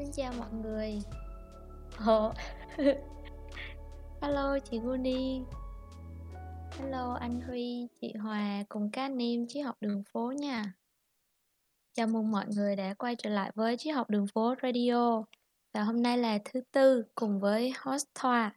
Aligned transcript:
xin 0.00 0.12
chào 0.12 0.32
mọi 0.38 0.52
người. 0.52 1.02
Ồ. 2.06 2.32
Hello 4.22 4.58
chị 4.58 4.78
Guni. 4.78 5.42
Hello 6.78 7.14
anh 7.20 7.40
Huy, 7.40 7.86
chị 8.00 8.12
Hòa 8.12 8.64
cùng 8.68 8.90
các 8.90 9.02
anh 9.02 9.22
em 9.22 9.46
triết 9.48 9.64
học 9.64 9.76
đường 9.80 10.02
phố 10.12 10.32
nha. 10.32 10.72
Chào 11.92 12.06
mừng 12.06 12.30
mọi 12.30 12.46
người 12.56 12.76
đã 12.76 12.94
quay 12.94 13.16
trở 13.16 13.30
lại 13.30 13.52
với 13.54 13.76
triết 13.76 13.94
học 13.94 14.10
đường 14.10 14.26
phố 14.26 14.54
radio. 14.62 15.24
Và 15.72 15.82
hôm 15.82 16.02
nay 16.02 16.18
là 16.18 16.38
thứ 16.44 16.60
tư 16.72 17.04
cùng 17.14 17.40
với 17.40 17.72
host 17.78 18.06
Thoa. 18.14 18.56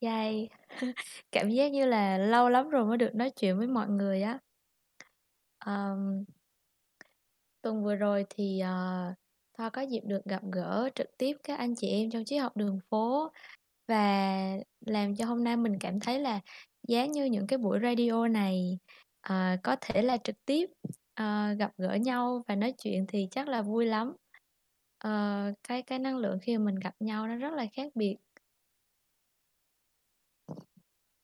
Yay. 0.00 0.48
Cảm 1.32 1.50
giác 1.50 1.72
như 1.72 1.86
là 1.86 2.18
lâu 2.18 2.48
lắm 2.48 2.68
rồi 2.68 2.84
mới 2.84 2.98
được 2.98 3.14
nói 3.14 3.30
chuyện 3.30 3.58
với 3.58 3.66
mọi 3.66 3.88
người 3.88 4.22
á. 4.22 4.38
Um, 5.66 6.24
Tuần 7.62 7.84
vừa 7.84 7.94
rồi 7.94 8.26
thì 8.30 8.62
uh, 8.64 9.19
Thoa 9.60 9.70
có 9.70 9.82
dịp 9.82 10.00
được 10.04 10.24
gặp 10.24 10.42
gỡ 10.52 10.88
trực 10.94 11.06
tiếp 11.16 11.36
các 11.44 11.58
anh 11.58 11.74
chị 11.74 11.88
em 11.88 12.10
trong 12.10 12.24
triết 12.24 12.42
học 12.42 12.56
đường 12.56 12.78
phố. 12.90 13.32
Và 13.88 14.56
làm 14.86 15.16
cho 15.16 15.24
hôm 15.24 15.44
nay 15.44 15.56
mình 15.56 15.76
cảm 15.80 16.00
thấy 16.00 16.18
là 16.18 16.40
giá 16.88 17.06
như 17.06 17.24
những 17.24 17.46
cái 17.46 17.58
buổi 17.58 17.78
radio 17.82 18.28
này 18.28 18.78
à, 19.20 19.56
có 19.62 19.76
thể 19.80 20.02
là 20.02 20.16
trực 20.16 20.44
tiếp 20.44 20.70
à, 21.14 21.54
gặp 21.58 21.72
gỡ 21.78 21.94
nhau 21.94 22.44
và 22.48 22.54
nói 22.54 22.74
chuyện 22.78 23.06
thì 23.08 23.28
chắc 23.30 23.48
là 23.48 23.62
vui 23.62 23.86
lắm. 23.86 24.16
À, 24.98 25.52
cái 25.68 25.82
cái 25.82 25.98
năng 25.98 26.16
lượng 26.16 26.38
khi 26.42 26.58
mà 26.58 26.64
mình 26.64 26.74
gặp 26.74 26.94
nhau 27.00 27.28
nó 27.28 27.36
rất 27.36 27.52
là 27.52 27.66
khác 27.72 27.92
biệt. 27.94 28.16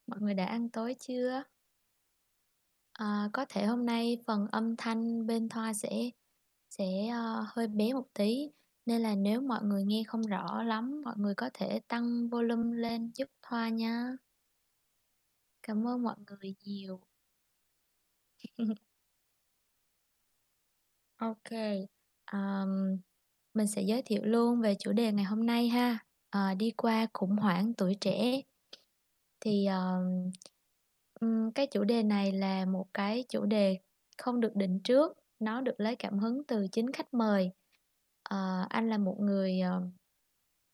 Mọi 0.06 0.20
người 0.20 0.34
đã 0.34 0.44
ăn 0.44 0.68
tối 0.68 0.94
chưa? 0.98 1.42
À, 2.92 3.28
có 3.32 3.44
thể 3.48 3.66
hôm 3.66 3.86
nay 3.86 4.18
phần 4.26 4.46
âm 4.52 4.76
thanh 4.76 5.26
bên 5.26 5.48
thoa 5.48 5.72
sẽ 5.72 6.10
sẽ 6.78 7.08
ờ, 7.08 7.44
hơi 7.48 7.68
bé 7.68 7.92
một 7.92 8.06
tí. 8.14 8.50
Nên 8.86 9.02
là 9.02 9.14
nếu 9.14 9.40
mọi 9.40 9.62
người 9.64 9.84
nghe 9.84 10.02
không 10.06 10.22
rõ 10.22 10.62
lắm 10.62 11.02
mọi 11.04 11.14
người 11.18 11.34
có 11.34 11.50
thể 11.54 11.80
tăng 11.88 12.28
volume 12.28 12.76
lên 12.76 13.10
giúp 13.14 13.28
thoa 13.42 13.68
nha. 13.68 14.16
Cảm 15.62 15.86
ơn 15.88 16.02
mọi 16.02 16.16
người 16.26 16.54
nhiều. 16.64 17.00
Ok 21.18 21.50
um, 22.32 22.98
mình 23.54 23.66
sẽ 23.66 23.82
giới 23.82 24.02
thiệu 24.02 24.20
luôn 24.24 24.60
về 24.60 24.76
chủ 24.78 24.92
đề 24.92 25.12
ngày 25.12 25.24
hôm 25.24 25.46
nay 25.46 25.68
ha. 25.68 25.98
Uh, 26.36 26.58
đi 26.58 26.70
qua 26.70 27.06
khủng 27.12 27.36
hoảng 27.36 27.74
tuổi 27.74 27.96
trẻ. 28.00 28.40
Thì 29.40 29.66
um, 31.20 31.50
cái 31.54 31.66
chủ 31.66 31.84
đề 31.84 32.02
này 32.02 32.32
là 32.32 32.64
một 32.64 32.86
cái 32.94 33.24
chủ 33.28 33.46
đề 33.46 33.78
không 34.18 34.40
được 34.40 34.56
định 34.56 34.80
trước 34.84 35.25
nó 35.38 35.60
được 35.60 35.74
lấy 35.78 35.96
cảm 35.96 36.18
hứng 36.18 36.44
từ 36.44 36.66
chính 36.72 36.92
khách 36.92 37.14
mời. 37.14 37.50
À, 38.22 38.66
anh 38.68 38.88
là 38.88 38.98
một 38.98 39.16
người 39.20 39.60
ờ, 39.60 39.82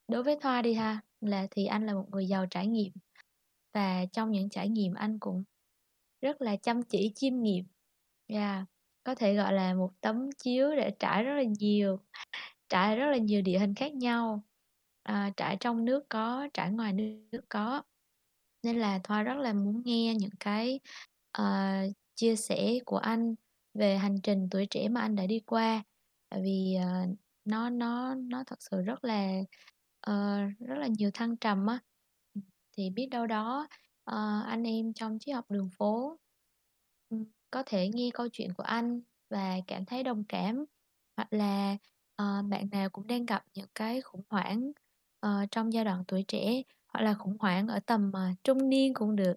đối 0.08 0.22
với 0.22 0.38
thoa 0.40 0.62
đi 0.62 0.74
ha 0.74 1.00
là 1.20 1.46
thì 1.50 1.66
anh 1.66 1.86
là 1.86 1.94
một 1.94 2.06
người 2.10 2.26
giàu 2.26 2.46
trải 2.50 2.66
nghiệm. 2.66 2.92
Và 3.74 4.06
trong 4.12 4.30
những 4.30 4.48
trải 4.50 4.68
nghiệm 4.68 4.94
anh 4.94 5.18
cũng 5.18 5.44
rất 6.20 6.40
là 6.40 6.56
chăm 6.56 6.82
chỉ 6.82 7.12
chiêm 7.14 7.42
nghiệm. 7.42 7.64
Yeah. 8.26 8.64
có 9.04 9.14
thể 9.14 9.34
gọi 9.34 9.52
là 9.52 9.74
một 9.74 9.90
tấm 10.00 10.28
chiếu 10.38 10.76
để 10.76 10.92
trải 10.98 11.24
rất 11.24 11.34
là 11.34 11.42
nhiều 11.42 11.98
trải 12.68 12.96
rất 12.96 13.06
là 13.10 13.16
nhiều 13.16 13.42
địa 13.42 13.58
hình 13.58 13.74
khác 13.74 13.94
nhau. 13.94 14.42
À, 15.02 15.32
trải 15.36 15.56
trong 15.60 15.84
nước 15.84 16.08
có 16.08 16.48
trải 16.54 16.70
ngoài 16.70 16.92
nước 16.92 17.40
có. 17.48 17.82
Nên 18.62 18.78
là 18.78 19.00
thoa 19.04 19.22
rất 19.22 19.34
là 19.34 19.52
muốn 19.52 19.82
nghe 19.84 20.14
những 20.14 20.36
cái 20.40 20.80
uh, 21.38 21.96
chia 22.14 22.36
sẻ 22.36 22.78
của 22.84 22.96
anh 22.96 23.34
về 23.74 23.96
hành 23.96 24.20
trình 24.22 24.48
tuổi 24.50 24.66
trẻ 24.66 24.88
mà 24.88 25.00
anh 25.00 25.16
đã 25.16 25.26
đi 25.26 25.40
qua. 25.40 25.82
Tại 26.28 26.42
vì 26.42 26.76
uh, 26.78 27.18
nó 27.44 27.70
nó 27.70 28.14
nó 28.14 28.44
thật 28.46 28.62
sự 28.62 28.82
rất 28.82 29.04
là 29.04 29.38
uh, 30.10 30.58
rất 30.58 30.74
là 30.78 30.86
nhiều 30.98 31.10
thăng 31.14 31.36
trầm 31.36 31.66
á. 31.66 31.78
Thì 32.76 32.90
biết 32.90 33.06
đâu 33.06 33.26
đó 33.26 33.68
uh, 34.10 34.46
anh 34.46 34.62
em 34.66 34.92
trong 34.92 35.18
triết 35.18 35.34
học 35.34 35.50
đường 35.50 35.70
phố 35.78 36.18
có 37.50 37.62
thể 37.66 37.88
nghe 37.88 38.10
câu 38.14 38.28
chuyện 38.28 38.54
của 38.54 38.62
anh 38.62 39.00
và 39.30 39.56
cảm 39.66 39.84
thấy 39.84 40.02
đồng 40.02 40.24
cảm. 40.24 40.64
Hoặc 41.16 41.32
là 41.32 41.76
uh, 42.22 42.44
bạn 42.48 42.68
nào 42.70 42.90
cũng 42.90 43.06
đang 43.06 43.26
gặp 43.26 43.44
những 43.54 43.68
cái 43.74 44.00
khủng 44.00 44.22
hoảng 44.28 44.72
uh, 45.26 45.50
trong 45.50 45.72
giai 45.72 45.84
đoạn 45.84 46.04
tuổi 46.08 46.24
trẻ 46.28 46.62
hoặc 46.86 47.00
là 47.00 47.14
khủng 47.14 47.36
hoảng 47.40 47.68
ở 47.68 47.80
tầm 47.86 48.12
uh, 48.14 48.44
trung 48.44 48.68
niên 48.68 48.94
cũng 48.94 49.16
được. 49.16 49.36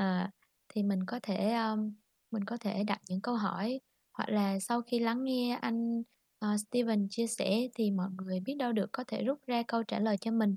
Uh, 0.00 0.30
thì 0.68 0.82
mình 0.82 1.06
có 1.06 1.20
thể 1.22 1.54
um, 1.54 1.92
mình 2.30 2.44
có 2.44 2.56
thể 2.56 2.84
đặt 2.84 3.00
những 3.08 3.20
câu 3.20 3.34
hỏi 3.36 3.80
hoặc 4.12 4.28
là 4.28 4.58
sau 4.60 4.82
khi 4.82 4.98
lắng 4.98 5.24
nghe 5.24 5.58
anh 5.62 6.00
uh, 6.44 6.60
Steven 6.60 7.08
chia 7.10 7.26
sẻ 7.26 7.68
thì 7.74 7.90
mọi 7.90 8.08
người 8.10 8.40
biết 8.40 8.54
đâu 8.54 8.72
được 8.72 8.86
có 8.92 9.04
thể 9.04 9.24
rút 9.24 9.38
ra 9.46 9.62
câu 9.68 9.82
trả 9.82 9.98
lời 9.98 10.16
cho 10.20 10.30
mình. 10.30 10.56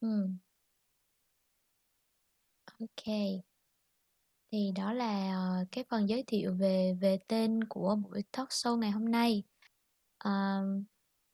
Ừ. 0.00 0.28
Ok. 2.80 3.14
Thì 4.52 4.72
đó 4.76 4.92
là 4.92 5.36
uh, 5.62 5.68
cái 5.72 5.84
phần 5.88 6.08
giới 6.08 6.24
thiệu 6.26 6.54
về 6.58 6.96
về 7.00 7.18
tên 7.28 7.64
của 7.64 7.96
buổi 7.96 8.22
talk 8.32 8.48
show 8.48 8.76
ngày 8.76 8.90
hôm 8.90 9.10
nay. 9.10 9.42
Uh, 10.28 10.84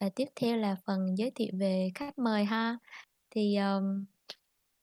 và 0.01 0.09
tiếp 0.15 0.29
theo 0.37 0.57
là 0.57 0.77
phần 0.85 1.19
giới 1.19 1.31
thiệu 1.31 1.53
về 1.59 1.91
khách 1.95 2.19
mời 2.19 2.45
ha. 2.45 2.79
Thì 3.31 3.57
um, 3.57 4.05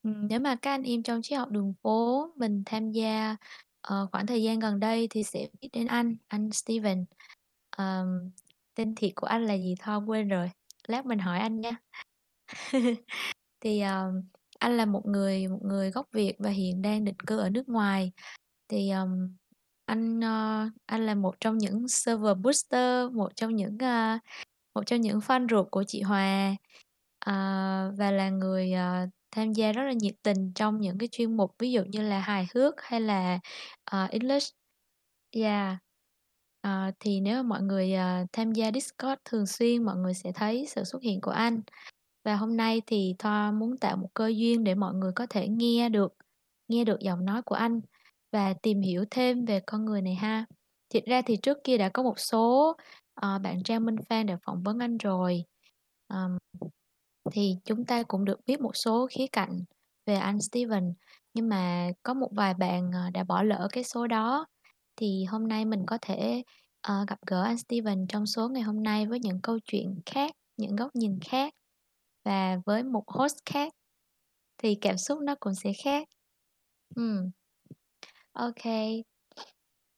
nếu 0.02 0.40
mà 0.40 0.56
các 0.56 0.70
anh 0.70 0.82
em 0.82 1.02
trong 1.02 1.22
triết 1.22 1.38
học 1.38 1.50
đường 1.50 1.74
phố 1.82 2.26
mình 2.36 2.62
tham 2.66 2.90
gia 2.90 3.36
uh, 3.92 4.10
khoảng 4.12 4.26
thời 4.26 4.42
gian 4.42 4.58
gần 4.58 4.80
đây 4.80 5.08
thì 5.10 5.22
sẽ 5.22 5.48
biết 5.60 5.68
đến 5.72 5.86
anh, 5.86 6.16
anh 6.28 6.50
Steven. 6.52 7.04
Um, 7.78 8.30
tên 8.74 8.94
thiệt 8.94 9.12
của 9.16 9.26
anh 9.26 9.46
là 9.46 9.54
gì 9.54 9.74
Thoa 9.78 9.96
quên 9.96 10.28
rồi. 10.28 10.50
Lát 10.86 11.06
mình 11.06 11.18
hỏi 11.18 11.38
anh 11.38 11.60
nha. 11.60 11.76
thì 13.60 13.82
um, 13.82 14.22
anh 14.58 14.76
là 14.76 14.86
một 14.86 15.06
người 15.06 15.48
một 15.48 15.60
người 15.62 15.90
gốc 15.90 16.08
Việt 16.12 16.34
và 16.38 16.50
hiện 16.50 16.82
đang 16.82 17.04
định 17.04 17.20
cư 17.26 17.38
ở 17.38 17.50
nước 17.50 17.68
ngoài. 17.68 18.12
Thì 18.68 18.90
um, 18.90 19.36
anh 19.84 20.18
uh, 20.18 20.72
anh 20.86 21.06
là 21.06 21.14
một 21.14 21.34
trong 21.40 21.58
những 21.58 21.88
server 21.88 22.36
booster, 22.38 23.12
một 23.12 23.36
trong 23.36 23.56
những 23.56 23.74
uh, 23.74 24.20
một 24.74 24.82
trong 24.86 25.00
những 25.00 25.18
fan 25.18 25.46
ruột 25.50 25.70
của 25.70 25.84
chị 25.84 26.02
Hòa 26.02 26.50
uh, 27.30 27.98
và 27.98 28.10
là 28.10 28.28
người 28.30 28.72
uh, 28.72 29.10
tham 29.34 29.52
gia 29.52 29.72
rất 29.72 29.82
là 29.82 29.92
nhiệt 29.92 30.14
tình 30.22 30.52
trong 30.54 30.80
những 30.80 30.98
cái 30.98 31.08
chuyên 31.12 31.36
mục 31.36 31.54
ví 31.58 31.72
dụ 31.72 31.84
như 31.84 32.02
là 32.02 32.20
hài 32.20 32.46
hước 32.54 32.74
hay 32.78 33.00
là 33.00 33.38
uh, 33.94 34.10
English. 34.10 34.54
Yeah. 35.30 35.78
À, 36.64 36.92
thì 37.00 37.20
nếu 37.20 37.42
mọi 37.42 37.62
người 37.62 37.94
à, 37.94 38.24
tham 38.32 38.52
gia 38.52 38.70
Discord 38.72 39.20
thường 39.24 39.46
xuyên 39.46 39.82
mọi 39.84 39.96
người 39.96 40.14
sẽ 40.14 40.32
thấy 40.34 40.66
sự 40.68 40.84
xuất 40.84 41.02
hiện 41.02 41.20
của 41.20 41.30
anh 41.30 41.62
và 42.24 42.36
hôm 42.36 42.56
nay 42.56 42.82
thì 42.86 43.14
Thoa 43.18 43.50
muốn 43.50 43.76
tạo 43.76 43.96
một 43.96 44.08
cơ 44.14 44.26
duyên 44.26 44.64
để 44.64 44.74
mọi 44.74 44.94
người 44.94 45.12
có 45.12 45.26
thể 45.30 45.48
nghe 45.48 45.88
được 45.88 46.14
nghe 46.68 46.84
được 46.84 47.00
giọng 47.00 47.24
nói 47.24 47.42
của 47.42 47.54
anh 47.54 47.80
và 48.32 48.54
tìm 48.62 48.80
hiểu 48.80 49.04
thêm 49.10 49.44
về 49.44 49.60
con 49.66 49.84
người 49.84 50.02
này 50.02 50.14
ha 50.14 50.44
thiệt 50.90 51.04
ra 51.06 51.22
thì 51.22 51.36
trước 51.36 51.58
kia 51.64 51.78
đã 51.78 51.88
có 51.88 52.02
một 52.02 52.18
số 52.18 52.76
uh, 53.26 53.42
bạn 53.42 53.62
Trang 53.62 53.84
Minh 53.84 53.96
Phan 54.08 54.26
đã 54.26 54.38
phỏng 54.46 54.62
vấn 54.62 54.78
anh 54.78 54.98
rồi 54.98 55.44
um, 56.08 56.38
thì 57.32 57.56
chúng 57.64 57.84
ta 57.84 58.02
cũng 58.02 58.24
được 58.24 58.40
biết 58.46 58.60
một 58.60 58.76
số 58.76 59.06
khía 59.10 59.26
cạnh 59.32 59.64
về 60.06 60.14
anh 60.14 60.40
Steven 60.40 60.94
nhưng 61.34 61.48
mà 61.48 61.90
có 62.02 62.14
một 62.14 62.28
vài 62.32 62.54
bạn 62.54 62.90
ờ, 62.92 63.10
đã 63.10 63.24
bỏ 63.24 63.42
lỡ 63.42 63.68
cái 63.72 63.84
số 63.84 64.06
đó 64.06 64.46
thì 64.96 65.24
hôm 65.24 65.48
nay 65.48 65.64
mình 65.64 65.84
có 65.86 65.98
thể 66.02 66.42
uh, 66.92 67.08
gặp 67.08 67.18
gỡ 67.26 67.42
anh 67.42 67.58
Steven 67.58 68.06
trong 68.06 68.26
số 68.26 68.48
ngày 68.48 68.62
hôm 68.62 68.82
nay 68.82 69.06
với 69.06 69.20
những 69.20 69.40
câu 69.42 69.58
chuyện 69.64 70.00
khác, 70.06 70.32
những 70.56 70.76
góc 70.76 70.96
nhìn 70.96 71.18
khác 71.20 71.54
và 72.24 72.56
với 72.66 72.82
một 72.82 73.04
host 73.08 73.36
khác 73.46 73.72
thì 74.58 74.74
cảm 74.80 74.96
xúc 74.98 75.18
nó 75.22 75.34
cũng 75.40 75.54
sẽ 75.54 75.72
khác. 75.84 76.08
ừ 76.96 77.24
Ok, 78.32 78.64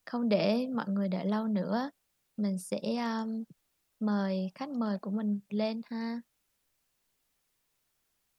không 0.05 0.29
để 0.29 0.67
mọi 0.75 0.87
người 0.89 1.09
đợi 1.09 1.27
lâu 1.27 1.47
nữa, 1.47 1.91
mình 2.37 2.59
sẽ 2.59 2.79
um, 2.97 3.45
mời 4.01 4.51
khách 4.55 4.69
mời 4.69 4.99
của 4.99 5.11
mình 5.11 5.41
lên 5.49 5.81
ha. 5.91 6.21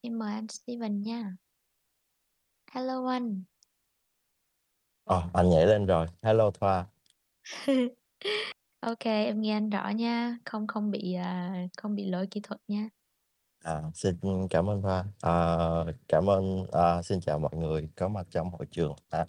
Em 0.01 0.19
mời 0.19 0.33
anh 0.33 0.47
Steven 0.47 1.01
nha. 1.01 1.37
Hello 2.71 3.05
anh. 3.07 3.43
Ờ, 5.03 5.23
anh 5.33 5.49
nhảy 5.49 5.65
lên 5.67 5.85
rồi. 5.85 6.07
Hello 6.21 6.51
Thoa. 6.51 6.85
Ok, 8.79 8.99
em 9.05 9.41
nghe 9.41 9.53
anh 9.53 9.69
rõ 9.69 9.89
nha, 9.89 10.37
không 10.45 10.67
không 10.67 10.91
bị 10.91 11.13
à, 11.13 11.53
không 11.77 11.95
bị 11.95 12.05
lỗi 12.05 12.27
kỹ 12.31 12.39
thuật 12.43 12.61
nha. 12.67 12.89
À, 13.63 13.81
xin 13.93 14.15
cảm 14.49 14.69
ơn 14.69 14.81
Thoa. 14.81 15.05
À, 15.21 15.57
cảm 16.07 16.29
ơn 16.29 16.67
à, 16.71 17.01
xin 17.01 17.19
chào 17.21 17.39
mọi 17.39 17.55
người 17.55 17.89
có 17.95 18.07
mặt 18.07 18.27
trong 18.31 18.49
hội 18.51 18.65
trường. 18.71 18.95
À, 19.09 19.25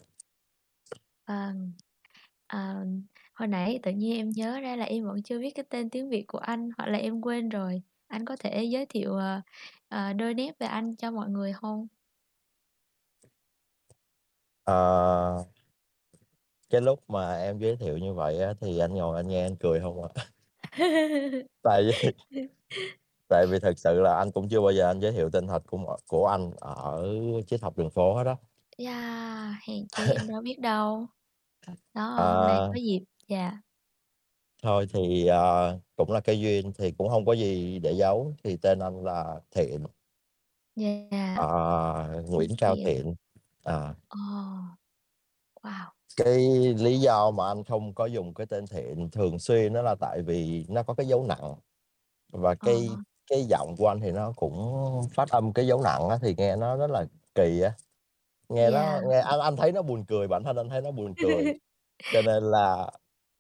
Vâng. 1.27 1.73
À, 2.47 2.75
hồi 3.35 3.49
nãy 3.49 3.81
tự 3.83 3.91
nhiên 3.93 4.17
em 4.17 4.31
nhớ 4.31 4.61
ra 4.61 4.77
là 4.77 4.85
em 4.85 5.05
vẫn 5.05 5.23
chưa 5.23 5.39
biết 5.39 5.51
cái 5.55 5.65
tên 5.71 5.91
tiếng 5.91 6.09
Việt 6.11 6.25
của 6.29 6.39
anh 6.39 6.71
hoặc 6.79 6.87
là 6.87 6.99
em 6.99 7.21
quên 7.21 7.49
rồi. 7.49 7.83
Anh 8.09 8.25
có 8.25 8.37
thể 8.37 8.65
giới 8.65 8.87
thiệu 8.87 9.17
à, 9.17 9.43
à, 9.89 10.13
đôi 10.13 10.35
nét 10.35 10.53
về 10.59 10.67
anh 10.67 10.97
cho 10.97 11.11
mọi 11.11 11.29
người 11.31 11.53
không? 11.53 11.87
à, 14.67 15.49
cái 16.71 16.81
lúc 16.81 17.11
mà 17.11 17.37
em 17.37 17.59
giới 17.59 17.77
thiệu 17.77 17.99
như 17.99 18.15
vậy 18.15 18.41
á, 18.43 18.55
thì 18.61 18.79
anh 18.79 18.95
ngồi 18.95 19.17
anh 19.17 19.29
nghe 19.29 19.43
anh 19.47 19.57
cười 19.57 19.81
không 19.81 20.03
ạ? 20.03 20.09
Tại 21.63 21.83
vì 21.85 22.13
tại 23.29 23.47
vì 23.51 23.59
thực 23.59 23.79
sự 23.79 24.01
là 24.01 24.15
anh 24.19 24.33
cũng 24.33 24.49
chưa 24.49 24.61
bao 24.61 24.73
giờ 24.73 24.87
anh 24.91 25.01
giới 25.01 25.13
thiệu 25.13 25.31
tên 25.33 25.47
thật 25.47 25.63
của 25.67 25.97
của 26.07 26.27
anh 26.27 26.51
ở 26.61 27.03
Triết 27.47 27.63
học 27.63 27.79
đường 27.79 27.91
phố 27.91 28.15
hết 28.17 28.25
á. 28.27 28.37
Yeah, 28.79 29.55
hèn 29.69 29.87
chi, 29.89 30.03
em 30.13 30.29
đâu 30.29 30.41
biết 30.43 30.59
đâu. 30.61 31.07
Đó, 31.95 32.03
hôm 32.29 32.47
nay 32.47 32.61
Ờ. 32.61 32.69
có 32.73 32.79
dịp 32.81 33.05
yeah. 33.29 33.55
Thôi 34.63 34.87
thì, 34.93 35.27
ờ, 35.27 35.79
cũng 35.97 36.11
là 36.13 36.21
cái 36.21 36.41
duyên 36.41 36.73
thì 36.79 36.91
cũng 36.93 37.09
hông 37.09 37.25
có 37.27 37.33
gì 37.33 37.79
để 37.79 37.93
giấu, 37.93 38.35
thì 38.45 38.57
tên 38.57 38.79
anh 38.79 39.05
là 39.05 39.41
Thiện. 39.51 39.85
Yeah. 40.77 41.39
Ờ, 41.39 42.23
Nguyễn 42.29 42.51
Cao 42.59 42.77
Thiện. 42.77 42.85
Thiện, 42.85 43.15
ờ. 43.63 43.95
Ồ. 44.09 44.19
Wow. 45.63 45.91
Cái 46.17 46.39
lý 46.79 46.99
do 47.01 47.31
mà 47.31 47.49
anh 47.49 47.65
không 47.65 47.95
có 47.95 48.07
dùng 48.07 48.35
cái 48.35 48.47
tên 48.47 48.67
Thiện 48.67 49.11
thường 49.11 49.39
xuyên 49.39 49.75
á 49.75 49.83
là 49.83 49.95
tại 50.01 50.23
vì 50.23 50.65
nó 50.69 50.83
có 50.83 50.95
cái 50.95 51.07
dấu 51.09 51.25
nặng, 51.27 51.55
và 52.33 52.55
Ờ. 52.61 52.67
cái 52.67 52.99
cái 53.31 53.45
giọng 53.45 53.77
của 53.79 53.89
anh 53.89 54.01
thì 54.01 54.13
nó 54.13 54.33
cũng 54.37 54.83
phát 55.15 55.31
âm 55.31 55.53
cái 55.53 55.67
dấu 55.67 55.83
nặng 55.83 56.09
á, 56.11 56.19
thì 56.23 56.35
nghe 56.39 56.57
nó 56.57 56.77
rất 56.77 56.91
là 56.91 57.07
kỳ 57.35 57.61
á. 57.63 57.73
Nghe 58.51 58.63
Yeah. 58.63 58.73
nó 58.73 59.01
nghe 59.11 59.21
anh 59.21 59.41
anh 59.41 59.57
thấy 59.57 59.73
nó 59.73 59.83
buồn 59.83 60.07
cười, 60.07 60.29
bản 60.29 60.45
thân 60.45 60.57
anh 60.57 60.71
thấy 60.71 60.83
nó 60.83 60.93
buồn 60.93 61.15
cười, 61.19 61.53
cho 62.11 62.23
nên 62.23 62.45
là 62.45 62.91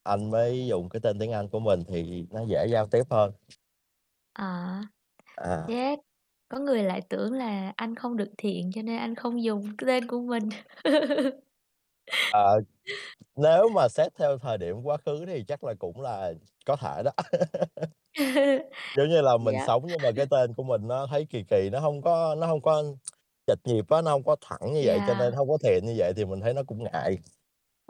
anh 0.08 0.30
mới 0.30 0.66
dùng 0.66 0.88
cái 0.88 1.00
tên 1.00 1.18
tiếng 1.18 1.32
Anh 1.32 1.48
của 1.48 1.60
mình 1.60 1.84
thì 1.88 2.26
nó 2.30 2.40
dễ 2.48 2.66
giao 2.72 2.86
tiếp 2.86 3.02
hơn. 3.10 3.32
À. 4.34 4.82
À. 5.36 5.68
Chết, 5.68 6.00
có 6.48 6.58
người 6.60 6.84
lại 6.84 7.02
tưởng 7.10 7.32
là 7.32 7.74
anh 7.76 7.96
không 7.96 8.16
được 8.16 8.30
thiện 8.38 8.70
cho 8.74 8.82
nên 8.82 8.98
anh 8.98 9.14
không 9.14 9.44
dùng 9.44 9.76
cái 9.78 9.86
tên 9.88 10.08
của 10.08 10.20
mình. 10.20 10.48
Ờ, 12.30 12.60
nếu 13.36 13.68
mà 13.70 13.88
xét 13.88 14.14
theo 14.18 14.38
thời 14.38 14.58
điểm 14.58 14.76
quá 14.84 14.96
khứ 15.06 15.26
thì 15.26 15.44
chắc 15.48 15.64
là 15.64 15.74
cũng 15.80 16.00
là 16.02 16.32
có 16.66 16.76
thể 16.76 17.02
đó. 17.04 17.12
Giống 18.94 19.08
như 19.08 19.20
là 19.20 19.36
mình 19.36 19.58
Yep. 19.58 19.60
sống 19.60 19.82
nhưng 19.88 20.02
mà 20.02 20.10
cái 20.16 20.26
tên 20.30 20.54
của 20.54 20.62
mình 20.62 20.88
nó 20.88 21.06
thấy 21.10 21.26
kỳ 21.30 21.44
kỳ, 21.50 21.70
nó 21.72 21.80
hông 21.80 22.02
có 22.02 22.34
nó 22.38 22.46
hông 22.46 22.62
có 22.62 22.84
chệch 23.46 23.58
nhịp 23.64 23.84
á, 23.90 24.02
nó 24.02 24.10
hông 24.10 24.24
có 24.24 24.36
thẳng 24.40 24.72
như 24.74 24.82
vậy, 24.86 25.02
cho 25.06 25.14
Yeah. 25.14 25.16
nên 25.16 25.34
hông 25.34 25.48
có 25.48 25.58
Thiện 25.64 25.86
như 25.86 25.94
vậy 25.98 26.12
thì 26.16 26.24
mình 26.24 26.40
thấy 26.40 26.54
nó 26.54 26.62
cũng 26.66 26.84
ngại. 26.84 27.18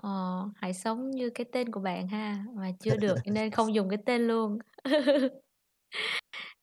Ờ, 0.02 0.10
hãy 0.56 0.74
sống 0.74 1.10
như 1.10 1.30
cái 1.30 1.44
tên 1.52 1.70
của 1.72 1.80
bạn 1.80 2.08
ha, 2.08 2.44
mà 2.54 2.72
chưa 2.80 2.96
được 2.96 3.18
cho 3.24 3.30
nên 3.32 3.50
không 3.50 3.74
dùng 3.74 3.88
cái 3.88 3.98
tên 4.06 4.26
luôn. 4.26 4.58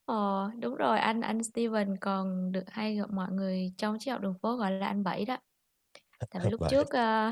Ờ, 0.05 0.49
đúng 0.59 0.75
rồi, 0.75 0.99
anh 0.99 1.21
anh 1.21 1.43
Steven 1.43 1.97
còn 1.97 2.51
được 2.51 2.63
hay 2.67 2.95
gặp 2.95 3.09
mọi 3.13 3.31
người 3.31 3.73
trong 3.77 3.99
Triết 3.99 4.11
học 4.11 4.21
đường 4.21 4.33
phố 4.41 4.55
gọi 4.55 4.71
là 4.71 4.87
anh 4.87 5.03
Bảy 5.03 5.25
đó. 5.25 5.37
Tại 6.29 6.41
vì 6.43 6.49
lúc 6.51 6.61
Vậy 6.61 6.69
trước, 6.69 6.89
ơ, 6.89 7.31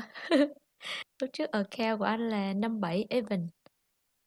lúc 1.22 1.30
trước 1.32 1.50
account 1.52 1.98
của 1.98 2.04
anh 2.04 2.20
là 2.30 2.52
57 2.54 3.06
Evan. 3.10 3.48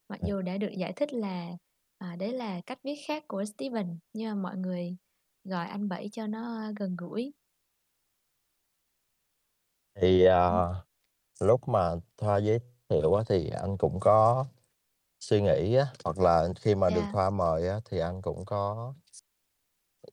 Mặc 0.09 0.19
Ừm. 0.21 0.29
dù 0.29 0.41
đã 0.41 0.57
được 0.57 0.71
giải 0.79 0.93
thích 0.95 1.13
là, 1.13 1.49
à, 1.97 2.15
đấy 2.19 2.33
là 2.33 2.61
cách 2.65 2.79
viết 2.83 2.95
khác 3.07 3.23
của 3.27 3.45
Steven, 3.45 3.99
nhưng 4.13 4.29
mà 4.29 4.43
mọi 4.43 4.57
người 4.57 4.97
gọi 5.43 5.67
anh 5.67 5.89
Bảy 5.89 6.09
cho 6.13 6.27
nó, 6.27 6.71
gần 6.79 6.95
gũi. 6.99 7.33
Thì, 9.95 10.23
Ừm. 10.49 10.61
ờ, 10.65 10.83
lúc 11.39 11.67
mà 11.67 11.95
Thoa 12.17 12.37
giới 12.37 12.59
thiệu 12.89 13.13
á 13.13 13.23
thì 13.29 13.49
anh 13.49 13.77
cũng 13.77 13.99
có 13.99 14.45
suy 15.19 15.41
nghĩ 15.41 15.75
á, 15.75 15.87
hoặc 16.03 16.19
là 16.19 16.47
khi 16.61 16.75
mà 16.75 16.89
được 16.89 17.01
Yeah. 17.01 17.13
Thoa 17.13 17.29
mời 17.29 17.67
á 17.67 17.79
thì 17.85 17.99
anh 17.99 18.21
cũng 18.21 18.45
có 18.45 18.93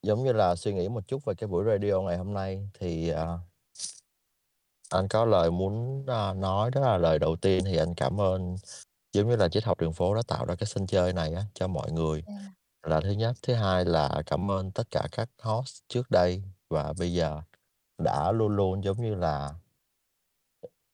giống 0.03 0.25
như 0.25 0.33
là 0.33 0.57
suy 0.57 0.75
nghĩ 0.75 0.89
một 0.89 1.09
chút 1.09 1.25
về 1.25 1.35
cái 1.35 1.49
buổi 1.49 1.65
radio 1.65 2.01
ngày 2.01 2.17
hôm 2.19 2.35
nay, 2.35 2.69
thì, 2.81 3.09
ờ 3.09 3.39
anh 4.91 5.09
có 5.09 5.25
lời 5.25 5.51
muốn, 5.51 6.05
ơ, 6.07 6.35
nói, 6.35 6.71
đó 6.71 6.81
là 6.81 6.97
lời 6.99 7.19
đầu 7.19 7.37
tiên 7.37 7.65
thì 7.65 7.77
anh 7.77 7.95
cảm 7.95 8.21
ơn, 8.21 8.57
giống 9.13 9.29
như 9.29 9.37
là, 9.37 9.49
Triết 9.49 9.65
học 9.65 9.81
đường 9.81 9.93
phố 9.93 10.15
đã 10.15 10.23
tạo 10.29 10.45
ra 10.47 10.55
cái 10.55 10.67
sân 10.67 10.87
chơi 10.87 11.13
này 11.13 11.35
á 11.35 11.43
cho 11.55 11.69
mọi 11.69 11.93
người, 11.93 12.23
Yeah. 12.27 12.41
là 12.87 13.01
thứ 13.01 13.11
nhất. 13.11 13.37
Thứ 13.43 13.55
hai 13.55 13.85
là 13.85 14.23
cảm 14.27 14.51
ơn 14.51 14.71
tất 14.71 14.91
cả 14.91 15.09
các 15.13 15.29
host 15.43 15.83
trước 15.89 16.11
đây 16.11 16.43
và 16.71 16.93
bây 16.99 17.13
giờ 17.13 17.43
đã 17.99 18.33
luôn 18.33 18.57
luôn, 18.57 18.85
giống 18.85 19.03
như 19.03 19.15
là 19.15 19.55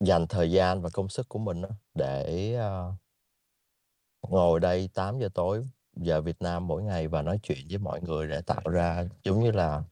dành 0.00 0.26
thời 0.28 0.50
gian 0.52 0.82
và 0.82 0.90
công 0.92 1.08
sức 1.08 1.28
của 1.28 1.38
mình 1.38 1.62
á 1.62 1.68
để, 1.94 2.54
ơ 2.54 2.92
ngồi 4.28 4.60
đây 4.60 4.88
8:00 4.94 5.28
tối 5.34 5.64
giờ 5.96 6.20
Việt 6.20 6.36
Nam 6.40 6.66
mỗi 6.66 6.82
ngày 6.82 7.08
và 7.08 7.22
nói 7.22 7.38
chuyện 7.42 7.58
với 7.70 7.78
mọi 7.78 8.00
người 8.02 8.28
để 8.28 8.40
tạo 8.42 8.62
ra, 8.70 9.04
giống 9.24 9.40
như 9.40 9.50
là, 9.50 9.82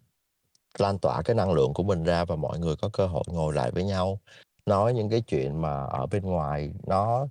lan 0.79 0.99
tỏa 0.99 1.23
cái 1.25 1.37
năng 1.37 1.53
lượng 1.53 1.75
của 1.75 1.83
mình 1.83 2.05
ra 2.05 2.25
và 2.25 2.37
mọi 2.37 2.59
người 2.61 2.77
có 2.77 2.91
cơ 2.93 3.07
hội 3.07 3.25
ngồi 3.29 3.55
lại 3.55 3.71
với 3.73 3.85
nhau, 3.85 4.21
nói 4.67 4.95
những 4.95 5.11
cái 5.11 5.23
chuyện 5.23 5.63
mà 5.63 5.85
ở 5.87 6.07
bên 6.07 6.23
ngoài 6.25 6.73
nó 6.89 7.29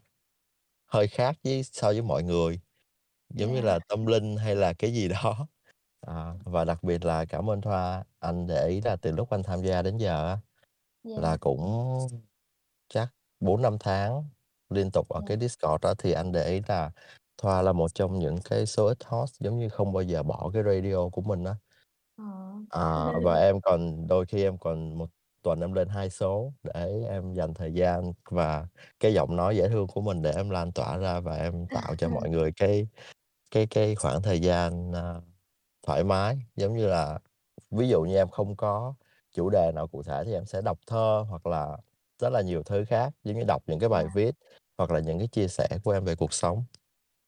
hơi 0.87 1.07
khác 1.07 1.37
với 1.45 1.63
so 1.63 1.87
với 1.87 2.01
mọi 2.03 2.23
người, 2.23 2.61
giống 3.35 3.53
như 3.53 3.61
Yeah. 3.61 3.65
là 3.65 3.79
tâm 3.89 4.07
linh 4.07 4.37
hay 4.37 4.55
là 4.55 4.73
cái 4.73 4.93
gì 4.93 5.09
đó. 5.09 5.47
À, 6.01 6.33
và 6.45 6.65
đặc 6.65 6.83
biệt 6.83 7.05
là 7.05 7.25
cảm 7.25 7.49
ơn 7.49 7.61
Thoa, 7.61 8.05
anh 8.19 8.47
để 8.47 8.67
ý 8.67 8.81
là 8.81 8.95
từ 8.97 9.11
lúc 9.11 9.29
anh 9.31 9.43
tham 9.43 9.61
gia 9.63 9.81
đến 9.81 9.97
giờ 9.97 10.27
á 10.29 10.39
là 11.15 11.29
Yeah. 11.29 11.41
cũng 11.41 11.61
chắc 13.39 13.45
4-5 13.47 13.77
tháng 13.79 14.23
liên 14.69 14.91
tục 14.91 15.09
ở 15.09 15.21
cái 15.25 15.37
Yeah. 15.37 15.41
Discord 15.41 15.81
đó, 15.83 15.93
thì 15.99 16.11
anh 16.11 16.31
để 16.31 16.45
ý 16.49 16.61
là 16.67 16.91
Thoa 17.37 17.61
là 17.61 17.73
một 17.73 17.93
trong 17.95 18.19
những 18.19 18.37
cái 18.49 18.65
số 18.65 18.85
ít 18.87 18.97
host, 19.05 19.39
giống 19.39 19.59
như, 19.59 19.69
không 19.69 19.93
bao 19.93 20.03
giờ 20.03 20.23
bỏ 20.23 20.51
cái 20.53 20.63
radio 20.63 21.09
của 21.09 21.21
mình 21.21 21.43
á. 21.43 21.55
Ờ. 22.17 22.23
À, 22.69 23.05
và 23.23 23.35
em 23.35 23.61
còn 23.61 24.07
đôi 24.07 24.25
khi 24.25 24.43
em 24.43 24.57
còn 24.57 24.97
1 24.97 25.09
tuần 25.43 25.59
em 25.61 25.73
lên 25.73 25.87
2 25.89 26.09
số 26.09 26.53
để 26.63 27.03
em 27.09 27.33
dành 27.33 27.53
thời 27.53 27.73
gian 27.73 28.13
và 28.31 28.67
cái 28.99 29.13
giọng 29.13 29.35
nói 29.35 29.55
dễ 29.57 29.69
thương 29.69 29.87
của 29.87 30.01
mình 30.01 30.21
để 30.21 30.31
em 30.35 30.49
lan 30.49 30.71
tỏa 30.71 30.97
ra 30.97 31.19
và 31.19 31.35
em 31.37 31.67
tạo 31.67 31.95
cho 31.97 32.09
mọi 32.09 32.29
người 32.29 32.51
cái 32.55 32.87
cái 33.51 33.67
cái 33.67 33.95
khoảng 33.95 34.21
thời 34.21 34.39
gian, 34.41 34.91
a, 34.93 35.15
thoải 35.87 36.03
mái. 36.03 36.37
Giống 36.55 36.77
như 36.77 36.87
là, 36.87 37.19
ví 37.71 37.89
dụ 37.89 38.01
như 38.03 38.15
em 38.17 38.29
không 38.29 38.55
có 38.57 38.95
chủ 39.35 39.49
đề 39.49 39.71
nào 39.75 39.87
cụ 39.87 40.03
thể 40.03 40.23
thì 40.25 40.33
em 40.33 40.45
sẽ 40.45 40.61
đọc 40.61 40.79
thơ 40.87 41.25
hoặc 41.29 41.47
là 41.47 41.77
rất 42.19 42.29
là 42.29 42.41
nhiều 42.41 42.63
thứ 42.63 42.85
khác, 42.85 43.13
giống 43.23 43.37
như 43.37 43.43
đọc 43.47 43.63
những 43.67 43.79
cái 43.79 43.89
bài 43.89 44.05
Yeah. 44.05 44.13
viết 44.15 44.31
hoặc 44.77 44.91
là 44.91 44.99
những 44.99 45.19
cái 45.19 45.27
chia 45.27 45.47
sẻ 45.47 45.67
của 45.83 45.91
em 45.91 46.05
về 46.05 46.15
cuộc 46.15 46.33
sống. 46.33 46.63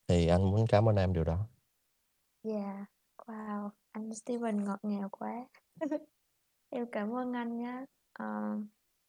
Thì 0.07 0.27
anh 0.27 0.51
muốn 0.51 0.67
cám 0.67 0.89
ơn 0.89 0.95
em 0.95 1.13
điều 1.13 1.23
đó. 1.23 1.47
Yeah, 2.43 2.85
wow, 3.27 3.69
anh 3.91 4.13
Steven 4.13 4.63
ngọt 4.63 4.79
ngào 4.83 5.09
quá. 5.09 5.47
Em 6.69 6.85
cảm 6.91 7.15
ơn 7.15 7.33
anh 7.33 7.57
nhá. 7.57 7.85
Ờ, 8.13 8.25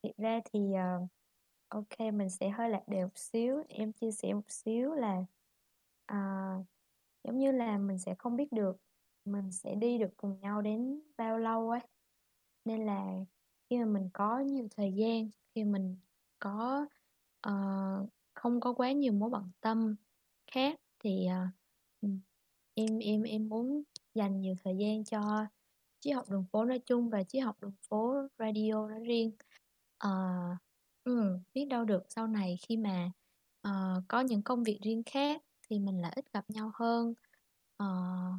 thiệt 0.03 0.17
ra 0.17 0.41
thì, 0.53 0.61
ô 1.69 1.85
kê, 1.91 2.11
mình 2.11 2.31
sẽ 2.31 2.51
hơi 2.51 2.71
lạc 2.71 2.83
đề 2.89 3.03
một 3.05 3.19
xíu, 3.19 3.63
em 3.69 3.93
chia 3.93 4.13
sẻ 4.13 4.35
một 4.35 4.51
xíu 4.51 4.95
là, 4.95 5.25
à, 6.07 6.19
giống 7.25 7.39
như 7.39 7.53
là 7.53 7.79
mình 7.79 7.99
sẽ 7.99 8.15
không 8.19 8.37
biết 8.37 8.53
được 8.53 8.77
mình 9.25 9.53
sẽ 9.53 9.75
đi 9.75 9.99
được 9.99 10.11
cùng 10.17 10.41
nhau 10.41 10.63
đến 10.63 11.03
bao 11.17 11.39
lâu 11.39 11.71
ấy. 11.71 11.81
Nên 12.65 12.87
là 12.87 13.07
khi 13.71 13.79
mà 13.79 13.85
mình 13.85 14.11
có 14.15 14.39
nhiều 14.41 14.69
thời 14.77 14.93
gian, 14.93 15.31
khi 15.61 15.65
mình 15.65 15.97
có, 16.39 16.87
ờ, 17.41 17.53
không 18.35 18.61
có 18.61 18.73
quá 18.75 18.93
nhiều 18.93 19.13
mối 19.13 19.31
bận 19.31 19.51
tâm 19.61 19.97
khác 20.53 20.81
thì, 20.99 21.27
ờ, 21.27 21.47
ừm, 22.01 22.21
em 22.75 22.99
em 22.99 23.23
em 23.23 23.49
muốn 23.49 23.83
dành 24.15 24.41
nhiều 24.41 24.55
thời 24.65 24.77
gian 24.79 25.05
cho 25.05 25.47
Triết 26.01 26.15
học 26.17 26.31
đường 26.31 26.45
phố 26.53 26.65
nói 26.65 26.79
chung 26.87 27.11
và 27.11 27.23
Triết 27.25 27.45
học 27.45 27.57
đường 27.63 27.73
phố 27.89 28.15
Radio 28.39 28.89
nói 28.89 29.01
riêng. 29.01 29.33
Ờ, 29.99 30.11
ừm, 31.05 31.43
biết 31.55 31.65
đâu 31.67 31.85
được 31.85 32.03
sau 32.11 32.27
này 32.27 32.57
khi 32.69 32.77
mà, 32.77 33.11
ờ, 33.63 34.03
có 34.09 34.21
những 34.21 34.43
công 34.43 34.63
việc 34.65 34.79
riêng 34.83 35.03
khác 35.07 35.43
thì 35.71 35.79
mình 35.79 36.01
lại 36.03 36.13
ít 36.17 36.25
gặp 36.33 36.45
nhau 36.51 36.71
hơn, 36.75 37.15
ờ, 37.77 37.87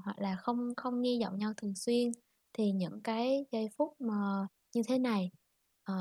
hoặc 0.06 0.20
là 0.20 0.36
không 0.36 0.70
không 0.78 1.02
nghe 1.02 1.14
giọng 1.22 1.38
nhau 1.38 1.54
thường 1.58 1.76
xuyên, 1.76 2.12
thì 2.54 2.72
những 2.72 3.02
cái 3.04 3.46
giây 3.52 3.70
phút 3.78 3.94
mà 4.02 4.48
như 4.76 4.82
thế 4.88 5.00
này, 5.00 5.32
ờ, 5.84 5.96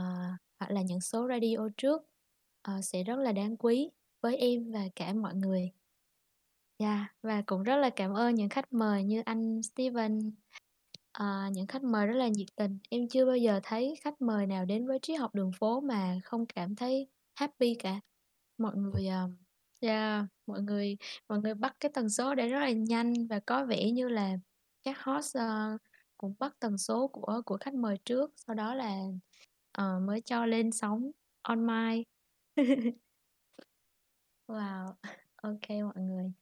hoặc 0.61 0.71
là 0.71 0.83
những 0.83 1.01
số 1.01 1.29
radio 1.29 1.69
trước, 1.77 2.03
uh, 2.71 2.85
sẽ 2.85 3.03
rất 3.03 3.17
là 3.17 3.33
đáng 3.33 3.57
quý 3.57 3.91
với 4.21 4.37
em 4.37 4.73
và 4.73 4.89
cả 4.97 5.13
mọi 5.13 5.35
người. 5.35 5.71
Yeah, 6.79 7.07
và 7.23 7.43
cũng 7.47 7.63
rất 7.63 7.77
là 7.77 7.91
cảm 7.91 8.13
ơn 8.13 8.35
những 8.35 8.49
khách 8.49 8.73
mời 8.73 9.05
như 9.05 9.23
anh 9.25 9.63
Steven, 9.63 10.19
uh, 11.23 11.53
những 11.53 11.67
khách 11.67 11.83
mời 11.83 12.07
rất 12.07 12.15
là 12.15 12.29
nhiệt 12.29 12.49
tình. 12.57 12.79
Em 12.91 13.09
chưa 13.09 13.27
bao 13.27 13.37
giờ 13.37 13.61
thấy 13.63 13.95
khách 14.01 14.21
mời 14.23 14.47
nào 14.47 14.65
đến 14.65 14.87
với 14.87 14.99
Triết 15.03 15.21
học 15.21 15.35
đường 15.35 15.53
phố 15.59 15.81
mà 15.81 16.19
không 16.25 16.47
cảm 16.47 16.77
thấy 16.77 17.09
happy 17.35 17.75
cả. 17.75 18.01
Mọi 18.59 18.77
người, 18.77 19.09
uh, 19.25 19.31
yeah, 19.81 20.25
mọi 20.47 20.61
người 20.63 20.97
mọi 21.29 21.39
người 21.41 21.55
bắt 21.55 21.77
cái 21.81 21.91
tần 21.95 22.09
số 22.09 22.35
để 22.35 22.49
rất 22.49 22.59
là 22.61 22.71
nhanh 22.71 23.27
và 23.27 23.41
có 23.41 23.65
vẻ 23.65 23.91
như 23.91 24.09
là 24.09 24.37
các 24.83 25.03
host, 25.03 25.39
uh, 25.39 25.81
cũng 26.17 26.35
bắt 26.39 26.57
tần 26.59 26.79
số 26.79 27.09
của 27.09 27.43
của 27.47 27.59
khách 27.61 27.75
mời 27.75 27.97
trước, 28.05 28.33
sau 28.37 28.55
đó 28.55 28.75
là, 28.75 28.99
ờ, 29.73 29.99
mới 30.01 30.21
cho 30.21 30.47
lên 30.47 30.73
sóng 30.73 31.11
on 31.43 31.67
mic. 31.67 32.07
Wow, 34.49 34.97
ô 35.43 35.49
kê 35.63 35.83
mọi 35.83 35.95
người. 36.03 36.33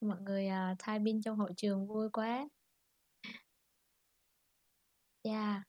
Mọi 0.00 0.20
người, 0.20 0.48
à, 0.48 0.74
thay 0.78 0.98
pin 1.04 1.22
trong 1.22 1.36
hội 1.38 1.52
trường 1.56 1.86
vui 1.86 2.10
quá. 2.10 2.48
Yeah, 5.22 5.62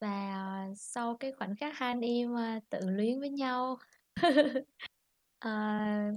và, 0.00 0.32
ờ, 0.68 0.74
sau 0.76 1.16
cái 1.20 1.32
khoảnh 1.32 1.56
khắc 1.56 1.78
hai 1.78 1.90
anh 1.92 2.00
em, 2.00 2.34
ơ, 2.36 2.60
tự 2.70 2.80
luyến 2.90 3.20
với 3.20 3.30
nhau 3.30 3.78
Ờ, 5.40 5.50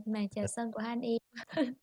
màn 0.06 0.30
chào 0.30 0.48
sân 0.48 0.72
của 0.72 0.80
hai 0.80 0.90
anh 0.90 1.02
em. 1.02 1.18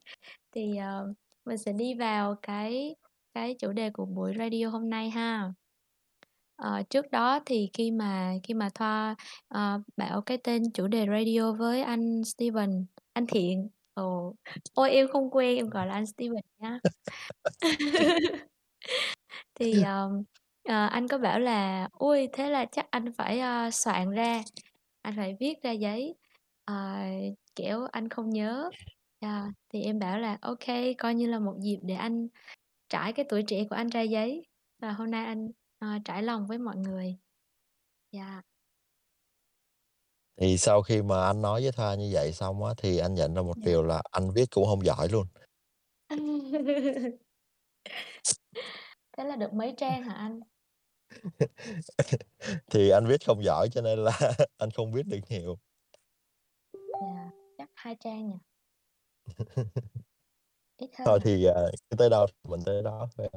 Thì, 0.52 0.76
ờ, 0.78 1.14
mình 1.44 1.58
sẽ 1.58 1.72
đi 1.72 1.94
vào 1.94 2.36
cái 2.42 2.96
cái 3.34 3.56
chủ 3.60 3.72
đề 3.72 3.90
của 3.90 4.06
buổi 4.06 4.34
radio 4.38 4.68
hôm 4.70 4.90
nay 4.90 5.10
ha. 5.10 5.52
Ờ, 6.58 6.82
trước 6.90 7.10
đó 7.10 7.40
thì 7.46 7.70
khi 7.72 7.90
mà 7.90 8.32
khi 8.42 8.54
mà 8.54 8.68
Thoa, 8.74 9.14
ờ, 9.48 9.80
bảo 9.96 10.20
cái 10.22 10.38
tên 10.44 10.62
chủ 10.74 10.86
đề 10.86 11.06
radio 11.06 11.52
với 11.52 11.82
anh 11.82 12.24
Steven, 12.24 12.86
anh 13.12 13.26
Thiện, 13.26 13.68
ồ, 13.94 14.34
ôi, 14.74 14.90
em 14.90 15.08
không 15.08 15.30
quen, 15.30 15.56
em 15.56 15.68
gọi 15.70 15.86
là 15.86 15.94
anh 15.94 16.06
Steven 16.06 16.42
nhá. 16.58 16.78
Thì, 19.54 19.80
ờm, 19.80 20.22
ờ, 20.68 20.86
anh 20.86 21.08
có 21.08 21.18
bảo 21.18 21.38
là 21.40 21.88
"Ôi, 21.92 22.28
thế 22.32 22.50
là 22.50 22.64
chắc 22.72 22.86
anh 22.90 23.12
phải, 23.18 23.40
a, 23.40 23.70
soạn 23.70 24.10
ra, 24.10 24.42
anh 25.02 25.14
phải 25.16 25.36
viết 25.40 25.54
ra 25.62 25.70
giấy, 25.72 26.14
ờ, 26.64 26.74
kiểu, 27.56 27.84
anh 27.92 28.08
không 28.08 28.30
nhớ." 28.30 28.70
Yeah, 29.20 29.44
thì 29.72 29.82
em 29.82 29.98
bảo 29.98 30.18
là 30.18 30.38
"Ô 30.42 30.54
kê, 30.60 30.94
coi 30.94 31.14
như 31.14 31.26
là 31.26 31.38
một 31.38 31.54
dịp 31.62 31.78
để 31.82 31.94
anh 31.94 32.28
trải 32.88 33.12
cái 33.12 33.26
tuổi 33.28 33.44
trẻ 33.48 33.64
của 33.70 33.76
anh 33.76 33.88
ra 33.88 34.02
giấy." 34.02 34.42
Và 34.82 34.92
hôm 34.92 35.10
nay 35.10 35.24
anh, 35.26 35.48
ờ, 35.78 35.88
trải 36.04 36.22
lòng 36.22 36.46
với 36.46 36.58
mọi 36.58 36.76
người. 36.76 37.16
Yeah. 38.10 38.44
Thì 40.40 40.58
sau 40.58 40.82
khi 40.82 41.02
mà 41.02 41.26
anh 41.26 41.42
nói 41.42 41.62
với 41.62 41.72
Thoa 41.72 41.94
như 41.94 42.10
vậy 42.12 42.32
xong 42.32 42.64
á, 42.64 42.74
thì 42.76 42.98
anh 42.98 43.14
nhận 43.14 43.34
ra 43.34 43.42
một 43.42 43.56
Yeah. 43.56 43.66
điều 43.66 43.82
là 43.82 44.02
anh 44.10 44.30
viết 44.30 44.50
cũng 44.50 44.66
hông 44.66 44.84
giỏi 44.84 45.08
luôn. 45.08 45.26
Thế 49.16 49.24
là 49.24 49.36
được 49.36 49.52
mấy 49.52 49.74
trang 49.76 50.02
hả 50.04 50.14
anh? 50.14 50.40
Thì 52.70 52.90
anh 52.90 53.06
viết 53.06 53.26
không 53.26 53.44
giỏi 53.44 53.68
cho 53.72 53.80
nên 53.82 53.98
là 53.98 54.12
anh 54.58 54.70
không 54.70 54.92
viết 54.92 55.06
được 55.06 55.20
nhiều. 55.28 55.58
Yeah, 57.00 57.32
chắc 57.58 57.70
2 57.74 57.96
trang 58.00 58.28
nhỉ? 58.28 58.36
Ít 60.78 60.90
hơn 60.98 61.06
Thôi 61.06 61.18
hả? 61.18 61.24
thì, 61.24 61.46
cứ 61.90 61.96
tới 61.96 62.10
đâu 62.10 62.26
mình 62.48 62.60
tới 62.66 62.82
đó 62.82 63.08
thôi. 63.16 63.28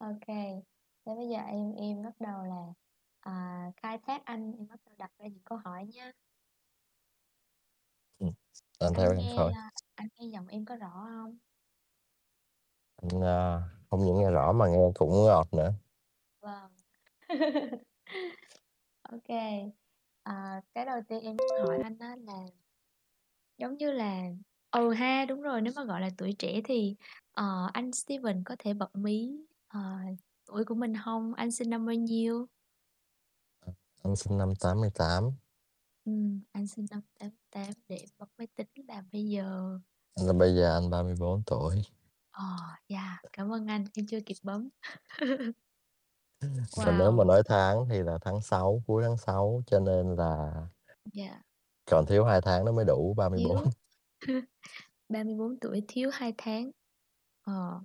Kê, 0.00 0.62
thế 1.06 1.12
bây 1.16 1.28
giờ 1.28 1.38
em 1.38 1.72
em 1.74 2.02
bắt 2.02 2.14
đầu 2.20 2.42
là, 2.44 2.72
à, 3.20 3.32
khai 3.76 3.98
thác 3.98 4.24
anh, 4.24 4.52
em 4.58 4.68
bắt 4.68 4.80
đầu 4.86 4.94
đặt 4.98 5.10
ra 5.18 5.26
những 5.28 5.42
câu 5.44 5.58
hỏi 5.64 5.86
nhá. 5.94 6.12
Ừm, 8.18 8.32
anh 8.78 8.92
theo 8.94 9.10
Anh 9.10 9.16
em 9.16 9.26
nghe, 9.26 9.36
thôi. 9.36 9.52
a, 9.54 9.70
anh 9.94 10.08
nghe 10.18 10.26
giọng 10.26 10.46
em 10.46 10.64
có 10.64 10.76
rõ 10.76 10.88
hông? 10.88 11.38
Anh, 13.02 13.20
a, 13.24 13.62
không 13.90 14.04
những 14.04 14.18
nghe 14.18 14.30
rõ 14.30 14.52
mà 14.52 14.68
nghe 14.68 14.90
cũng 14.94 15.24
ngọt 15.24 15.48
nữa. 15.52 15.72
Vâng. 16.40 16.72
Kê, 19.24 19.70
à, 20.22 20.60
cái 20.74 20.84
đầu 20.86 21.00
tiên 21.08 21.22
em 21.24 21.36
muốn 21.36 21.52
hỏi 21.58 21.78
anh 21.78 21.98
á 21.98 22.16
là 22.26 22.32
giống 23.58 23.76
như 23.76 23.92
là 23.92 24.22
ừ 24.70 24.92
ha, 24.92 25.24
đúng 25.24 25.42
rồi, 25.42 25.60
nếu 25.60 25.72
mà 25.76 25.84
gọi 25.84 26.00
là 26.00 26.10
tuổi 26.18 26.34
trẻ 26.38 26.60
thì, 26.64 26.96
ờ, 27.32 27.70
anh 27.72 27.92
Steven 27.92 28.42
có 28.44 28.56
thể 28.58 28.74
bật 28.74 28.96
mí, 28.96 29.30
ờ, 29.76 29.96
tuổi 30.46 30.64
của 30.64 30.74
mình 30.74 30.94
hông? 30.94 31.34
Anh 31.34 31.50
sinh 31.50 31.70
năm 31.70 31.86
bao 31.86 31.94
nhiêu? 31.94 32.46
Ờ, 33.60 33.72
anh 34.02 34.16
sinh 34.16 34.38
năm 34.38 34.54
88. 34.60 35.30
Ừm, 36.04 36.40
anh 36.52 36.66
sinh 36.66 36.86
năm 36.90 37.00
88 37.18 37.72
để 37.88 38.04
bấm 38.18 38.28
máy 38.38 38.46
tính 38.56 38.68
là 38.88 39.04
bây 39.12 39.24
giờ 39.28 39.78
Là 40.16 40.32
bây 40.32 40.54
giờ 40.54 40.74
anh 40.78 40.90
34 40.90 41.42
tuổi. 41.46 41.82
Ờ, 42.30 42.42
yeah, 42.88 43.20
cảm 43.32 43.52
ơn 43.52 43.66
anh, 43.66 43.84
em 43.94 44.06
chưa 44.06 44.18
kịp 44.26 44.36
bấm. 44.42 44.68
Còn 46.76 46.98
nếu 46.98 47.12
mà 47.12 47.24
Wow! 47.24 47.26
nói 47.26 47.42
tháng 47.46 47.86
thì 47.90 48.02
là 48.02 48.18
tháng 48.22 48.40
6, 48.40 48.82
cuối 48.86 49.02
tháng 49.06 49.16
6, 49.16 49.62
cho 49.66 49.80
nên 49.80 50.16
là 50.16 50.52
Yeah. 51.12 51.40
còn 51.90 52.06
thiếu 52.06 52.24
2 52.24 52.40
tháng 52.40 52.64
nữa 52.64 52.72
mới 52.72 52.84
đủ 52.84 53.14
34. 53.16 53.56
Thiếu 53.56 53.70
34 55.08 55.60
tuổi, 55.60 55.82
thiếu 55.88 56.10
2 56.12 56.34
tháng. 56.38 56.70
Ờ. 57.42 57.80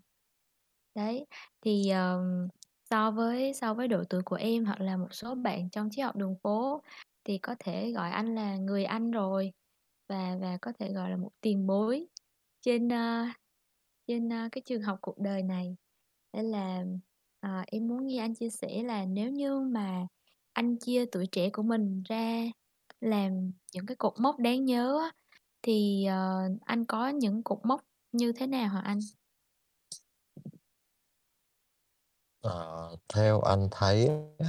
Đấy, 0.95 1.25
thì, 1.61 1.89
ờm, 1.89 2.47
so 2.89 3.11
với 3.11 3.53
so 3.53 3.73
với 3.73 3.87
độ 3.87 4.03
tuổi 4.09 4.21
của 4.25 4.35
em 4.35 4.65
hoặc 4.65 4.81
là 4.81 4.97
một 4.97 5.07
số 5.13 5.35
bạn 5.35 5.69
trong 5.69 5.89
triết 5.91 6.05
học 6.05 6.15
đường 6.15 6.35
phố 6.43 6.81
thì 7.23 7.37
có 7.37 7.55
thể 7.59 7.91
gọi 7.91 8.09
anh 8.11 8.35
là 8.35 8.55
người 8.57 8.83
anh 8.85 9.11
rồi, 9.11 9.51
và 10.09 10.37
và 10.41 10.57
có 10.61 10.71
thể 10.79 10.93
gọi 10.93 11.09
là 11.09 11.17
một 11.17 11.31
tiền 11.41 11.67
bối 11.67 12.07
trên, 12.61 12.89
ơ, 12.89 13.25
trên, 14.07 14.29
ơ, 14.33 14.49
cái 14.51 14.61
trường 14.65 14.81
học 14.81 14.99
cuộc 15.01 15.19
đời 15.19 15.43
này. 15.43 15.75
Nên 16.33 16.45
là, 16.45 16.83
ờ, 17.39 17.49
em 17.67 17.87
muốn 17.87 18.07
nghe 18.07 18.17
anh 18.19 18.35
chia 18.35 18.49
sẻ 18.49 18.83
là 18.83 19.05
nếu 19.05 19.31
như 19.31 19.59
mà 19.59 20.07
anh 20.53 20.77
chia 20.79 21.05
tuổi 21.05 21.27
trẻ 21.31 21.49
của 21.53 21.63
mình 21.63 22.03
ra 22.09 22.43
làm 23.01 23.51
những 23.73 23.85
cái 23.85 23.95
cột 23.97 24.13
mốc 24.19 24.39
đáng 24.39 24.65
nhớ 24.65 24.99
á, 25.01 25.11
thì, 25.61 26.05
ờ, 26.05 26.41
anh 26.65 26.85
có 26.85 27.09
những 27.09 27.43
cột 27.43 27.59
mốc 27.65 27.81
như 28.11 28.31
thế 28.33 28.47
nào 28.47 28.69
hả 28.69 28.79
anh? 28.81 28.99
Ờ, 32.41 32.95
theo 33.13 33.41
anh 33.41 33.67
thấy 33.71 34.07
á, 34.39 34.45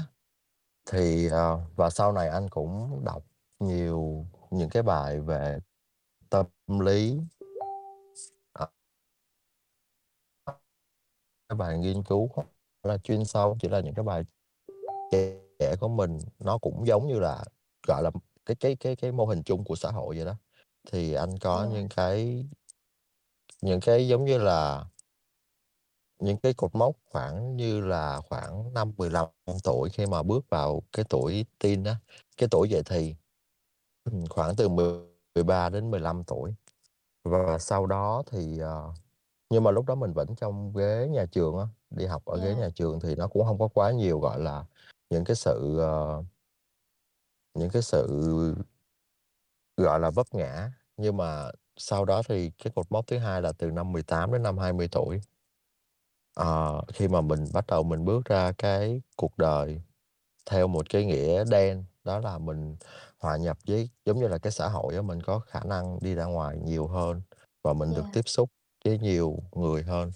thì, 0.87 1.29
ờ 1.29 1.61
và 1.77 1.91
sau 1.91 2.13
này 2.13 2.29
anh 2.29 2.49
cũng 2.51 3.03
đọc 3.05 3.25
nhiều 3.61 4.27
những 4.51 4.71
cái 4.71 4.83
bài 4.83 5.21
về 5.21 5.59
tâm 6.31 6.47
lý. 6.81 7.21
Ờ. 8.53 8.69
Cái 11.49 11.57
bài 11.59 11.79
nghiên 11.79 12.03
cứu 12.03 12.31
là 12.83 12.99
chuyên 12.99 13.25
sâu, 13.25 13.57
chỉ 13.63 13.69
là 13.69 13.81
những 13.81 13.95
cái 13.95 14.05
bài 14.05 14.25
trẻ 15.13 15.77
của 15.81 15.89
mình 15.89 16.19
nó 16.39 16.59
cũng 16.59 16.87
giống 16.87 17.09
như 17.09 17.21
là, 17.21 17.45
gọi 17.89 18.03
là, 18.03 18.11
cái 18.47 18.57
cái 18.61 18.77
cái 18.77 18.97
cái 18.97 19.13
mô 19.13 19.27
hình 19.27 19.43
chung 19.45 19.65
của 19.65 19.77
xã 19.77 19.91
hội 19.91 20.17
vậy 20.17 20.27
đó. 20.27 20.35
Thì 20.93 21.15
anh 21.15 21.39
có 21.39 21.69
những 21.73 21.89
cái 21.97 22.47
những 23.63 23.81
cái, 23.81 24.09
giống 24.09 24.25
như 24.25 24.39
là 24.39 24.85
những 26.23 26.37
cái 26.39 26.55
cột 26.55 26.75
mốc 26.75 26.97
khoảng 27.11 27.57
như 27.57 27.81
là 27.81 28.21
khoảng 28.29 28.75
năm 28.75 28.93
15 28.97 29.27
tuổi 29.65 29.91
khi 29.91 30.07
mà 30.07 30.23
bước 30.23 30.47
vào 30.51 30.83
cái 30.93 31.05
tuổi 31.11 31.47
teen 31.61 31.85
á, 31.85 31.97
cái 32.37 32.49
tuổi 32.53 32.69
dậy 32.71 32.83
thì. 32.87 33.15
Ừm, 34.05 34.27
khoảng 34.31 34.57
từ 34.57 34.69
13 35.35 35.69
đến 35.69 35.91
15 35.91 36.25
tuổi. 36.25 36.55
Và 37.25 37.59
sau 37.59 37.87
đó 37.87 38.23
thì, 38.31 38.59
ờ 38.59 38.93
nhưng 39.51 39.65
mà 39.65 39.71
lúc 39.71 39.87
đó 39.87 39.95
mình 39.95 40.13
vẫn 40.13 40.37
trong 40.37 40.73
ghế 40.77 41.09
nhà 41.11 41.27
trường 41.33 41.59
á, 41.59 41.67
đi 41.91 42.07
học 42.07 42.25
ở 42.25 42.39
ghế 42.39 42.45
Yeah. 42.47 42.59
nhà 42.59 42.69
trường 42.75 43.01
thì 43.01 43.15
nó 43.15 43.29
cũng 43.29 43.45
hông 43.45 43.59
có 43.59 43.69
quá 43.69 43.91
nhiều, 43.93 44.21
gọi 44.21 44.41
là, 44.41 44.65
những 45.11 45.25
cái 45.25 45.37
sự, 45.37 45.79
ờ 45.79 46.25
những 47.55 47.71
cái 47.71 47.83
sự 47.83 48.07
gọi 49.77 50.01
là, 50.01 50.11
vấp 50.11 50.27
ngã. 50.35 50.73
Nhưng 50.97 51.17
mà 51.17 51.51
sau 51.77 52.05
đó 52.05 52.23
thì 52.29 52.51
cái 52.65 52.73
cột 52.77 52.87
mốc 52.93 53.07
thứ 53.07 53.19
hai 53.19 53.43
là 53.43 53.53
từ 53.53 53.71
năm 53.71 53.93
18 53.93 54.33
đến 54.33 54.43
năm 54.43 54.59
20 54.59 54.89
tuổi. 54.93 55.21
Ờ, 56.35 56.83
khi 56.95 57.09
mà 57.09 57.21
mình 57.21 57.45
bắt 57.53 57.65
đầu 57.69 57.83
mình 57.83 58.05
bước 58.05 58.25
ra 58.25 58.53
cái 58.59 59.03
cuộc 59.17 59.39
đời 59.39 59.83
theo 60.51 60.69
một 60.69 60.91
cái 60.91 61.05
nghĩa 61.07 61.45
đen, 61.51 61.85
đó 62.05 62.19
là 62.19 62.39
mình 62.39 62.77
hòa 63.21 63.37
nhập 63.37 63.59
với 63.69 63.91
giống 64.07 64.21
như 64.21 64.29
là, 64.29 64.39
cái 64.39 64.53
xã 64.53 64.69
hội 64.69 64.95
á, 64.97 65.03
mình 65.03 65.23
có 65.23 65.39
khả 65.39 65.61
năng 65.65 65.99
đi 66.03 66.15
ra 66.15 66.25
ngoài 66.25 66.59
nhiều 66.65 66.87
hơn 66.89 67.23
và 67.65 67.73
mình 67.73 67.95
được 67.95 68.03
Yeah. 68.03 68.13
tiếp 68.13 68.23
xúc 68.29 68.51
với 68.85 68.99
nhiều 68.99 69.37
người 69.53 69.83
hơn. 69.83 70.13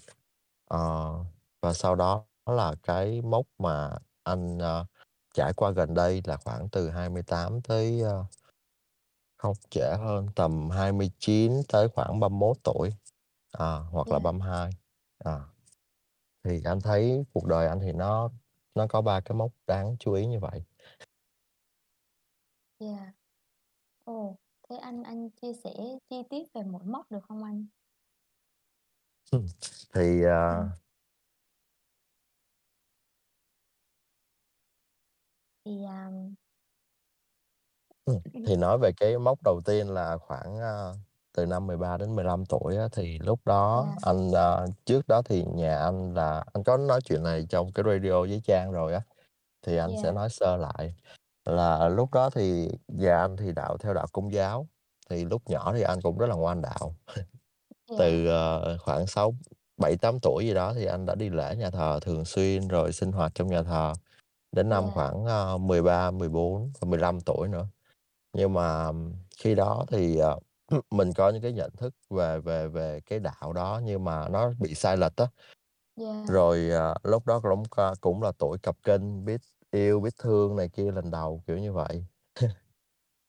Ờ, 0.69 1.13
và 1.61 1.73
sau 1.73 1.95
đó 1.95 2.25
là 2.45 2.75
cái 2.83 3.21
mốc 3.21 3.45
mà 3.59 3.91
anh, 4.23 4.59
a, 4.59 4.85
trải 5.35 5.53
qua 5.53 5.71
gần 5.71 5.93
đây 5.93 6.21
là 6.25 6.37
khoảng 6.37 6.69
từ 6.69 6.89
28 6.89 7.61
tới, 7.61 8.01
ơ 8.01 8.25
không, 9.37 9.53
trễ 9.69 9.95
hơn, 9.99 10.27
tầm 10.35 10.69
29 10.69 11.51
tới 11.69 11.87
khoảng 11.89 12.19
31 12.19 12.57
tuổi, 12.63 12.89
ờ, 13.51 13.79
hoặc 13.91 14.11
là 14.11 14.19
Yeah. 14.19 14.23
32, 14.23 14.71
ờ. 15.17 15.41
Thì 16.47 16.61
anh 16.65 16.81
thấy 16.81 17.25
cuộc 17.33 17.45
đời 17.47 17.67
anh 17.67 17.79
thì 17.79 17.91
nó 17.93 18.29
nó 18.75 18.87
có 18.89 19.01
3 19.01 19.19
cái 19.21 19.35
mốc 19.37 19.51
đáng 19.67 19.95
chú 19.99 20.13
ý 20.13 20.25
như 20.27 20.39
vậy. 20.39 20.61
Yeah. 22.79 23.13
Ồ, 24.03 24.37
thế 24.69 24.77
anh 24.77 25.03
anh 25.03 25.29
chia 25.31 25.53
sẻ 25.63 25.71
chi 26.09 26.15
tiết 26.29 26.43
về 26.53 26.61
mỗi 26.63 26.83
mốc 26.85 27.11
được 27.11 27.23
không 27.27 27.43
anh? 27.43 27.67
Ừm, 29.31 29.45
thì, 29.93 30.23
Ừm. 30.49 30.77
Thì, 35.65 35.83
à 35.85 36.09
Ừm, 38.05 38.19
thì 38.43 38.55
nói 38.55 38.77
về 38.77 38.91
cái 38.97 39.17
mốc 39.17 39.43
đầu 39.43 39.61
tiên 39.65 39.87
là 39.89 40.17
khoảng, 40.17 40.57
a, 40.59 40.91
từ 41.37 41.45
năm 41.45 41.67
13 41.67 41.97
đến 41.97 42.15
15 42.15 42.45
tuổi 42.45 42.77
á, 42.77 42.87
thì 42.91 43.19
lúc 43.19 43.39
đó 43.45 43.85
Yeah. 43.89 44.01
anh, 44.01 44.31
a 44.31 44.65
trước 44.85 45.07
đó 45.07 45.21
thì 45.25 45.43
nhà 45.55 45.79
anh 45.79 46.13
là 46.13 46.43
anh 46.53 46.63
có 46.63 46.77
nói 46.77 47.01
chuyện 47.05 47.23
này 47.23 47.45
trong 47.49 47.71
cái 47.71 47.83
radio 47.87 48.21
với 48.21 48.41
Trang 48.45 48.71
rồi 48.71 48.93
á, 48.93 49.01
thì 49.67 49.77
anh 49.77 49.91
sẽ 49.97 50.03
Yeah. 50.03 50.15
nói 50.15 50.29
sơ 50.29 50.57
lại. 50.57 50.95
Là 51.45 51.89
lúc 51.89 52.13
đó 52.13 52.29
thì 52.29 52.69
nhà 52.87 53.17
anh 53.19 53.37
thì 53.37 53.51
đạo 53.51 53.77
theo 53.77 53.93
đạo 53.93 54.07
Công 54.13 54.33
giáo, 54.33 54.67
thì 55.09 55.25
lúc 55.25 55.41
nhỏ 55.49 55.73
thì 55.75 55.81
anh 55.81 56.01
cũng 56.01 56.17
rất 56.17 56.27
là 56.27 56.35
ngoan 56.35 56.61
đạo. 56.61 56.95
Từ, 57.99 58.27
ờ, 58.27 58.77
khoảng 58.81 59.07
6 59.07 59.33
7-8 59.77 60.19
tuổi 60.21 60.45
gì 60.47 60.53
đó 60.53 60.73
thì 60.73 60.85
anh 60.85 61.05
đã 61.05 61.15
đi 61.15 61.29
lễ 61.29 61.55
nhà 61.55 61.69
thờ 61.71 61.99
thường 62.01 62.25
xuyên, 62.25 62.67
rồi 62.67 62.93
sinh 62.93 63.11
hoạt 63.11 63.31
trong 63.35 63.47
nhà 63.47 63.63
thờ, 63.63 63.93
đến 64.51 64.69
năm 64.69 64.83
Yeah. 64.83 64.95
khoảng, 64.95 65.25
a, 65.25 65.57
13, 65.57 66.11
14 66.11 66.71
và 66.81 66.89
15 66.89 67.21
tuổi 67.21 67.47
nữa. 67.47 67.67
Nhưng 68.33 68.53
mà 68.53 68.91
khi 69.37 69.55
đó 69.55 69.85
thì, 69.91 70.17
ờ, 70.17 70.39
mình 70.91 71.13
có 71.17 71.29
những 71.29 71.41
cái 71.41 71.53
nhận 71.53 71.71
thức 71.77 71.93
về 72.09 72.39
về 72.39 72.67
về 72.67 72.99
cái 73.05 73.19
đạo 73.19 73.53
đó 73.53 73.81
nhưng 73.83 74.03
mà 74.03 74.29
nó 74.29 74.51
bị 74.59 74.73
sai 74.75 74.97
lệch 74.97 75.15
á. 75.15 75.25
Yeah. 75.95 76.29
Rồi, 76.29 76.71
à, 76.71 76.95
lúc 77.03 77.27
đó 77.27 77.39
cũng 77.43 77.63
ca 77.77 77.93
cũng 78.01 78.21
là 78.23 78.31
tuổi 78.39 78.57
cập 78.63 78.75
kênh, 78.83 79.25
biết 79.25 79.41
yêu, 79.71 79.99
biết 79.99 80.13
thương 80.23 80.55
này 80.55 80.69
kia 80.69 80.91
lần 80.91 81.11
đầu, 81.11 81.43
kiểu 81.47 81.57
như 81.57 81.73
vậy. 81.73 82.05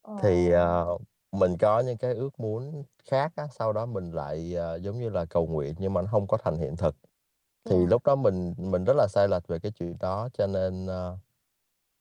Thì, 0.23 0.51
Ồ! 0.51 0.53
ờ, 0.53 0.87
mình 1.33 1.59
có 1.59 1.81
những 1.81 1.99
cái 1.99 2.15
ước 2.15 2.41
muốn 2.41 2.85
khác 3.11 3.33
á, 3.37 3.49
sau 3.59 3.73
đó 3.73 3.87
mình 3.87 4.13
lại, 4.13 4.55
ờ, 4.55 4.77
giống 4.77 4.99
như 5.01 5.11
là, 5.11 5.25
cầu 5.27 5.47
nguyện 5.47 5.75
nhưng 5.79 5.95
mà 5.95 6.03
nó 6.03 6.09
hông 6.11 6.27
có 6.29 6.39
thành 6.39 6.59
hiện 6.59 6.77
thực. 6.77 6.97
Thì 7.71 7.77
Yeah. 7.77 7.87
lúc 7.87 8.07
đó 8.07 8.17
mình 8.17 8.55
mình 8.59 8.85
rất 8.85 8.95
là 8.97 9.09
sai 9.09 9.29
lệch 9.29 9.49
về 9.49 9.59
cái 9.61 9.73
chuyện 9.73 9.97
đó, 10.01 10.29
cho 10.35 10.47
nên, 10.47 10.87
ơ, 10.87 11.19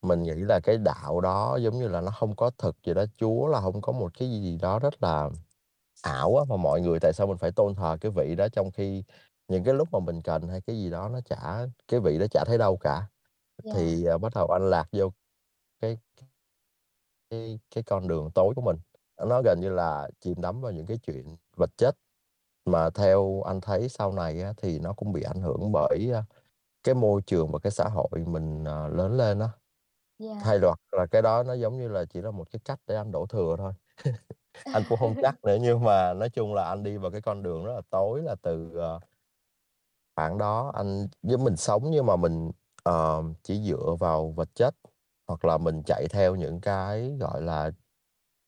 mình 0.01 0.23
nghĩ 0.23 0.33
là 0.35 0.59
cái 0.59 0.77
đạo 0.77 1.21
đó, 1.21 1.57
giống 1.61 1.79
như 1.79 1.87
là, 1.87 2.01
nó 2.01 2.11
hông 2.15 2.35
có 2.35 2.51
thực 2.57 2.75
vậy 2.85 2.95
đó. 2.95 3.05
Chúa 3.17 3.47
là 3.47 3.59
hông 3.59 3.81
có 3.81 3.91
một 3.93 4.11
cái 4.19 4.29
gì 4.29 4.41
gì 4.41 4.57
đó 4.61 4.79
rất 4.79 5.03
là 5.03 5.29
ảo 6.03 6.37
á, 6.37 6.43
mà 6.49 6.57
mọi 6.57 6.81
người 6.81 6.99
tại 7.01 7.13
sao 7.13 7.27
mình 7.27 7.37
phải 7.37 7.51
tôn 7.51 7.75
thờ 7.75 7.97
cái 8.01 8.11
vị 8.11 8.35
đó 8.35 8.47
trong 8.49 8.71
khi 8.71 9.03
những 9.47 9.63
cái 9.63 9.73
lúc 9.73 9.87
mà 9.91 9.99
mình 9.99 10.21
cần 10.21 10.47
hay 10.49 10.61
cái 10.61 10.77
gì 10.77 10.89
đó 10.89 11.09
nó 11.09 11.21
chả 11.21 11.67
cái 11.87 11.99
vị 11.99 12.19
đó 12.19 12.25
chả 12.31 12.43
thấy 12.47 12.57
đâu 12.57 12.77
cả. 12.77 13.07
Yeah. 13.65 13.77
Thì, 13.77 14.05
à, 14.05 14.17
bắt 14.17 14.33
đầu 14.35 14.47
anh 14.47 14.69
lạc 14.69 14.87
vô 14.93 15.11
cái 15.81 15.97
cái 17.29 17.59
cái 17.75 17.83
con 17.83 18.07
đường 18.07 18.31
tối 18.35 18.53
của 18.55 18.61
mình, 18.61 18.77
nó 19.27 19.41
gần 19.45 19.59
như 19.61 19.69
là 19.69 20.09
chìm 20.21 20.41
đắm 20.41 20.61
vào 20.61 20.71
những 20.71 20.85
cái 20.85 20.97
chuyện 20.97 21.37
vật 21.57 21.69
chất. 21.77 21.95
Mà 22.65 22.89
theo 22.89 23.41
anh 23.45 23.61
thấy 23.61 23.89
sau 23.89 24.11
này 24.13 24.41
á, 24.41 24.53
thì 24.57 24.79
nó 24.79 24.93
cũng 24.93 25.11
bị 25.13 25.23
ảnh 25.23 25.41
hưởng 25.41 25.71
bởi, 25.73 26.11
a, 26.13 26.23
cái 26.83 26.95
môi 26.95 27.21
trường 27.27 27.51
và 27.51 27.59
cái 27.59 27.71
xã 27.71 27.85
hội 27.89 28.09
mình, 28.27 28.63
ờ, 28.65 28.87
lớn 28.89 29.17
lên 29.17 29.39
á. 29.39 29.49
Yeah. 30.19 30.45
Hay 30.45 30.59
hoặc 30.59 30.79
là 30.91 31.05
cái 31.11 31.21
đó 31.21 31.43
nó 31.43 31.53
giống 31.53 31.77
như 31.77 31.87
là 31.87 32.05
chỉ 32.05 32.21
là 32.21 32.31
một 32.31 32.45
cái 32.51 32.59
cách 32.65 32.79
để 32.87 32.95
anh 32.95 33.11
đổ 33.11 33.25
thừa 33.25 33.55
thôi. 33.57 33.73
Anh 34.71 34.85
cũng 34.85 34.99
hông 34.99 35.15
chắc 35.21 35.35
nữa, 35.45 35.57
nhưng 35.61 35.83
mà 35.83 36.13
nói 36.13 36.29
chung 36.29 36.53
là 36.55 36.65
anh 36.69 36.83
đi 36.83 36.97
vào 36.97 37.11
cái 37.11 37.21
con 37.21 37.43
đường 37.43 37.65
rất 37.65 37.73
là 37.75 37.81
tối 37.91 38.21
là 38.23 38.35
từ, 38.43 38.71
ờ 38.79 38.99
khoảng 40.15 40.37
đó 40.37 40.71
anh 40.75 41.07
với 41.23 41.37
mình 41.37 41.55
sống 41.55 41.83
nhưng 41.91 42.05
mà 42.05 42.15
mình, 42.15 42.51
ờ, 42.83 43.23
chỉ 43.43 43.61
dựa 43.63 43.95
vào 43.99 44.31
vật 44.31 44.49
chất, 44.55 44.75
hoặc 45.27 45.45
là 45.45 45.57
mình 45.57 45.81
chạy 45.85 46.07
theo 46.09 46.35
những 46.35 46.61
cái, 46.61 47.11
gọi 47.19 47.41
là, 47.41 47.71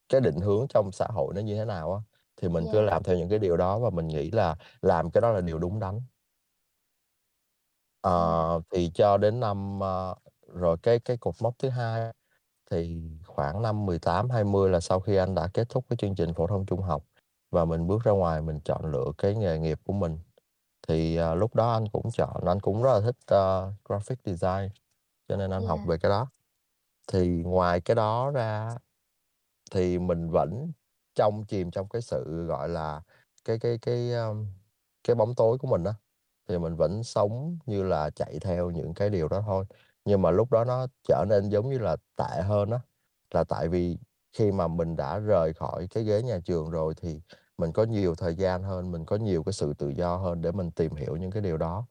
cái 0.10 0.22
định 0.22 0.42
hướng 0.42 0.68
trong 0.70 0.92
xã 0.94 1.08
hội 1.12 1.34
nó 1.36 1.42
như 1.42 1.56
thế 1.58 1.66
nào 1.66 1.94
á, 1.94 2.02
thì 2.38 2.50
mình 2.50 2.70
cứ 2.70 2.82
Yeah. 2.82 2.82
làm 2.82 3.04
theo 3.04 3.18
những 3.18 3.30
cái 3.30 3.40
điều 3.40 3.58
đó 3.58 3.80
và 3.80 3.90
mình 3.90 4.08
nghĩ 4.08 4.32
là 4.32 4.58
làm 4.82 5.12
cái 5.12 5.22
đó 5.22 5.32
là 5.32 5.42
điều 5.42 5.60
đúng 5.60 5.80
đắn. 5.80 6.02
Ờ, 8.04 8.62
thì 8.72 8.92
cho 8.94 9.18
đến 9.18 9.40
năm, 9.40 9.80
ơ 9.84 10.16
rồi 10.54 10.78
cái 10.84 11.00
cái 11.00 11.18
cột 11.18 11.36
mốc 11.42 11.56
thứ 11.60 11.70
hai 11.70 12.14
thì 12.72 13.02
khoảng 13.28 13.62
năm 13.62 13.86
18-20 13.86 14.70
là 14.70 14.80
sau 14.80 15.00
khi 15.00 15.16
anh 15.16 15.36
đã 15.36 15.50
kết 15.54 15.70
thúc 15.70 15.86
cái 15.90 15.98
chương 15.98 16.16
trình 16.16 16.34
phổ 16.34 16.48
thông 16.48 16.66
trung 16.66 16.82
học 16.82 17.04
và 17.52 17.66
mình 17.66 17.88
bước 17.88 18.04
ra 18.04 18.12
ngoài 18.12 18.42
mình 18.42 18.60
chọn 18.66 18.86
lựa 18.92 19.06
cái 19.18 19.36
nghề 19.36 19.60
nghiệp 19.60 19.80
của 19.86 19.94
mình. 19.94 20.20
Thì, 20.88 21.18
à, 21.18 21.36
lúc 21.36 21.56
đó 21.56 21.74
anh 21.74 21.88
cũng 21.94 22.12
chọn 22.14 22.46
anh 22.48 22.60
cũng 22.60 22.84
rất 22.84 22.94
là 22.94 23.02
thích, 23.02 23.18
ơ, 23.28 23.74
graphic 23.86 24.20
design, 24.26 24.70
cho 25.30 25.38
nên 25.38 25.52
anh 25.52 25.66
học 25.66 25.82
Yeah. 25.82 25.90
về 25.90 25.98
cái 25.98 26.10
đó. 26.10 26.28
Thì 27.14 27.28
ngoài 27.44 27.82
cái 27.82 27.96
đó 27.96 28.32
ra 28.32 28.72
thì 29.72 30.00
mình 30.00 30.30
vẫn 30.32 30.72
trong 31.16 31.44
chìm 31.46 31.72
trong 31.72 31.90
cái 31.90 32.02
sự, 32.02 32.46
gọi 32.48 32.70
là, 32.70 33.02
cái 33.46 33.60
cái 33.60 33.78
cái, 33.82 34.12
ơm, 34.14 34.48
cái 35.04 35.16
bóng 35.16 35.36
tối 35.36 35.58
của 35.58 35.68
mình 35.68 35.84
á, 35.84 35.94
thì 36.48 36.58
mình 36.60 36.76
vẫn 36.76 37.04
sống 37.04 37.58
như 37.66 37.84
là 37.84 38.10
chạy 38.10 38.40
theo 38.42 38.70
những 38.72 38.94
cái 38.94 39.10
điều 39.10 39.28
đó 39.28 39.42
thôi. 39.46 39.66
Nhưng 40.06 40.22
mà 40.22 40.32
lúc 40.32 40.52
đó 40.52 40.64
nó 40.66 40.88
trở 41.08 41.26
nên 41.30 41.50
giống 41.50 41.70
như 41.70 41.78
là 41.80 41.96
tệ 42.16 42.42
hơn 42.44 42.72
á, 42.72 42.80
là 43.34 43.44
tại 43.44 43.68
vì 43.70 43.98
khi 44.34 44.52
mà 44.52 44.68
mình 44.68 44.96
đã 44.96 45.20
rời 45.20 45.54
khỏi 45.54 45.88
cái 45.90 46.04
ghế 46.04 46.22
nhà 46.24 46.40
trường 46.46 46.70
rồi 46.70 46.94
thì 47.02 47.22
mình 47.58 47.72
có 47.74 47.84
nhiều 47.84 48.16
thời 48.16 48.36
gian 48.36 48.64
hơn, 48.64 48.92
mình 48.92 49.06
có 49.06 49.16
nhiều 49.16 49.44
cái 49.44 49.54
sự 49.54 49.74
tự 49.74 49.90
do 49.90 50.16
hơn 50.18 50.42
để 50.42 50.52
mình 50.52 50.72
tìm 50.72 50.96
hiểu 50.96 51.16
những 51.16 51.32
cái 51.32 51.42
điều 51.42 51.58
đó. 51.58 51.86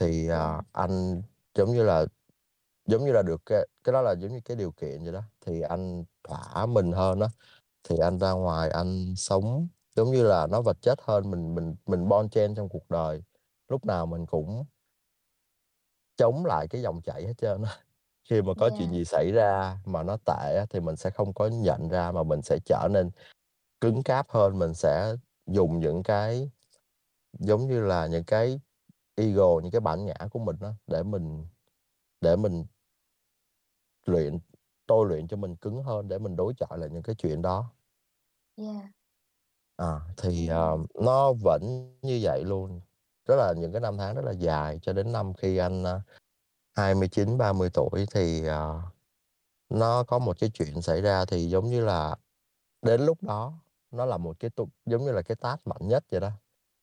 Thì, 0.00 0.28
à, 0.28 0.62
anh, 0.72 1.22
giống 1.54 1.72
như 1.74 1.82
là, 1.84 2.06
giống 2.86 3.04
như 3.06 3.12
là, 3.12 3.22
được 3.22 3.42
cái 3.46 3.68
cái 3.84 3.92
đó 3.92 4.02
là 4.02 4.12
giống 4.20 4.32
như 4.32 4.40
cái 4.44 4.56
điều 4.56 4.72
kiện 4.72 5.04
vậy 5.04 5.12
đó, 5.12 5.22
thì 5.46 5.60
anh 5.60 6.04
thỏa 6.28 6.66
mình 6.66 6.92
hơn 6.92 7.20
á, 7.20 7.28
thì 7.84 7.98
anh 7.98 8.18
ra 8.18 8.32
ngoài 8.32 8.70
anh 8.70 9.14
sống 9.16 9.68
giống 9.96 10.10
như 10.12 10.24
là 10.24 10.46
nó 10.46 10.62
vật 10.62 10.78
chất 10.82 10.98
hơn, 11.02 11.30
mình 11.30 11.54
mình 11.54 11.76
mình 11.86 12.08
bon 12.08 12.30
chen 12.30 12.54
trong 12.54 12.68
cuộc 12.68 12.90
đời, 12.90 13.22
lúc 13.68 13.86
nào 13.86 14.06
mình 14.06 14.26
cũng 14.26 14.64
chống 16.20 16.46
lại 16.46 16.68
cái 16.68 16.82
dòng 16.82 17.02
chảy 17.02 17.26
hết 17.28 17.34
trơn 17.38 17.62
á. 17.64 17.72
Khi 18.30 18.42
mà 18.42 18.54
có 18.58 18.70
chuyện 18.72 18.92
Yeah. 18.92 18.94
gì 18.94 19.06
xảy 19.06 19.32
ra 19.32 19.78
mà 19.86 20.04
nó 20.04 20.18
tệ 20.26 20.56
á, 20.58 20.66
thì 20.70 20.80
mình 20.80 20.96
sẽ 20.96 21.10
không 21.10 21.34
có 21.34 21.48
nhận 21.48 21.88
ra 21.90 22.12
mà 22.12 22.24
mình 22.24 22.42
sẽ 22.42 22.58
trở 22.66 22.88
nên 22.92 23.10
cứng 23.82 24.04
cáp 24.04 24.30
hơn, 24.30 24.60
mình 24.60 24.74
sẽ 24.74 25.14
dùng 25.46 25.80
những 25.80 26.04
cái, 26.04 26.50
giống 27.40 27.68
như 27.68 27.80
là, 27.82 28.06
những 28.08 28.24
cái 28.24 28.60
ego, 29.16 29.60
những 29.62 29.72
cái 29.72 29.80
bản 29.82 30.06
ngã 30.06 30.14
của 30.32 30.40
mình 30.40 30.56
á, 30.62 30.70
để 30.88 31.04
mình 31.04 31.46
để 32.22 32.36
mình 32.36 32.66
luyện 34.06 34.38
tôi 34.86 35.06
luyện 35.08 35.28
cho 35.28 35.36
mình 35.36 35.56
cứng 35.56 35.82
hơn 35.82 36.08
để 36.08 36.18
mình 36.18 36.36
đối 36.36 36.54
chọi 36.56 36.78
lại 36.78 36.90
những 36.92 37.02
cái 37.02 37.14
chuyện 37.18 37.42
đó. 37.42 37.72
Yeah. 38.56 38.90
À, 39.78 40.00
thì, 40.16 40.48
ờ, 40.48 40.76
Ừm. 40.76 41.04
nó 41.04 41.32
vẫn 41.32 41.62
như 42.02 42.18
vậy 42.22 42.44
luôn, 42.44 42.80
rất 43.26 43.36
là 43.36 43.52
những 43.56 43.72
cái 43.72 43.80
năm 43.80 43.98
tháng 43.98 44.14
rất 44.14 44.24
là 44.24 44.32
dài 44.32 44.78
cho 44.82 44.92
đến 44.92 45.12
năm 45.12 45.34
khi 45.34 45.56
anh, 45.56 45.84
a, 45.84 46.00
29-30 46.74 47.70
tuổi 47.74 48.06
thì, 48.14 48.46
ờ, 48.46 48.82
nó 49.70 50.04
có 50.04 50.18
một 50.18 50.36
cái 50.40 50.50
chuyện 50.54 50.82
xảy 50.82 51.00
ra 51.02 51.24
thì 51.24 51.50
giống 51.50 51.70
như 51.70 51.84
là 51.84 52.16
đến 52.82 53.00
lúc 53.06 53.22
đó 53.22 53.54
nó 53.90 54.06
là 54.06 54.16
một 54.18 54.36
cái 54.40 54.50
tung 54.50 54.70
giống 54.86 55.04
như 55.04 55.12
là 55.12 55.22
cái 55.22 55.36
tát 55.36 55.60
mạnh 55.66 55.88
nhất 55.88 56.04
vậy 56.12 56.20
đó, 56.20 56.30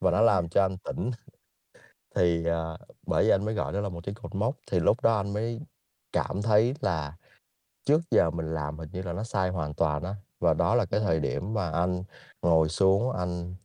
và 0.01 0.11
nó 0.11 0.21
làm 0.21 0.49
cho 0.49 0.63
anh 0.65 0.77
tỉnh. 0.77 1.11
Thì, 2.15 2.45
ờ, 2.45 2.77
bởi 3.07 3.23
vậy 3.23 3.31
anh 3.31 3.45
mới 3.45 3.53
gọi 3.55 3.73
đó 3.73 3.81
là 3.81 3.89
một 3.89 4.01
cái 4.05 4.15
cột 4.15 4.35
mốc, 4.35 4.55
thì 4.71 4.79
lúc 4.79 5.01
đó 5.03 5.17
anh 5.17 5.33
mới 5.33 5.61
cảm 6.13 6.41
thấy 6.41 6.75
là 6.81 7.17
trước 7.85 8.01
giờ 8.11 8.31
mình 8.31 8.53
làm 8.55 8.79
hình 8.79 8.89
như 8.93 9.01
là 9.01 9.13
nó 9.13 9.23
sai 9.23 9.49
hoàn 9.49 9.73
toàn 9.75 10.03
á. 10.03 10.15
Và 10.39 10.53
đó 10.53 10.75
là 10.75 10.85
cái 10.85 10.99
thời 10.99 11.19
điểm 11.19 11.53
mà 11.53 11.71
anh 11.71 12.03
ngồi 12.41 12.69
xuống 12.69 13.11
anh, 13.11 13.55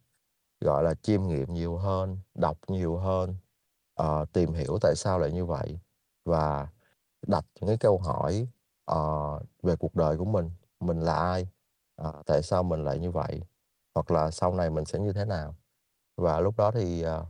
gọi 0.64 0.84
là, 0.84 0.94
chiêm 0.94 1.26
nghiệm 1.26 1.54
nhiều 1.54 1.76
hơn, 1.76 2.18
đọc 2.34 2.58
nhiều 2.68 2.96
hơn, 2.96 3.36
uh, 4.02 4.32
tìm 4.32 4.52
hiểu 4.52 4.78
tại 4.80 4.94
sao 4.96 5.18
lại 5.18 5.32
như 5.32 5.46
vậy 5.46 5.78
và 6.24 6.68
đặt 7.26 7.44
những 7.60 7.68
cái 7.68 7.78
câu 7.78 7.98
hỏi, 7.98 8.48
uh, 8.92 9.42
về 9.62 9.76
cuộc 9.76 9.94
đời 9.94 10.18
của 10.18 10.24
mình, 10.24 10.50
mình 10.80 11.00
là 11.00 11.14
ai, 11.14 11.48
uh, 12.08 12.26
tại 12.26 12.42
sao 12.42 12.62
mình 12.62 12.84
lại 12.84 12.98
như 12.98 13.10
vậy, 13.10 13.42
hoặc 13.94 14.10
là 14.10 14.30
sau 14.30 14.54
này 14.54 14.70
mình 14.70 14.84
sẽ 14.84 14.98
như 14.98 15.12
thế 15.12 15.24
nào. 15.24 15.54
Và 16.16 16.40
lúc 16.40 16.56
đó 16.56 16.70
thì, 16.70 17.04
uh, 17.06 17.28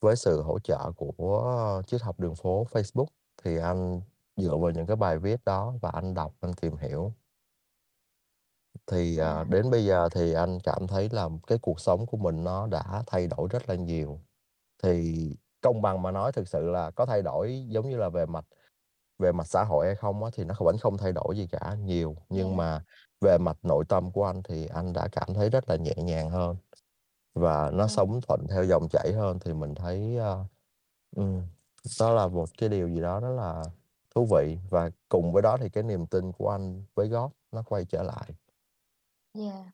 với 0.00 0.16
sự 0.16 0.42
hỗ 0.42 0.58
trợ 0.58 0.92
của 0.96 1.82
triết 1.86 2.02
học 2.02 2.20
đường 2.20 2.34
phố 2.34 2.66
Facebook 2.70 3.06
thì 3.42 3.58
anh 3.58 4.00
dựa 4.36 4.56
vào 4.56 4.70
những 4.70 4.86
cái 4.86 4.96
bài 4.96 5.18
viết 5.18 5.44
đó 5.44 5.74
và 5.82 5.90
anh 5.90 6.14
đọc, 6.14 6.34
anh 6.40 6.52
tìm 6.54 6.76
hiểu. 6.76 7.12
Thì, 8.90 9.18
à, 9.18 9.44
đến 9.44 9.70
bây 9.70 9.84
giờ 9.84 10.08
thì 10.14 10.32
anh 10.34 10.58
cảm 10.64 10.86
thấy 10.86 11.08
là 11.12 11.28
cái 11.46 11.58
cuộc 11.62 11.80
sống 11.80 12.06
của 12.06 12.16
mình 12.16 12.44
nó 12.44 12.66
đã 12.66 13.02
thay 13.06 13.26
đổi 13.26 13.48
rất 13.50 13.68
là 13.68 13.74
nhiều. 13.74 14.20
Thì 14.82 15.16
công 15.60 15.82
bằng 15.82 16.02
mà 16.02 16.10
nói 16.10 16.32
thực 16.32 16.48
sự 16.48 16.68
là 16.70 16.90
có 16.90 17.06
thay 17.06 17.22
đổi 17.22 17.64
giống 17.68 17.90
như 17.90 17.96
là 17.96 18.08
về 18.08 18.26
mặt 18.26 18.44
về 19.18 19.32
mặt 19.32 19.46
xã 19.46 19.64
hội 19.64 19.86
hay 19.86 19.94
không 19.96 20.24
á, 20.24 20.30
thì 20.34 20.44
nó 20.44 20.54
vẫn 20.58 20.78
không 20.78 20.98
thay 20.98 21.12
đổi 21.12 21.36
gì 21.36 21.48
cả 21.52 21.74
nhiều, 21.74 22.16
nhưng 22.28 22.46
Yeah. 22.46 22.58
mà 22.58 22.84
về 23.20 23.38
mặt 23.38 23.58
nội 23.62 23.84
tâm 23.88 24.12
của 24.12 24.24
anh 24.26 24.42
thì 24.42 24.66
anh 24.66 24.92
đã 24.92 25.08
cảm 25.12 25.34
thấy 25.34 25.50
rất 25.50 25.68
là 25.70 25.76
nhẹ 25.76 25.94
nhàng 25.96 26.30
hơn 26.30 26.56
và 27.34 27.70
nó 27.70 27.78
Yeah. 27.84 27.90
sống 27.90 28.20
thuận 28.28 28.46
theo 28.50 28.64
dòng 28.64 28.88
chảy 28.90 29.12
hơn 29.12 29.38
thì 29.40 29.52
mình 29.54 29.74
thấy, 29.74 30.16
ơ, 30.16 30.44
ừm, 31.16 31.42
đó 32.00 32.10
là 32.14 32.28
một 32.28 32.48
cái 32.58 32.68
điều 32.68 32.88
gì 32.88 33.00
đó 33.00 33.20
rất 33.20 33.30
là 33.30 33.64
thú 34.14 34.26
vị. 34.26 34.58
Và 34.70 34.90
cùng 35.08 35.32
với 35.32 35.42
đó 35.42 35.56
thì 35.60 35.68
cái 35.68 35.82
niềm 35.84 36.06
tin 36.06 36.32
của 36.32 36.50
anh 36.50 36.84
với 36.94 37.08
God 37.08 37.30
nó 37.52 37.62
quay 37.62 37.84
trở 37.84 38.02
lại. 38.02 38.30
Yeah. 39.34 39.70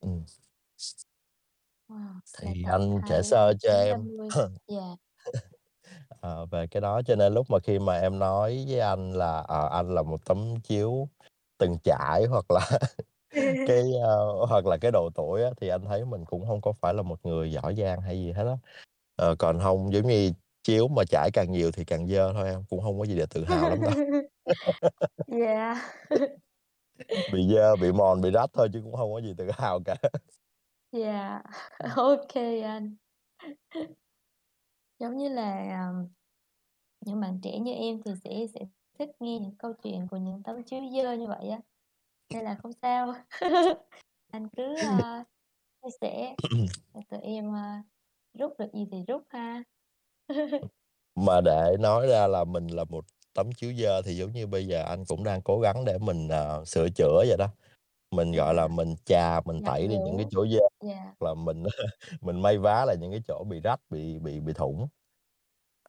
Ừm. 0.00 0.24
Wow, 1.88 2.20
là 2.42 2.52
Thì 2.52 2.64
anh 2.70 3.02
kể 3.06 3.22
hai 3.22 3.22
sơ 3.22 3.52
cho 3.60 3.72
chín 3.80 3.86
em 3.86 4.08
mươi 4.16 4.28
Yeah. 4.66 4.96
ờ, 6.22 6.46
về 6.46 6.66
cái 6.66 6.80
đó, 6.80 7.02
cho 7.06 7.16
nên 7.16 7.34
lúc 7.34 7.50
mà 7.50 7.58
khi 7.60 7.78
mà 7.78 8.00
em 8.00 8.18
nói 8.18 8.64
với 8.68 8.80
anh 8.80 9.12
là, 9.12 9.38
ờ, 9.48 9.68
anh 9.72 9.94
là 9.94 10.02
một 10.02 10.24
tấm 10.26 10.56
chiếu 10.64 11.08
từng 11.58 11.76
trải 11.84 12.26
hoặc 12.30 12.46
là 12.50 12.70
cái, 13.64 13.84
ơ, 14.02 14.18
hoặc 14.50 14.66
là 14.66 14.76
cái 14.78 14.90
độ 14.92 15.10
tuổi 15.16 15.42
á, 15.44 15.50
thì 15.60 15.68
anh 15.68 15.84
thấy 15.86 16.04
mình 16.04 16.24
cũng 16.26 16.44
hông 16.46 16.60
có 16.62 16.72
phải 16.72 16.94
là 16.94 17.02
một 17.02 17.20
người 17.26 17.52
giỏi 17.52 17.74
giang 17.78 18.00
hay 18.02 18.18
gì 18.18 18.32
hết 18.32 18.44
á. 18.46 18.56
Ờ, 19.16 19.36
còn 19.40 19.60
hông 19.60 19.94
giống 19.94 20.08
như 20.08 20.32
chiếu 20.64 20.88
mà 20.88 21.04
trải 21.10 21.30
càng 21.34 21.52
nhiều 21.52 21.72
thì 21.72 21.84
càng 21.86 22.08
dơ 22.08 22.32
thôi 22.34 22.48
em, 22.48 22.64
cũng 22.70 22.80
hông 22.80 23.00
có 23.00 23.06
gì 23.06 23.16
để 23.18 23.26
tự 23.30 23.44
hào 23.44 23.70
lắm 23.70 23.84
đâu. 23.84 23.94
Yeah. 25.28 25.80
Bị 27.32 27.48
dơ, 27.54 27.76
bị 27.76 27.92
mòn, 27.92 28.20
bị 28.20 28.30
rách 28.30 28.50
thôi 28.52 28.68
chứ 28.72 28.80
cũng 28.84 28.94
hông 28.94 29.12
có 29.12 29.20
gì 29.20 29.34
tự 29.38 29.50
hào 29.52 29.80
cả. 29.84 29.96
Yeah, 30.92 31.44
kê 32.28 32.60
anh. 32.60 32.96
Giống 34.98 35.16
như 35.16 35.28
là, 35.28 35.78
ờm, 35.86 36.08
những 37.00 37.20
bạn 37.20 37.40
trẻ 37.42 37.58
như 37.58 37.72
em 37.72 38.02
thì 38.04 38.12
sẽ 38.24 38.46
sẽ 38.54 38.60
thích 38.98 39.10
nghe 39.20 39.38
những 39.38 39.56
câu 39.58 39.72
chuyện 39.82 40.08
của 40.10 40.16
những 40.16 40.42
tấm 40.42 40.62
chiếu 40.62 40.80
dơ 40.94 41.12
như 41.12 41.26
vậy 41.26 41.48
á. 41.48 41.60
Nên 42.30 42.44
là 42.44 42.58
không 42.62 42.72
sao. 42.72 43.14
Anh 44.30 44.48
cứ, 44.56 44.76
ơ, 44.78 45.24
chia 45.82 45.90
sẻ, 46.00 46.36
tụi 47.10 47.20
em, 47.20 47.52
ơ, 47.54 47.82
rút 48.38 48.58
được 48.58 48.68
gì 48.74 48.88
thì 48.92 48.98
rút 49.08 49.22
ha. 49.28 49.62
Mà 51.14 51.40
để 51.40 51.76
nói 51.80 52.06
ra 52.06 52.26
là 52.26 52.44
mình 52.44 52.66
là 52.66 52.84
một 52.84 53.04
tấm 53.34 53.52
chiếu 53.52 53.72
dơ 53.78 54.02
thì 54.02 54.16
giống 54.16 54.32
như 54.32 54.46
bây 54.46 54.66
giờ 54.66 54.82
anh 54.84 55.04
cũng 55.04 55.24
đang 55.24 55.42
cố 55.42 55.60
gắng 55.60 55.84
để 55.84 55.98
mình, 55.98 56.28
ờ, 56.28 56.64
sửa 56.66 56.88
chữa 56.90 57.24
vậy 57.28 57.36
đó. 57.38 57.48
Mình, 58.12 58.32
gọi 58.32 58.54
là, 58.54 58.68
mình 58.68 58.94
chà, 59.06 59.40
mình 59.46 59.62
tẩy 59.62 59.88
đi 59.88 59.98
những 59.98 60.18
cái 60.18 60.26
chỗ 60.30 60.46
dơ, 60.48 60.60
Yeah. 60.82 61.14
là 61.20 61.34
mình 61.34 61.64
mình 62.22 62.42
may 62.42 62.58
vá 62.58 62.84
lại 62.86 62.96
những 63.00 63.12
cái 63.12 63.22
chỗ 63.28 63.44
bị 63.50 63.60
rách, 63.60 63.80
bị 63.90 64.18
bị 64.20 64.40
bị 64.40 64.52
thủng. 64.54 64.88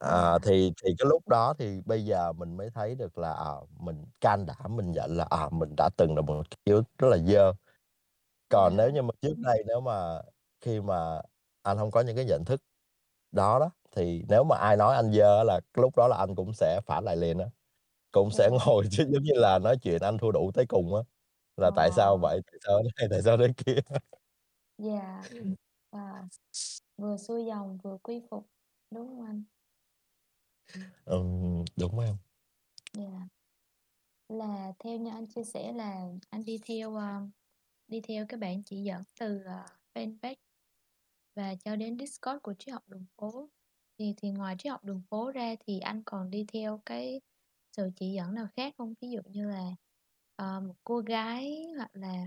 À, 0.01 0.39
Yeah. 0.39 0.41
thì 0.43 0.71
thì 0.85 0.95
cái 0.99 1.07
lúc 1.09 1.27
đó 1.29 1.53
thì 1.59 1.81
bây 1.85 2.05
giờ 2.05 2.33
mình 2.33 2.57
mới 2.57 2.69
thấy 2.75 2.95
được 2.95 3.17
là, 3.19 3.31
ờ, 3.33 3.61
mình 3.79 4.05
can 4.21 4.45
đảm 4.45 4.77
mình 4.77 4.91
nhận 4.91 5.17
là, 5.17 5.27
à, 5.29 5.49
mình 5.53 5.75
đã 5.77 5.89
từng 5.97 6.15
là 6.15 6.21
một 6.21 6.43
chiếu 6.65 6.83
rất 6.99 7.07
là 7.09 7.17
dơ. 7.17 7.53
Còn 8.49 8.77
nếu 8.77 8.89
Yeah. 8.89 8.91
như 8.91 9.01
mà 9.01 9.11
trước 9.21 9.35
đây 9.39 9.63
nếu 9.67 9.81
mà 9.81 10.21
khi 10.61 10.81
mà 10.81 11.21
anh 11.63 11.77
hông 11.77 11.91
có 11.91 12.01
những 12.01 12.15
cái 12.15 12.25
nhận 12.25 12.45
thức 12.45 12.61
đó 13.31 13.59
đó, 13.59 13.71
thì 13.95 14.23
nếu 14.29 14.43
mà 14.43 14.57
ai 14.57 14.77
nói 14.77 14.95
anh 14.95 15.11
dơ 15.13 15.37
á 15.37 15.43
là 15.43 15.59
lúc 15.77 15.95
đó 15.97 16.07
là 16.07 16.17
anh 16.17 16.35
cũng 16.35 16.53
sẽ 16.53 16.81
phản 16.85 17.03
lại 17.03 17.17
liền 17.17 17.37
á, 17.39 17.45
cũng 18.11 18.31
sẽ 18.31 18.49
ngồi 18.51 18.85
ch 18.91 18.95
giống 19.09 19.23
như 19.23 19.33
là 19.35 19.59
nói 19.59 19.77
chuyện 19.83 20.01
anh 20.01 20.17
thua 20.19 20.31
đủ 20.31 20.51
tới 20.55 20.65
cùng 20.69 20.95
á, 20.95 21.01
là 21.57 21.71
tại 21.75 21.91
sao 21.93 22.17
Ờ. 22.17 22.21
vậy, 22.21 22.41
tại 22.51 22.59
sao 22.65 22.83
này, 22.83 22.93
tại 23.11 23.23
sao 23.23 23.37
thế 23.37 23.47
kia. 23.67 23.81
Yeah. 24.77 25.25
Wow. 25.91 26.27
Vừa 26.97 27.17
xuôi 27.17 27.45
dòng 27.45 27.77
vừa 27.83 27.97
quy 28.03 28.21
phục, 28.29 28.47
đúng 28.91 29.07
hông 29.07 29.25
anh? 29.25 29.43
Ừm, 31.05 31.65
đúng 31.77 31.99
em. 31.99 32.15
Yeah. 32.97 33.27
Là 34.29 34.73
theo 34.79 34.97
như 34.99 35.09
anh 35.11 35.27
chia 35.27 35.43
sẻ 35.43 35.73
là 35.73 36.07
anh 36.29 36.45
đi 36.45 36.59
theo, 36.67 36.95
ơ, 36.95 37.21
đi 37.87 38.01
theo 38.01 38.25
cái 38.29 38.39
bảng 38.39 38.63
chỉ 38.63 38.83
dẫn 38.83 39.03
từ, 39.19 39.43
ờ, 39.45 39.65
fanpage 39.95 40.35
và 41.35 41.55
cho 41.65 41.75
đến 41.75 41.99
Discord 41.99 42.39
của 42.43 42.53
Triết 42.59 42.73
học 42.73 42.83
đường 42.89 43.05
phố. 43.17 43.49
Thì 44.01 44.13
thì 44.17 44.31
ngoài 44.31 44.55
Triết 44.59 44.71
học 44.71 44.83
đường 44.83 45.01
phố 45.09 45.31
ra 45.31 45.55
thì 45.67 45.79
anh 45.79 46.03
còn 46.05 46.29
đi 46.31 46.45
theo 46.53 46.81
cái 46.85 47.21
sự 47.77 47.89
chỉ 47.95 48.13
dẫn 48.13 48.33
nào 48.35 48.47
khác 48.57 48.73
hông? 48.77 48.93
Ví 49.01 49.09
dụ 49.11 49.21
như 49.29 49.49
là, 49.49 49.63
ờ, 50.35 50.59
một 50.61 50.75
cô 50.83 50.99
gái 50.99 51.65
hoặc 51.77 51.89
là 51.93 52.25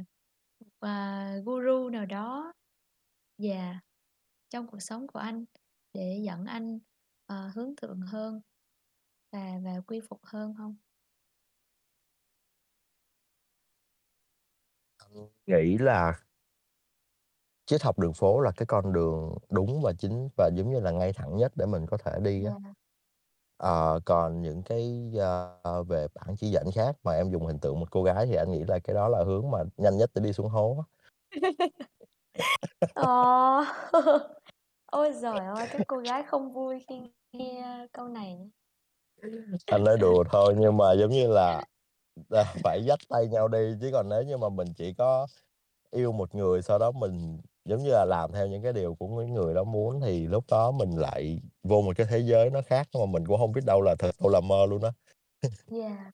một, 0.60 0.68
à, 0.80 1.36
guru 1.46 1.88
nào 1.90 2.06
đó 2.06 2.52
yeah, 3.44 3.76
trong 4.50 4.66
cuộc 4.68 4.80
sống 4.82 5.06
của 5.08 5.18
anh 5.20 5.44
để 5.94 6.20
dẫn 6.26 6.44
anh, 6.46 6.78
ờ, 7.26 7.50
hướng 7.56 7.76
thượng 7.76 8.00
hơn 8.02 8.40
và 9.32 9.60
và 9.64 9.80
quy 9.86 10.00
phục 10.10 10.20
hơn 10.26 10.54
hông? 10.54 10.76
Anh 14.98 15.28
nghĩ 15.46 15.78
là 15.78 16.12
Triết 17.66 17.82
học 17.82 17.98
đường 17.98 18.12
phố 18.12 18.40
là 18.40 18.50
cái 18.56 18.66
con 18.66 18.92
đường 18.92 19.38
đúng 19.50 19.80
và 19.82 19.92
chính 19.98 20.28
và 20.36 20.50
giống 20.54 20.70
như 20.70 20.80
là 20.80 20.90
ngay 20.90 21.12
thẳng 21.12 21.36
nhất 21.36 21.52
để 21.56 21.66
mình 21.66 21.86
có 21.86 21.96
thể 21.96 22.12
đi 22.22 22.44
á. 22.44 22.50
Yeah. 22.50 22.76
Ờ, 23.56 24.00
còn 24.04 24.42
những 24.42 24.62
cái, 24.62 25.12
ơ, 25.18 25.82
về 25.82 26.06
bảng 26.14 26.36
chỉ 26.36 26.50
dẫn 26.50 26.66
khác 26.74 26.96
mà 27.02 27.12
em 27.12 27.30
dùng 27.30 27.46
hình 27.46 27.58
tượng 27.58 27.80
một 27.80 27.90
cô 27.90 28.02
gái 28.02 28.26
thì 28.26 28.34
anh 28.34 28.50
nghĩ 28.52 28.64
là 28.68 28.78
cái 28.78 28.94
đó 28.94 29.08
là 29.08 29.24
hướng 29.24 29.50
mà 29.50 29.58
nhanh 29.76 29.96
nhất 29.96 30.10
để 30.14 30.22
đi 30.22 30.32
xuống 30.32 30.48
hố. 30.48 30.84
Ờ. 32.94 33.64
Ôi 34.92 35.12
giời 35.12 35.38
ơi, 35.56 35.66
các 35.72 35.82
cô 35.86 35.96
gái 35.96 36.22
không 36.22 36.52
vui 36.52 36.84
khi 36.88 37.00
nghe 37.32 37.86
câu 37.92 38.08
này. 38.08 38.50
Anh 39.66 39.84
nói 39.84 39.96
đùa 40.00 40.24
thôi, 40.32 40.54
nhưng 40.58 40.76
mà 40.76 40.92
giống 40.92 41.10
như 41.10 41.26
là, 41.32 41.64
phải 42.62 42.84
dắt 42.84 42.98
tay 43.08 43.28
nhau 43.28 43.48
đi, 43.48 43.74
chứ 43.80 43.90
còn 43.92 44.08
nếu 44.08 44.22
như 44.22 44.36
mà 44.36 44.48
mình 44.48 44.68
chỉ 44.76 44.94
có 44.94 45.26
yêu 45.90 46.12
một 46.12 46.34
người, 46.34 46.62
sau 46.62 46.78
đó 46.78 46.90
mình, 46.90 47.40
giống 47.64 47.82
như 47.82 47.90
là, 47.90 48.04
làm 48.04 48.32
theo 48.32 48.46
những 48.46 48.62
cái 48.62 48.72
điều 48.72 48.94
của 48.94 49.18
cái 49.18 49.26
người 49.30 49.54
đó 49.54 49.64
muốn 49.64 50.00
thì 50.00 50.26
lúc 50.26 50.44
đó 50.50 50.70
mình 50.70 50.98
lại 50.98 51.40
vô 51.62 51.82
một 51.82 51.92
cái 51.96 52.06
thế 52.10 52.18
giới 52.18 52.50
nó 52.50 52.60
khác 52.66 52.88
mà 52.98 53.06
mình 53.06 53.26
cũng 53.26 53.38
hông 53.38 53.52
biết 53.52 53.64
đâu 53.66 53.82
là 53.82 53.94
thật 53.98 54.10
đâu 54.20 54.30
là 54.30 54.40
mơ 54.40 54.66
luôn 54.66 54.82
á. 54.82 54.92
Yeah. 55.70 56.12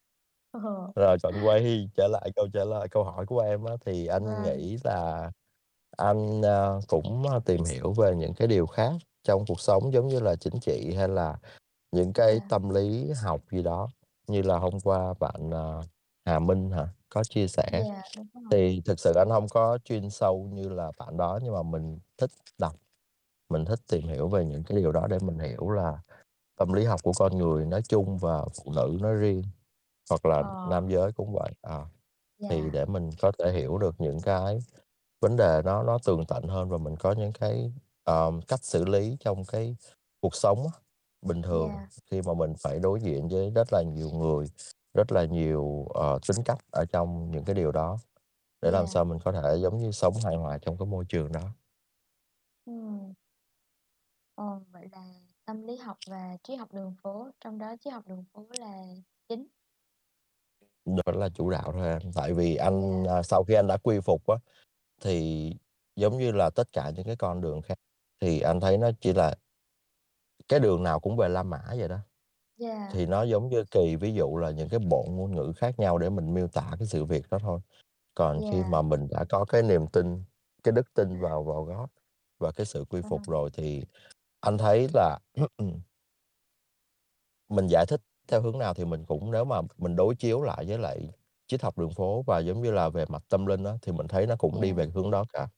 Ờ. 0.52 0.92
Rồi 0.96 1.18
còn 1.22 1.34
quay 1.46 1.88
trở 1.96 2.08
lại 2.08 2.30
câu 2.36 2.48
trả 2.52 2.64
lời 2.64 2.88
câu 2.88 3.04
hỏi 3.04 3.26
của 3.26 3.40
em 3.40 3.64
á, 3.64 3.74
thì 3.86 4.06
anh 4.06 4.24
Vâng. 4.24 4.42
nghĩ 4.42 4.78
là 4.84 5.30
anh, 5.98 6.42
ơ, 6.42 6.80
cũng, 6.88 7.22
ơ, 7.28 7.40
tìm 7.46 7.64
hiểu 7.64 7.92
về 7.92 8.14
những 8.16 8.34
cái 8.34 8.48
điều 8.48 8.66
khác 8.66 8.92
trong 9.24 9.44
cuộc 9.48 9.60
sống 9.60 9.92
giống 9.92 10.08
như 10.08 10.20
là 10.20 10.36
chính 10.36 10.60
trị 10.60 10.94
hay 10.96 11.08
là 11.08 11.38
những 11.92 12.12
cái 12.12 12.28
Yeah. 12.32 12.42
tâm 12.48 12.70
lý 12.70 13.10
học 13.24 13.40
gì 13.52 13.62
đó, 13.62 13.90
như 14.28 14.42
là 14.42 14.58
hôm 14.58 14.80
qua 14.84 15.14
bạn, 15.20 15.50
ờ, 15.52 15.82
Hà 16.26 16.38
Minh 16.38 16.70
hả, 16.70 16.88
có 17.10 17.24
chia 17.24 17.48
sẻ. 17.48 17.84
Đúng 18.16 18.28
rồi. 18.44 18.52
Thì 18.52 18.82
thực 18.84 19.00
sự 19.00 19.14
anh 19.14 19.30
hông 19.30 19.48
có 19.48 19.78
chuyên 19.84 20.10
sâu 20.10 20.50
như 20.54 20.68
là 20.68 20.92
bạn 20.98 21.16
đó, 21.16 21.38
nhưng 21.44 21.54
mà 21.54 21.62
mình 21.62 21.98
thích 22.18 22.30
đọc, 22.58 22.76
mình 23.50 23.64
thích 23.64 23.80
tìm 23.90 24.08
hiểu 24.08 24.28
về 24.28 24.46
những 24.46 24.64
cái 24.64 24.78
điều 24.78 24.92
đó 24.92 25.06
để 25.10 25.18
mình 25.22 25.38
hiểu 25.40 25.70
là 25.70 25.98
tâm 26.56 26.74
lý 26.74 26.84
học 26.84 27.00
của 27.04 27.12
con 27.18 27.38
người 27.38 27.66
nói 27.66 27.82
chung 27.88 28.18
và 28.18 28.44
phụ 28.64 28.72
nữ 28.76 28.98
nói 29.02 29.14
riêng, 29.16 29.42
hoặc 30.10 30.26
là 30.26 30.42
Ờ. 30.42 30.46
nam 30.64 30.88
giới 30.88 31.12
cũng 31.12 31.32
vậy, 31.34 31.52
ờ. 31.62 31.86
Thì 32.50 32.62
Yeah. 32.62 32.72
để 32.72 32.86
mình 32.86 33.10
có 33.22 33.32
thể 33.40 33.52
hiểu 33.52 33.78
được 33.78 33.96
những 34.00 34.20
cái 34.22 34.58
vấn 35.22 35.36
đề 35.36 35.62
nó 35.64 35.82
nó 35.84 35.98
tường 36.06 36.24
tận 36.28 36.44
hơn 36.48 36.70
và 36.70 36.78
mình 36.78 36.96
có 36.96 37.12
những 37.12 37.32
cái, 37.34 37.72
ờ, 38.04 38.32
cách 38.48 38.64
xử 38.64 38.84
lý 38.86 39.16
trong 39.20 39.44
cái 39.46 39.76
cuộc 40.22 40.36
sống 40.36 40.58
á, 40.74 40.80
bình 41.22 41.42
thường 41.42 41.78
Yeah. 41.78 41.90
khi 42.10 42.22
mà 42.22 42.34
mình 42.34 42.54
phải 42.64 42.80
đối 42.80 43.00
diện 43.00 43.28
với 43.28 43.50
rất 43.50 43.72
là 43.74 43.82
nhiều 43.82 44.10
người, 44.10 44.46
rất 44.94 45.12
là 45.12 45.24
nhiều, 45.24 45.86
ờ, 45.94 46.18
tính 46.28 46.44
cách 46.44 46.58
ở 46.72 46.84
trong 46.92 47.30
những 47.30 47.44
cái 47.44 47.54
điều 47.54 47.72
đó, 47.72 47.98
để 48.62 48.70
làm 48.72 48.86
Yeah. 48.86 48.88
sao 48.88 49.06
mình 49.06 49.18
có 49.24 49.32
thể 49.32 49.56
giống 49.62 49.78
như 49.78 49.92
sống 49.92 50.14
hài 50.24 50.36
hòa 50.36 50.58
trong 50.62 50.78
cái 50.78 50.86
môi 50.86 51.04
trường 51.08 51.32
đó. 51.32 51.42
Ừm. 52.66 53.14
Ờ, 54.36 54.60
vậy 54.72 54.88
là 54.92 55.14
tâm 55.44 55.62
lý 55.62 55.76
học 55.76 55.98
và 56.06 56.36
triết 56.42 56.58
học 56.58 56.72
đường 56.72 56.94
phố, 57.02 57.30
trong 57.40 57.58
đó 57.58 57.74
triết 57.80 57.92
học 57.92 58.06
đường 58.08 58.24
phố 58.32 58.46
là 58.50 58.84
chính. 59.28 59.46
Đó 60.84 61.12
là 61.12 61.28
chủ 61.28 61.50
đạo 61.50 61.72
thôi 61.72 61.88
em, 61.88 62.12
tại 62.14 62.32
vì 62.34 62.56
anh, 62.56 63.04
Yeah. 63.04 63.08
a, 63.08 63.22
sau 63.22 63.44
khi 63.44 63.54
anh 63.54 63.66
đã 63.66 63.76
quy 63.76 64.00
phục 64.00 64.26
á, 64.26 64.36
thì 65.02 65.52
giống 65.96 66.18
như 66.18 66.32
là 66.32 66.50
tất 66.50 66.72
cả 66.72 66.90
những 66.96 67.06
cái 67.06 67.16
con 67.16 67.40
đường 67.40 67.62
khác 67.62 67.78
thì 68.20 68.40
anh 68.40 68.60
thấy 68.60 68.78
nó 68.78 68.90
chỉ 69.00 69.12
là 69.12 69.36
cái 70.48 70.60
đường 70.60 70.82
nào 70.82 71.00
cũng 71.00 71.16
về 71.16 71.28
La 71.28 71.42
Mã 71.42 71.62
vậy 71.78 71.88
đó. 71.88 71.98
Yeah. 72.60 72.94
Thì 72.94 73.06
nó 73.06 73.22
giống 73.22 73.48
như 73.48 73.64
kỳ 73.70 73.96
ví 73.96 74.14
dụ 74.14 74.36
là 74.36 74.50
những 74.50 74.68
cái 74.68 74.80
bộ 74.80 75.06
ngôn 75.10 75.34
ngữ 75.36 75.52
khác 75.56 75.78
nhau 75.78 75.98
để 75.98 76.10
mình 76.10 76.34
miêu 76.34 76.48
tả 76.48 76.70
cái 76.78 76.88
sự 76.88 77.04
việc 77.04 77.24
đó 77.30 77.38
thôi. 77.42 77.60
Còn 78.14 78.42
khi 78.42 78.62
Yeah. 78.62 78.64
mà 78.64 78.82
mình 78.82 79.08
đã 79.10 79.24
có 79.28 79.44
cái 79.44 79.62
niềm 79.62 79.86
tin, 79.88 80.24
cái 80.64 80.72
đức 80.72 80.94
tin 80.94 81.20
vào 81.20 81.44
vào 81.44 81.64
God 81.64 81.90
và 82.40 82.52
cái 82.52 82.66
sự 82.66 82.84
quy 82.90 83.02
phục 83.02 83.22
Ừm. 83.22 83.30
rồi 83.30 83.50
thì 83.54 83.84
anh 84.40 84.58
thấy 84.58 84.88
là 84.94 85.18
mình 87.48 87.66
giải 87.66 87.86
thích 87.86 88.00
theo 88.28 88.40
hướng 88.42 88.58
nào 88.58 88.74
thì 88.74 88.84
mình 88.84 89.04
cũng 89.06 89.30
nếu 89.30 89.44
mà 89.44 89.60
mình 89.78 89.96
đối 89.96 90.14
chiếu 90.16 90.42
lại 90.42 90.64
với 90.68 90.78
lại 90.78 91.08
triết 91.46 91.62
học 91.62 91.78
đường 91.78 91.90
phố 91.94 92.22
và 92.26 92.38
giống 92.38 92.62
như 92.62 92.70
là 92.70 92.88
về 92.88 93.04
mặt 93.08 93.22
tâm 93.28 93.46
linh 93.46 93.64
á, 93.64 93.72
thì 93.82 93.92
mình 93.92 94.08
thấy 94.08 94.26
nó 94.26 94.36
cũng 94.38 94.60
đi 94.60 94.72
về 94.72 94.86
Yeah. 94.86 94.94
hướng 94.94 95.10
đó 95.10 95.24
cả. 95.32 95.48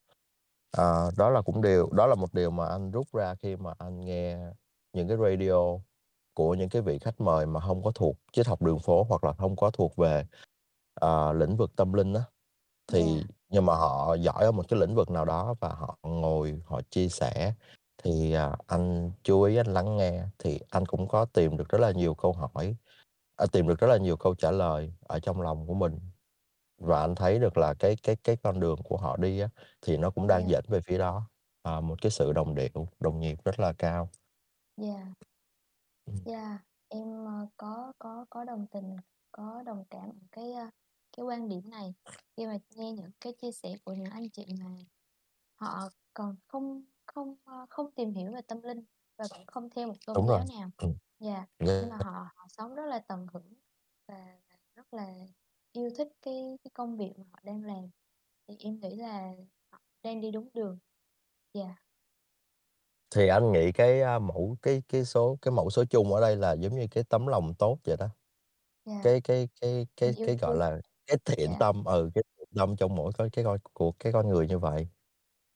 À, 0.72 0.84
đó 1.18 1.30
là 1.30 1.42
cũng 1.42 1.62
điều 1.62 1.90
đó 1.92 2.06
là 2.06 2.14
một 2.14 2.34
điều 2.34 2.50
mà 2.50 2.66
anh 2.68 2.90
rút 2.90 3.06
ra 3.14 3.34
khi 3.34 3.56
mà 3.56 3.74
anh 3.78 4.00
nghe 4.00 4.38
những 4.92 5.08
cái 5.08 5.16
radio 5.16 5.54
của 6.34 6.54
những 6.54 6.68
cái 6.68 6.82
vị 6.82 6.98
khách 6.98 7.20
mời 7.20 7.46
mà 7.46 7.60
hông 7.60 7.82
có 7.82 7.90
thuộc 7.94 8.16
triết 8.32 8.46
học 8.46 8.62
đường 8.62 8.78
phố 8.78 9.04
hoặc 9.08 9.24
là 9.24 9.32
hông 9.38 9.56
có 9.56 9.70
thuộc 9.70 9.96
về, 9.96 10.26
ờ, 10.94 11.32
lĩnh 11.32 11.56
vực 11.56 11.76
tâm 11.76 11.92
linh 11.92 12.14
á. 12.14 12.22
Thì 12.92 13.00
Yeah. 13.14 13.26
nhưng 13.48 13.66
mà 13.66 13.74
họ 13.74 14.14
giỏi 14.14 14.44
ở 14.44 14.52
một 14.52 14.64
cái 14.68 14.80
lĩnh 14.80 14.94
vực 14.94 15.10
nào 15.10 15.24
đó 15.24 15.54
và 15.60 15.68
họ 15.68 15.98
ngồi 16.02 16.62
họ 16.66 16.80
chia 16.90 17.08
sẻ 17.08 17.54
thì, 18.02 18.32
à, 18.32 18.56
anh 18.66 19.12
chú 19.22 19.42
ý 19.42 19.56
anh 19.56 19.66
lắng 19.66 19.96
nghe 19.96 20.24
thì 20.38 20.60
anh 20.70 20.86
cũng 20.86 21.08
có 21.08 21.24
tìm 21.24 21.56
được 21.56 21.68
rất 21.68 21.78
là 21.80 21.90
nhiều 21.92 22.14
câu 22.14 22.32
hỏi, 22.32 22.76
à, 23.36 23.46
tìm 23.52 23.68
được 23.68 23.80
rất 23.80 23.88
là 23.88 23.96
nhiều 23.96 24.16
câu 24.16 24.34
trả 24.34 24.50
lời 24.50 24.92
ở 25.08 25.20
trong 25.20 25.40
lòng 25.42 25.66
của 25.66 25.74
mình. 25.74 26.00
Và 26.78 27.00
anh 27.00 27.14
thấy 27.14 27.38
được 27.38 27.58
là 27.58 27.74
cái 27.74 27.96
cái 28.02 28.16
cái 28.24 28.36
con 28.36 28.60
đường 28.60 28.82
của 28.84 28.96
họ 28.96 29.16
đi 29.16 29.40
á, 29.40 29.48
thì 29.82 29.96
nó 29.96 30.10
cũng 30.10 30.26
đang 30.26 30.40
Yeah. 30.40 30.50
dẫn 30.50 30.64
về 30.68 30.80
phía 30.80 30.98
đó, 30.98 31.28
à, 31.62 31.80
một 31.80 32.02
cái 32.02 32.10
sự 32.10 32.32
đồng 32.32 32.54
điệu, 32.54 32.88
đồng 33.00 33.20
nhịp 33.20 33.38
rất 33.44 33.60
là 33.60 33.72
cao. 33.72 34.10
Yeah. 34.82 35.06
Yeah, 36.24 36.58
em, 36.88 37.24
ơ, 37.26 37.46
có 37.56 37.92
có 37.98 38.26
có 38.30 38.44
đồng 38.44 38.66
tình, 38.70 38.96
có 39.32 39.62
đồng 39.66 39.84
cảm 39.90 40.10
cái, 40.32 40.52
a, 40.52 40.70
cái 41.16 41.24
quan 41.24 41.48
điểm 41.48 41.70
này 41.70 41.94
khi 42.36 42.46
mà 42.46 42.58
nghe 42.70 42.92
những 42.92 43.10
cái 43.20 43.32
chia 43.42 43.52
sẻ 43.52 43.76
của 43.84 43.92
những 43.92 44.10
anh 44.10 44.30
chị 44.30 44.46
mà 44.60 44.66
họ 45.56 45.88
còn 46.14 46.36
không 46.48 46.84
không, 47.06 47.36
ơ, 47.44 47.66
không 47.70 47.92
tìm 47.94 48.14
hiểu 48.14 48.32
về 48.34 48.40
tâm 48.48 48.62
linh 48.62 48.84
và 49.18 49.28
cũng 49.28 49.46
không 49.46 49.70
theo 49.70 49.88
một 49.88 49.94
tôn 50.06 50.18
Đúng 50.18 50.26
rồi, 50.26 50.40
giáo 50.40 50.44
nào. 50.44 50.70
ừm. 50.82 50.94
Yeah, 51.18 51.48
nhưng 51.80 51.90
mà 51.90 51.98
họ 51.98 52.28
họ 52.36 52.46
sống 52.48 52.74
rất 52.74 52.86
là 52.86 52.98
tận 53.08 53.26
hưởng 53.32 53.54
và 54.08 54.38
và 54.50 54.58
rất 54.76 54.94
là 54.94 55.14
yêu 55.72 55.90
thích 55.98 56.08
cái 56.22 56.58
cái 56.64 56.70
công 56.74 56.96
việc 56.96 57.12
mà 57.18 57.24
họ 57.32 57.40
đang 57.44 57.64
làm, 57.64 57.90
thì 58.48 58.56
em 58.60 58.80
nghĩ 58.80 58.96
là 58.96 59.32
họ 59.72 59.78
đang 60.02 60.20
đi 60.20 60.30
đúng 60.32 60.50
đường. 60.54 60.78
Yeah. 61.52 61.82
Thì 63.14 63.28
anh 63.28 63.52
nghĩ 63.52 63.72
cái, 63.72 64.00
a, 64.02 64.18
mẫu 64.18 64.56
cái 64.62 64.82
cái 64.88 65.04
số 65.04 65.38
cái 65.42 65.52
mẫu 65.52 65.70
số 65.70 65.84
chung 65.90 66.14
ở 66.14 66.20
đây 66.20 66.36
là 66.36 66.52
giống 66.52 66.74
như 66.78 66.86
cái 66.90 67.04
tấm 67.04 67.26
lòng 67.26 67.54
tốt 67.54 67.78
vậy 67.84 67.96
đó. 67.96 68.08
Yeah. 68.86 69.02
Cái 69.02 69.22
cái 69.22 69.48
cái 69.62 69.88
Tình 70.00 70.12
cái 70.12 70.16
yêu 70.16 70.28
cái, 70.28 70.36
gọi 70.36 70.56
thương. 70.56 70.58
là 70.58 70.80
cái 71.06 71.18
thiện 71.26 71.56
Dạ. 71.56 71.58
tâm, 71.58 71.84
ừ, 71.84 72.10
cái 72.16 72.24
thiện 72.38 72.48
tâm 72.56 72.76
trong 72.76 72.96
mỗi 72.96 73.12
cái 73.18 73.30
cái 73.32 73.44
con 73.46 73.58
của 73.74 73.92
cái 74.00 74.12
con 74.14 74.28
người 74.28 74.48
như 74.48 74.58
vậy. 74.60 74.88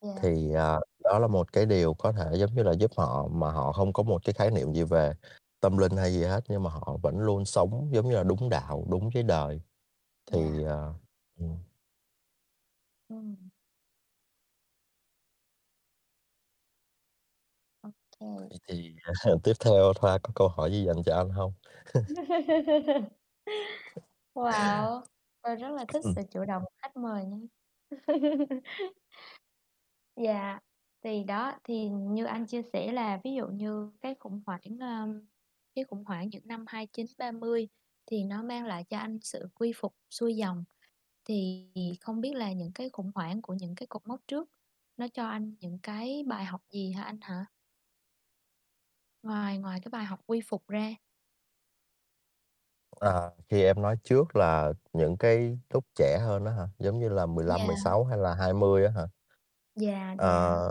Dạ. 0.00 0.22
Thì, 0.22 0.54
à, 0.54 0.80
đó 1.04 1.18
là 1.20 1.28
một 1.28 1.52
cái 1.52 1.66
điều 1.66 1.94
có 1.94 2.12
thể, 2.12 2.26
giống 2.38 2.54
như 2.54 2.64
là, 2.64 2.72
giúp 2.72 2.92
họ 2.98 3.28
mà 3.28 3.52
họ 3.52 3.72
không 3.72 3.94
có 3.94 4.04
một 4.04 4.22
cái 4.26 4.34
khái 4.34 4.52
niệm 4.52 4.74
gì 4.74 4.84
về 4.84 5.14
tâm 5.60 5.78
linh 5.78 5.96
hay 5.98 6.12
gì 6.14 6.24
hết, 6.24 6.40
nhưng 6.48 6.62
mà 6.62 6.70
họ 6.70 6.98
vẫn 7.02 7.18
luôn 7.20 7.46
sống 7.46 7.90
giống 7.94 8.08
như 8.10 8.16
là 8.16 8.22
đúng 8.24 8.50
đạo, 8.50 8.86
đúng 8.90 9.10
với 9.14 9.22
đời. 9.22 9.60
Thì, 10.32 10.40
Dạ. 10.40 10.64
ờ 10.64 10.94
ừm. 11.40 11.58
Ừm. 13.08 13.45
Vậy 18.50 18.58
thì, 18.68 18.94
tiếp 19.44 19.52
theo 19.64 19.92
Thoa 19.92 20.18
có 20.18 20.32
câu 20.34 20.48
hỏi 20.48 20.70
gì 20.72 20.84
dành 20.86 21.02
cho 21.06 21.16
anh 21.16 21.30
hông? 21.30 21.52
Wow! 24.34 25.02
Tôi 25.42 25.56
rất 25.56 25.70
là 25.70 25.84
thích 25.84 26.04
Ừm. 26.04 26.16
sự 26.16 26.22
chủ 26.30 26.44
động 26.44 26.62
của 26.64 26.70
khách 26.78 26.96
mời 26.96 27.24
nha. 27.26 27.38
Dạ, 30.16 30.60
thì 31.04 31.24
đó, 31.24 31.52
thì 31.64 31.88
như 31.88 32.24
anh 32.24 32.46
chia 32.46 32.62
sẻ 32.62 32.92
là 32.92 33.20
ví 33.24 33.34
dụ 33.34 33.46
như 33.48 33.90
cái 34.00 34.14
khủng 34.20 34.42
hoảng, 34.46 34.78
ờm, 34.80 35.20
cái 35.74 35.84
khủng 35.84 36.04
hoảng 36.04 36.28
những 36.30 36.46
năm 36.48 36.64
29-30 36.68 37.68
thì 38.06 38.24
nó 38.24 38.42
mang 38.42 38.64
lại 38.66 38.84
cho 38.88 38.98
anh 38.98 39.18
sự 39.22 39.48
quy 39.54 39.72
phục 39.76 39.94
xuôi 40.10 40.36
dòng. 40.36 40.64
Thì 41.24 41.72
không 42.00 42.20
biết 42.20 42.34
là 42.34 42.52
những 42.52 42.72
cái 42.74 42.90
khủng 42.90 43.10
hoảng 43.14 43.42
của 43.42 43.54
những 43.54 43.74
cái 43.74 43.86
cột 43.86 44.08
mốc 44.08 44.20
trước 44.28 44.50
nó 44.96 45.08
cho 45.14 45.26
anh 45.28 45.56
những 45.60 45.78
cái 45.82 46.24
bài 46.28 46.44
học 46.44 46.62
gì 46.70 46.92
hả 46.92 47.02
anh 47.04 47.18
hả? 47.22 47.46
Ngoài 49.26 49.58
ngoài 49.58 49.80
cái 49.80 49.90
bài 49.90 50.04
học 50.04 50.20
quy 50.26 50.40
phục 50.48 50.68
ra. 50.68 50.94
À, 53.00 53.30
khi 53.48 53.62
em 53.62 53.82
nói 53.82 53.96
trước 54.04 54.36
là 54.36 54.72
những 54.92 55.16
cái 55.16 55.58
lúc 55.70 55.84
trẻ 55.94 56.18
hơn 56.22 56.44
á 56.44 56.52
hả? 56.52 56.68
Giống 56.78 56.98
như 56.98 57.08
là 57.08 57.26
mười 57.26 57.44
lăm 57.44 57.60
mười 57.60 57.66
Yeah. 57.68 57.78
sáu 57.84 58.04
hay 58.04 58.18
là 58.18 58.34
20 58.34 58.84
á 58.84 58.90
hả? 58.90 59.08
Yeah, 59.80 59.96
yeah. 59.96 60.18
Ờ. 60.18 60.70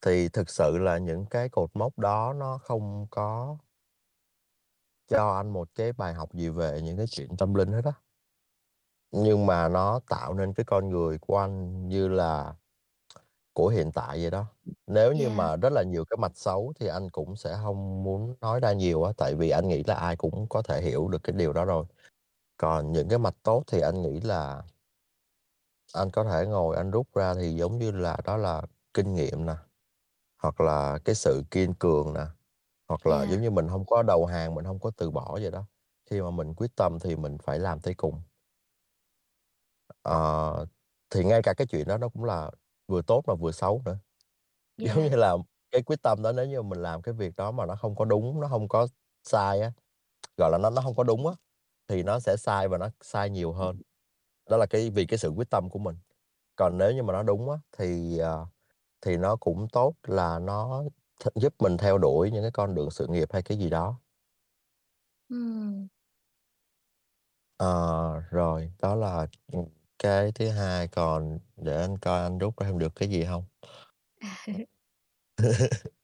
Thì 0.00 0.28
thực 0.28 0.50
sự 0.50 0.78
là 0.78 0.98
những 0.98 1.26
cái 1.26 1.48
cột 1.48 1.70
mốc 1.74 1.98
đó 1.98 2.32
nó 2.32 2.58
không 2.58 3.06
có 3.10 3.58
cho 5.08 5.36
anh 5.36 5.50
một 5.52 5.68
cái 5.74 5.92
bài 5.92 6.14
học 6.14 6.34
gì 6.34 6.48
về 6.48 6.80
những 6.82 6.96
cái 6.96 7.06
chuyện 7.10 7.36
tâm 7.36 7.54
linh 7.54 7.72
hết 7.72 7.84
á. 7.84 7.92
Nhưng 9.10 9.46
mà 9.46 9.68
nó 9.68 10.00
tạo 10.08 10.34
nên 10.34 10.54
cái 10.54 10.64
con 10.64 10.88
người 10.88 11.18
của 11.18 11.38
anh 11.38 11.88
như 11.88 12.08
là 12.08 12.54
của 13.54 13.68
hiện 13.68 13.92
tại 13.92 14.18
vậy 14.22 14.30
đó. 14.30 14.46
Nếu 14.86 15.12
như 15.12 15.28
Yeah. 15.28 15.30
mà 15.30 15.56
rất 15.56 15.72
là 15.72 15.82
nhiều 15.82 16.04
cái 16.10 16.16
mặt 16.16 16.32
xấu 16.34 16.72
thì 16.80 16.86
anh 16.88 17.10
cũng 17.10 17.36
sẽ 17.36 17.54
hông 17.56 18.02
muốn 18.04 18.34
nói 18.40 18.60
ra 18.60 18.72
nhiều 18.72 19.02
á, 19.04 19.12
tại 19.16 19.34
vì 19.34 19.50
anh 19.50 19.68
nghĩ 19.68 19.82
là 19.86 19.94
ai 19.94 20.16
cũng 20.16 20.46
có 20.48 20.62
thể 20.62 20.82
hiểu 20.82 21.08
được 21.08 21.22
cái 21.24 21.34
điều 21.36 21.52
đó 21.52 21.64
rồi. 21.64 21.86
Còn 22.58 22.92
những 22.92 23.08
cái 23.08 23.18
mặt 23.18 23.36
tốt 23.44 23.64
thì 23.68 23.80
anh 23.80 24.02
nghĩ 24.02 24.20
là 24.20 24.62
anh 25.94 26.10
có 26.10 26.24
thể 26.24 26.46
ngồi 26.46 26.76
anh 26.76 26.90
rút 26.90 27.06
ra 27.14 27.34
thì 27.34 27.54
giống 27.56 27.78
như 27.78 27.90
là 27.90 28.16
đó 28.24 28.36
là 28.36 28.62
kinh 28.94 29.14
nghiệm 29.14 29.46
nè, 29.46 29.54
hoặc 30.42 30.60
là 30.60 30.98
cái 31.04 31.16
sự 31.16 31.44
kiên 31.50 31.74
cường 31.74 32.14
nè, 32.14 32.22
hoặc 32.88 33.06
là 33.06 33.22
Yeah. 33.22 33.26
giống 33.26 33.42
như 33.42 33.50
mình 33.50 33.68
hông 33.68 33.86
có 33.86 34.02
đầu 34.04 34.26
hàng, 34.26 34.54
mình 34.54 34.66
hông 34.66 34.80
có 34.80 34.92
từ 34.98 35.10
bỏ 35.12 35.38
vậy 35.42 35.50
đó. 35.50 35.64
Khi 36.10 36.22
mà 36.22 36.30
mình 36.30 36.54
quyết 36.54 36.76
tâm 36.76 36.98
thì 37.00 37.16
mình 37.16 37.38
phải 37.44 37.58
làm 37.60 37.80
tới 37.80 37.94
cùng. 37.94 38.22
Ờ, 40.02 40.66
thì 41.10 41.24
ngay 41.24 41.40
cả 41.42 41.54
cái 41.56 41.66
chuyện 41.66 41.86
đó 41.88 41.98
nó 41.98 42.08
cũng 42.08 42.24
là 42.24 42.50
vừa 42.90 43.02
tốt 43.02 43.24
mà 43.28 43.34
vừa 43.34 43.52
xấu 43.52 43.82
nữa. 43.86 43.98
Giống 44.84 45.02
Yeah. 45.02 45.10
như 45.10 45.16
là 45.16 45.36
cái 45.72 45.82
quyết 45.82 46.02
tâm 46.02 46.22
đó 46.22 46.32
nếu 46.32 46.46
như 46.46 46.62
mình 46.62 46.82
làm 46.82 47.02
cái 47.02 47.14
việc 47.14 47.36
đó 47.36 47.52
mà 47.52 47.66
nó 47.66 47.76
không 47.76 47.96
có 47.96 48.04
đúng, 48.06 48.40
nó 48.40 48.46
hông 48.48 48.68
có 48.68 48.88
sai 49.24 49.60
á, 49.62 49.72
gọi 50.38 50.50
là, 50.52 50.58
nó 50.58 50.70
nó 50.70 50.82
hông 50.82 50.96
có 50.96 51.04
đúng 51.04 51.28
á, 51.28 51.34
thì 51.88 52.04
nó 52.04 52.20
sẽ 52.20 52.36
sai 52.38 52.68
và 52.68 52.78
nó 52.78 52.90
sai 53.02 53.30
nhiều 53.30 53.52
hơn. 53.52 53.82
Đó 54.50 54.58
là 54.58 54.66
cái 54.66 54.90
vì 54.90 55.06
cái 55.06 55.18
sự 55.18 55.30
quyết 55.30 55.50
tâm 55.50 55.70
của 55.70 55.80
mình. 55.80 55.96
Còn 56.56 56.78
nếu 56.78 56.92
như 56.92 57.04
mà 57.04 57.12
nó 57.14 57.24
đúng 57.24 57.50
á, 57.50 57.58
thì, 57.78 58.18
ờ, 58.18 58.46
thì 59.02 59.18
nó 59.18 59.36
cũng 59.36 59.68
tốt 59.72 59.94
là 60.08 60.40
nó 60.40 60.84
th 61.24 61.28
giúp 61.36 61.54
mình 61.60 61.78
theo 61.78 61.98
đuổi 61.98 62.32
những 62.32 62.42
cái 62.44 62.52
con 62.52 62.74
đường 62.76 62.90
sự 62.92 63.08
nghiệp 63.08 63.28
hay 63.34 63.42
cái 63.44 63.58
gì 63.58 63.70
đó. 63.70 64.00
Ừm. 65.28 65.88
Ờ, 67.58 68.20
rồi, 68.30 68.72
đó 68.78 68.94
là, 68.94 69.26
ừm, 69.52 69.64
cái 70.00 70.32
thứ 70.32 70.48
hai, 70.50 70.88
còn 70.88 71.40
để 71.56 71.80
anh 71.82 71.98
coi 71.98 72.22
anh 72.22 72.38
rút 72.38 72.60
ra 72.60 72.66
thêm 72.66 72.78
được 72.78 72.94
cái 72.96 73.10
gì 73.10 73.24
hông? 73.24 73.44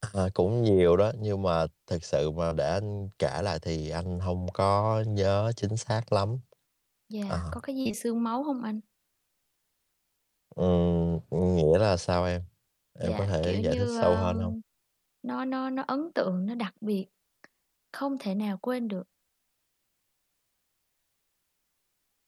À, 0.00 0.28
cũng 0.34 0.62
nhiều 0.62 0.96
đó, 0.96 1.12
nhưng 1.20 1.42
mà 1.42 1.66
thực 1.86 2.04
sự 2.04 2.30
mà 2.30 2.52
để 2.52 2.64
anh 2.70 3.08
kể 3.18 3.42
lại 3.42 3.58
thì 3.62 3.90
anh 3.90 4.20
hông 4.20 4.46
có 4.54 5.02
nhớ 5.06 5.52
chính 5.56 5.76
xác 5.76 6.12
lắm. 6.12 6.38
Yeah, 7.08 7.40
Ờ. 7.40 7.50
có 7.50 7.60
cái 7.60 7.76
gì 7.76 7.94
xương 7.94 8.22
máu 8.22 8.42
hông 8.42 8.62
anh? 8.62 8.80
Ừm, 10.56 11.20
nghĩa 11.30 11.78
là 11.78 11.96
sao 11.96 12.24
em? 12.24 12.42
Em 12.94 13.14
có 13.14 13.24
Dạ, 13.24 13.26
thể 13.26 13.42
kiểu 13.42 13.62
giải 13.62 13.76
thích 13.76 13.86
như, 13.86 13.98
sâu 14.00 14.16
hơn 14.16 14.38
hông? 14.38 14.54
ờm, 14.54 14.60
nó 15.22 15.44
nó 15.44 15.70
nó 15.70 15.84
ấn 15.88 16.12
tượng, 16.14 16.46
nó 16.46 16.54
đặc 16.54 16.74
biệt, 16.82 17.06
không 17.92 18.16
thể 18.20 18.34
nào 18.34 18.58
quên 18.58 18.88
được. 18.88 19.02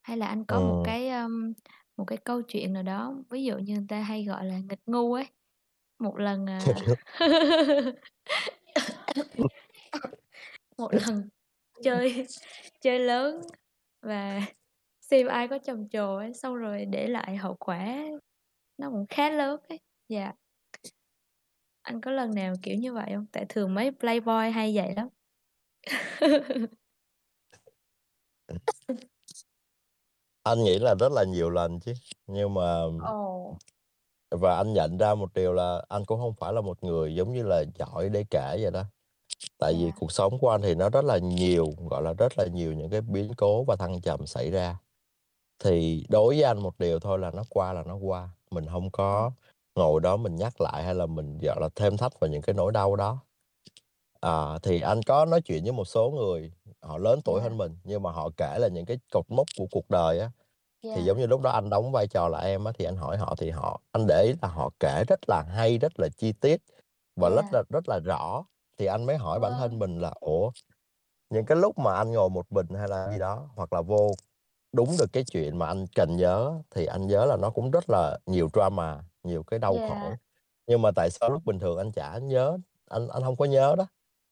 Hay 0.03 0.17
là 0.17 0.27
anh 0.27 0.45
có 0.45 0.61
một 0.61 0.77
Ừm. 0.77 0.85
cái, 0.85 1.09
ờm, 1.09 1.53
một 1.97 2.05
cái 2.05 2.19
câu 2.25 2.43
chuyện 2.43 2.73
nào 2.73 2.83
đó, 2.83 3.15
ví 3.31 3.45
dụ 3.45 3.59
như 3.59 3.75
người 3.75 3.87
ta 3.89 4.01
hay 4.01 4.25
gọi 4.25 4.45
là 4.45 4.59
nghịch 4.59 4.81
ngu 4.87 5.15
ấy, 5.15 5.27
một 5.99 6.19
lần, 6.19 6.47
à 6.51 6.75
một 10.79 10.91
lần 10.95 11.29
chơi 11.83 12.27
chơi 12.81 12.99
lớn 12.99 13.41
và 14.03 14.41
xem 15.01 15.27
ai 15.27 15.49
có 15.49 15.59
trầm 15.59 15.89
trồ 15.89 16.17
ấy, 16.17 16.35
xong 16.35 16.57
rồi 16.57 16.85
để 16.85 17.09
lại 17.09 17.37
hậu 17.37 17.55
quả 17.55 17.99
nó 18.79 18.91
cũng 18.91 19.07
khá 19.09 19.31
lớn 19.31 19.61
ấy, 19.69 19.81
dạ. 20.09 20.33
Anh 21.83 22.01
có 22.01 22.11
lần 22.11 22.31
nào 22.35 22.55
kiểu 22.63 22.75
như 22.77 22.93
vậy 22.95 23.13
hông? 23.15 23.27
Tại 23.33 23.47
thường 23.49 23.75
mấy 23.75 23.91
playboy 24.01 24.51
hay 24.55 24.73
vậy 24.77 24.95
lắm. 24.97 25.09
Anh 30.45 30.65
nghĩ 30.65 30.79
là 30.79 30.95
rất 30.95 31.13
là 31.13 31.25
nhiều 31.25 31.51
lần 31.51 31.81
chứ, 31.81 31.93
nhưng 32.27 32.55
mà 32.55 32.83
Ồ. 32.99 33.57
và 34.31 34.57
anh 34.57 34.73
nhận 34.73 34.99
ra 34.99 35.15
một 35.15 35.35
điều 35.35 35.53
là 35.53 35.85
anh 35.89 36.05
cũng 36.05 36.21
hông 36.21 36.35
phải 36.35 36.53
là 36.53 36.61
một 36.61 36.85
người, 36.85 37.15
giống 37.15 37.33
như 37.33 37.43
là, 37.43 37.65
giỏi 37.79 38.09
để 38.09 38.25
kể 38.31 38.59
vậy 38.63 38.71
đó. 38.71 38.85
Tại 39.59 39.75
vì 39.75 39.85
Yeah. 39.85 39.97
cuộc 40.01 40.13
sống 40.13 40.39
của 40.41 40.51
anh 40.51 40.63
thì 40.63 40.75
nó 40.75 40.91
rất 40.91 41.05
là 41.05 41.19
nhiều, 41.19 41.67
gọi 41.91 42.03
là, 42.03 42.13
rất 42.15 42.33
là 42.39 42.47
nhiều 42.55 42.73
những 42.73 42.91
cái 42.91 43.01
biến 43.01 43.33
cố 43.37 43.65
và 43.65 43.77
thăng 43.77 44.01
trầm 44.01 44.27
xảy 44.27 44.51
ra. 44.51 44.79
Thì 45.65 46.07
đối 46.11 46.35
với 46.35 46.43
anh 46.45 46.59
một 46.63 46.79
điều 46.79 47.01
thôi 47.01 47.19
là 47.19 47.31
nó 47.31 47.45
qua 47.51 47.73
là 47.73 47.83
nó 47.85 47.97
qua, 48.03 48.31
mình 48.51 48.67
hông 48.67 48.85
Ờ. 48.85 48.91
có 48.93 49.33
ngồi 49.77 50.01
đó 50.01 50.17
mình 50.17 50.37
nhắc 50.37 50.61
lại 50.61 50.85
hay 50.85 50.95
là 50.95 51.07
mình, 51.07 51.39
gọi 51.39 51.57
là, 51.61 51.69
thêm 51.77 51.97
thắt 51.97 52.21
vào 52.21 52.31
những 52.31 52.43
cái 52.43 52.55
nỗi 52.55 52.73
đau 52.73 52.97
đó. 52.97 53.19
Ờ, 54.23 54.59
thì 54.63 54.81
anh 54.81 55.01
có 55.07 55.25
nói 55.25 55.41
chuyện 55.43 55.63
với 55.65 55.73
một 55.73 55.85
số 55.85 56.11
người, 56.11 56.53
họ 56.81 56.99
lớn 56.99 57.21
tuổi 57.25 57.41
hơn 57.43 57.57
mình, 57.57 57.79
nhưng 57.85 58.03
mà 58.03 58.11
họ 58.13 58.31
kể 58.37 58.59
là 58.59 58.69
những 58.69 58.87
cái 58.87 58.99
cột 59.13 59.25
mốc 59.31 59.47
của 59.59 59.67
cuộc 59.71 59.91
đời 59.91 60.19
á, 60.19 60.31
thì 60.95 61.05
giống 61.05 61.19
như 61.19 61.27
lúc 61.27 61.41
đó 61.43 61.51
anh 61.51 61.71
đóng 61.71 61.93
vai 61.93 62.09
trò 62.09 62.29
là 62.29 62.39
em 62.41 62.65
á, 62.65 62.73
thì 62.79 62.85
anh 62.85 62.97
hỏi 62.97 63.19
họ 63.19 63.35
thì 63.39 63.51
họ 63.51 63.81
anh 63.93 64.07
để 64.09 64.23
ý 64.25 64.35
là 64.43 64.49
họ 64.49 64.71
kể 64.81 65.05
rất 65.09 65.21
là 65.29 65.43
hay, 65.57 65.79
rất 65.79 65.93
là 66.01 66.09
chi 66.19 66.33
tiết 66.41 66.61
và 67.17 67.31
rất 67.31 67.47
là 67.53 67.63
rất 67.71 67.89
là 67.89 68.01
rõ. 68.05 68.45
Thì 68.79 68.87
anh 68.87 69.05
mới 69.07 69.17
hỏi 69.17 69.41
bản 69.41 69.57
thân 69.57 69.79
mình 69.79 70.01
là 70.01 70.13
"Ủa, 70.21 70.51
những 71.31 71.47
cái 71.47 71.59
lúc 71.59 71.79
mà 71.79 71.95
anh 71.97 72.13
ngồi 72.13 72.31
một 72.31 72.53
mình 72.53 72.67
hay 72.79 72.89
là 72.89 73.09
gì 73.11 73.19
đó, 73.19 73.51
hoặc 73.57 73.73
là 73.73 73.83
vô 73.83 74.11
đúng 74.73 74.97
được 74.99 75.13
cái 75.15 75.25
chuyện 75.33 75.59
mà 75.59 75.67
anh 75.67 75.87
cần 75.97 76.17
nhớ 76.17 76.53
thì 76.71 76.87
anh 76.87 77.07
nhớ 77.09 77.27
là 77.27 77.37
nó 77.37 77.51
cũng 77.51 77.71
rất 77.73 77.91
là 77.91 78.19
nhiều 78.27 78.51
drama, 78.55 79.05
nhiều 79.25 79.43
cái 79.45 79.61
đau 79.61 79.81
khổ, 79.81 80.19
nhưng 80.69 80.83
mà 80.83 80.91
tại 80.97 81.11
sao 81.11 81.31
lúc 81.31 81.43
bình 81.47 81.61
thường 81.61 81.79
anh 81.79 81.93
chả 81.93 82.19
nhớ, 82.19 82.59
anh 82.91 83.09
anh 83.09 83.23
hông 83.25 83.37
có 83.37 83.45
nhớ 83.47 83.77
đó?" 83.79 83.87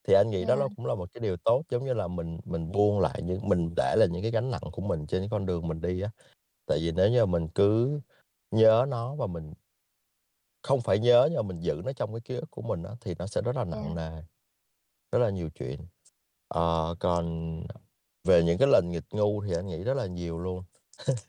Thì 0.09 0.15
anh 0.15 0.31
nghĩ 0.31 0.45
đó 0.45 0.57
Yeah. 0.57 0.57
nó 0.57 0.69
cũng 0.77 0.87
là 0.87 0.95
một 0.95 1.09
cái 1.15 1.21
điều 1.21 1.37
tốt, 1.37 1.63
giống 1.71 1.85
như 1.85 1.95
là 1.95 2.09
mình 2.09 2.41
mình 2.45 2.73
buông 2.73 3.01
lại 3.01 3.23
những 3.23 3.49
mình 3.49 3.71
để 3.77 3.97
lại 3.99 4.09
những 4.09 4.23
cái 4.23 4.31
gánh 4.31 4.51
nặng 4.51 4.63
của 4.73 4.83
mình 4.83 5.07
trên 5.07 5.21
cái 5.23 5.29
con 5.31 5.47
đường 5.47 5.69
mình 5.69 5.81
đi 5.81 6.01
á. 6.01 6.11
Tại 6.67 6.79
vì 6.83 6.93
nếu 6.93 7.11
như 7.11 7.27
mình 7.27 7.49
cứ 7.57 8.01
nhớ 8.51 8.87
nó 8.91 9.15
và 9.17 9.27
mình 9.27 9.55
không 10.63 10.81
phải 10.81 10.99
nhớ 10.99 11.27
nhưng 11.31 11.37
mà 11.37 11.43
mình 11.43 11.61
giữ 11.61 11.83
nó 11.85 11.93
trong 11.93 12.13
cái 12.15 12.21
ký 12.21 12.35
ức 12.37 12.51
của 12.51 12.63
mình 12.63 12.83
á, 12.83 12.91
thì 13.01 13.15
nó 13.19 13.27
sẽ 13.27 13.43
rất 13.43 13.57
là 13.57 13.65
nặng 13.65 13.95
Yeah. 13.95 13.95
nề, 13.95 14.11
rất 15.13 15.19
là 15.19 15.31
nhiều 15.31 15.51
chuyện. 15.55 15.81
Ờ, 16.49 16.97
còn 17.01 17.57
về 18.25 18.45
những 18.45 18.59
cái 18.59 18.69
lần 18.73 18.91
nghịch 18.93 19.05
ngu 19.13 19.43
thì 19.45 19.55
anh 19.55 19.67
nghĩ 19.69 19.85
rất 19.85 19.95
là 19.95 20.07
nhiều 20.07 20.39
luôn. 20.39 20.65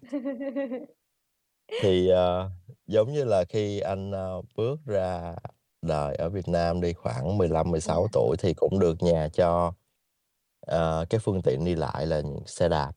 Thì, 1.77 2.10
ờ, 2.10 2.51
giống 2.88 3.13
như 3.13 3.23
là 3.23 3.43
khi 3.49 3.79
anh, 3.79 4.12
ơ, 4.12 4.41
bước 4.55 4.79
ra 4.86 5.36
đời 5.82 6.15
ở 6.15 6.30
Việt 6.30 6.48
Nam 6.48 6.82
đi, 6.82 6.94
khoảng 6.94 7.38
15-16 7.38 8.00
Yeah. 8.00 8.12
tuổi 8.13 8.38
thì 8.39 8.54
cũng 8.54 8.80
được 8.80 9.04
nhà 9.04 9.30
cho, 9.34 9.74
ờ, 10.67 11.06
cái 11.10 11.20
phương 11.20 11.41
tiện 11.41 11.65
đi 11.65 11.76
lại 11.76 12.08
là 12.08 12.22
xe 12.46 12.70
đạp. 12.70 12.91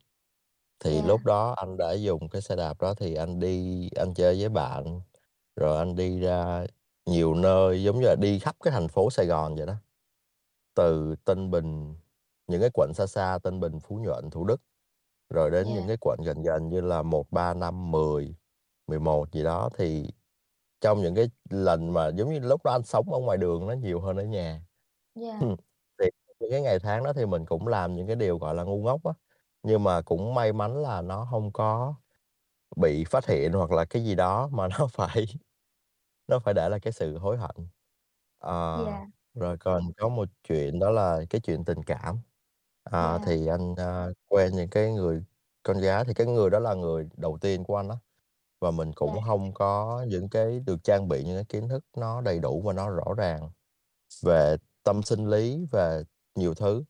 Thì 0.84 0.92
Yeah. 0.94 1.06
lúc 1.06 1.20
đó 1.24 1.54
anh 1.56 1.76
đã 1.76 1.92
dùng 1.92 2.28
cái 2.28 2.42
xe 2.42 2.56
đạp 2.56 2.80
đó 2.80 2.94
thì 2.94 3.14
anh 3.14 3.40
đi 3.40 3.88
anh 3.96 4.14
chơi 4.14 4.40
với 4.40 4.48
bạn, 4.48 5.00
rồi 5.56 5.78
anh 5.78 5.96
đi 5.96 6.20
ra 6.20 6.66
nhiều 7.06 7.34
nơi, 7.34 7.82
giống 7.84 8.00
như 8.00 8.06
là 8.06 8.16
đi 8.20 8.38
khắp 8.38 8.56
cái 8.64 8.72
thành 8.72 8.88
phố 8.88 9.10
Sài 9.10 9.26
Gòn 9.26 9.56
vậy 9.56 9.66
đó. 9.66 9.74
từ 10.74 11.14
Tân 11.24 11.50
Bình, 11.50 11.96
những 12.46 12.60
cái 12.60 12.70
quận 12.74 12.92
xa 12.94 13.06
xa 13.06 13.38
Tân 13.42 13.60
Bình, 13.60 13.80
Phú 13.80 13.96
Nhuận, 13.96 14.30
Thủ 14.30 14.44
Đức, 14.44 14.62
rồi 15.30 15.50
đến 15.50 15.66
những 15.66 15.76
Yeah. 15.76 15.88
cái 15.88 15.96
quận 16.00 16.20
gần 16.26 16.42
gần 16.42 16.68
như 16.68 16.80
là 16.80 17.02
1, 17.02 17.26
3, 17.30 17.54
5, 17.54 17.90
10, 17.90 18.36
11 18.86 19.32
gì 19.32 19.44
đó. 19.44 19.70
Thì 19.78 20.10
trong 20.84 21.02
những 21.02 21.16
cái 21.16 21.30
lần 21.50 21.94
mà 21.94 22.08
giống 22.16 22.34
như 22.34 22.40
lúc 22.40 22.64
đó 22.66 22.72
anh 22.72 22.84
sống 22.84 23.14
ở 23.14 23.20
ngoài 23.20 23.38
đường 23.38 23.68
nó 23.68 23.74
nhiều 23.74 24.00
hơn 24.02 24.18
ở 24.18 24.24
nhà. 24.24 24.62
Yeah. 25.16 25.44
Ừm, 25.44 25.56
thì 26.00 26.06
những 26.40 26.50
cái 26.50 26.62
ngày 26.62 26.78
tháng 26.80 27.04
đó 27.04 27.12
thì 27.12 27.26
mình 27.26 27.46
cũng 27.46 27.68
làm 27.68 27.96
những 27.96 28.08
cái 28.08 28.16
điều, 28.16 28.38
gọi 28.38 28.54
là, 28.56 28.64
ngu 28.64 28.82
ngốc 28.82 29.04
á, 29.04 29.12
nhưng 29.64 29.84
mà 29.84 30.02
cũng 30.02 30.34
may 30.34 30.54
mắn 30.54 30.78
là 30.82 31.02
nó 31.02 31.24
hông 31.24 31.52
có 31.52 31.94
bị 32.76 33.04
phát 33.04 33.26
hiện 33.26 33.52
hoặc 33.54 33.72
là 33.72 33.86
cái 33.86 34.04
gì 34.04 34.16
đó 34.16 34.48
mà 34.52 34.68
nó 34.80 34.88
phải 34.92 35.26
nó 36.28 36.38
phải 36.38 36.54
để 36.54 36.68
lại 36.68 36.80
cái 36.80 36.92
sự 36.92 37.18
hối 37.18 37.36
hận. 37.38 37.56
Ờ, 38.38 38.86
Yeah. 38.86 39.06
rồi 39.34 39.56
còn 39.58 39.82
có 39.96 40.08
một 40.08 40.28
chuyện 40.48 40.78
đó 40.78 40.90
là 40.90 41.20
cái 41.30 41.40
chuyện 41.40 41.64
tình 41.64 41.82
cảm. 41.82 42.18
Ờ, 42.84 43.18
Yeah. 43.18 43.22
thì 43.22 43.46
anh, 43.46 43.74
a, 43.78 44.06
quen 44.28 44.52
những 44.56 44.70
cái 44.70 44.92
người 44.92 45.24
con 45.62 45.78
gái, 45.80 46.04
thì 46.06 46.14
cái 46.14 46.26
người 46.26 46.50
đó 46.50 46.58
là 46.60 46.74
người 46.74 47.08
đầu 47.16 47.38
tiên 47.40 47.64
của 47.64 47.76
anh 47.76 47.88
á, 47.88 47.96
và 48.64 48.72
mình 48.72 48.92
cũng 48.94 49.10
Yeah. 49.12 49.20
hông 49.20 49.54
có 49.54 50.06
những 50.08 50.30
cái 50.30 50.60
được 50.60 50.84
trang 50.84 51.08
bị 51.08 51.24
những 51.24 51.36
cái 51.36 51.46
kiến 51.48 51.68
thức 51.70 51.84
nó 51.98 52.22
đầy 52.22 52.40
đủ 52.40 52.62
và 52.66 52.74
nó 52.74 52.90
rõ 52.90 53.14
ràng 53.18 53.50
về 54.24 54.56
tâm 54.84 55.02
sinh 55.04 55.28
lý, 55.30 55.66
về 55.72 56.02
nhiều 56.36 56.54
thứ, 56.54 56.84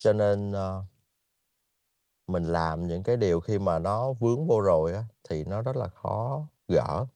cho 0.00 0.14
nên, 0.14 0.52
ơ 0.52 0.84
mình 2.28 2.44
làm 2.44 2.86
những 2.86 3.02
cái 3.02 3.16
điều 3.16 3.40
khi 3.40 3.58
mà 3.58 3.78
nó 3.78 4.12
vướng 4.12 4.46
vô 4.46 4.60
rồi 4.60 4.92
á, 4.92 5.04
thì 5.28 5.44
nó 5.44 5.62
rất 5.62 5.76
là 5.76 5.88
khó 5.88 6.46
gỡ. 6.68 7.06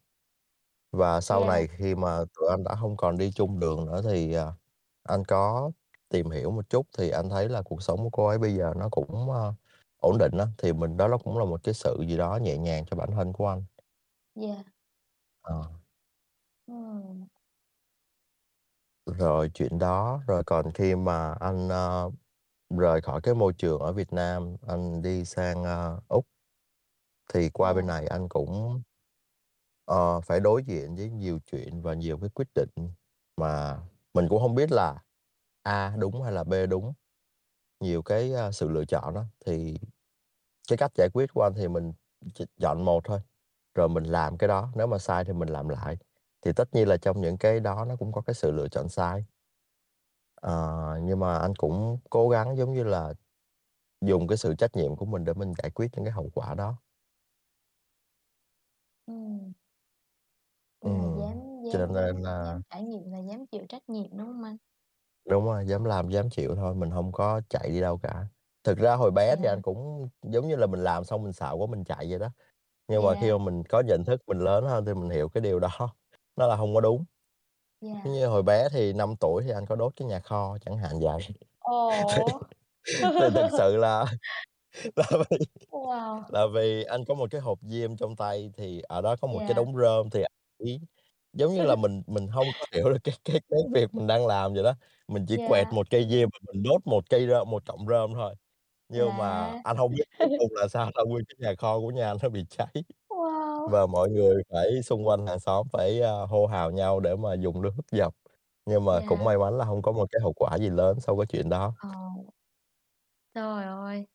Và 0.92 1.20
sau 1.20 1.44
Yeah. 1.44 1.46
này 1.46 1.68
khi 1.68 1.94
mà 1.94 2.18
tụi 2.36 2.48
anh 2.50 2.64
đã 2.64 2.74
hông 2.74 2.96
còn 2.96 3.18
đi 3.18 3.32
chung 3.32 3.60
đường 3.60 3.86
nữa 3.86 4.02
thì, 4.04 4.34
à, 4.34 4.52
anh 5.04 5.24
có 5.24 5.70
tìm 6.10 6.30
hiểu 6.30 6.50
một 6.50 6.70
chút 6.70 6.86
thì 6.98 7.10
anh 7.10 7.30
thấy 7.30 7.48
là 7.48 7.62
cuộc 7.62 7.82
sống 7.82 7.98
của 8.04 8.10
cô 8.10 8.26
ấy 8.26 8.38
bây 8.38 8.54
giờ 8.56 8.74
nó 8.76 8.88
cũng, 8.90 9.30
ơ, 9.32 9.54
ổn 9.98 10.18
định 10.18 10.32
á, 10.38 10.46
thì 10.58 10.72
mình 10.72 10.96
đó 10.96 11.08
nó 11.08 11.18
cũng 11.18 11.38
là 11.38 11.44
một 11.44 11.60
cái 11.64 11.74
sự 11.74 11.98
gì 12.08 12.16
đó 12.16 12.36
nhẹ 12.42 12.58
nhàng 12.58 12.84
cho 12.90 12.96
bản 12.96 13.10
thân 13.12 13.32
của 13.32 13.48
anh. 13.48 13.64
Yeah. 14.36 14.62
Ờ. 15.42 15.62
Ừm. 16.68 17.28
Rồi 19.06 19.50
chuyện 19.54 19.78
đó, 19.78 20.20
rồi 20.26 20.42
còn 20.46 20.72
khi 20.72 20.94
mà 20.94 21.32
anh, 21.40 21.68
ơ, 21.68 22.10
rời 22.78 23.00
khỏi 23.02 23.20
cái 23.22 23.34
môi 23.34 23.52
trường 23.58 23.80
ở 23.80 23.92
Việt 23.92 24.12
Nam, 24.12 24.56
anh 24.68 25.02
đi 25.02 25.24
sang, 25.24 25.64
a, 25.64 25.90
Úc 26.08 26.26
thì 27.34 27.50
qua 27.50 27.72
bên 27.74 27.86
Yeah. 27.86 28.00
này 28.00 28.06
anh 28.06 28.28
cũng, 28.28 28.82
ờ, 29.86 30.20
phải 30.20 30.40
đối 30.40 30.64
diện 30.64 30.96
với 30.96 31.10
nhiều 31.10 31.38
chuyện 31.52 31.82
và 31.82 31.94
nhiều 31.94 32.18
cái 32.20 32.30
quyết 32.30 32.48
định 32.54 32.70
mà 33.36 33.78
mình 34.14 34.28
cũng 34.28 34.40
hông 34.42 34.54
biết 34.54 34.72
là 34.72 35.02
A 35.62 35.96
đúng 35.98 36.22
hay 36.22 36.32
là 36.32 36.44
B 36.44 36.54
đúng. 36.70 36.94
Nhiều 37.80 38.02
cái, 38.02 38.34
a, 38.34 38.52
sự 38.52 38.70
lựa 38.70 38.84
chọn 38.86 39.14
á, 39.16 39.22
thì 39.46 39.78
cái 40.70 40.78
cách 40.78 40.92
giải 40.98 41.08
quyết 41.14 41.26
của 41.34 41.42
anh 41.44 41.54
thì 41.56 41.68
mình 41.68 41.92
ch 42.34 42.42
chọn 42.60 42.84
một 42.86 43.02
thôi, 43.04 43.20
rồi 43.74 43.88
mình 43.88 44.04
làm 44.04 44.38
cái 44.38 44.48
đó, 44.48 44.72
nếu 44.76 44.86
mà 44.86 44.98
sai 44.98 45.24
thì 45.24 45.32
mình 45.32 45.48
làm 45.48 45.68
lại. 45.68 45.96
Thì 46.42 46.52
tất 46.52 46.74
nhiên 46.74 46.88
là 46.88 46.96
trong 46.96 47.20
những 47.20 47.38
cái 47.38 47.60
đó 47.60 47.84
nó 47.88 47.96
cũng 47.96 48.12
có 48.12 48.20
cái 48.22 48.34
sự 48.34 48.50
lựa 48.52 48.68
chọn 48.68 48.88
sai. 48.88 49.24
Ờ, 50.34 50.98
nhưng 51.02 51.20
mà 51.20 51.38
anh 51.38 51.54
cũng 51.56 51.98
cố 52.10 52.28
gắng, 52.28 52.56
giống 52.56 52.72
như 52.72 52.84
là, 52.84 53.14
dùng 54.00 54.28
cái 54.28 54.38
sự 54.38 54.54
trách 54.58 54.76
nhiệm 54.76 54.96
của 54.96 55.06
mình 55.06 55.24
để 55.24 55.34
mình 55.34 55.52
giải 55.58 55.70
quyết 55.70 55.88
những 55.96 56.04
cái 56.06 56.12
hậu 56.12 56.30
quả 56.34 56.54
đó. 56.54 56.76
Ừm. 59.06 59.54
Tức 60.82 60.90
là 60.90 61.04
dám 61.16 61.38
cho 61.68 61.86
dám 61.86 61.94
nên 61.94 62.22
dám 62.22 62.22
là 62.22 62.34
dám 62.42 62.62
trải 62.70 62.82
nghiệm 62.82 63.10
và 63.12 63.18
dám 63.18 63.46
chịu 63.46 63.66
trách 63.68 63.82
nhiệm, 63.88 64.10
đúng 64.16 64.26
hông 64.26 64.42
anh? 64.44 64.56
Đúng 65.30 65.44
rồi, 65.44 65.66
dám 65.66 65.84
làm, 65.84 66.08
dám 66.08 66.30
chịu 66.30 66.54
thôi, 66.56 66.74
mình 66.74 66.90
hông 66.90 67.12
có 67.12 67.40
chạy 67.48 67.68
đi 67.70 67.80
đâu 67.80 67.98
cả. 67.98 68.26
Thực 68.64 68.78
ra 68.78 68.94
hồi 68.94 69.10
bé 69.10 69.36
thì 69.36 69.48
anh 69.48 69.62
cũng 69.62 70.08
giống 70.22 70.48
như 70.48 70.56
là 70.56 70.66
mình 70.66 70.80
làm 70.84 71.04
xong 71.04 71.22
mình 71.22 71.32
sợ 71.32 71.52
quá 71.58 71.66
mình 71.70 71.84
chạy 71.84 72.06
vậy 72.10 72.18
đó, 72.18 72.28
nhưng 72.88 73.02
mà 73.04 73.14
khi 73.16 73.30
Yeah. 73.30 73.32
mà 73.32 73.38
mình 73.38 73.62
có 73.68 73.80
nhận 73.80 74.04
thức, 74.04 74.20
mình 74.26 74.38
lớn 74.38 74.64
hơn 74.64 74.84
thì 74.86 74.94
mình 74.94 75.10
hiểu 75.10 75.28
cái 75.28 75.40
điều 75.42 75.60
đó 75.60 75.68
nó 76.36 76.46
là 76.46 76.56
hông 76.56 76.74
có 76.74 76.80
đúng. 76.80 77.04
Giống 78.04 78.12
Yeah. 78.12 78.14
như 78.14 78.26
hồi 78.28 78.42
bé 78.42 78.68
thì 78.72 78.92
5 78.92 79.16
tuổi 79.20 79.44
thì 79.44 79.50
anh 79.52 79.66
có 79.66 79.76
đốt 79.76 79.92
cái 79.96 80.08
nhà 80.08 80.20
kho 80.20 80.58
chẳng 80.60 80.78
hạn 80.78 81.00
vậy. 81.00 81.18
Thì 82.08 82.22
Ồ! 82.28 82.38
thì 83.18 83.26
thực 83.34 83.46
sự 83.52 83.76
là 83.76 84.06
là 84.96 85.04
vì 85.30 85.38
Wow! 85.70 86.26
là 86.28 86.46
vì 86.54 86.84
anh 86.84 87.04
có 87.08 87.14
một 87.14 87.28
cái 87.32 87.42
hộp 87.42 87.58
diêm 87.62 87.96
trong 87.98 88.16
tay, 88.16 88.50
thì 88.56 88.82
ở 88.88 89.02
đó 89.02 89.16
có 89.22 89.28
một 89.28 89.40
cái 89.46 89.54
Yeah. 89.54 89.56
đống 89.56 89.76
rơm 89.78 90.10
thì 90.10 90.24
ý 90.58 90.80
giống 91.34 91.54
như 91.54 91.64
là 91.64 91.76
mình 91.76 92.02
mình 92.06 92.28
hông 92.28 92.52
có 92.58 92.66
hiểu 92.76 92.90
được 92.90 92.98
cái 93.04 93.16
cái 93.24 93.40
cái 93.50 93.60
việc 93.74 93.90
mình 93.94 94.06
đang 94.08 94.26
làm 94.26 94.54
vậy 94.54 94.64
đó. 94.64 94.74
Mình 95.08 95.26
chỉ 95.28 95.38
quẹt 95.44 95.66
Yeah. 95.66 95.74
một 95.74 95.86
cây 95.90 96.08
diêm 96.10 96.28
và 96.32 96.38
mình 96.54 96.64
đốt 96.64 96.82
một 96.86 97.04
cây 97.10 97.28
rơm 97.28 97.50
một 97.50 97.66
cọng 97.66 97.86
rơm 97.88 98.14
thôi, 98.14 98.34
nhưng 98.88 99.16
mà 99.16 99.54
Là 99.54 99.62
anh 99.62 99.76
hông 99.76 99.92
biết 99.92 100.04
cuối 100.18 100.30
cùng 100.36 100.48
là 100.54 100.68
sao 100.68 100.90
là 100.94 101.02
nguyên 101.08 101.24
cái 101.28 101.36
nhà 101.38 101.54
kho 101.58 101.80
của 101.80 101.88
nhà 101.90 102.06
anh 102.10 102.16
nó 102.22 102.28
bị 102.28 102.44
cháy. 102.50 102.84
Wow! 103.08 103.72
Và 103.72 103.86
mọi 103.86 104.10
người 104.10 104.42
phải 104.52 104.82
xung 104.82 105.08
quanh 105.08 105.26
hàng 105.26 105.40
xóm 105.40 105.66
phải, 105.72 106.02
a, 106.02 106.12
hô 106.28 106.46
hào 106.46 106.70
nhau 106.72 107.00
để 107.00 107.16
mà 107.16 107.34
dùng 107.34 107.62
nước 107.62 107.72
dập, 107.92 108.14
nhưng 108.66 108.84
mà 108.84 109.00
cũng 109.06 109.24
Yeah. 109.24 109.24
may 109.24 109.38
mắn 109.38 109.58
là 109.58 109.64
hông 109.64 109.82
có 109.82 109.92
một 109.92 110.06
cái 110.12 110.20
hậu 110.22 110.32
quả 110.36 110.58
gì 110.58 110.70
lớn 110.70 111.00
sau 111.00 111.18
cái 111.18 111.26
chuyện 111.26 111.50
đó. 111.50 111.74
Ờ. 111.78 111.88
Trời 113.34 113.64
ơi! 113.64 114.06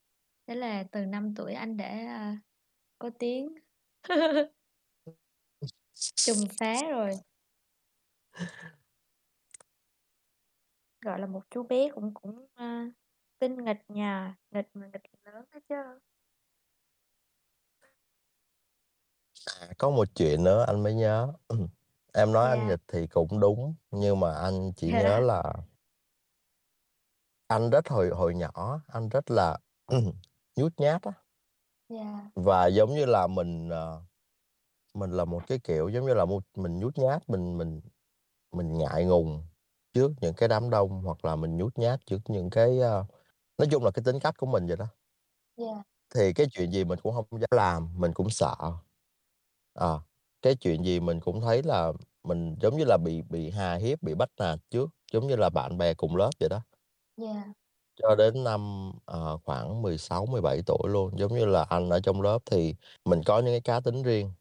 Thế 0.48 0.56
là 0.56 0.84
từ 0.92 1.06
5 1.06 1.34
tuổi 1.36 1.54
anh 1.54 1.78
đã, 1.78 1.86
a, 1.90 2.38
có 3.00 3.10
tiếng. 3.20 3.56
Trùm 6.24 6.48
phá 6.60 6.76
rồi. 6.90 7.20
Gọi 11.02 11.20
là 11.20 11.26
một 11.28 11.42
chú 11.50 11.64
bé 11.64 11.90
cũng 11.96 12.14
cũng, 12.14 12.48
a, 12.54 12.90
tinh 13.40 13.66
nghịch 13.66 13.82
nhỉ? 13.90 14.02
Nghịch 14.52 14.70
mà 14.74 14.88
nghịch 14.94 15.04
lớn 15.26 15.46
đó 15.54 15.60
chứ. 15.70 15.76
À, 19.62 19.68
có 19.78 19.90
một 19.90 20.08
chuyện 20.16 20.44
nữa 20.44 20.64
anh 20.68 20.84
mới 20.84 20.94
nhớ. 20.94 21.34
Em 22.14 22.32
nói 22.32 22.50
anh 22.50 22.60
Yeah. 22.60 22.68
nghịch 22.68 22.82
thì 22.88 23.08
cũng 23.08 23.40
đúng, 23.40 23.76
nhưng 23.92 24.20
mà 24.20 24.34
anh 24.36 24.72
chỉ 24.76 24.92
nhớ 24.94 25.20
là 25.20 25.44
anh 27.48 27.70
rất 27.70 27.88
hồi 27.90 28.10
hồi 28.10 28.36
nhỏ, 28.36 28.82
anh 28.88 29.10
rất 29.10 29.32
là 29.32 29.58
nhút 30.56 30.74
nhát 30.78 31.02
á. 31.02 31.12
Yeah. 31.90 32.32
Và 32.36 32.68
giống 32.68 32.96
như 32.96 33.06
là 33.06 33.28
mình, 33.28 33.70
ờ, 33.70 34.02
mình 34.94 35.12
là 35.12 35.26
một 35.26 35.48
cái 35.48 35.60
kiểu, 35.64 35.90
giống 35.90 36.06
như 36.06 36.14
là, 36.14 36.26
một 36.26 36.44
mình 36.58 36.80
nhút 36.80 36.98
nhát, 36.98 37.30
mình 37.30 37.58
mình 37.58 37.82
mình 38.52 38.74
ngại 38.78 39.06
ngùng 39.06 39.44
trước 39.94 40.12
những 40.22 40.34
cái 40.36 40.50
đám 40.50 40.70
đông, 40.70 41.04
hoặc 41.04 41.26
là 41.26 41.36
mình 41.36 41.58
nhút 41.58 41.78
nhát 41.80 42.00
trước 42.06 42.20
những 42.30 42.50
cái, 42.50 42.82
a 42.82 43.04
nói 43.60 43.70
chung 43.72 43.86
là 43.86 43.92
cái 43.92 44.04
tính 44.06 44.20
cách 44.22 44.38
của 44.40 44.48
mình 44.48 44.68
vậy 44.68 44.78
đó. 44.78 44.88
Yeah. 45.58 45.84
Thì 46.16 46.34
cái 46.34 46.48
chuyện 46.52 46.72
gì 46.72 46.84
mình 46.84 47.00
cũng 47.04 47.14
hông 47.14 47.26
dám 47.32 47.48
làm, 47.52 47.88
mình 48.00 48.14
cũng 48.14 48.30
sợ. 48.30 48.56
Ờ, 49.74 50.02
cái 50.42 50.56
chuyện 50.56 50.86
gì 50.86 51.00
mình 51.00 51.20
cũng 51.20 51.42
thấy 51.42 51.64
là 51.64 51.94
mình 52.24 52.56
giống 52.62 52.78
như 52.78 52.84
là 52.88 52.98
bị 53.06 53.22
bị 53.30 53.50
hà 53.50 53.76
hiếp, 53.76 54.02
bị 54.04 54.16
bắt 54.16 54.30
nạt 54.40 54.60
trước, 54.70 54.90
giống 55.14 55.28
như 55.28 55.36
là 55.36 55.50
bạn 55.50 55.78
bè 55.78 55.94
cùng 55.94 56.16
lớp 56.16 56.30
vậy 56.40 56.50
đó. 56.50 56.62
Yeah. 57.18 57.54
Cho 57.96 58.16
đến 58.16 58.44
năm, 58.44 58.92
ờ, 59.06 59.38
khoảng 59.38 59.82
16-17 59.82 60.62
tuổi 60.66 60.90
luôn, 60.90 61.18
giống 61.20 61.34
như 61.36 61.46
là 61.46 61.64
anh 61.64 61.90
ở 61.90 62.00
trong 62.00 62.22
lớp 62.22 62.40
thì 62.46 62.76
mình 63.06 63.22
có 63.26 63.40
những 63.40 63.54
cái 63.54 63.62
cá 63.62 63.80
tính 63.80 64.04
riêng, 64.04 64.32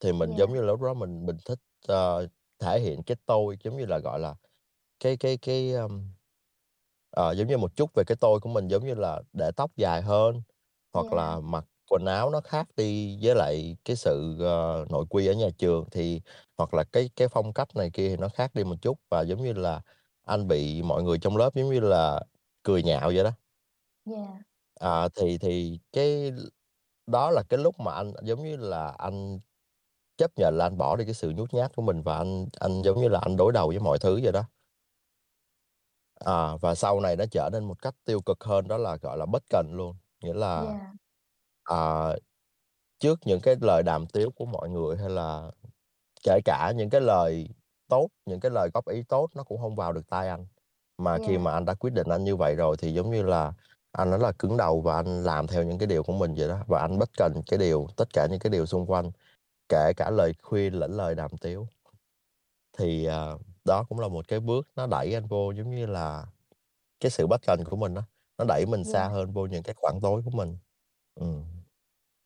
thì 0.00 0.12
mình 0.12 0.34
giống 0.36 0.52
Yeah. 0.52 0.54
như 0.54 0.60
là 0.60 0.66
lúc 0.66 0.82
đó 0.82 0.94
mình 0.94 1.26
mình 1.26 1.36
thích, 1.46 1.58
ờ, 1.88 2.28
thể 2.58 2.80
hiện 2.80 3.02
cái 3.02 3.16
tôi, 3.26 3.58
giống 3.64 3.76
như 3.78 3.86
là, 3.86 3.98
gọi 3.98 4.20
là, 4.20 4.36
cái 5.00 5.18
cái 5.18 5.38
cái, 5.38 5.72
ưm 5.74 6.08
ờ, 7.16 7.32
giống 7.32 7.48
như 7.48 7.58
một 7.58 7.76
chút 7.76 7.90
về 7.94 8.04
cái 8.04 8.16
tôi 8.20 8.40
của 8.40 8.48
mình, 8.48 8.68
giống 8.68 8.86
như 8.86 8.94
là 8.94 9.22
để 9.32 9.50
tóc 9.56 9.70
dài 9.76 10.02
hơn, 10.02 10.42
hoặc 10.92 11.12
Yeah. 11.12 11.12
là 11.12 11.40
mặc 11.40 11.64
quần 11.90 12.06
áo 12.06 12.30
nó 12.30 12.40
khác 12.40 12.68
đi 12.76 13.18
với 13.22 13.34
lại 13.34 13.76
cái 13.84 13.96
sự, 13.96 14.36
ờ, 14.40 14.86
nội 14.90 15.06
quy 15.10 15.26
ở 15.26 15.32
nhà 15.34 15.48
trường, 15.58 15.84
thì 15.92 16.20
hoặc 16.58 16.74
là 16.74 16.84
cái 16.84 17.10
cái 17.16 17.28
phong 17.28 17.52
cách 17.52 17.76
này 17.76 17.90
kia 17.94 18.08
thì 18.08 18.16
nó 18.16 18.28
khác 18.28 18.54
đi 18.54 18.64
một 18.64 18.76
chút. 18.82 18.98
Và 19.10 19.22
giống 19.22 19.42
như 19.44 19.52
là 19.52 19.82
anh 20.26 20.48
bị 20.48 20.82
mọi 20.82 21.02
người 21.02 21.18
trong 21.18 21.36
lớp, 21.36 21.54
giống 21.54 21.70
như 21.70 21.80
là, 21.80 22.22
cười 22.62 22.82
nhạo 22.82 23.08
vậy 23.14 23.24
đó. 23.24 23.30
Yeah. 24.06 24.44
À, 24.80 25.08
thì 25.16 25.38
thì 25.38 25.78
cái 25.92 26.32
đó 27.06 27.30
là 27.30 27.42
cái 27.48 27.58
lúc 27.58 27.80
mà 27.80 27.92
anh, 27.94 28.12
giống 28.24 28.44
như 28.44 28.56
là, 28.56 28.88
anh 28.98 29.40
chấp 30.18 30.32
nhận 30.38 30.58
là 30.58 30.66
anh 30.66 30.78
bỏ 30.78 30.96
đi 30.96 31.06
cái 31.06 31.14
sự 31.14 31.30
nhút 31.36 31.54
nhát 31.54 31.76
của 31.76 31.82
mình 31.82 32.02
và 32.02 32.16
anh 32.18 32.46
anh, 32.60 32.82
giống 32.82 33.00
như 33.02 33.08
là, 33.08 33.20
anh 33.20 33.36
đối 33.38 33.52
đầu 33.52 33.68
với 33.68 33.80
mọi 33.80 33.98
thứ 34.00 34.20
vậy 34.24 34.32
đó. 34.32 34.44
À, 36.20 36.56
và 36.60 36.74
sau 36.74 37.00
này 37.00 37.16
nó 37.16 37.24
trở 37.30 37.50
nên 37.52 37.64
một 37.64 37.82
cách 37.82 37.94
tiêu 38.04 38.20
cực 38.20 38.44
hơn 38.44 38.68
đó 38.68 38.76
là, 38.78 38.96
gọi 38.96 39.18
là, 39.18 39.26
bất 39.26 39.42
cần 39.50 39.66
luôn. 39.72 39.96
Nghĩa 40.20 40.34
là, 40.34 40.62
Yeah. 40.62 40.80
à, 41.64 42.12
trước 43.00 43.20
những 43.24 43.40
cái 43.40 43.56
lời 43.60 43.82
đàm 43.82 44.06
tiếu 44.06 44.30
của 44.36 44.46
mọi 44.46 44.68
người, 44.68 44.96
hay 44.96 45.10
là 45.10 45.50
kể 46.24 46.40
cả 46.44 46.72
những 46.76 46.90
cái 46.90 47.00
lời 47.00 47.48
tốt, 47.88 48.08
những 48.26 48.40
cái 48.40 48.50
lời 48.50 48.70
góp 48.74 48.88
ý 48.88 49.02
tốt 49.02 49.30
nó 49.34 49.42
cũng 49.44 49.60
hông 49.60 49.76
vào 49.76 49.92
được 49.92 50.08
tai 50.10 50.28
anh. 50.28 50.46
Mà 50.98 51.18
khi 51.18 51.32
Yeah. 51.32 51.40
mà 51.42 51.52
anh 51.52 51.64
đã 51.64 51.74
quyết 51.74 51.92
định 51.92 52.08
anh 52.08 52.24
như 52.24 52.36
vậy 52.36 52.54
rồi 52.54 52.76
thì, 52.76 52.94
giống 52.94 53.10
như 53.10 53.22
là, 53.22 53.52
anh 53.92 54.10
rất 54.10 54.20
là 54.20 54.32
cứng 54.32 54.56
đầu 54.56 54.80
và 54.80 54.96
anh 54.96 55.24
làm 55.24 55.46
theo 55.46 55.62
những 55.62 55.78
cái 55.78 55.86
điều 55.86 56.02
của 56.02 56.12
mình 56.12 56.34
vậy 56.34 56.48
đó, 56.48 56.58
và 56.66 56.80
anh 56.80 56.98
bất 56.98 57.10
cần 57.16 57.42
cái 57.46 57.58
điều 57.58 57.88
tất 57.96 58.08
cả 58.12 58.26
những 58.30 58.38
cái 58.40 58.50
điều 58.50 58.66
xung 58.66 58.86
quanh, 58.86 59.10
kể 59.68 59.92
cả 59.96 60.10
lời 60.10 60.34
khuyên 60.42 60.74
lẫn 60.74 60.96
lời 60.96 61.14
đàm 61.14 61.30
tiếu. 61.40 61.68
Thì, 62.78 63.04
à, 63.04 63.32
đó 63.64 63.84
cũng 63.88 63.98
là 64.00 64.08
một 64.08 64.28
cái 64.28 64.40
bước 64.40 64.68
nó 64.76 64.86
đẩy 64.86 65.14
anh 65.14 65.26
vô, 65.26 65.52
giống 65.52 65.70
như 65.70 65.86
là, 65.86 66.26
cái 67.00 67.10
sự 67.10 67.26
bất 67.28 67.42
cần 67.46 67.64
của 67.64 67.76
mình 67.76 67.94
á, 67.96 68.02
nó 68.38 68.44
đẩy 68.48 68.66
mình 68.66 68.84
xa 68.84 69.08
Yeah. 69.08 69.10
hơn 69.10 69.32
vô 69.32 69.46
những 69.46 69.62
cái 69.64 69.74
khoảng 69.78 70.00
tối 70.02 70.22
của 70.26 70.30
mình. 70.30 70.58
Ừm. 71.14 71.44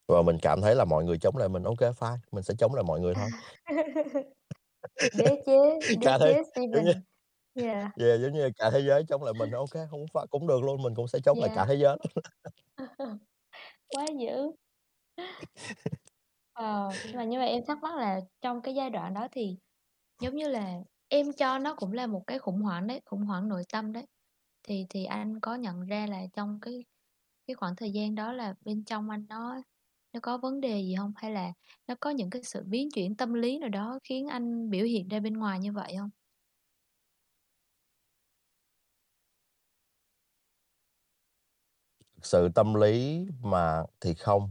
Và 0.09 0.23
mình 0.23 0.39
cảm 0.43 0.63
thấy 0.63 0.77
là 0.77 0.85
mọi 0.87 1.05
người 1.05 1.19
chống 1.19 1.37
lại 1.39 1.51
mình, 1.51 1.65
kê, 1.81 1.91
fine, 1.91 2.19
mình 2.33 2.45
sẽ 2.45 2.55
chống 2.59 2.75
lại 2.75 2.85
mọi 2.85 3.01
người 3.01 3.15
thôi. 3.17 3.31
Đế 5.13 5.43
chế 5.47 5.61
đế 6.01 6.15
chế 6.21 6.35
như 6.35 6.43
Stephen. 6.55 7.03
Yeah. 7.55 7.93
yeah, 8.01 8.21
giống 8.23 8.33
như 8.35 8.51
cả 8.59 8.71
thế 8.73 8.81
giới 8.81 9.05
chống 9.09 9.25
lại 9.25 9.35
mình, 9.35 9.51
ô 9.53 9.67
kê, 9.69 9.87
hông 9.87 10.07
ph 10.15 10.19
cũng 10.31 10.47
được 10.47 10.63
luôn, 10.65 10.83
mình 10.83 10.95
cũng 10.97 11.09
sẽ 11.09 11.21
chống 11.25 11.41
lại 11.41 11.51
cả 11.51 11.65
Yeah. 11.65 11.69
thế 11.69 11.75
giới. 11.77 11.99
Quá 13.89 14.07
dữ! 14.21 14.53
Ờ, 16.55 16.99
nhưng 17.03 17.17
mà 17.17 17.25
nhưng 17.25 17.41
mà 17.41 17.47
em 17.47 17.65
thắc 17.67 17.79
mắc 17.83 17.97
là 17.97 18.21
trong 18.41 18.63
cái 18.63 18.75
giai 18.75 18.91
đoạn 18.91 19.15
đó 19.15 19.29
thì, 19.33 19.59
giống 20.21 20.37
như 20.37 20.49
là, 20.49 20.75
em 21.09 21.33
cho 21.33 21.59
nó 21.59 21.75
cũng 21.75 21.93
là 21.93 22.07
một 22.07 22.25
cái 22.27 22.39
khủng 22.39 22.61
hoảng 22.63 22.87
đấy, 22.87 23.01
khủng 23.07 23.23
hoảng 23.23 23.49
nội 23.49 23.63
tâm 23.73 23.93
đấy. 23.93 24.07
Thì 24.63 24.87
thì 24.91 25.05
anh 25.05 25.41
có 25.41 25.55
nhận 25.55 25.81
ra 25.87 26.07
là 26.07 26.23
trong 26.35 26.59
cái 26.63 26.85
cái 27.47 27.55
khoảng 27.55 27.77
thời 27.77 27.91
gian 27.93 28.15
đó 28.15 28.33
là 28.33 28.55
bên 28.65 28.85
trong 28.85 29.11
anh 29.11 29.27
nó 29.29 29.57
nó 30.13 30.21
có 30.23 30.39
vấn 30.39 30.61
đề 30.61 30.81
gì 30.83 30.95
hông? 30.95 31.13
Hay 31.17 31.33
là 31.33 31.53
nó 31.89 31.95
có 32.01 32.11
những 32.11 32.31
cái 32.31 32.43
sự 32.45 32.63
biến 32.67 32.89
chuyển 32.95 33.17
tâm 33.17 33.35
lý 33.35 33.59
nào 33.59 33.69
đó 33.69 33.99
khiến 34.05 34.27
anh 34.29 34.71
biểu 34.71 34.87
hiện 34.87 35.09
ra 35.09 35.21
bên 35.21 35.35
ngoài 35.35 35.61
như 35.61 35.73
vậy 35.73 35.97
hông? 35.97 36.11
Sự 42.23 42.49
tâm 42.55 42.75
lý 42.75 43.27
mà 43.43 43.85
thì 44.01 44.15
không, 44.15 44.51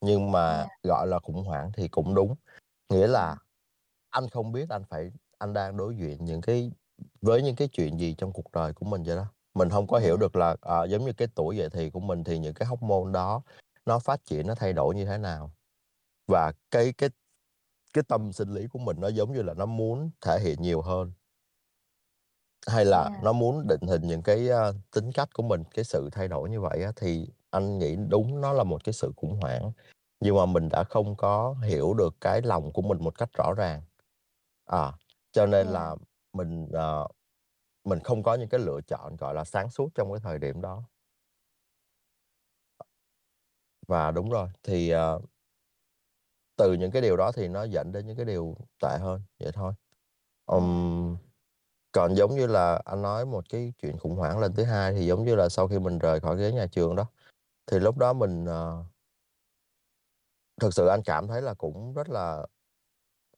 nhưng 0.00 0.32
mà, 0.32 0.66
Yeah. 0.66 0.78
gọi 0.82 1.06
là, 1.06 1.18
khủng 1.18 1.44
hoảng 1.44 1.72
thì 1.76 1.88
cũng 1.88 2.14
đúng. 2.14 2.34
Nghĩa 2.90 3.06
là 3.08 3.36
anh 4.10 4.28
không 4.30 4.52
biết 4.52 4.70
anh 4.70 4.84
phải 4.90 5.12
anh 5.38 5.52
đang 5.52 5.76
đối 5.76 5.96
diện 5.96 6.24
những 6.24 6.40
cái 6.40 6.72
với 7.22 7.42
những 7.42 7.56
cái 7.56 7.68
chuyện 7.68 8.00
gì 8.00 8.14
trong 8.18 8.32
cuộc 8.32 8.52
đời 8.52 8.72
của 8.72 8.86
mình 8.86 9.02
vậy 9.02 9.16
đó. 9.16 9.26
Mình 9.54 9.70
hông 9.70 9.86
có 9.86 9.98
hiểu 9.98 10.16
được 10.16 10.36
là, 10.36 10.56
ờ, 10.60 10.84
giống 10.86 11.04
như 11.04 11.12
cái 11.12 11.28
tuổi 11.34 11.56
dậy 11.56 11.68
thì 11.72 11.90
của 11.90 12.00
mình 12.00 12.24
thì 12.24 12.38
những 12.38 12.54
cái 12.54 12.68
hormone 12.68 13.12
đó 13.12 13.42
nó 13.86 13.98
phát 13.98 14.24
triển, 14.24 14.46
nó 14.46 14.54
thay 14.54 14.72
đổi 14.72 14.94
như 14.94 15.04
thế 15.06 15.18
nào. 15.18 15.52
Và 16.28 16.52
cái 16.70 16.92
cái 16.98 17.10
cái 17.94 18.04
tâm 18.08 18.32
sinh 18.32 18.50
lý 18.54 18.66
của 18.68 18.78
mình 18.78 18.96
nó, 19.00 19.08
giống 19.08 19.32
như 19.34 19.42
là, 19.42 19.54
nó 19.54 19.66
muốn 19.66 20.10
thể 20.22 20.40
hiện 20.40 20.62
nhiều 20.62 20.82
hơn. 20.82 21.12
Hay 22.66 22.84
là 22.84 23.10
Yeah. 23.10 23.22
nó 23.22 23.32
muốn 23.32 23.66
định 23.66 23.80
hình 23.88 24.02
những 24.06 24.22
cái, 24.22 24.48
a, 24.50 24.72
tính 24.94 25.12
cách 25.12 25.28
của 25.34 25.42
mình, 25.42 25.62
cái 25.74 25.84
sự 25.84 26.08
thay 26.12 26.28
đổi 26.28 26.50
như 26.50 26.60
vậy 26.60 26.82
á, 26.84 26.92
thì 26.96 27.26
anh 27.50 27.78
nghĩ 27.78 27.96
đúng 28.08 28.40
nó 28.40 28.52
là 28.52 28.64
một 28.64 28.84
cái 28.84 28.92
sự 28.92 29.12
khủng 29.16 29.40
hoảng. 29.40 29.72
Nhưng 30.20 30.36
mà 30.36 30.46
mình 30.46 30.68
đã 30.68 30.84
không 30.84 31.16
có 31.16 31.54
hiểu 31.64 31.94
được 31.94 32.16
cái 32.20 32.42
lòng 32.42 32.72
của 32.72 32.82
mình 32.82 32.98
một 33.04 33.18
cách 33.18 33.30
rõ 33.38 33.52
ràng. 33.56 33.82
À, 34.66 34.92
cho 35.38 35.46
nên 35.46 35.66
Yeah. 35.66 35.72
là 35.72 35.96
mình, 36.32 36.68
ờ, 36.72 37.08
mình 37.84 38.00
không 38.04 38.22
có 38.24 38.34
những 38.34 38.48
cái 38.48 38.60
lựa 38.60 38.80
chọn, 38.88 39.16
gọi 39.16 39.34
là, 39.34 39.44
sáng 39.44 39.70
suốt 39.70 39.90
trong 39.94 40.12
cái 40.12 40.20
thời 40.24 40.38
điểm 40.38 40.60
đó. 40.62 40.84
Và 43.88 44.10
đúng 44.10 44.30
rồi, 44.30 44.48
thì, 44.62 44.90
ờ 44.90 45.20
từ 46.56 46.72
những 46.72 46.90
cái 46.90 47.02
điều 47.02 47.16
đó 47.16 47.32
thì 47.32 47.48
nó 47.48 47.62
dẫn 47.64 47.92
đến 47.92 48.06
những 48.06 48.16
cái 48.16 48.24
điều 48.24 48.56
tệ 48.82 48.98
hơn, 49.00 49.22
vậy 49.40 49.52
thôi. 49.54 49.72
Ừm, 50.46 51.16
còn 51.92 52.16
giống 52.16 52.36
như 52.36 52.46
là 52.46 52.82
anh 52.86 53.02
nói 53.02 53.26
một 53.26 53.44
cái 53.50 53.74
chuyện 53.82 53.98
khủng 53.98 54.16
hoảng 54.16 54.38
lần 54.40 54.54
thứ 54.54 54.64
hai 54.64 54.92
thì 54.94 55.06
giống 55.06 55.24
như 55.24 55.36
là 55.36 55.48
sau 55.48 55.68
khi 55.68 55.78
mình 55.78 55.98
rời 55.98 56.20
khỏi 56.20 56.38
ghế 56.38 56.52
nhà 56.52 56.66
trường 56.72 56.96
đó, 56.96 57.06
thì 57.66 57.80
lúc 57.80 57.98
đó 57.98 58.12
mình, 58.12 58.46
ờ 58.46 58.84
thực 60.60 60.74
sự 60.74 60.86
anh 60.86 61.02
cảm 61.04 61.26
thấy 61.28 61.42
là 61.42 61.54
cũng 61.54 61.92
rất 61.94 62.08
là 62.08 62.46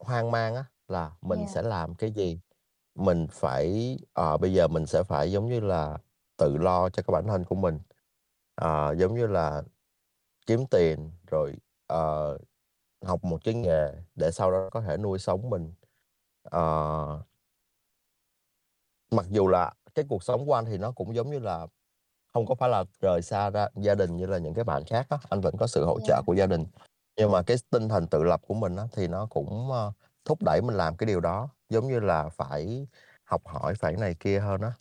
hoang 0.01 0.31
mang 0.31 0.55
á, 0.55 0.65
là 0.91 1.13
mình 1.23 1.39
Yeah. 1.39 1.49
sẽ 1.49 1.63
làm 1.63 1.95
cái 1.95 2.11
gì? 2.13 2.41
Mình 2.95 3.27
phải 3.33 3.99
ờ, 4.15 4.37
bây 4.39 4.55
giờ 4.55 4.69
mình 4.69 4.87
sẽ 4.87 5.03
phải, 5.03 5.33
giống 5.33 5.49
như 5.49 5.61
là, 5.61 5.99
tự 6.39 6.57
lo 6.59 6.91
cho 6.91 7.03
cái 7.03 7.13
bản 7.13 7.27
thân 7.29 7.45
của 7.45 7.55
mình. 7.55 7.81
Ờ, 8.55 8.95
giống 8.99 9.15
như 9.15 9.27
là 9.27 9.63
kiếm 10.47 10.67
tiền 10.71 11.13
rồi, 11.29 11.55
ờ, 11.89 12.39
học 13.07 13.25
một 13.25 13.39
cái 13.45 13.55
nghề 13.55 13.93
để 14.17 14.31
sau 14.33 14.53
đó 14.53 14.69
có 14.73 14.83
thể 14.83 14.97
nuôi 14.99 15.19
sống 15.21 15.51
mình. 15.51 15.75
Ờ 16.45 17.23
Mặc 19.11 19.27
dù 19.31 19.49
là 19.49 19.73
cái 19.95 20.05
cuộc 20.09 20.23
sống 20.25 20.47
của 20.47 20.55
anh 20.55 20.65
thì 20.65 20.79
nó 20.79 20.93
cũng 20.93 21.15
giống 21.15 21.31
như 21.31 21.39
là 21.39 21.67
hông 22.35 22.47
có 22.47 22.55
phải 22.55 22.69
là 22.71 22.85
rời 23.01 23.23
xa 23.23 23.51
ra 23.51 23.69
gia 23.77 23.95
đình 23.95 24.17
như 24.17 24.27
là 24.27 24.39
những 24.39 24.55
cái 24.55 24.65
bạn 24.65 24.85
khác 24.87 25.07
á, 25.11 25.19
anh 25.31 25.41
vẫn 25.41 25.55
có 25.59 25.67
sự 25.67 25.85
hỗ 25.87 26.01
trợ 26.01 26.23
Yeah. 26.23 26.27
của 26.27 26.35
gia 26.35 26.47
đình. 26.47 26.67
Nhưng 27.17 27.33
mà 27.33 27.43
cái 27.43 27.57
tinh 27.71 27.89
thần 27.89 28.07
tự 28.09 28.25
lập 28.25 28.41
của 28.49 28.55
mình 28.55 28.77
á, 28.77 28.85
thì 28.93 29.09
nó 29.09 29.27
cũng, 29.31 29.73
ơ, 29.73 29.93
thúc 30.31 30.43
đẩy 30.43 30.63
mình 30.63 30.77
làm 30.77 30.97
cái 30.97 31.07
điều 31.07 31.21
đó, 31.21 31.49
giống 31.69 31.89
như 31.89 32.01
là 32.01 32.29
phải 32.29 32.87
học 33.25 33.43
hỏi, 33.47 33.75
phải 33.75 33.97
này 33.97 34.15
kia 34.21 34.41
hơn 34.41 34.61
á. 34.61 34.73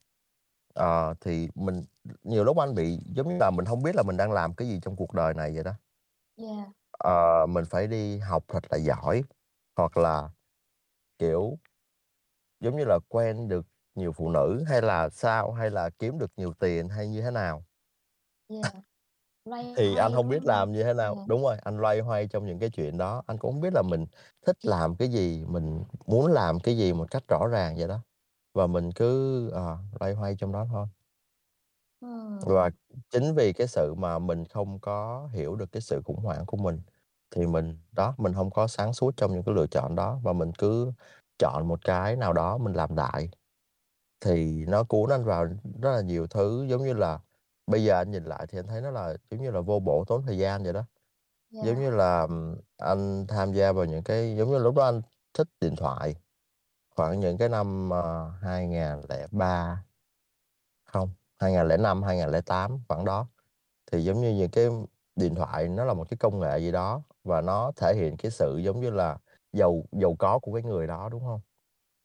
Ờ, 0.73 1.13
thì 1.21 1.49
mình 1.55 1.85
nhiều 2.23 2.43
lúc 2.43 2.57
anh 2.57 2.75
bị 2.75 2.99
giống 3.15 3.29
như 3.29 3.37
là 3.39 3.51
mình 3.51 3.65
hông 3.65 3.83
biết 3.83 3.95
là 3.95 4.03
mình 4.03 4.17
đang 4.17 4.31
làm 4.31 4.53
cái 4.53 4.67
gì 4.67 4.79
trong 4.81 4.95
cuộc 4.95 5.13
đời 5.13 5.33
này 5.33 5.51
vậy 5.55 5.63
đó. 5.63 5.73
Yeah. 6.37 6.67
Ờ, 6.91 7.45
mình 7.49 7.65
phải 7.65 7.87
đi 7.87 8.17
học 8.17 8.43
thật 8.47 8.63
là 8.69 8.77
giỏi, 8.77 9.23
hoặc 9.75 9.97
là, 9.97 10.29
kiểu 11.19 11.57
giống 12.59 12.77
như 12.77 12.83
là 12.85 12.99
quen 13.07 13.47
được 13.47 13.65
nhiều 13.95 14.11
phụ 14.11 14.29
nữ 14.29 14.63
hay 14.67 14.81
là 14.81 15.09
sao, 15.09 15.51
hay 15.51 15.69
là 15.69 15.89
kiếm 15.89 16.19
được 16.19 16.31
nhiều 16.37 16.53
tiền 16.53 16.89
hay 16.89 17.07
như 17.07 17.21
thế 17.21 17.31
nào. 17.31 17.63
Yeah. 18.49 18.73
Loay 19.49 19.65
Thì 19.77 19.95
anh 19.95 20.11
hoay, 20.11 20.13
hông 20.13 20.27
đúng 20.27 20.29
biết 20.29 20.45
làm 20.45 20.71
như 20.71 20.83
thế 20.83 20.93
nào 20.93 21.15
Yeah. 21.15 21.25
đúng 21.25 21.41
rồi, 21.43 21.57
anh 21.63 21.77
loay 21.77 21.99
hoay 21.99 22.27
trong 22.27 22.45
những 22.45 22.59
cái 22.59 22.69
chuyện 22.69 22.97
đó, 22.97 23.23
anh 23.27 23.37
cũng 23.37 23.51
hông 23.53 23.61
biết 23.61 23.73
là 23.73 23.81
mình 23.81 24.05
thích 24.45 24.57
làm 24.65 24.95
cái 24.95 25.07
gì, 25.07 25.45
mình 25.47 25.83
muốn 26.07 26.27
làm 26.31 26.59
cái 26.59 26.77
gì 26.77 26.93
một 26.93 27.11
cách 27.11 27.23
rõ 27.27 27.47
ràng 27.47 27.75
vậy 27.77 27.87
đó. 27.87 27.99
Và 28.53 28.67
mình 28.67 28.91
cứ, 28.91 29.49
ờ, 29.51 29.77
loay 29.99 30.13
hoay 30.13 30.35
trong 30.39 30.51
đó 30.51 30.65
thôi. 30.71 30.87
Và 32.41 32.69
Ừm. 32.69 32.73
chính 33.09 33.35
vì 33.35 33.53
cái 33.53 33.67
sự 33.67 33.93
mà 33.93 34.19
mình 34.19 34.45
không 34.45 34.79
có 34.79 35.27
hiểu 35.33 35.55
được 35.55 35.71
cái 35.71 35.81
sự 35.81 36.01
khủng 36.05 36.15
hoảng 36.19 36.45
của 36.45 36.57
mình, 36.57 36.81
thì 37.35 37.47
mình 37.47 37.77
đó, 37.91 38.15
mình 38.17 38.33
hông 38.33 38.51
có 38.51 38.67
sáng 38.67 38.93
suốt 38.93 39.11
trong 39.17 39.31
những 39.33 39.43
cái 39.43 39.55
lựa 39.55 39.67
chọn 39.67 39.95
đó, 39.95 40.19
và 40.23 40.33
mình 40.33 40.51
cứ 40.57 40.91
chọn 41.39 41.67
một 41.67 41.79
cái 41.85 42.15
nào 42.15 42.33
đó 42.33 42.57
mình 42.57 42.73
làm 42.73 42.95
đại. 42.95 43.29
Thì 44.21 44.65
nó 44.67 44.83
cuốn 44.83 45.09
anh 45.11 45.25
vào 45.25 45.45
rất 45.81 45.91
là 45.95 46.01
nhiều 46.01 46.27
thứ, 46.27 46.65
giống 46.69 46.83
như 46.85 46.93
là 46.93 47.19
bây 47.71 47.83
giờ 47.83 47.95
anh 47.97 48.11
nhìn 48.11 48.23
lại 48.25 48.47
thì 48.49 48.59
anh 48.59 48.67
thấy 48.67 48.81
nó 48.81 48.91
là, 48.91 49.15
giống 49.31 49.41
như 49.41 49.51
là, 49.51 49.61
vô 49.61 49.79
bổ, 49.79 50.03
tốn 50.07 50.23
thời 50.27 50.37
gian 50.37 50.63
vậy 50.63 50.73
đó. 50.73 50.83
Giống 51.61 51.75
Yeah. 51.75 51.79
như 51.79 51.91
là, 51.91 52.27
anh 52.77 53.25
tham 53.29 53.53
gia 53.53 53.73
vào 53.73 53.85
những 53.85 54.03
cái 54.03 54.35
giống 54.37 54.49
như 54.51 54.59
lúc 54.59 54.75
đó 54.75 54.85
anh 54.85 55.01
thích 55.33 55.47
điện 55.61 55.75
thoại, 55.77 56.15
khoảng 56.95 57.19
những 57.19 57.37
cái 57.37 57.49
năm, 57.49 57.89
ờ, 57.91 58.31
2003 58.41 59.85
không, 60.85 61.09
2005, 61.39 62.03
2008 62.03 62.79
khoảng 62.87 63.05
đó. 63.05 63.27
Thì 63.91 64.03
giống 64.05 64.21
như 64.21 64.31
những 64.35 64.51
cái 64.51 64.67
điện 65.15 65.35
thoại 65.35 65.69
nó 65.69 65.85
là 65.85 65.93
một 65.93 66.05
cái 66.09 66.17
công 66.17 66.39
nghệ 66.39 66.59
gì 66.59 66.71
đó, 66.71 67.03
và 67.23 67.41
nó 67.41 67.71
thể 67.75 67.95
hiện 67.95 68.17
cái 68.17 68.31
sự, 68.31 68.57
giống 68.57 68.81
như 68.81 68.89
là, 68.91 69.17
giàu 69.53 69.83
giàu 69.91 70.15
có 70.19 70.39
của 70.39 70.53
cái 70.53 70.63
người 70.63 70.87
đó, 70.87 71.09
đúng 71.11 71.23
hông? 71.23 71.41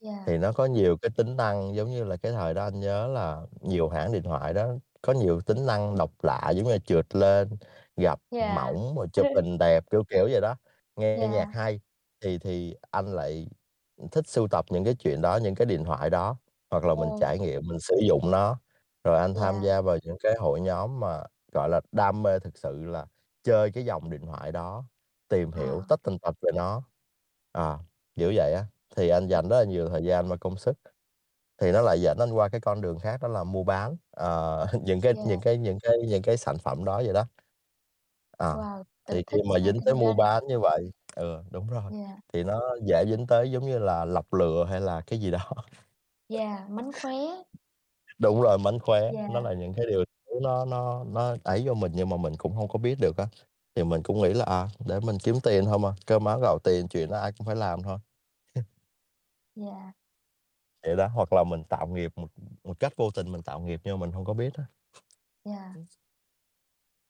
Yeah. 0.01 0.27
Thì 0.27 0.37
nó 0.37 0.51
có 0.53 0.65
nhiều 0.65 0.97
cái 1.03 1.11
tính 1.17 1.37
năng, 1.37 1.75
giống 1.75 1.89
như 1.91 2.03
là 2.05 2.17
cái 2.17 2.31
thời 2.31 2.53
đó 2.53 2.63
anh 2.65 2.79
nhớ 2.79 3.07
là 3.07 3.41
nhiều 3.61 3.89
hãng 3.89 4.11
điện 4.13 4.23
thoại 4.23 4.53
đó 4.53 4.67
có 5.05 5.13
nhiều 5.13 5.41
tính 5.41 5.65
năng 5.65 5.97
độc 5.97 6.11
lạ, 6.23 6.51
giống 6.55 6.65
như 6.65 6.71
là 6.73 6.79
trượt 6.85 7.15
lên, 7.15 7.49
gập 7.97 8.19
Yeah. 8.31 8.55
mỏng 8.55 8.95
rồi 8.97 9.07
chụp 9.13 9.27
hình 9.35 9.57
đẹp, 9.59 9.83
kiểu, 9.91 10.03
kiểu 10.09 10.25
vậy 10.31 10.41
đó, 10.41 10.55
nghe 10.95 11.27
nhạc 11.29 11.45
Yeah. 11.45 11.53
hay. 11.53 11.81
Thì 12.21 12.37
thì 12.39 12.75
anh 12.91 13.07
lại, 13.15 13.47
thích 14.11 14.27
sưu 14.27 14.47
tập 14.47 14.65
những 14.69 14.83
cái 14.85 14.95
chuyện 14.95 15.21
đó, 15.21 15.37
những 15.43 15.55
cái 15.55 15.65
điện 15.65 15.85
thoại 15.85 16.09
đó, 16.09 16.37
hoặc 16.71 16.85
là 16.85 16.95
mình 16.95 17.11
Ồ. 17.11 17.21
trải 17.21 17.39
nghiệm, 17.39 17.61
mình 17.67 17.79
sử 17.79 17.95
dụng 18.07 18.31
nó. 18.31 18.59
Rồi 19.03 19.19
anh 19.19 19.35
tham 19.35 19.59
Yeah. 19.59 19.61
gia 19.61 19.81
vào 19.81 19.97
những 20.03 20.17
cái 20.23 20.35
hội 20.39 20.61
nhóm 20.61 20.99
mà, 20.99 21.23
gọi 21.53 21.69
là, 21.69 21.81
đam 21.91 22.23
mê 22.23 22.39
thực 22.39 22.57
sự 22.57 22.83
là 22.85 23.05
chơi 23.43 23.71
cái 23.71 23.85
dòng 23.85 24.09
điện 24.09 24.25
thoại 24.27 24.51
đó, 24.51 24.85
tìm 25.29 25.51
hiểu 25.53 25.81
Ờ. 25.81 25.87
tất 25.87 25.99
tần 26.03 26.19
tật 26.19 26.35
về 26.41 26.51
nó. 26.55 26.83
À, 27.53 27.79
kiểu 28.15 28.33
vậy 28.35 28.53
á, 28.53 28.65
thì 28.97 29.09
anh 29.09 29.27
dành 29.27 29.49
rất 29.49 29.57
là 29.59 29.65
nhiều 29.65 29.89
thời 29.89 30.03
gian 30.05 30.29
và 30.29 30.37
công 30.37 30.57
sức. 30.57 30.77
Thì 31.61 31.71
nó 31.71 31.81
lại 31.81 32.01
dẫn 32.01 32.17
anh 32.17 32.31
qua 32.33 32.49
cái 32.49 32.61
con 32.61 32.81
đường 32.81 32.99
khác 32.99 33.21
đó 33.21 33.27
là 33.27 33.43
mua 33.43 33.63
bán, 33.63 33.97
ờ, 34.11 34.67
những 34.83 35.01
cái 35.01 35.13
những 35.23 35.39
Yeah. 35.39 35.41
cái 35.41 35.57
những 35.57 35.77
cái 35.83 35.97
những 36.07 36.21
cái 36.23 36.37
sản 36.37 36.57
phẩm 36.57 36.85
đó 36.85 36.97
vậy 37.05 37.13
đó. 37.13 37.25
Ờ, 38.37 38.57
Wow, 38.57 38.83
tự 39.05 39.13
thì 39.13 39.23
khi 39.31 39.37
thích 39.37 39.43
mà 39.49 39.59
và 39.59 39.65
dính 39.65 39.81
tới 39.85 39.93
kinh 39.93 39.95
mua 39.95 40.13
doanh. 40.13 40.15
bán 40.15 40.47
như 40.47 40.59
vậy 40.59 40.91
ừ, 41.15 41.43
đúng 41.51 41.67
rồi, 41.67 41.83
Yeah. 41.89 42.19
thì 42.33 42.43
nó 42.43 42.61
dễ 42.87 43.05
dính 43.07 43.27
tới, 43.27 43.51
giống 43.51 43.65
như 43.65 43.79
là, 43.79 44.05
lọc 44.05 44.33
lừa 44.33 44.65
hay 44.69 44.81
là 44.81 45.01
cái 45.07 45.19
gì 45.19 45.31
đó. 45.31 45.39
Yeah, 46.29 46.67
mánh 46.69 46.91
khóe. 46.93 47.45
Đúng 48.19 48.41
rồi, 48.41 48.57
mánh 48.57 48.79
khóe, 48.79 49.01
nó 49.27 49.39
Yeah. 49.39 49.41
là 49.41 49.53
những 49.53 49.73
cái 49.73 49.85
điều 49.89 50.03
nó 50.41 50.65
nó 50.65 51.03
nó 51.03 51.35
ấy 51.43 51.63
vô 51.67 51.73
mình 51.73 51.91
nhưng 51.95 52.09
mà 52.09 52.17
mình 52.17 52.33
cũng 52.37 52.53
hông 52.53 52.67
có 52.67 52.79
biết 52.79 52.95
được 53.01 53.17
á. 53.17 53.27
Thì 53.75 53.83
mình 53.83 54.03
cũng 54.03 54.21
nghĩ 54.21 54.33
là, 54.33 54.45
à, 54.45 54.67
để 54.85 54.99
mình 54.99 55.17
kiếm 55.23 55.35
tiền 55.43 55.65
thôi 55.65 55.79
mà, 55.79 55.89
cơm 56.07 56.25
áo 56.25 56.39
gạo 56.39 56.59
tiền, 56.63 56.87
chuyện 56.87 57.09
đó 57.09 57.17
ai 57.19 57.31
cũng 57.37 57.47
phải 57.47 57.55
làm 57.55 57.83
thôi. 57.83 57.97
Yeah. 59.55 59.93
Vậy 60.85 60.95
đó, 60.95 61.07
hoặc 61.07 61.33
là 61.33 61.43
mình 61.43 61.63
tạo 61.63 61.87
nghiệp 61.87 62.11
một 62.15 62.31
một 62.63 62.79
cách 62.79 62.93
vô 62.97 63.11
tình 63.15 63.31
mình 63.31 63.43
tạo 63.43 63.59
nghiệp 63.59 63.81
nhưng 63.83 63.99
mà 63.99 64.05
mình 64.05 64.11
hông 64.13 64.25
có 64.25 64.33
biết. 64.33 64.53
Yeah. 65.45 65.75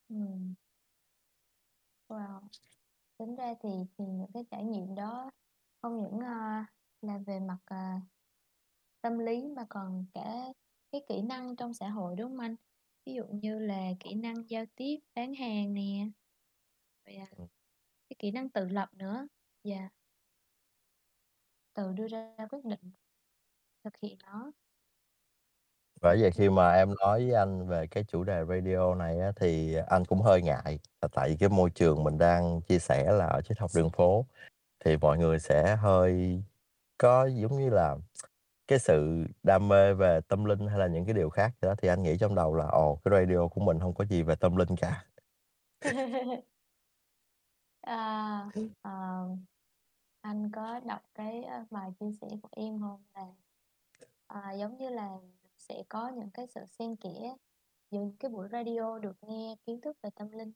Ừm. 0.10 0.56
Wow! 2.10 2.42
Tính 3.18 3.36
ra 3.36 3.54
thì 3.64 3.70
thì 4.00 4.06
những 4.06 4.32
cái 4.34 4.44
trải 4.52 4.64
nghiệm 4.66 4.96
đó 4.96 5.32
không 5.82 6.02
những, 6.04 6.20
a, 6.20 6.66
là 7.02 7.18
về 7.28 7.40
mặt, 7.40 7.58
à, 7.66 8.02
tâm 9.02 9.20
lý 9.20 9.48
mà 9.58 9.66
còn 9.70 10.06
cả 10.14 10.46
cái 10.92 11.02
kỹ 11.10 11.22
năng 11.24 11.56
trong 11.56 11.74
xã 11.74 11.90
hội, 11.90 12.16
đúng 12.18 12.32
hông 12.32 12.40
anh? 12.42 12.56
Ví 13.06 13.14
dụ 13.16 13.24
như 13.32 13.60
là 13.60 13.92
kỹ 14.00 14.16
năng 14.16 14.50
giao 14.50 14.66
tiếp, 14.76 14.98
bán 15.16 15.36
hàng 15.36 15.74
nè, 15.74 16.08
rồi, 17.06 17.16
à, 17.18 17.28
cái 18.10 18.16
kỹ 18.20 18.32
năng 18.32 18.50
tự 18.50 18.70
lập 18.70 18.90
nữa. 18.94 19.28
Yeah. 19.64 19.94
Tự 21.76 21.94
đưa 21.94 22.08
ra 22.08 22.36
quyết 22.50 22.66
định, 22.66 22.92
thực 23.86 23.94
hiện 24.02 24.18
nó. 24.26 24.52
Bởi 26.02 26.22
vậy 26.22 26.32
khi 26.32 26.50
mà 26.50 26.72
em 26.74 26.94
nói 27.00 27.26
với 27.26 27.34
anh 27.36 27.68
về 27.68 27.88
cái 27.88 28.04
chủ 28.04 28.24
đề 28.24 28.44
radio 28.50 28.96
này 28.96 29.20
á, 29.20 29.32
thì 29.36 29.76
anh 29.88 30.06
cũng 30.06 30.22
hơi 30.22 30.42
ngại, 30.42 30.80
là 31.02 31.08
tại 31.12 31.30
vì 31.30 31.36
cái 31.40 31.50
môi 31.50 31.70
trường 31.70 32.04
mình 32.04 32.18
đang 32.18 32.62
chia 32.62 32.80
sẻ 32.80 33.12
là 33.12 33.26
ở 33.28 33.42
triết 33.42 33.58
học 33.60 33.72
đường 33.76 33.90
phố, 33.90 34.26
thì 34.86 34.98
mọi 34.98 35.18
người 35.20 35.40
sẽ 35.40 35.76
hơi 35.76 36.44
có, 37.00 37.26
giống 37.28 37.58
như 37.60 37.70
là, 37.70 37.98
cái 38.68 38.80
sự 38.80 39.26
đam 39.44 39.70
mê 39.70 39.94
về 39.96 40.22
tâm 40.30 40.46
linh 40.46 40.68
hay 40.68 40.80
là 40.80 40.88
những 40.88 41.06
cái 41.06 41.16
điều 41.16 41.30
khác 41.32 41.52
gì 41.62 41.68
đó, 41.70 41.76
thì 41.84 41.90
anh 41.90 42.04
nghĩ 42.04 42.18
trong 42.20 42.36
đầu 42.36 42.56
là 42.56 42.68
"Ồ, 42.68 43.02
cái 43.06 43.12
radio 43.22 43.48
của 43.50 43.62
mình 43.62 43.80
hông 43.82 43.96
có 43.96 44.06
gì 44.06 44.24
về 44.24 44.36
tâm 44.36 44.58
linh 44.58 44.76
cả." 44.78 45.06
À, 47.82 48.50
ờ, 48.82 48.92
anh 50.22 50.52
có 50.52 50.80
đọc 50.80 51.02
cái, 51.16 51.44
ơ, 51.44 51.66
bài 51.72 51.92
chia 52.00 52.12
sẻ 52.22 52.28
của 52.44 52.50
em 52.52 52.80
hông? 52.80 53.04
Là, 53.14 53.28
à, 54.44 54.52
giống 54.54 54.78
như 54.78 54.90
là 54.90 55.18
sẽ 55.58 55.84
có 55.90 56.10
những 56.10 56.30
cái 56.34 56.48
sự 56.48 56.62
xen 56.80 56.96
kẽ 56.96 57.36
giữa 57.92 58.00
những 58.00 58.18
cái 58.18 58.32
buổi 58.32 58.48
radio 58.52 59.00
được 59.00 59.18
nghe 59.22 59.56
kiến 59.66 59.82
thức 59.82 59.98
về 60.04 60.10
tâm 60.16 60.32
linh 60.32 60.54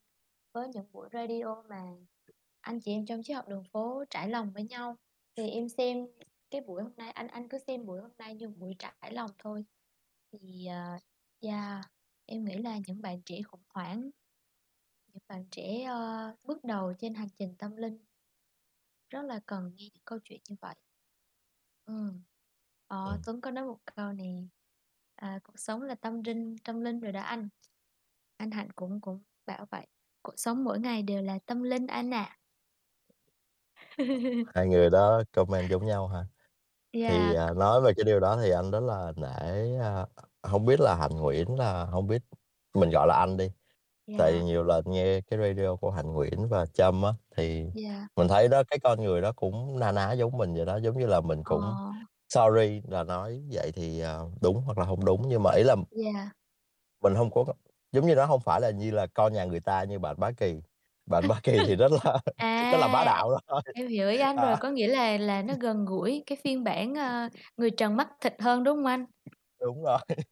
với 0.53 0.67
những 0.67 0.91
buổi 0.91 1.09
radio 1.13 1.63
mà 1.69 1.83
anh 2.61 2.79
chị 2.81 2.91
em 2.91 3.05
trong 3.05 3.23
triết 3.23 3.35
học 3.35 3.47
đường 3.47 3.63
phố 3.71 4.03
trải 4.09 4.29
lòng 4.29 4.51
với 4.53 4.63
nhau. 4.63 4.95
Thì 5.35 5.49
em 5.49 5.69
xem 5.69 6.07
cái 6.51 6.61
buổi 6.61 6.83
hôm 6.83 6.91
nay 6.97 7.11
anh 7.11 7.27
anh 7.27 7.49
cứ 7.49 7.57
xem 7.67 7.85
buổi 7.85 8.01
hôm 8.01 8.11
nay 8.17 8.35
như 8.35 8.49
buổi 8.49 8.75
trải 8.79 9.11
lòng 9.11 9.31
thôi. 9.37 9.65
Thì, 10.31 10.67
uh, 10.67 11.01
yeah, 11.41 11.85
em 12.25 12.45
nghĩ 12.45 12.57
là 12.57 12.77
những 12.87 13.01
bạn 13.01 13.21
trẻ 13.25 13.41
khủng 13.41 13.63
hoảng 13.69 14.09
những 15.13 15.23
bạn 15.27 15.45
trẻ, 15.51 15.87
uh, 15.91 16.39
bước 16.43 16.63
đầu 16.63 16.93
trên 16.99 17.13
hành 17.13 17.29
trình 17.35 17.55
tâm 17.57 17.75
linh 17.75 18.05
rất 19.09 19.21
là 19.21 19.39
cần 19.45 19.71
nghe 19.75 19.89
những 19.93 20.03
câu 20.05 20.19
chuyện 20.23 20.41
như 20.49 20.55
vậy. 20.61 20.75
Ừ. 21.85 22.13
Ờ, 22.89 23.17
Ừm. 23.17 23.23
Tuấn 23.23 23.41
có 23.41 23.51
nói 23.51 23.65
một 23.65 23.79
câu 23.95 24.11
nè, 24.13 24.23
à, 25.15 25.39
"Cuộc 25.43 25.59
sống 25.59 25.81
là 25.81 25.95
tâm 25.95 26.21
rinh 26.25 26.55
tâm 26.63 26.81
linh 26.81 26.99
rồi 26.99 27.11
đó 27.11 27.21
anh." 27.21 27.49
Anh 28.37 28.51
Hạnh 28.51 28.69
cũng 28.75 29.01
cũng 29.01 29.23
bảo 29.45 29.65
vậy, 29.71 29.87
"Cuộc 30.23 30.33
sống 30.37 30.63
mỗi 30.63 30.79
ngày 30.79 31.03
đều 31.03 31.21
là 31.23 31.39
tâm 31.45 31.63
linh 31.63 31.87
anh 31.87 32.11
ạ." 32.13 32.37
Hai 34.55 34.67
người 34.67 34.89
đó 34.89 35.23
comment 35.31 35.69
giống 35.69 35.85
nhau 35.85 36.07
hả? 36.07 36.25
Thì, 37.07 37.33
Yeah. 37.33 37.35
à, 37.35 37.53
nói 37.53 37.81
về 37.81 37.93
cái 37.97 38.03
điều 38.05 38.19
đó 38.19 38.39
thì 38.43 38.51
anh 38.51 38.71
rất 38.71 38.79
là 38.81 39.13
nể, 39.17 39.27
a, 39.81 40.07
hông 40.43 40.65
biết 40.65 40.79
là 40.81 40.95
Hạnh 40.95 41.11
Nguyễn 41.17 41.55
là 41.59 41.85
hông 41.85 42.07
biết 42.07 42.21
mình 42.75 42.89
gọi 42.91 43.07
là 43.07 43.15
anh 43.19 43.37
đi, 43.37 43.51
tại 44.17 44.33
vì 44.33 44.41
Yeah. 44.41 44.45
nhiều 44.45 44.63
lần 44.63 44.85
nghe 44.87 45.21
cái 45.21 45.39
radio 45.39 45.75
của 45.77 45.91
Hạnh 45.91 46.13
Nguyễn 46.13 46.49
và 46.49 46.65
Trâm 46.65 47.03
á, 47.03 47.13
thì 47.37 47.65
Yeah. 47.73 48.09
mình 48.17 48.27
thấy 48.29 48.47
đó 48.47 48.63
cái 48.69 48.79
con 48.83 49.01
người 49.03 49.21
đó 49.21 49.33
cũng 49.35 49.79
na 49.79 49.93
ná 49.93 50.13
giống 50.13 50.37
mình 50.39 50.55
vậy 50.55 50.65
đó. 50.65 50.77
Giống 50.77 50.99
như 50.99 51.07
là 51.07 51.21
mình 51.21 51.43
Ờ. 51.43 51.45
cũng 51.45 51.77
sorry 52.29 52.81
là 52.87 53.03
nói 53.03 53.43
vậy 53.51 53.71
thì, 53.75 53.99
ờ, 53.99 54.29
đúng 54.41 54.61
hoặc 54.65 54.77
là 54.77 54.85
hông 54.85 55.05
đúng, 55.05 55.21
nhưng 55.29 55.43
mà 55.43 55.51
ý 55.55 55.63
là 55.63 55.75
Yeah. 55.91 56.29
mình 57.01 57.15
hông 57.15 57.31
có 57.31 57.45
giống 57.91 58.05
như 58.07 58.15
nó 58.15 58.25
hông 58.25 58.41
phải 58.41 58.61
là 58.61 58.69
như 58.71 58.91
là 58.91 59.07
con 59.13 59.33
nhà 59.33 59.45
người 59.45 59.59
ta 59.59 59.83
như 59.83 59.99
bạn 59.99 60.15
Bá 60.19 60.31
Kỳ. 60.37 60.61
Bạn 61.05 61.27
Bá 61.27 61.39
Kỳ 61.43 61.63
thì 61.65 61.75
rất 61.75 61.91
là 61.91 62.19
rất 62.69 62.77
là 62.77 62.87
bá 62.87 63.03
À, 63.03 63.05
đạo 63.05 63.29
thôi. 63.47 63.61
em 63.73 63.87
hiểu 63.87 64.09
ý 64.09 64.19
anh 64.19 64.41
rồi, 64.41 64.55
À. 64.55 64.61
có 64.61 64.69
nghĩa 64.69 64.87
là 64.87 65.17
là 65.17 65.41
nó 65.43 65.53
gần 65.61 65.85
gũi 65.85 66.23
cái 66.27 66.37
phiên 66.43 66.63
bản, 66.63 66.95
ơ, 66.95 67.29
người 67.57 67.71
trần 67.71 67.97
mắt 67.97 68.09
thịt 68.21 68.33
hơn, 68.41 68.63
đúng 68.63 68.77
hông 68.77 68.85
anh? 68.85 69.05
Đúng 69.59 69.83
rồi. 69.83 69.99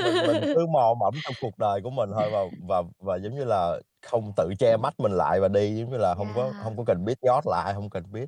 Mình 0.00 0.24
mình 0.26 0.38
cứ 0.52 0.66
mò 0.72 0.94
mẫm 1.00 1.20
trong 1.24 1.36
cuộc 1.40 1.58
đời 1.58 1.80
của 1.84 1.90
mình 1.90 2.10
thôi 2.14 2.30
và 2.30 2.40
và 2.68 2.82
và, 2.98 3.16
giống 3.16 3.34
như 3.34 3.44
là, 3.44 3.80
không 4.06 4.32
tự 4.36 4.50
che 4.60 4.76
mắt 4.76 4.94
mình 5.00 5.12
lại 5.12 5.40
và 5.40 5.48
đi, 5.48 5.76
giống 5.80 5.90
như 5.90 5.96
là, 5.98 6.14
hông 6.14 6.34
có 6.34 6.52
Yeah. 6.52 6.64
hông 6.64 6.76
có 6.78 6.84
cần 6.86 7.04
biết 7.04 7.18
nhót 7.22 7.44
lại, 7.46 7.74
hông 7.74 7.90
cần 7.90 8.12
biết, 8.12 8.26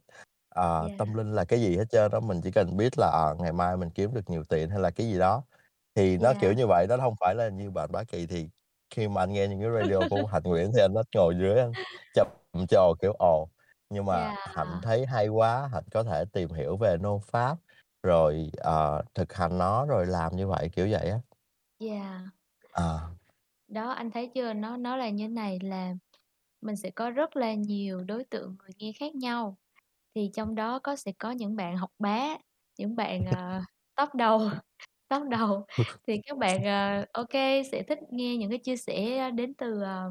ờ, 0.60 0.88
Yeah. 0.88 0.98
tâm 0.98 1.14
linh 1.14 1.32
là 1.34 1.44
cái 1.44 1.60
gì 1.60 1.76
hết 1.76 1.84
trơn 1.90 2.12
á. 2.12 2.20
Mình 2.20 2.40
chỉ 2.42 2.50
cần 2.50 2.76
biết 2.76 2.98
là, 2.98 3.06
ờ, 3.12 3.36
ngày 3.40 3.52
mai 3.52 3.76
mình 3.76 3.90
kiếm 3.90 4.14
được 4.14 4.30
nhiều 4.30 4.44
tiền 4.48 4.70
hay 4.70 4.78
là 4.80 4.90
cái 4.90 5.06
gì 5.08 5.18
đó, 5.18 5.42
thì 5.94 6.18
nó 6.18 6.34
kiểu 6.34 6.52
Yeah. 6.52 6.54
như 6.54 6.66
vậy, 6.66 6.86
nó 6.88 6.96
hông 6.96 7.14
phải 7.20 7.34
là 7.34 7.48
như 7.48 7.70
bạn 7.70 7.92
Bá 7.92 8.04
Kỳ. 8.04 8.26
Thì 8.26 8.48
khi 8.90 9.08
mà 9.08 9.22
anh 9.22 9.32
nghe 9.32 9.48
những 9.48 9.60
cái 9.60 9.70
radio 9.70 10.06
của 10.10 10.26
Hạnh 10.26 10.42
Nguyễn 10.46 10.72
thì 10.74 10.80
anh 10.82 10.94
thích 10.94 11.06
ngồi 11.16 11.34
dưới 11.40 11.58
anh 11.60 11.74
trầm 12.14 12.28
trồ, 12.68 12.94
kiểu, 13.02 13.12
ồ, 13.18 13.48
nhưng 13.90 14.04
mà 14.06 14.34
Hạnh 14.44 14.68
Yeah. 14.68 14.82
thấy 14.82 15.06
hay 15.06 15.28
quá, 15.28 15.68
Hạnh 15.72 15.84
có 15.92 16.02
thể 16.04 16.24
tìm 16.32 16.50
hiểu 16.52 16.76
về 16.76 16.90
NO 17.00 17.18
Pháp, 17.32 17.58
rồi, 18.02 18.50
ờ, 18.58 19.02
thực 19.14 19.32
hành 19.32 19.58
nó 19.58 19.86
rồi 19.86 20.06
làm 20.06 20.36
như 20.36 20.46
vậy, 20.48 20.68
kiểu 20.76 20.88
vậy 20.90 21.10
á. 21.10 21.18
Yeah. 21.80 22.28
Ờ. 22.72 23.00
Đó, 23.68 23.90
anh 23.90 24.10
thấy 24.10 24.30
chưa? 24.34 24.52
Nó 24.52 24.76
nó 24.76 24.96
là 24.96 25.10
như 25.10 25.28
này, 25.28 25.58
là 25.62 25.94
mình 26.60 26.76
sẽ 26.76 26.90
có 26.90 27.10
rất 27.10 27.36
là 27.36 27.54
nhiều 27.54 28.04
đối 28.04 28.24
tượng 28.24 28.56
người 28.60 28.70
nghe 28.78 28.92
khác 29.00 29.14
nhau, 29.14 29.58
thì 30.18 30.30
trong 30.34 30.54
đó 30.54 30.78
có 30.78 30.96
sẽ 30.96 31.12
có 31.18 31.30
những 31.30 31.56
bạn 31.56 31.76
học 31.76 31.90
bá, 31.98 32.38
những 32.78 32.96
bạn, 32.96 33.26
ờ, 33.26 33.62
top 33.96 34.14
đầu 34.14 34.38
top 35.08 35.22
đầu 35.30 35.66
thì 36.08 36.20
các 36.26 36.38
bạn, 36.38 36.64
ờ, 36.64 37.06
ô 37.12 37.24
kê, 37.30 37.62
sẽ 37.72 37.82
thích 37.82 37.98
nghe 38.10 38.36
những 38.36 38.50
cái 38.50 38.58
chia 38.58 38.76
sẻ 38.76 39.30
đến 39.30 39.54
từ, 39.54 39.82
ờ, 39.82 40.10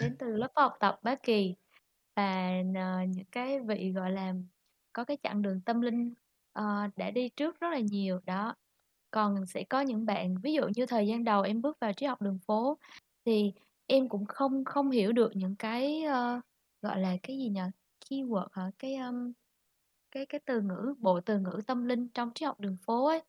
đến 0.00 0.16
từ 0.18 0.26
lớp 0.36 0.48
học 0.56 0.72
tập 0.80 1.00
Bá 1.02 1.14
Kỳ 1.22 1.54
và 2.16 2.50
n 2.64 2.72
những 3.10 3.26
cái 3.32 3.60
vị, 3.60 3.92
gọi 3.92 4.10
là, 4.12 4.34
có 4.92 5.04
cái 5.04 5.16
chặng 5.22 5.42
đường 5.42 5.60
tâm 5.66 5.80
linh, 5.80 6.14
ờ, 6.52 6.88
đã 6.96 7.10
đi 7.10 7.28
trước 7.28 7.60
rất 7.60 7.68
là 7.72 7.78
nhiều, 7.80 8.20
đó. 8.26 8.54
Còn 9.10 9.46
sẽ 9.46 9.64
có 9.70 9.80
những 9.80 10.06
bạn 10.06 10.36
ví 10.42 10.54
dụ 10.54 10.62
như 10.76 10.86
thời 10.86 11.06
gian 11.08 11.24
đầu 11.24 11.42
em 11.42 11.62
bước 11.62 11.78
vào 11.80 11.92
triết 11.92 12.08
học 12.10 12.22
đường 12.22 12.38
phố 12.46 12.78
thì 13.26 13.52
em 13.86 14.08
cũng 14.08 14.26
không 14.26 14.64
không 14.64 14.90
hiểu 14.90 15.12
được 15.12 15.32
những 15.36 15.56
cái, 15.56 16.02
ơ, 16.04 16.40
gọi 16.82 17.00
là, 17.00 17.16
cái 17.22 17.38
gì 17.38 17.48
nhỉ? 17.48 17.60
Keyword 18.10 18.48
hả? 18.52 18.70
Cái, 18.78 18.94
ưm, 18.96 19.32
cái 20.12 20.26
cái 20.26 20.40
từ 20.46 20.62
ngữ, 20.62 20.94
bộ 21.00 21.20
từ 21.20 21.38
ngữ 21.40 21.60
tâm 21.68 21.84
linh 21.86 22.08
trong 22.08 22.30
triết 22.34 22.46
học 22.46 22.60
đường 22.60 22.76
phố 22.86 23.06
ấy. 23.06 23.22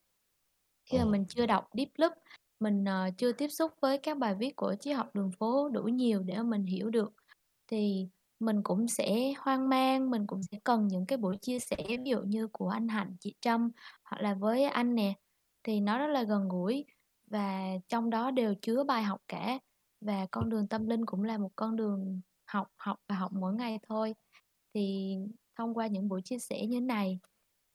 Khi 0.91 0.99
mà 0.99 1.05
Ừm. 1.05 1.05
mình 1.05 1.25
chưa 1.29 1.45
đọc 1.45 1.69
Deep 1.77 1.89
Loop, 1.97 2.13
mình, 2.59 2.85
ờ, 2.85 3.09
chưa 3.17 3.31
tiếp 3.31 3.47
xúc 3.49 3.71
với 3.81 3.97
các 3.97 4.17
bài 4.17 4.35
viết 4.35 4.55
của 4.55 4.75
triết 4.79 4.97
học 4.97 5.15
đường 5.15 5.31
phố 5.39 5.69
đủ 5.69 5.83
nhiều 5.83 6.23
để 6.23 6.43
mình 6.43 6.65
hiểu 6.65 6.89
được, 6.89 7.13
thì 7.71 8.09
mình 8.39 8.63
cũng 8.63 8.87
sẽ 8.87 9.33
hoang 9.39 9.69
mang, 9.69 10.09
mình 10.11 10.27
cũng 10.27 10.41
sẽ 10.51 10.59
cần 10.63 10.87
những 10.87 11.05
cái 11.05 11.17
buổi 11.17 11.37
chia 11.41 11.59
sẻ 11.59 11.77
ví 11.89 12.11
dụ 12.11 12.21
như 12.23 12.47
của 12.53 12.69
anh 12.69 12.87
Hạnh, 12.87 13.17
chị 13.19 13.35
Trâm 13.41 13.71
hoặc 14.05 14.21
là 14.21 14.33
với 14.33 14.63
anh 14.63 14.95
nè, 14.95 15.13
thì 15.63 15.79
nó 15.81 15.97
rất 15.99 16.07
là 16.07 16.23
gần 16.23 16.49
gũi 16.49 16.85
và 17.31 17.61
trong 17.89 18.09
đó 18.09 18.31
đều 18.31 18.55
chứa 18.61 18.83
bài 18.83 19.03
học 19.03 19.21
cả. 19.27 19.59
Và 20.01 20.27
con 20.31 20.49
đường 20.49 20.67
tâm 20.67 20.87
linh 20.87 21.05
cũng 21.05 21.23
là 21.23 21.37
một 21.37 21.51
con 21.55 21.75
đường 21.75 22.21
học, 22.47 22.67
học 22.77 22.97
và 23.09 23.15
học 23.15 23.31
mỗi 23.33 23.53
ngày 23.53 23.79
thôi. 23.89 24.15
Thì 24.73 25.15
thông 25.57 25.73
qua 25.73 25.87
những 25.87 26.09
buổi 26.09 26.21
chia 26.25 26.39
sẻ 26.39 26.65
như 26.67 26.81
này 26.81 27.19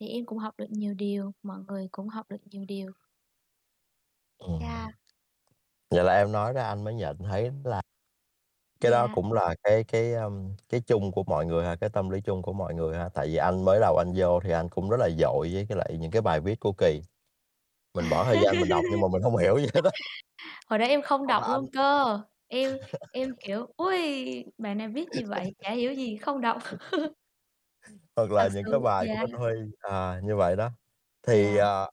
thì 0.00 0.08
em 0.08 0.26
cũng 0.26 0.38
học 0.38 0.54
được 0.58 0.66
nhiều 0.70 0.94
điều, 0.94 1.32
mọi 1.42 1.58
người 1.68 1.88
cũng 1.92 2.08
học 2.08 2.26
được 2.30 2.38
nhiều 2.50 2.64
điều. 2.68 2.92
Yeah. 4.60 4.88
Vậy 5.90 6.04
là 6.04 6.14
em 6.16 6.32
nói 6.32 6.52
ra 6.52 6.64
anh 6.68 6.84
mới 6.84 6.94
nhận 6.94 7.18
thấy 7.18 7.50
là 7.64 7.82
cái 8.80 8.92
đó 8.92 9.08
Yeah. 9.08 9.12
cũng 9.12 9.32
là 9.32 9.54
cái 9.62 9.84
cái, 9.84 10.14
ưm, 10.14 10.56
cái 10.68 10.80
chung 10.86 11.12
của 11.12 11.24
mọi 11.24 11.46
người 11.46 11.64
ha, 11.66 11.76
cái 11.76 11.90
tâm 11.90 12.10
lý 12.10 12.20
chung 12.20 12.42
của 12.42 12.52
mọi 12.52 12.74
người 12.74 12.96
ha. 12.98 13.08
Tại 13.14 13.26
vì 13.28 13.36
anh 13.36 13.64
mới 13.64 13.80
đầu 13.80 13.96
anh 13.98 14.12
vô 14.16 14.40
thì 14.44 14.52
anh 14.52 14.68
cũng 14.70 14.90
rất 14.90 14.96
là 15.00 15.10
dội 15.18 15.50
với 15.54 15.66
cái 15.68 15.78
lại 15.78 15.96
những 16.00 16.10
cái 16.10 16.22
bài 16.22 16.40
viết 16.40 16.60
của 16.60 16.72
Kỳ. 16.72 17.02
Mình 17.94 18.08
bỏ 18.10 18.24
thời 18.24 18.40
gian 18.40 18.60
mình 18.60 18.68
đọc 18.68 18.86
nhưng 18.90 19.00
mà 19.00 19.08
mình 19.12 19.22
hông 19.22 19.38
hiểu 19.38 19.58
gì 19.58 19.66
hết 19.74 19.84
á. 19.84 19.92
Hồi 20.66 20.78
đó 20.78 20.86
em 20.86 21.02
không 21.02 21.26
đọc 21.26 21.44
anh 21.44 21.48
luôn 21.48 21.70
cơ, 21.72 22.20
em 22.48 22.78
em, 23.10 23.36
kiểu, 23.40 23.66
ôi, 23.76 23.98
bài 24.58 24.74
này 24.74 24.88
viết 24.88 25.10
gì 25.12 25.24
vậy? 25.24 25.54
Chả 25.60 25.70
hiểu 25.72 25.92
gì, 25.94 26.16
không 26.16 26.40
đọc. 26.40 26.58
Hoặc 28.18 28.30
là 28.32 28.48
Thật 28.48 28.52
những 28.54 28.66
cái 28.70 28.80
sự, 28.80 28.84
bài 28.84 29.08
của 29.10 29.18
yeah. 29.18 29.28
anh 29.30 29.32
Huy, 29.32 29.52
à, 29.80 30.20
như 30.24 30.36
vậy 30.36 30.56
đó. 30.56 30.70
Thì, 31.26 31.56
Yeah. 31.56 31.58
ờ, 31.58 31.90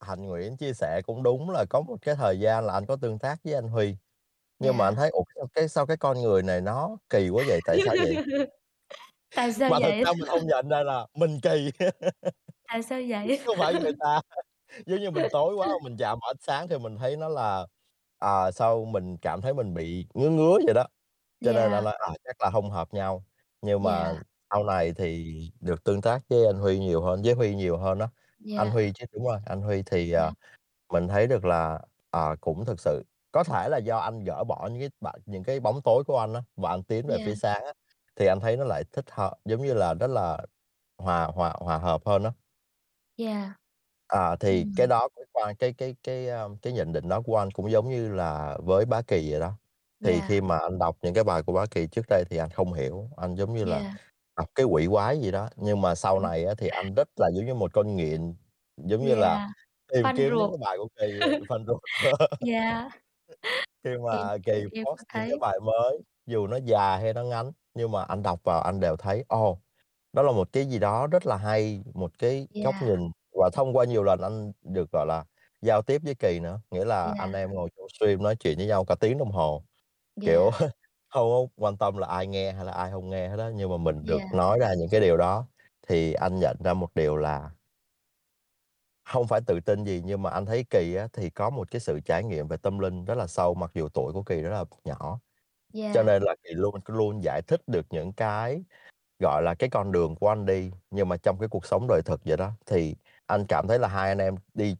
Hạnh 0.00 0.22
Nguyễn 0.26 0.56
chia 0.56 0.72
sẻ 0.74 1.02
cũng 1.06 1.22
đúng 1.22 1.50
là 1.50 1.64
có 1.70 1.82
một 1.82 1.96
cái 2.02 2.14
thời 2.16 2.40
gian 2.40 2.66
là 2.66 2.74
anh 2.74 2.86
có 2.86 2.96
tương 2.96 3.20
tác 3.20 3.36
với 3.44 3.54
anh 3.54 3.68
Huy, 3.68 3.96
nhưng 4.60 4.78
mà 4.78 4.86
anh 4.86 4.94
Yeah. 4.94 4.96
thấy, 4.96 5.10
ủa, 5.10 5.24
sao 5.36 5.48
cái 5.54 5.68
sao 5.68 5.86
cái 5.86 5.98
con 5.98 6.22
người 6.22 6.42
này 6.44 6.62
nó 6.62 6.98
kỳ 7.10 7.30
quá 7.30 7.44
vậy, 7.48 7.60
tại 7.66 7.80
sao 7.80 7.96
vậy? 8.00 8.18
Tại 9.34 9.52
sao 9.52 9.70
Mà 9.70 9.80
thực 9.82 9.94
vậy? 9.94 10.04
ra 10.04 10.10
mình 10.18 10.28
hông 10.28 10.46
nhận 10.46 10.68
ra 10.68 10.82
là 10.82 11.06
mình 11.14 11.40
kỳ, 11.42 11.70
Tại 12.68 12.82
sao 12.82 13.00
chứ 13.22 13.30
vậy? 13.32 13.38
không 13.46 13.58
phải 13.60 13.74
người 13.76 13.92
ta. 14.00 14.20
Giống 14.86 15.00
như 15.00 15.10
mình 15.12 15.28
tối 15.32 15.54
quá 15.56 15.68
mình 15.82 15.96
chạm 15.98 16.18
vào 16.22 16.30
ánh 16.30 16.36
sáng 16.40 16.68
thì 16.68 16.78
mình 16.78 16.98
thấy 16.98 17.16
nó 17.18 17.28
là, 17.30 17.66
à, 18.18 18.52
sao 18.52 18.84
mình 18.86 19.18
cảm 19.18 19.42
thấy 19.42 19.54
mình 19.54 19.74
bị 19.74 20.06
ngứa 20.14 20.30
ngứa 20.30 20.58
vậy 20.66 20.74
đó, 20.74 20.84
cho 21.42 21.54
nên 21.54 21.72
anh 21.72 21.84
Yeah. 21.84 21.84
nói, 21.84 21.94
à, 22.00 22.08
chắc 22.24 22.36
là 22.42 22.50
hông 22.50 22.70
hợp 22.70 22.94
nhau. 22.94 23.24
Nhưng 23.62 23.82
mà 23.84 24.08
Yeah. 24.08 24.22
Sau 24.50 24.64
này 24.64 24.92
thì 24.96 25.34
được 25.60 25.84
tương 25.84 26.00
tác 26.02 26.22
với 26.28 26.46
anh 26.46 26.58
Huy 26.58 26.78
nhiều 26.78 27.02
hơn 27.02 27.22
với 27.24 27.34
Huy 27.34 27.54
nhiều 27.54 27.78
hơn 27.78 27.98
á. 27.98 28.08
Anh 28.54 28.70
Yeah. 28.70 28.72
Huy 28.72 28.92
chứ, 28.94 29.04
đúng 29.12 29.24
rồi, 29.26 29.38
anh 29.46 29.62
Huy 29.62 29.82
thì, 29.86 30.12
Yeah. 30.16 30.24
ờ, 30.24 30.32
mình 30.92 31.08
thấy 31.08 31.26
được 31.26 31.44
là, 31.46 31.80
ờ, 32.10 32.36
cũng 32.40 32.64
thực 32.64 32.80
sự 32.80 33.04
có 33.32 33.44
thể 33.44 33.68
là 33.70 33.78
do 33.78 33.98
anh 33.98 34.24
gỡ 34.24 34.44
bỏ 34.44 34.68
những 34.72 34.80
cái 35.02 35.12
những 35.26 35.44
cái 35.44 35.60
bóng 35.60 35.82
tối 35.82 36.04
của 36.04 36.18
anh 36.18 36.34
á, 36.34 36.42
và 36.56 36.70
anh 36.70 36.82
tiến 36.84 37.06
về 37.08 37.18
Yeah. 37.18 37.26
phía 37.26 37.34
sáng 37.34 37.64
á, 37.64 37.72
thì 38.16 38.26
anh 38.26 38.40
thấy 38.40 38.56
nó 38.56 38.64
lại 38.64 38.84
thích 38.92 39.04
hợp, 39.10 39.38
giống 39.44 39.62
như 39.62 39.74
là, 39.74 39.94
rất 39.94 40.06
là 40.10 40.38
hòa 40.98 41.26
hòa 41.26 41.54
hòa 41.60 41.78
hợp 41.78 42.02
hơn 42.06 42.24
á. 42.24 42.32
Yeah. 43.16 43.54
À, 44.08 44.36
thì 44.40 44.66
cái 44.74 44.86
Ừm. 44.86 44.86
đó 44.86 45.08
quan 45.32 45.56
cái 45.56 45.72
cái 45.72 45.96
cái, 46.02 46.28
a, 46.28 46.44
cái 46.62 46.72
nhận 46.72 46.92
định 46.92 47.08
đó 47.08 47.20
của 47.22 47.36
anh 47.36 47.50
cũng 47.50 47.70
giống 47.70 47.88
như 47.90 48.08
là 48.14 48.58
với 48.64 48.84
Bá 48.84 49.02
Kỳ 49.02 49.30
vậy 49.30 49.40
đó. 49.40 49.52
Thì 50.02 50.22
Yeah. 50.22 50.28
khi 50.28 50.40
mà 50.40 50.58
anh 50.58 50.78
đọc 50.78 50.96
những 51.02 51.14
cái 51.14 51.24
bài 51.24 51.42
của 51.42 51.52
Bá 51.52 51.66
Kỳ 51.70 51.86
trước 51.86 52.02
đây 52.08 52.24
thì 52.30 52.36
anh 52.36 52.50
không 52.50 52.72
hiểu, 52.72 53.08
anh 53.16 53.34
giống 53.36 53.54
như 53.54 53.64
là 53.64 53.82
Yeah. 53.82 53.94
Đọc 54.40 54.48
cái 54.54 54.66
quỷ 54.66 54.86
quái 54.90 55.20
gì 55.20 55.30
đó, 55.30 55.48
nhưng 55.56 55.80
mà 55.80 55.94
sau 55.94 56.20
này 56.20 56.44
á 56.44 56.54
thì 56.58 56.68
anh 56.68 56.94
rất 56.94 57.08
là 57.16 57.30
giống 57.34 57.46
như 57.46 57.54
một 57.54 57.72
con 57.74 57.96
nghiện, 57.96 58.34
giống 58.76 59.04
như 59.04 59.14
là 59.14 59.28
Yeah, 59.34 59.48
tìm 59.92 60.02
Phanh 60.04 60.16
kiếm 60.16 60.36
những 60.38 60.38
ruột. 60.38 60.50
cái 60.50 60.58
bài 60.60 60.76
của 60.78 60.88
Kỳ 61.00 61.06
vậy, 61.20 61.40
fan 61.48 61.66
ruột. 61.66 61.80
Yeah. 62.46 62.92
Khi 63.84 63.90
mà 64.06 64.38
Kỳ 64.44 64.52
em 64.52 64.70
có 64.84 64.90
post 64.92 65.00
những 65.14 65.26
cái 65.28 65.28
thấy. 65.30 65.38
bài 65.40 65.58
mới, 65.64 65.98
dù 66.26 66.46
nó 66.46 66.56
dài 66.56 67.00
hay 67.02 67.14
nó 67.14 67.24
ngắn, 67.24 67.52
nhưng 67.74 67.90
mà 67.92 68.02
anh 68.04 68.22
đọc 68.22 68.40
vào 68.44 68.62
anh 68.62 68.80
đều 68.80 68.96
thấy, 68.96 69.24
ồ, 69.28 69.60
đó 70.12 70.22
là 70.22 70.32
một 70.32 70.48
cái 70.52 70.66
gì 70.66 70.78
đó 70.78 71.06
rất 71.06 71.26
là 71.26 71.36
hay, 71.36 71.82
một 71.94 72.12
cái 72.18 72.48
góc 72.64 72.74
Yeah. 72.80 72.82
nhìn 72.82 73.10
và 73.40 73.50
thông 73.52 73.76
qua 73.76 73.84
nhiều 73.84 74.02
lần 74.02 74.20
anh 74.22 74.52
được, 74.62 74.92
gọi 74.92 75.06
là, 75.06 75.24
giao 75.62 75.82
tiếp 75.82 76.02
với 76.04 76.14
Kỳ 76.14 76.40
nữa, 76.40 76.60
nghĩa 76.70 76.84
là 76.84 77.14
anh 77.18 77.32
Yeah. 77.32 77.34
em 77.34 77.54
ngồi 77.54 77.70
trong 77.76 77.86
stream 77.98 78.22
nói 78.22 78.36
chuyện 78.36 78.58
với 78.58 78.66
nhau 78.66 78.84
cả 78.84 78.94
tiếng 79.00 79.18
đồng 79.18 79.32
hồ, 79.32 79.64
kiểu, 80.20 80.50
Yeah. 80.60 80.72
Không 81.10 81.48
quan 81.56 81.76
tâm 81.76 81.96
là 81.96 82.06
ai 82.06 82.26
nghe 82.26 82.52
hay 82.52 82.64
là 82.64 82.72
ai 82.72 82.90
hông 82.90 83.10
nghe 83.10 83.28
hết 83.28 83.36
á, 83.38 83.50
nhưng 83.54 83.70
mà 83.70 83.76
mình 83.76 84.06
được 84.06 84.22
Yeah. 84.22 84.30
nói 84.30 84.58
ra 84.60 84.74
những 84.78 84.88
cái 84.90 85.00
điều 85.00 85.16
đó 85.16 85.46
thì 85.88 86.12
anh 86.12 86.38
nhận 86.40 86.56
ra 86.64 86.74
một 86.74 86.94
điều 86.94 87.16
là 87.16 87.50
hông 89.04 89.26
phải 89.26 89.40
tự 89.46 89.60
tin 89.60 89.84
gì 89.84 90.02
nhưng 90.04 90.22
mà 90.22 90.30
anh 90.30 90.46
thấy 90.46 90.64
Kỳ 90.70 90.94
á 90.94 91.08
thì 91.12 91.30
có 91.30 91.50
một 91.50 91.70
cái 91.70 91.80
sự 91.80 92.00
trải 92.04 92.24
nghiệm 92.24 92.48
về 92.48 92.56
tâm 92.56 92.78
linh 92.78 93.04
rất 93.04 93.14
là 93.14 93.26
sâu, 93.26 93.54
mặc 93.54 93.70
dù 93.74 93.88
tuổi 93.88 94.12
của 94.12 94.22
Kỳ 94.22 94.42
rất 94.42 94.50
là 94.50 94.64
nhỏ. 94.84 95.20
Cho 95.92 96.02
Yeah. 96.02 96.04
nên 96.04 96.22
là 96.24 96.36
Kỳ 96.44 96.50
luôn 96.54 96.76
luôn 96.86 97.24
giải 97.24 97.42
thích 97.48 97.62
được 97.68 97.86
những 97.90 98.12
cái, 98.14 98.64
gọi 99.20 99.42
là, 99.44 99.54
cái 99.54 99.70
con 99.70 99.92
đường 99.92 100.16
của 100.16 100.28
anh 100.30 100.46
đi, 100.46 100.72
nhưng 100.90 101.08
mà 101.10 101.18
trong 101.18 101.38
cái 101.40 101.48
cuộc 101.50 101.66
sống 101.66 101.86
đời 101.88 102.02
thực 102.06 102.20
vậy 102.24 102.38
đó, 102.38 102.52
thì 102.66 102.96
anh 103.26 103.46
cảm 103.48 103.66
thấy 103.68 103.80
là 103.80 103.88
hai 103.88 104.08
anh 104.10 104.18
em 104.18 104.36
đi 104.54 104.76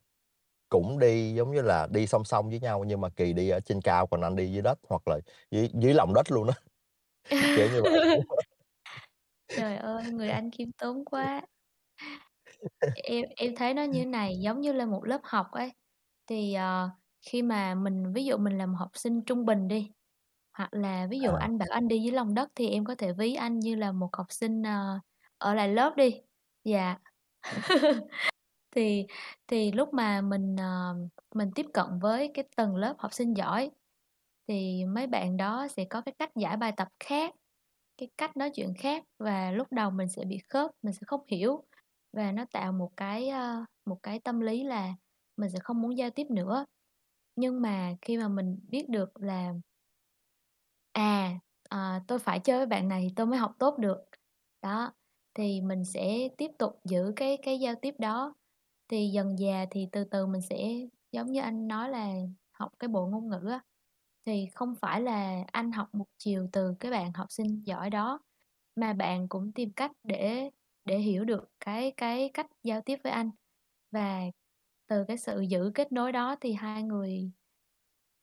cũng 0.70 1.00
đi, 1.00 1.34
giống 1.34 1.52
như 1.52 1.62
là, 1.62 1.88
đi 1.92 2.08
song 2.08 2.24
song 2.24 2.50
với 2.50 2.60
nhau 2.60 2.84
nhưng 2.84 3.02
mà 3.02 3.10
Kỳ 3.10 3.34
đi 3.34 3.50
ở 3.50 3.60
trên 3.60 3.82
cao 3.82 4.08
còn 4.08 4.22
anh 4.22 4.36
đi 4.36 4.52
dưới 4.52 4.62
đất 4.62 4.78
hoặc 4.90 5.08
là 5.08 5.18
dưới 5.52 5.70
dưới 5.74 5.94
lòng 5.94 6.14
đất 6.14 6.32
luôn 6.32 6.48
á. 6.48 6.54
Kiểu 7.54 7.68
như 7.68 7.82
vậy. 7.82 8.02
Trời 9.52 9.76
ơi, 9.76 10.10
người 10.10 10.30
anh 10.30 10.50
khiêm 10.50 10.72
tốn 10.72 11.04
quá! 11.04 11.42
Em 12.94 13.24
em 13.36 13.54
thấy 13.56 13.74
nó 13.74 13.82
như 13.82 14.06
này, 14.06 14.36
giống 14.40 14.60
như 14.60 14.72
là 14.72 14.86
một 14.86 15.04
lớp 15.04 15.20
học 15.24 15.46
ấy, 15.52 15.72
thì, 16.26 16.54
ờ, 16.54 16.90
khi 17.30 17.42
mà 17.42 17.74
mình 17.74 18.12
ví 18.12 18.24
dụ 18.24 18.36
mình 18.36 18.58
là 18.58 18.66
một 18.66 18.76
học 18.78 18.90
sinh 18.94 19.22
trung 19.26 19.44
bình 19.46 19.68
đi, 19.68 19.92
hoặc 20.58 20.68
là 20.72 21.06
ví 21.10 21.20
dụ 21.20 21.32
À. 21.32 21.34
anh 21.34 21.58
bảo 21.58 21.68
anh 21.72 21.88
đi 21.88 21.98
dưới 22.02 22.12
lòng 22.12 22.34
đất 22.34 22.48
thì 22.54 22.68
em 22.70 22.84
có 22.84 22.94
thể 22.98 23.12
ví 23.12 23.34
anh 23.34 23.60
như 23.60 23.74
là 23.76 23.92
một 23.92 24.10
học 24.16 24.26
sinh, 24.30 24.62
ờ, 24.62 25.00
ở 25.38 25.54
lại 25.54 25.68
lớp 25.68 25.94
đi. 25.96 26.22
Dạ. 26.64 26.96
Thì 28.72 29.06
thì 29.48 29.72
lúc 29.72 29.94
mà 29.94 30.20
mình, 30.20 30.56
ờ, 30.58 30.94
mình 31.34 31.50
tiếp 31.54 31.66
cận 31.74 31.86
với 32.02 32.30
cái 32.34 32.44
tầng 32.56 32.76
lớp 32.76 32.94
học 32.98 33.14
sinh 33.14 33.34
giỏi, 33.36 33.70
thì 34.48 34.84
mấy 34.86 35.06
bạn 35.06 35.36
đó 35.36 35.68
sẽ 35.68 35.84
có 35.90 36.00
cái 36.00 36.14
cách 36.18 36.30
giải 36.36 36.56
bài 36.56 36.72
tập 36.76 36.88
khác, 37.00 37.34
cái 37.98 38.10
cách 38.18 38.36
nói 38.36 38.50
chuyện 38.54 38.74
khác 38.78 39.04
và 39.18 39.50
lúc 39.52 39.68
đầu 39.72 39.90
mình 39.90 40.08
sẽ 40.08 40.24
bị 40.24 40.38
khớp, 40.48 40.70
mình 40.82 40.94
sẽ 40.94 41.00
không 41.06 41.20
hiểu 41.28 41.64
và 42.12 42.32
nó 42.32 42.44
tạo 42.52 42.72
một 42.72 42.90
cái, 42.96 43.28
ơ, 43.28 43.64
một 43.86 43.98
cái 44.02 44.20
tâm 44.24 44.40
lý 44.40 44.64
là 44.64 44.94
mình 45.36 45.50
sẽ 45.50 45.58
không 45.62 45.82
muốn 45.82 45.98
giao 45.98 46.10
tiếp 46.10 46.26
nữa. 46.30 46.66
Nhưng 47.36 47.62
mà 47.62 47.94
khi 48.02 48.18
mà 48.18 48.28
mình 48.28 48.58
biết 48.70 48.88
được 48.90 49.10
là 49.22 49.52
à, 50.92 51.38
ờ, 51.68 52.00
tôi 52.06 52.18
phải 52.18 52.40
chơi 52.40 52.58
với 52.58 52.66
bạn 52.66 52.88
này 52.88 53.02
thì 53.08 53.12
tôi 53.16 53.26
mới 53.26 53.38
học 53.38 53.52
tốt 53.58 53.78
được, 53.78 53.98
đó, 54.62 54.92
thì 55.34 55.60
mình 55.60 55.84
sẽ 55.84 56.28
tiếp 56.38 56.50
tục 56.58 56.80
giữ 56.84 57.12
cái 57.16 57.38
cái 57.42 57.58
giao 57.60 57.74
tiếp 57.82 57.94
đó. 57.98 58.34
Thì 58.90 59.08
dần 59.08 59.36
dà 59.38 59.66
thì 59.70 59.88
từ 59.92 60.04
từ 60.04 60.26
mình 60.26 60.42
sẽ 60.42 60.56
giống 61.12 61.32
như 61.32 61.40
anh 61.40 61.68
nói 61.68 61.88
là 61.90 62.08
học 62.52 62.72
cái 62.78 62.88
bộ 62.88 63.06
ngôn 63.06 63.28
ngữ 63.28 63.48
á, 63.50 63.60
thì 64.26 64.46
không 64.54 64.74
phải 64.76 65.00
là 65.02 65.44
anh 65.52 65.72
học 65.72 65.88
một 65.94 66.06
chiều 66.18 66.48
từ 66.52 66.74
cái 66.80 66.90
bạn 66.92 67.12
học 67.12 67.26
sinh 67.30 67.62
giỏi 67.66 67.90
đó, 67.90 68.20
mà 68.76 68.92
bạn 68.92 69.28
cũng 69.28 69.52
tìm 69.52 69.72
cách 69.72 69.92
để 70.04 70.50
để 70.84 70.98
hiểu 70.98 71.24
được 71.24 71.44
cái 71.60 71.92
cái 71.96 72.30
cách 72.34 72.46
giao 72.62 72.80
tiếp 72.82 72.98
với 73.04 73.12
anh. 73.12 73.30
Và 73.92 74.20
từ 74.88 75.04
cái 75.08 75.18
sự 75.18 75.40
giữ 75.40 75.72
kết 75.74 75.92
nối 75.92 76.12
đó 76.12 76.36
thì 76.40 76.52
hai 76.52 76.82
người, 76.82 77.30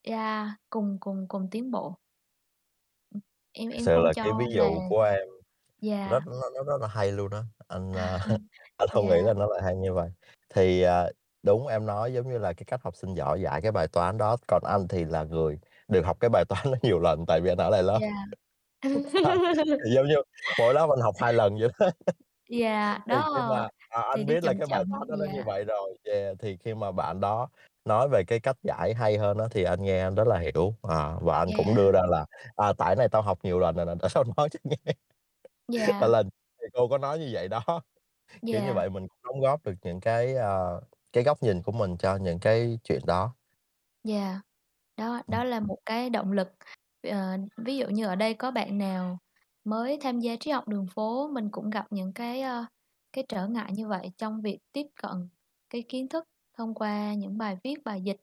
yeah, 0.04 0.48
cùng 0.70 0.98
cùng 1.00 1.26
cùng 1.28 1.48
tiến 1.52 1.72
bộ. 1.72 1.96
Em 3.54 3.70
em 3.70 3.86
sự 3.86 3.92
không 3.96 4.04
là 4.04 4.14
cho 4.16 4.24
cái 4.24 4.34
ví 4.40 4.46
là 4.46 4.56
dụ 4.56 4.82
của 4.90 5.02
em 5.04 5.28
yeah. 5.82 6.12
rất 6.12 6.24
nó 6.28 6.50
nó 6.56 6.64
rất 6.64 6.82
là 6.82 6.88
hay 6.88 7.12
luôn 7.12 7.32
á, 7.32 7.44
anh, 7.68 7.94
a, 7.94 8.20
anh 8.78 8.90
hông 8.92 9.08
nghĩ 9.08 9.14
Yeah. 9.14 9.26
là 9.26 9.34
nó 9.34 9.46
lại 9.48 9.62
hay 9.64 9.76
như 9.76 9.94
vậy. 9.94 10.10
Thì, 10.56 10.82
à, 10.82 11.10
đúng 11.44 11.68
em 11.68 11.86
nói 11.86 12.14
giống 12.14 12.30
như 12.30 12.38
là 12.38 12.54
cái 12.54 12.66
cách 12.68 12.80
học 12.84 12.96
sinh 12.96 13.14
giỏi 13.14 13.42
dạy 13.42 13.62
cái 13.62 13.72
bài 13.72 13.88
toán 13.88 14.18
đó, 14.18 14.38
còn 14.48 14.64
anh 14.66 14.88
thì 14.88 15.06
là 15.06 15.24
người 15.24 15.60
được 15.88 16.06
học 16.06 16.18
cái 16.20 16.30
bài 16.30 16.46
toán 16.50 16.64
đó 16.66 16.78
nhiều 16.82 17.00
lần 17.00 17.26
tại 17.28 17.42
vì 17.42 17.50
anh 17.52 17.58
ở 17.58 17.70
lại 17.70 17.84
lớp. 17.84 18.00
Yeah. 18.02 18.14
Thì 19.86 19.92
giống 19.96 20.08
như 20.08 20.16
mỗi 20.60 20.74
lớp 20.74 20.90
anh 20.92 21.02
học 21.02 21.16
2 21.22 21.34
lần 21.34 21.58
vậy 21.60 21.70
đó. 21.80 21.92
Yeah, 22.50 23.02
Thì 23.10 23.24
khi 23.36 23.42
đó, 23.42 23.42
mà, 23.44 23.70
à, 23.90 24.02
thì 24.16 24.22
anh 24.22 24.26
đi 24.26 24.36
biết 24.36 24.44
là 24.44 24.54
chậm 24.54 24.60
cái 24.60 24.68
bài 24.68 24.84
chậm, 24.84 24.90
toán 24.92 25.08
đó 25.10 25.16
nó 25.20 25.26
như 25.26 25.32
yeah. 25.34 25.46
vậy 25.46 25.66
rồi, 25.66 25.98
yeah, 26.04 26.38
thì 26.40 26.58
khi 26.58 26.74
mà 26.76 26.92
bạn 26.92 27.22
đó 27.22 27.50
nói 27.86 28.10
về 28.12 28.24
cái 28.28 28.40
cách 28.40 28.58
giải 28.64 28.94
hay 28.94 29.18
hơn 29.18 29.38
á 29.38 29.46
thì 29.52 29.64
anh 29.64 29.84
nghe 29.84 30.02
anh 30.02 30.16
rất 30.16 30.28
là 30.28 30.40
hiểu, 30.40 30.76
à, 30.84 31.14
và 31.22 31.40
anh 31.40 31.54
cũng 31.58 31.66
Yeah. 31.66 31.78
đưa 31.78 31.92
ra 31.92 32.02
là 32.10 32.26
"À, 32.56 32.74
tại 32.78 32.90
cái 32.90 32.96
này 32.96 33.10
tao 33.10 33.22
học 33.22 33.40
nhiều 33.44 33.60
lần 33.60 33.76
rồi 33.76 33.86
nè, 33.86 33.94
để 34.04 34.10
tao 34.16 34.24
nói 34.38 34.50
cho 34.50 34.60
nghe." 34.64 34.78
Là 36.00 36.08
Yeah. 36.08 36.12
là 36.12 36.24
thầy 36.62 36.70
cô 36.74 36.88
có 36.90 36.98
nói 36.98 37.20
như 37.20 37.30
vậy 37.34 37.48
đó. 37.48 37.64
Kiểu 38.50 38.62
như 38.62 38.74
Yeah. 38.74 38.74
vậy 38.74 38.90
mình 38.90 39.08
cũng 39.08 39.18
đóng 39.24 39.40
góp 39.42 39.66
được 39.66 39.74
những 39.84 40.00
cái, 40.02 40.36
ờ, 40.36 40.82
cái 41.14 41.24
góc 41.24 41.44
nhìn 41.44 41.62
của 41.64 41.72
mình 41.72 41.98
cho 41.98 42.16
những 42.18 42.40
cái 42.40 42.80
chuyện 42.84 43.02
đó. 43.08 43.36
Yeah, 44.04 44.42
đó, 44.98 45.22
Ừm, 45.28 45.42
đó 45.42 45.44
là 45.44 45.60
một 45.60 45.78
cái 45.86 46.10
động 46.10 46.32
lực. 46.32 46.48
Ờ, 47.04 47.38
ví 47.58 47.78
dụ 47.78 47.88
như 47.90 48.06
ở 48.08 48.16
đây 48.16 48.34
có 48.34 48.52
bạn 48.52 48.78
nào 48.78 49.20
mới 49.64 49.98
tham 50.02 50.20
gia 50.20 50.36
triết 50.40 50.56
học 50.56 50.68
đường 50.68 50.88
phố, 50.96 51.28
mình 51.34 51.50
cũng 51.52 51.70
gặp 51.70 51.86
những 51.92 52.14
cái, 52.14 52.42
ơ, 52.42 52.66
cái 53.14 53.26
trở 53.30 53.48
ngại 53.48 53.72
như 53.76 53.88
vậy 53.88 54.12
trong 54.18 54.42
việc 54.42 54.60
tiếp 54.74 54.86
cận 55.04 55.30
cái 55.70 55.84
kiến 55.90 56.10
thức 56.10 56.24
thông 56.58 56.74
qua 56.76 57.14
những 57.14 57.38
bài 57.38 57.58
viết, 57.64 57.76
bài 57.86 58.02
dịch, 58.04 58.18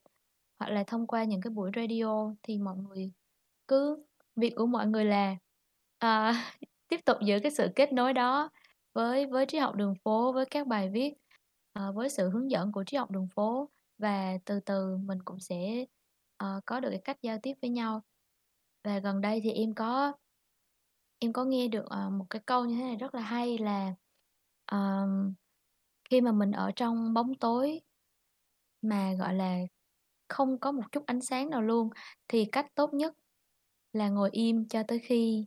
hoặc 0.59 0.69
là 0.71 0.85
thông 0.87 1.07
qua 1.07 1.25
những 1.25 1.41
cái 1.41 1.51
buổi 1.51 1.71
radio 1.77 2.35
thì 2.43 2.59
mọi 2.59 2.77
người 2.77 3.13
cứ 3.69 4.05
việc 4.37 4.53
của 4.57 4.67
mọi 4.67 4.87
người 4.87 5.05
là, 5.05 5.37
ờ, 5.99 6.33
tiếp 6.89 7.01
tục 7.07 7.17
giữ 7.27 7.39
cái 7.43 7.53
sự 7.53 7.69
kết 7.77 7.93
nối 7.93 8.13
đó 8.13 8.51
với 8.95 9.27
với 9.27 9.47
triết 9.47 9.63
học 9.63 9.75
đường 9.75 9.95
phố, 10.05 10.33
với 10.33 10.47
các 10.47 10.67
bài 10.67 10.91
viết, 10.91 11.15
uh, 11.79 11.95
với 11.95 12.09
sự 12.09 12.31
hướng 12.31 12.51
dẫn 12.51 12.73
của 12.73 12.85
triết 12.85 12.99
học 12.99 13.11
đường 13.11 13.29
phố 13.35 13.71
và 13.99 14.39
từ 14.45 14.61
từ 14.61 14.97
mình 14.97 15.19
cũng 15.25 15.41
sẽ, 15.41 15.85
uh, 16.45 16.65
có 16.67 16.81
được 16.81 16.91
cái 16.91 17.01
cách 17.05 17.19
giao 17.23 17.39
tiếp 17.43 17.55
với 17.63 17.71
nhau. 17.71 18.03
Và 18.85 18.99
gần 18.99 19.21
đây 19.21 19.41
thì 19.45 19.51
em 19.53 19.75
có 19.75 20.13
em 21.19 21.33
có 21.33 21.45
nghe 21.45 21.69
được, 21.69 21.85
uh, 21.85 22.13
một 22.13 22.27
cái 22.31 22.43
câu 22.47 22.65
như 22.65 22.75
thế 22.77 22.83
này 22.83 22.97
rất 22.97 23.15
là 23.15 23.21
hay 23.21 23.59
là, 23.59 23.95
uh, 24.75 25.33
khi 26.11 26.21
mà 26.21 26.33
mình 26.33 26.53
ở 26.53 26.71
trong 26.77 27.15
bóng 27.15 27.35
tối 27.35 27.81
mà, 28.83 29.13
gọi 29.19 29.35
là, 29.35 29.59
không 30.29 30.59
có 30.59 30.73
một 30.73 30.93
chút 30.93 31.07
ánh 31.07 31.21
sáng 31.21 31.51
nào 31.51 31.63
luôn, 31.63 31.91
thì 32.29 32.45
cách 32.45 32.67
tốt 32.75 32.95
nhất 32.95 33.15
là 33.93 34.09
ngồi 34.09 34.31
im 34.33 34.69
cho 34.69 34.83
tới 34.89 34.99
khi 34.99 35.47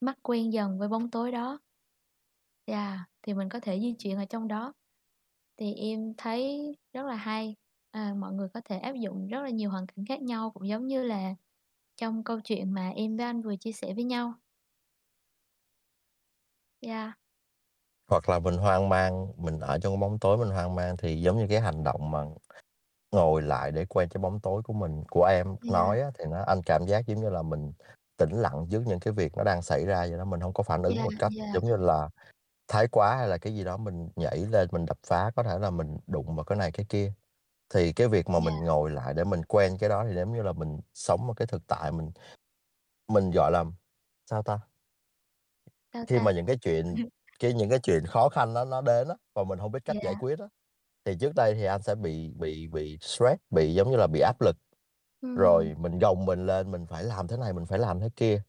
mắt 0.00 0.18
quen 0.22 0.52
dần 0.52 0.78
với 0.78 0.88
bóng 0.88 1.10
tối 1.10 1.32
đó. 1.32 1.58
Yeah, 2.66 2.98
thì 3.22 3.34
mình 3.34 3.48
có 3.48 3.60
thể 3.60 3.80
di 3.80 3.94
chuyển 3.98 4.16
ở 4.18 4.24
trong 4.24 4.48
đó. 4.48 4.72
Thì 5.56 5.74
em 5.74 6.14
thấy 6.18 6.62
rất 6.92 7.06
là 7.06 7.14
hay, 7.16 7.56
à, 7.90 8.14
mọi 8.18 8.32
người 8.32 8.48
có 8.54 8.60
thể 8.64 8.78
áp 8.78 8.92
dụng 8.96 9.28
rất 9.28 9.42
là 9.42 9.50
nhiều 9.50 9.70
hoàn 9.70 9.86
cảnh 9.86 10.04
khác 10.08 10.22
nhau, 10.22 10.50
cũng 10.54 10.68
giống 10.68 10.86
như 10.86 11.02
là 11.04 11.34
trong 11.96 12.24
câu 12.24 12.40
chuyện 12.40 12.72
mà 12.74 12.90
em 12.90 13.16
với 13.16 13.26
anh 13.26 13.42
vừa 13.42 13.56
chia 13.56 13.72
sẻ 13.72 13.94
với 13.94 14.04
nhau. 14.04 14.34
Yeah. 16.80 17.12
Hoặc 18.10 18.28
là 18.28 18.38
mình 18.38 18.56
hoang 18.56 18.88
mang, 18.88 19.32
mình 19.36 19.60
ở 19.60 19.78
trong 19.78 20.00
bóng 20.00 20.18
tối 20.18 20.38
mình 20.38 20.48
hoang 20.50 20.74
mang 20.74 20.96
thì 20.96 21.20
giống 21.22 21.38
như 21.38 21.46
cái 21.48 21.60
hành 21.60 21.84
động 21.84 22.10
mà 22.10 22.24
ngồi 23.12 23.42
lại 23.42 23.72
để 23.72 23.86
quay 23.88 24.06
cái 24.08 24.20
bóng 24.22 24.40
tối 24.40 24.62
của 24.64 24.72
mình 24.72 25.04
của 25.10 25.24
em 25.24 25.56
Yeah. 25.62 25.68
nói 25.68 26.00
á, 26.00 26.10
thì 26.18 26.24
nó 26.30 26.44
anh 26.46 26.62
cảm 26.66 26.86
giác 26.86 27.06
giống 27.06 27.20
như 27.22 27.30
là 27.30 27.42
mình 27.42 27.72
tĩnh 28.18 28.30
lặng 28.32 28.66
trước 28.70 28.82
những 28.86 29.00
cái 29.00 29.14
việc 29.14 29.32
nó 29.36 29.44
đang 29.44 29.62
xảy 29.62 29.86
ra 29.86 30.00
vậy 30.10 30.18
đó, 30.18 30.24
mình 30.24 30.40
hông 30.40 30.52
có 30.54 30.62
phản 30.62 30.82
ứng 30.82 30.96
Yeah, 30.96 31.04
một 31.04 31.18
cách 31.18 31.32
yeah. 31.36 31.52
giống 31.52 31.64
như 31.64 31.76
là 31.76 32.10
thái 32.72 32.88
quá 32.88 33.16
hay 33.18 33.28
là 33.28 33.38
cái 33.38 33.54
gì 33.54 33.64
đó 33.64 33.78
mình 33.78 34.10
nhảy 34.16 34.38
lên 34.50 34.68
mình 34.72 34.86
đập 34.86 34.98
phá, 35.08 35.32
có 35.36 35.44
thể 35.44 35.58
là 35.60 35.70
mình 35.70 35.98
đụng 36.08 36.36
vào 36.36 36.44
cái 36.46 36.58
này 36.58 36.72
cái 36.72 36.86
kia. 36.90 37.14
Thì 37.74 37.94
cái 37.94 38.08
việc 38.08 38.30
mà 38.30 38.40
mình 38.40 38.64
ngồi 38.64 38.90
lại 38.92 39.14
để 39.14 39.24
mình 39.24 39.42
quen 39.48 39.78
cái 39.80 39.90
đó 39.90 40.04
thì 40.10 40.16
giống 40.16 40.32
như 40.34 40.42
là 40.42 40.52
mình 40.54 40.80
sống 40.94 41.28
một 41.28 41.34
cái 41.34 41.48
thực 41.48 41.68
tại 41.68 41.92
mình 41.92 42.12
mình, 43.08 43.30
gọi 43.32 43.52
là, 43.52 43.64
sao 44.30 44.42
ta? 44.44 44.60
Sao 45.92 46.06
Khi 46.06 46.18
ta? 46.18 46.20
mà 46.20 46.32
những 46.32 46.46
cái 46.46 46.56
chuyện 46.62 46.98
cái 47.40 47.52
những 47.54 47.70
cái 47.70 47.78
chuyện 47.82 48.06
khó 48.06 48.28
khăn 48.28 48.54
nó 48.54 48.64
nó 48.64 48.80
đến 48.80 49.08
á, 49.08 49.14
và 49.34 49.44
mình 49.44 49.58
hông 49.58 49.72
biết 49.72 49.80
cách 49.84 49.96
giải 50.00 50.14
Yeah. 50.14 50.18
quyết 50.18 50.38
á, 50.38 50.46
thì 51.04 51.14
trước 51.20 51.34
đây 51.36 51.54
thì 51.54 51.64
anh 51.64 51.82
sẽ 51.82 51.94
bị 51.94 52.32
bị 52.38 52.68
bị 52.68 52.98
stress, 53.00 53.36
bị, 53.50 53.74
giống 53.74 53.90
như 53.90 53.96
là, 53.98 54.06
bị 54.06 54.20
áp 54.20 54.42
lực, 54.42 54.56
Ừm. 55.22 55.34
rồi 55.34 55.74
mình 55.78 55.98
gồng 55.98 56.26
mình 56.26 56.46
lên, 56.46 56.72
mình 56.72 56.86
phải 56.86 57.04
làm 57.04 57.28
thế 57.28 57.36
này, 57.36 57.52
mình 57.54 57.66
phải 57.66 57.80
làm 57.80 58.00
thế 58.00 58.08
kia. 58.16 58.42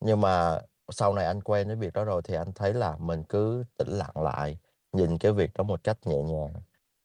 Nhưng 0.00 0.20
mà 0.20 0.60
sau 0.92 1.14
này 1.14 1.24
anh 1.26 1.42
quen 1.42 1.66
với 1.66 1.76
việc 1.76 1.92
đó 1.92 2.04
rồi 2.04 2.22
thì 2.24 2.34
anh 2.34 2.52
thấy 2.54 2.74
là 2.74 2.96
mình 2.98 3.24
cứ 3.28 3.64
tĩnh 3.78 3.88
lặng 3.88 4.12
lại, 4.22 4.58
nhìn 4.92 5.18
cái 5.18 5.32
việc 5.32 5.50
đó 5.54 5.64
một 5.64 5.80
cách 5.84 5.98
nhẹ 6.06 6.22
nhàng. 6.22 6.52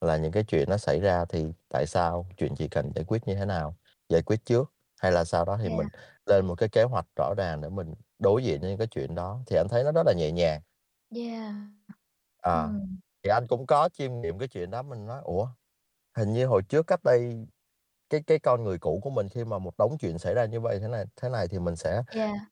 là 0.01 0.17
những 0.17 0.31
cái 0.31 0.43
chuyện 0.43 0.69
nó 0.69 0.77
xảy 0.77 0.99
ra 0.99 1.25
thì 1.25 1.45
tại 1.69 1.85
sao, 1.87 2.25
chuyện 2.37 2.55
chỉ 2.57 2.67
cần 2.67 2.91
giải 2.95 3.05
quyết 3.07 3.27
như 3.27 3.35
thế 3.35 3.45
nào, 3.45 3.75
giải 4.09 4.21
quyết 4.21 4.45
trước, 4.45 4.73
hay 5.01 5.11
là 5.11 5.23
sau 5.23 5.45
đó 5.45 5.57
thì 5.63 5.69
Yeah. 5.69 5.69
mình 5.69 5.87
lên 6.25 6.45
một 6.45 6.55
cái 6.55 6.69
kế 6.69 6.83
hoạch 6.83 7.05
rõ 7.15 7.33
ràng 7.37 7.61
để 7.61 7.69
mình 7.69 7.93
đối 8.19 8.43
diện 8.43 8.61
với 8.61 8.69
những 8.69 8.77
cái 8.79 8.87
chuyện 8.87 9.15
đó, 9.15 9.39
thì 9.47 9.55
anh 9.55 9.67
thấy 9.69 9.83
nó 9.83 9.91
rất 9.91 10.03
là 10.05 10.13
nhẹ 10.17 10.31
nhàng. 10.31 10.61
Yeah. 11.11 11.53
À, 12.41 12.69
Ừm. 12.69 12.99
thì 13.23 13.29
anh 13.29 13.47
cũng 13.47 13.65
có 13.67 13.89
chiêm 13.93 14.21
nghiệm 14.21 14.39
cái 14.39 14.47
chuyện 14.47 14.69
đó, 14.71 14.81
mình 14.83 15.05
nói: 15.05 15.21
"Ủa, 15.23 15.47
hình 16.17 16.33
như 16.33 16.47
hồi 16.47 16.63
trước 16.69 16.87
cách 16.87 17.03
đây 17.03 17.47
cái 18.09 18.23
cái 18.27 18.39
con 18.39 18.63
người 18.63 18.79
cũ 18.79 18.99
của 19.03 19.11
mình 19.11 19.29
khi 19.29 19.45
mà 19.45 19.59
một 19.59 19.77
đống 19.77 19.97
chuyện 19.99 20.19
xảy 20.19 20.33
ra 20.35 20.45
như 20.45 20.61
vậy 20.61 20.79
thế 20.81 20.87
này 20.87 21.05
thế 21.17 21.29
này 21.29 21.47
thì 21.49 21.59
mình 21.59 21.77
sẽ 21.77 22.03
Yeah. 22.11 22.49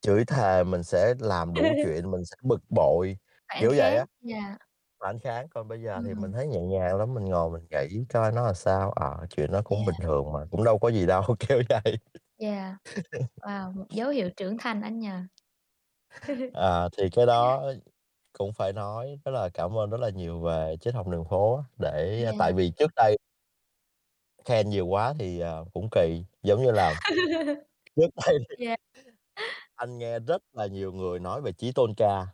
Chửi 0.00 0.24
thề, 0.24 0.64
mình 0.64 0.82
sẽ 0.82 1.14
làm 1.20 1.54
đủ 1.54 1.74
chuyện, 1.78 2.10
mình 2.10 2.24
sẽ 2.24 2.36
bực 2.42 2.60
bội", 2.70 3.18
Phản 3.48 3.68
kiểu 3.68 3.74
vậy 3.76 3.96
kháng, 3.96 3.96
á. 3.96 4.06
yeah. 4.20 4.58
Phản 5.00 5.20
kháng, 5.20 5.48
còn 5.50 5.68
bây 5.68 5.82
giờ 5.82 6.02
thì 6.06 6.14
mình 6.14 6.32
thấy 6.32 6.48
nhẹ 6.48 6.60
nhàng 6.60 6.98
lắm, 6.98 7.14
mình 7.14 7.24
ngồi 7.24 7.50
mình 7.50 7.68
nghĩ 7.70 8.04
coi 8.08 8.32
nó 8.32 8.46
là 8.46 8.54
sao, 8.54 8.90
ờ, 8.92 9.26
chuyện 9.30 9.52
đó 9.52 9.62
cũng 9.64 9.84
bình 9.84 9.96
Yeah. 9.96 10.04
thường 10.04 10.32
mà, 10.32 10.40
cũng 10.52 10.64
đâu 10.64 10.78
có 10.80 10.88
gì 10.90 11.06
đâu, 11.06 11.22
kiểu 11.40 11.62
vậy. 11.70 11.98
Yeah. 12.38 12.76
Wow, 13.42 13.72
một 13.76 13.86
dấu 13.90 14.10
hiệu 14.10 14.30
trưởng 14.36 14.58
thành 14.58 14.82
anh 14.82 14.98
nhỉ? 15.00 15.08
À, 16.52 16.88
thì 16.98 17.10
cái 17.12 17.26
đó 17.26 17.72
cũng 18.32 18.52
phải 18.52 18.72
nói 18.72 19.20
rất 19.24 19.32
là 19.32 19.48
cảm 19.54 19.78
ơn 19.78 19.90
rất 19.90 20.00
là 20.00 20.10
nhiều 20.10 20.40
về 20.40 20.76
triết 20.80 20.94
học 20.94 21.08
đường 21.08 21.24
phố 21.30 21.56
á, 21.56 21.62
để 21.78 22.24
tại 22.38 22.52
Yeah. 22.52 22.56
vì 22.56 22.72
trước 22.76 22.90
đây 22.96 23.18
khen 24.44 24.68
nhiều 24.70 24.86
quá 24.86 25.14
thì, 25.18 25.40
ờ, 25.40 25.64
cũng 25.72 25.88
kỳ, 25.90 26.24
giống 26.42 26.62
như 26.62 26.70
là 26.70 26.94
trước 27.96 28.08
đây 28.26 28.38
thì 28.50 28.56
Yeah. 28.56 28.76
Anh 29.78 29.98
nghe 29.98 30.20
rất 30.20 30.42
là 30.52 30.66
nhiều 30.66 30.92
người 30.92 31.18
nói 31.20 31.42
về 31.42 31.52
Chí 31.52 31.72
Tôn 31.72 31.94
Ca. 31.96 32.26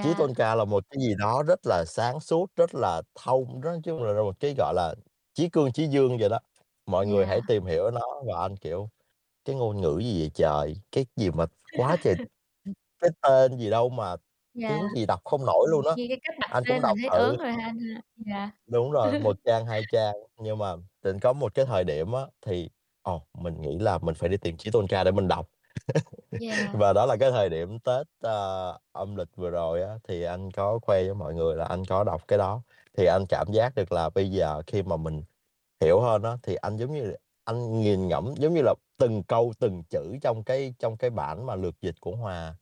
Chí 0.00 0.14
Yeah. 0.14 0.16
Tôn 0.16 0.34
Ca 0.34 0.56
là 0.56 0.64
một 0.66 0.84
cái 0.90 0.98
gì 1.02 1.14
đó 1.18 1.44
rất 1.48 1.60
là 1.66 1.84
sáng 1.88 2.20
suốt, 2.20 2.46
rất 2.56 2.74
là 2.74 3.02
thông, 3.16 3.60
nói 3.60 3.80
chung 3.84 4.04
là 4.04 4.22
một 4.22 4.40
cái, 4.40 4.54
gọi 4.58 4.74
là, 4.76 4.94
chí 5.34 5.50
cương 5.50 5.72
chí 5.72 5.86
dương 5.88 6.18
vậy 6.20 6.30
đó. 6.30 6.40
Mọi 6.86 7.06
người 7.08 7.26
hãy 7.26 7.40
Yeah. 7.40 7.48
tìm 7.48 7.66
hiểu 7.66 7.90
nó 7.92 8.00
và 8.28 8.40
anh, 8.42 8.56
kiểu, 8.58 8.90
cái 9.46 9.56
ngôn 9.56 9.80
ngữ 9.82 9.98
gì 10.04 10.20
vậy 10.20 10.30
trời, 10.34 10.76
cái 10.92 11.06
gì 11.16 11.30
mà 11.30 11.46
quá 11.72 11.96
trời 12.02 12.16
cái 13.00 13.10
tên 13.22 13.58
gì 13.58 13.70
đâu 13.70 13.90
mà 13.90 14.16
Yeah. 14.54 14.64
tiếng 14.66 14.90
gì 14.96 15.06
đọc 15.06 15.20
không 15.24 15.46
nổi 15.46 15.68
luôn 15.70 15.86
á, 15.86 15.96
Nghe 15.96 16.06
cái 16.08 16.20
cách 16.22 16.34
đặt 16.40 16.50
anh 16.50 16.64
cũng 16.66 16.80
tên 16.80 16.82
đọc 16.82 16.98
thấy 17.00 17.10
thử. 17.12 17.18
ớn 17.18 17.38
rồi 17.38 17.52
ha 17.52 17.64
anh 17.66 17.78
ha? 18.26 18.50
Đúng 18.66 18.92
rồi, 18.92 19.16
1 19.18 19.36
trang, 19.44 19.66
2 19.66 19.84
trang, 19.84 20.14
nhưng 20.36 20.58
mà 20.58 20.74
định 21.02 21.20
có 21.20 21.32
một 21.32 21.54
cái 21.54 21.64
thời 21.66 21.84
điểm 21.84 22.12
á 22.12 22.20
thì, 22.46 22.70
ồ, 23.02 23.26
mình 23.34 23.60
nghĩ 23.60 23.78
là 23.78 23.98
mình 23.98 24.14
phải 24.14 24.28
đi 24.28 24.36
tìm 24.36 24.56
Chí 24.56 24.70
Tôn 24.70 24.86
Ca 24.88 25.04
để 25.04 25.10
mình 25.10 25.28
đọc. 25.28 25.48
Yeah. 26.40 26.74
Và 26.74 26.92
đó 26.92 27.06
là 27.06 27.16
cái 27.20 27.30
thời 27.30 27.48
điểm 27.48 27.78
Tết, 27.80 28.06
ơ, 28.20 28.78
âm 28.92 29.16
lịch 29.16 29.28
vừa 29.36 29.50
rồi 29.50 29.82
á, 29.82 29.98
thì 30.08 30.22
anh 30.22 30.50
có 30.50 30.78
khoe 30.82 31.04
với 31.04 31.14
mọi 31.14 31.34
người 31.34 31.56
là 31.56 31.64
anh 31.64 31.84
có 31.84 32.04
đọc 32.04 32.22
cái 32.28 32.38
đó, 32.38 32.62
thì 32.96 33.06
anh 33.06 33.26
cảm 33.28 33.52
giác 33.52 33.74
được 33.74 33.92
là 33.92 34.10
bây 34.10 34.30
giờ 34.30 34.62
khi 34.66 34.82
mà 34.82 34.96
mình 34.96 35.22
hiểu 35.80 36.00
hơn 36.00 36.22
á, 36.22 36.38
thì 36.42 36.54
anh, 36.54 36.76
giống 36.76 36.92
như 36.94 37.14
anh 37.44 37.80
nghiền 37.80 38.08
ngẫm, 38.08 38.34
giống 38.36 38.54
như 38.54 38.62
là, 38.62 38.74
từng 38.98 39.22
câu 39.22 39.52
từng 39.60 39.82
chữ 39.90 40.16
trong 40.22 40.44
cái 40.44 40.74
trong 40.78 40.96
cái 40.96 41.10
bản 41.10 41.46
mà 41.46 41.54
lược 41.56 41.80
dịch 41.82 41.96
của 42.00 42.16
Hòa, 42.16 42.56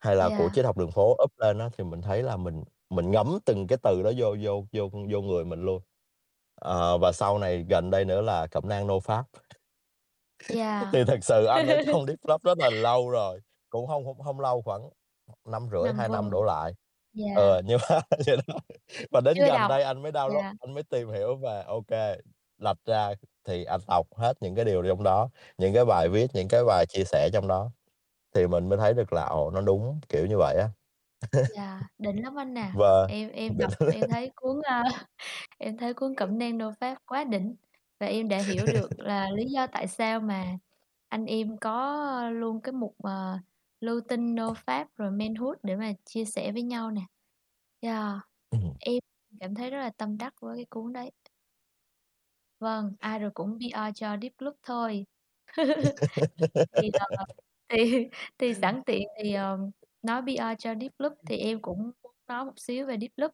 hay 0.00 0.16
là 0.16 0.28
của 0.28 0.34
Yeah. 0.38 0.54
Triết 0.54 0.64
học 0.64 0.78
đường 0.78 0.90
phố 0.92 1.16
up 1.24 1.32
lên 1.38 1.58
á, 1.58 1.68
thì 1.78 1.84
mình 1.84 2.02
thấy 2.02 2.22
là 2.22 2.36
mình 2.36 2.64
mình 2.90 3.10
ngấm 3.10 3.38
từng 3.46 3.66
cái 3.66 3.78
từ 3.82 4.02
đó 4.02 4.12
vô 4.18 4.36
vô 4.42 4.64
vô 4.72 4.90
vô 5.12 5.20
người 5.22 5.44
mình 5.44 5.62
luôn. 5.64 5.82
Ờ, 6.56 6.98
và 6.98 7.12
sau 7.12 7.38
này 7.38 7.66
gần 7.70 7.90
đây 7.90 8.04
nữa 8.04 8.20
là 8.22 8.46
Cẩm 8.46 8.68
nang 8.68 8.86
nô 8.86 9.00
Pháp. 9.00 9.24
Yeah. 10.48 10.86
Thì 10.92 11.04
thực 11.04 11.24
sự 11.24 11.44
anh 11.44 11.66
trong 11.86 12.06
Deep 12.06 12.18
Club 12.22 12.42
rất 12.42 12.58
là 12.58 12.70
lâu 12.70 13.10
rồi, 13.10 13.40
cũng 13.70 13.86
hông 13.86 14.04
hông 14.06 14.20
hông 14.20 14.40
lâu, 14.40 14.62
khoảng 14.62 14.90
năm 15.44 15.68
rưỡi, 15.72 15.92
2 15.98 16.08
năm 16.08 16.30
đổ 16.30 16.44
lại. 16.44 16.72
Yeah. 17.18 17.36
Ờ, 17.36 17.62
nhưng 17.64 17.78
mà 17.90 18.00
vậy 18.26 18.36
đó, 18.46 18.54
và 19.12 19.20
đến 19.20 19.36
Chưa 19.36 19.46
gần 19.46 19.48
đọc. 19.54 19.68
đây 19.68 19.82
anh 19.82 20.02
mới 20.02 20.12
download, 20.12 20.42
Yeah. 20.42 20.54
anh 20.60 20.74
mới 20.74 20.82
tìm 20.82 21.10
hiểu 21.10 21.36
về 21.36 21.62
kê, 21.88 22.16
lật 22.58 22.78
ra 22.86 23.14
thì 23.44 23.64
anh 23.64 23.80
đọc 23.88 24.06
hết 24.16 24.34
những 24.42 24.54
cái 24.54 24.64
điều 24.64 24.82
trong 24.88 25.02
đó, 25.02 25.28
những 25.58 25.74
cái 25.74 25.84
bài 25.84 26.08
viết, 26.08 26.26
những 26.34 26.48
cái 26.48 26.64
bài 26.66 26.86
chia 26.88 27.04
sẻ 27.04 27.30
trong 27.32 27.48
đó, 27.48 27.70
thì 28.34 28.46
mình 28.46 28.68
mới 28.68 28.78
thấy 28.78 28.94
được 28.94 29.12
là, 29.12 29.26
ồ, 29.26 29.50
nó 29.50 29.60
đúng, 29.60 30.00
kiểu 30.08 30.26
như 30.26 30.38
vậy 30.38 30.56
á. 30.56 30.68
Yeah, 31.54 31.82
đỉnh 31.98 32.22
lắm 32.24 32.34
anh 32.38 32.58
à. 32.58 32.78
Và 32.78 33.06
Em 33.06 33.30
em 33.30 33.58
đọc 33.58 33.72
em 33.88 34.08
thấy 34.08 34.30
cuốn, 34.36 34.60
ơ, 34.62 34.82
em 35.58 35.76
thấy 35.78 35.94
cuốn 35.94 36.14
Cẩm 36.16 36.38
nang 36.38 36.58
nô 36.58 36.72
Pháp 36.80 36.98
quá 37.06 37.24
đỉnh, 37.24 37.56
và 38.00 38.06
em 38.06 38.28
đã 38.28 38.38
hiểu 38.38 38.66
được 38.68 38.92
là 39.00 39.30
lý 39.36 39.44
do 39.54 39.66
tại 39.66 39.88
sao 39.88 40.20
mà 40.20 40.58
anh 41.08 41.26
em 41.26 41.58
có 41.58 42.30
luôn 42.30 42.60
cái 42.62 42.72
mục, 42.72 42.94
ờ, 43.02 43.38
"Lưu 43.80 44.00
tinh 44.08 44.34
nô 44.34 44.54
Pháp" 44.54 44.88
rồi 44.96 45.10
"Manhood" 45.10 45.56
để 45.62 45.76
mà 45.76 45.92
chia 46.04 46.24
sẻ 46.24 46.52
với 46.52 46.62
nhau 46.62 46.90
nè. 46.90 47.02
Yeah, 47.80 48.18
Ừm. 48.52 48.80
em 48.80 49.00
cảm 49.40 49.54
thấy 49.54 49.70
rất 49.70 49.78
là 49.80 49.90
tâm 49.90 50.18
đắc 50.18 50.34
với 50.40 50.56
cái 50.58 50.66
cuốn 50.70 50.92
đấy. 50.92 51.12
Vâng, 52.58 52.92
ai 52.98 53.18
rồi 53.18 53.30
cũng 53.34 53.58
PR 53.60 53.92
cho 53.94 54.16
Deep 54.22 54.32
Club 54.38 54.54
thôi. 54.62 55.04
Thì, 56.76 56.90
ờ, 56.98 57.24
thì 57.68 58.08
thì 58.38 58.54
sẵn 58.54 58.82
tiện 58.86 59.02
thì, 59.22 59.34
ờ, 59.34 59.58
nói 60.02 60.22
PR 60.26 60.54
cho 60.58 60.74
Deep 60.80 60.92
Club 60.98 61.12
thì 61.26 61.36
em 61.38 61.62
cũng 61.62 61.78
muốn 62.02 62.14
nói 62.28 62.44
một 62.44 62.52
xíu 62.60 62.86
về 62.86 62.98
Deep 63.00 63.10
Club. 63.16 63.30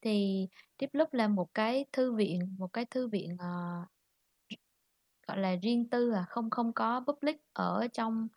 Thì 0.00 0.48
Deep 0.80 0.92
Club 0.92 1.08
là 1.14 1.28
một 1.28 1.54
cái 1.54 1.86
thư 1.92 2.12
viện 2.14 2.56
một 2.58 2.68
cái 2.72 2.84
thư 2.86 3.08
viện, 3.08 3.36
ờ, 3.38 3.46
gọi 5.26 5.38
là, 5.38 5.56
riêng 5.62 5.88
tư 5.88 6.12
à, 6.12 6.24
không 6.28 6.50
không 6.50 6.72
có 6.72 7.00
public 7.00 7.36
ở 7.52 7.88
trong, 7.92 8.28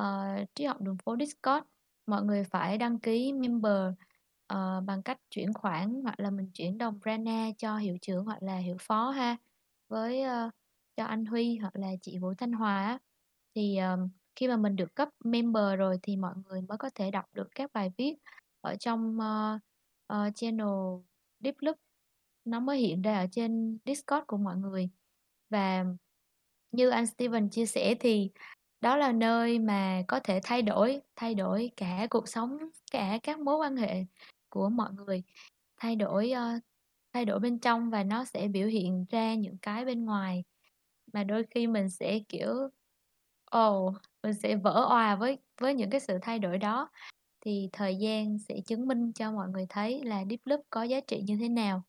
uh, 0.00 0.54
trí 0.54 0.64
học 0.64 0.80
đường 0.80 0.96
phố 1.04 1.16
Discord. 1.20 1.66
Mọi 2.06 2.22
người 2.22 2.44
phải 2.44 2.78
đăng 2.78 2.98
ký 2.98 3.32
member, 3.32 3.88
uh, 4.54 4.84
bằng 4.84 5.02
cách 5.04 5.18
chuyển 5.30 5.52
khoản 5.52 6.00
hoặc 6.02 6.20
là 6.20 6.30
mình 6.30 6.50
chuyển 6.54 6.78
đồng 6.78 6.98
Rana 7.04 7.50
cho 7.58 7.76
hiệu 7.76 7.98
trưởng 8.02 8.24
hoặc 8.24 8.42
là 8.42 8.56
hiệu 8.56 8.76
phó 8.80 9.10
ha, 9.10 9.36
với, 9.88 10.22
uh, 10.24 10.52
cho 10.96 11.04
anh 11.04 11.24
Huy 11.24 11.56
hoặc 11.56 11.76
là 11.76 11.88
chị 12.02 12.18
Vũ 12.18 12.34
Thanh 12.34 12.52
Hòa. 12.52 12.98
Thì, 13.54 13.78
uh, 13.94 14.10
khi 14.36 14.48
mà 14.48 14.56
mình 14.56 14.76
được 14.76 14.94
cấp 14.94 15.08
member 15.24 15.78
rồi 15.78 15.98
thì 16.02 16.16
mọi 16.16 16.34
người 16.44 16.60
mới 16.60 16.78
có 16.78 16.90
thể 16.94 17.10
đọc 17.10 17.24
được 17.32 17.48
các 17.54 17.72
bài 17.72 17.92
viết 17.96 18.14
ở 18.60 18.74
trong, 18.74 19.18
uh, 19.18 19.60
uh, 20.12 20.34
channel 20.34 20.68
Deep 21.40 21.54
Club, 21.58 21.76
nó 22.44 22.60
mới 22.60 22.78
hiện 22.78 23.02
ra 23.02 23.18
ở 23.18 23.26
trên 23.32 23.78
Discord 23.86 24.26
của 24.26 24.36
mọi 24.36 24.56
người. 24.56 24.90
Và 25.50 25.84
như 26.72 26.88
anh 26.90 27.06
Steven 27.06 27.50
chia 27.50 27.66
sẻ 27.66 27.94
thì 28.00 28.30
đó 28.80 28.96
là 28.96 29.12
nơi 29.12 29.58
mà 29.58 30.02
có 30.08 30.20
thể 30.24 30.40
thay 30.44 30.62
đổi 30.62 31.00
thay 31.16 31.34
đổi 31.34 31.70
cả 31.76 32.06
cuộc 32.10 32.28
sống, 32.28 32.58
cả 32.92 33.18
các 33.22 33.40
mối 33.40 33.56
quan 33.56 33.76
hệ 33.76 34.04
của 34.50 34.68
mọi 34.68 34.92
người, 34.92 35.22
thay 35.80 35.96
đổi, 35.96 36.30
ờ, 36.30 36.52
thay 37.14 37.24
đổi 37.24 37.40
bên 37.40 37.58
trong 37.60 37.90
và 37.90 38.04
nó 38.04 38.24
sẽ 38.24 38.48
biểu 38.48 38.68
hiện 38.68 39.06
ra 39.10 39.34
những 39.34 39.58
cái 39.62 39.84
bên 39.84 40.04
ngoài. 40.04 40.44
Mà 41.12 41.24
đôi 41.24 41.44
khi 41.50 41.66
mình 41.66 41.90
sẽ, 41.90 42.18
kiểu, 42.28 42.48
ồ, 43.50 43.94
mình 44.22 44.34
sẽ 44.34 44.56
vỡ 44.56 44.86
òa 44.88 45.16
với 45.16 45.38
với 45.60 45.74
những 45.74 45.90
cái 45.90 46.00
sự 46.00 46.18
thay 46.22 46.38
đổi 46.38 46.58
đó, 46.58 46.90
thì 47.46 47.68
thời 47.72 47.96
gian 47.96 48.38
sẽ 48.38 48.56
chứng 48.66 48.88
minh 48.88 49.12
cho 49.14 49.32
mọi 49.32 49.48
người 49.48 49.66
thấy 49.68 50.04
là 50.04 50.24
Deep 50.30 50.40
Loop 50.46 50.60
có 50.70 50.82
giá 50.82 51.00
trị 51.00 51.22
như 51.26 51.36
thế 51.40 51.48
nào. 51.48 51.82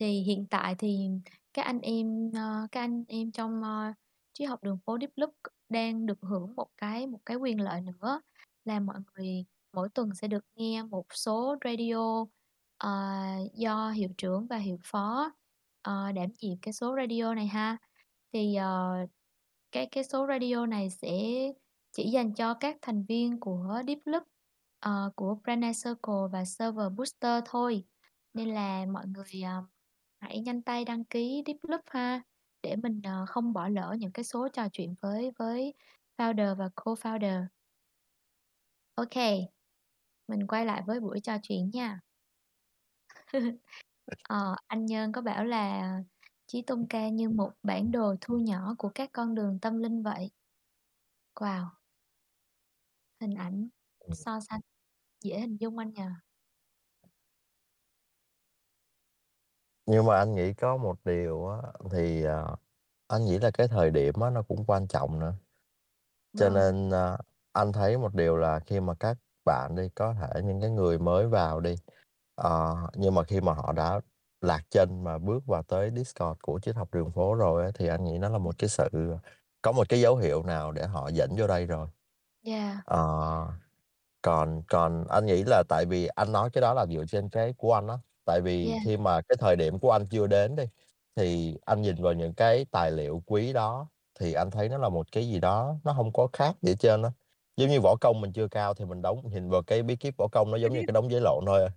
Thì 0.00 0.20
hiện 0.22 0.46
tại 0.50 0.74
thì 0.78 1.08
các 1.52 1.62
anh 1.62 1.80
em, 1.80 2.30
ờ, 2.34 2.66
các 2.72 2.80
anh 2.80 3.04
em 3.08 3.32
trong, 3.32 3.62
ơ, 3.62 3.92
Triết 4.32 4.48
học 4.48 4.62
đường 4.62 4.78
phố 4.86 4.98
Deep 5.00 5.10
Club 5.16 5.30
đang 5.68 6.06
được 6.06 6.18
hưởng 6.22 6.54
một 6.56 6.68
cái 6.76 7.06
một 7.06 7.20
cái 7.26 7.36
quyền 7.36 7.60
lợi 7.60 7.80
nữa 7.80 8.20
là 8.64 8.80
mọi 8.80 8.96
người 9.14 9.44
mỗi 9.72 9.88
tuần 9.88 10.14
sẽ 10.14 10.28
được 10.28 10.44
nghe 10.54 10.82
một 10.82 11.06
số 11.14 11.56
radio, 11.64 12.20
uh, 12.86 13.52
do 13.54 13.90
hiệu 13.90 14.08
trưởng 14.18 14.46
và 14.46 14.56
hiệu 14.56 14.78
phó, 14.84 15.32
uh, 15.88 16.14
đảm 16.14 16.30
nhiệm 16.40 16.58
cái 16.62 16.72
số 16.72 16.96
radio 16.96 17.34
này 17.34 17.46
ha. 17.46 17.76
Thì, 18.32 18.56
uh, 18.58 19.10
cái 19.72 19.86
cái 19.92 20.04
số 20.04 20.26
radio 20.26 20.66
này 20.66 20.90
sẽ 20.90 21.18
chỉ 21.92 22.10
dành 22.10 22.34
cho 22.34 22.54
các 22.54 22.76
thành 22.82 23.04
viên 23.04 23.40
của 23.40 23.82
Deep 23.86 23.98
Club, 24.04 24.22
uh, 24.88 25.16
của 25.16 25.34
Brand 25.44 25.84
Circle 25.84 26.28
và 26.32 26.44
Server 26.44 26.92
Booster 26.96 27.42
thôi. 27.46 27.84
Nên 28.34 28.48
là 28.48 28.86
mọi 28.86 29.06
người, 29.06 29.42
uh, 29.58 29.64
hãy 30.22 30.40
nhanh 30.40 30.62
tay 30.62 30.84
đăng 30.84 31.04
ký 31.04 31.42
Deep 31.46 31.56
Club 31.62 31.80
ha, 31.86 32.22
để 32.62 32.76
mình, 32.76 33.00
ờ, 33.04 33.26
không 33.28 33.52
bỏ 33.52 33.68
lỡ 33.68 33.96
những 33.98 34.12
cái 34.12 34.24
số 34.24 34.48
trò 34.48 34.68
chuyện 34.72 34.94
với 35.00 35.32
với 35.38 35.74
founder 36.18 36.54
và 36.56 36.68
co-founder. 36.76 37.46
Kê, 39.10 39.46
mình 40.28 40.48
quay 40.48 40.66
lại 40.66 40.82
với 40.86 41.00
buổi 41.00 41.20
trò 41.20 41.36
chuyện 41.42 41.70
nha. 41.74 42.00
Ờ, 44.22 44.56
anh 44.66 44.86
Nhân 44.86 45.12
có 45.12 45.22
bảo 45.22 45.44
là 45.44 45.92
Chí 46.46 46.62
Tôn 46.62 46.86
Ca 46.90 47.08
như 47.08 47.28
một 47.30 47.52
bản 47.62 47.90
đồ 47.92 48.16
thu 48.20 48.38
nhỏ 48.38 48.74
của 48.78 48.90
các 48.94 49.10
con 49.12 49.34
đường 49.34 49.58
tâm 49.62 49.78
linh 49.78 50.02
vậy. 50.02 50.30
Wow! 51.40 51.72
Hình 53.20 53.34
ảnh 53.34 53.68
Ừm. 54.00 54.14
so 54.14 54.40
sánh 54.40 54.60
dễ 55.24 55.40
hình 55.40 55.56
dung 55.60 55.78
anh 55.78 55.92
nhỉ? 55.94 56.02
Nhưng 59.86 60.06
mà 60.06 60.16
anh 60.18 60.34
nghĩ 60.34 60.52
có 60.54 60.76
một 60.76 60.96
điều 61.04 61.48
á, 61.48 61.58
thì, 61.90 62.24
ờ, 62.24 62.56
anh 63.08 63.24
nghĩ 63.24 63.38
là 63.38 63.50
cái 63.50 63.68
thời 63.68 63.90
điểm 63.90 64.14
á 64.20 64.30
nó 64.30 64.42
cũng 64.42 64.64
quan 64.66 64.86
trọng 64.88 65.18
nữa. 65.18 65.34
Cho 66.36 66.50
Vâng. 66.50 66.54
nên, 66.54 66.90
a, 66.90 67.18
anh 67.52 67.72
thấy 67.72 67.98
một 67.98 68.14
điều 68.14 68.36
là 68.36 68.60
khi 68.60 68.80
mà 68.80 68.94
các 68.94 69.16
bạn 69.44 69.74
đi, 69.76 69.88
có 69.94 70.14
thể 70.14 70.42
những 70.42 70.60
cái 70.60 70.70
người 70.70 70.98
mới 70.98 71.26
vào 71.28 71.60
đi, 71.60 71.74
ờ, 72.34 72.76
nhưng 72.94 73.14
mà 73.14 73.22
khi 73.24 73.40
mà 73.40 73.52
họ 73.52 73.72
đã 73.72 74.00
lạc 74.40 74.62
chân 74.70 75.04
mà 75.04 75.18
bước 75.18 75.46
vào 75.46 75.62
tới 75.62 75.90
Discord 75.96 76.40
của 76.42 76.60
Triết 76.60 76.76
học 76.76 76.88
đường 76.94 77.10
phố 77.10 77.34
rồi 77.34 77.64
á, 77.64 77.70
thì 77.74 77.88
anh 77.88 78.04
nghĩ 78.04 78.18
nó 78.18 78.28
là 78.28 78.38
một 78.38 78.54
cái 78.58 78.68
sự 78.68 78.88
có 79.62 79.72
một 79.72 79.88
cái 79.88 80.00
dấu 80.00 80.16
hiệu 80.16 80.42
nào 80.42 80.72
để 80.72 80.86
họ 80.86 81.08
dẫn 81.08 81.30
vô 81.36 81.46
đây 81.46 81.66
rồi. 81.66 81.88
Yeah. 82.44 82.76
Ờ, 82.84 83.46
còn 84.22 84.62
còn 84.68 85.04
anh 85.08 85.26
nghĩ 85.26 85.44
là 85.44 85.62
tại 85.68 85.84
vì 85.86 86.06
anh 86.06 86.32
nói 86.32 86.50
cái 86.50 86.62
đó 86.62 86.74
là 86.74 86.86
dựa 86.86 87.04
trên 87.08 87.28
cái 87.30 87.54
của 87.58 87.74
anh 87.74 87.88
á, 87.88 87.98
tại 88.32 88.40
vì 88.40 88.68
Yeah. 88.68 88.82
khi 88.84 88.96
mà 88.96 89.20
cái 89.28 89.36
thời 89.40 89.56
điểm 89.56 89.78
của 89.78 89.90
anh 89.90 90.06
chưa 90.06 90.26
đến 90.26 90.56
đi, 90.56 90.64
thì 91.16 91.56
anh 91.64 91.82
nhìn 91.82 92.02
vào 92.02 92.12
những 92.12 92.34
cái 92.34 92.66
tài 92.70 92.90
liệu 92.90 93.22
quý 93.26 93.52
đó 93.52 93.88
thì 94.20 94.32
anh 94.32 94.50
thấy 94.50 94.68
nó 94.68 94.78
là 94.78 94.88
một 94.88 95.06
cái 95.12 95.28
gì 95.28 95.40
đó 95.40 95.76
nó 95.84 95.92
hông 95.92 96.12
có 96.12 96.28
khác 96.32 96.56
gì 96.62 96.70
hết 96.70 96.76
trơn 96.78 97.02
á. 97.02 97.10
Giống 97.56 97.70
như 97.70 97.80
võ 97.80 97.96
công 98.00 98.20
mình 98.20 98.32
chưa 98.32 98.48
cao 98.48 98.74
thì 98.74 98.84
mình 98.84 99.02
đóng 99.02 99.22
nhìn 99.32 99.50
vào 99.50 99.62
cái 99.62 99.82
bí 99.82 99.96
kíp 99.96 100.14
võ 100.18 100.28
công 100.32 100.50
nó 100.50 100.56
giống 100.56 100.72
như 100.72 100.78
cái 100.86 100.92
đống 100.92 101.10
giấy 101.10 101.20
lộn 101.20 101.44
thôi 101.46 101.62
à. 101.62 101.70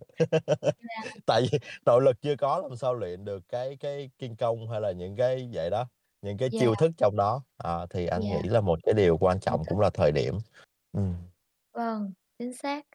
Yeah. 0.90 1.16
Tại 1.26 1.42
vì 1.52 1.60
nội 1.86 2.02
lực 2.02 2.22
chưa 2.22 2.36
có 2.36 2.60
làm 2.60 2.78
sao 2.78 2.94
luyện 2.94 3.26
được 3.26 3.44
cái 3.50 3.78
cái 3.80 4.10
kiên 4.18 4.36
công 4.36 4.70
hay 4.70 4.82
là 4.82 4.92
những 4.92 5.16
cái 5.16 5.50
vậy 5.54 5.70
đó, 5.70 5.88
những 6.22 6.38
cái 6.38 6.50
Yeah. 6.52 6.62
chiêu 6.62 6.76
thức 6.80 6.92
trong 6.98 7.16
đó. 7.18 7.44
À, 7.58 7.86
thì 7.90 8.08
anh 8.08 8.22
nghĩ 8.22 8.30
Yeah. 8.30 8.46
là 8.46 8.62
một 8.62 8.80
cái 8.84 8.94
điều 8.94 9.18
quan 9.18 9.40
trọng 9.40 9.64
cũng 9.70 9.80
là 9.80 9.90
thời 9.90 10.12
điểm. 10.12 10.38
Ừm. 10.94 11.14
Vâng, 11.74 12.14
chính 12.40 12.54
xác. 12.54 12.86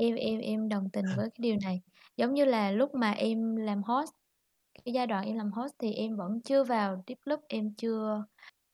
Em 0.00 0.14
em 0.16 0.40
em 0.40 0.68
đồng 0.68 0.90
tình 0.92 1.14
với 1.14 1.26
cái 1.30 1.38
điều 1.42 1.56
này. 1.62 1.80
Giống 2.16 2.34
như 2.34 2.44
là 2.44 2.70
lúc 2.70 2.94
mà 2.94 3.10
em 3.10 3.56
làm 3.56 3.82
host, 3.82 4.10
cái 4.84 4.92
giai 4.94 5.06
đoạn 5.06 5.26
em 5.26 5.36
làm 5.36 5.52
host 5.52 5.74
thì 5.78 5.92
em 5.94 6.16
vẫn 6.16 6.40
chưa 6.44 6.64
vào 6.64 7.04
Deep 7.08 7.18
Loop, 7.24 7.40
em 7.48 7.74
chưa 7.78 8.24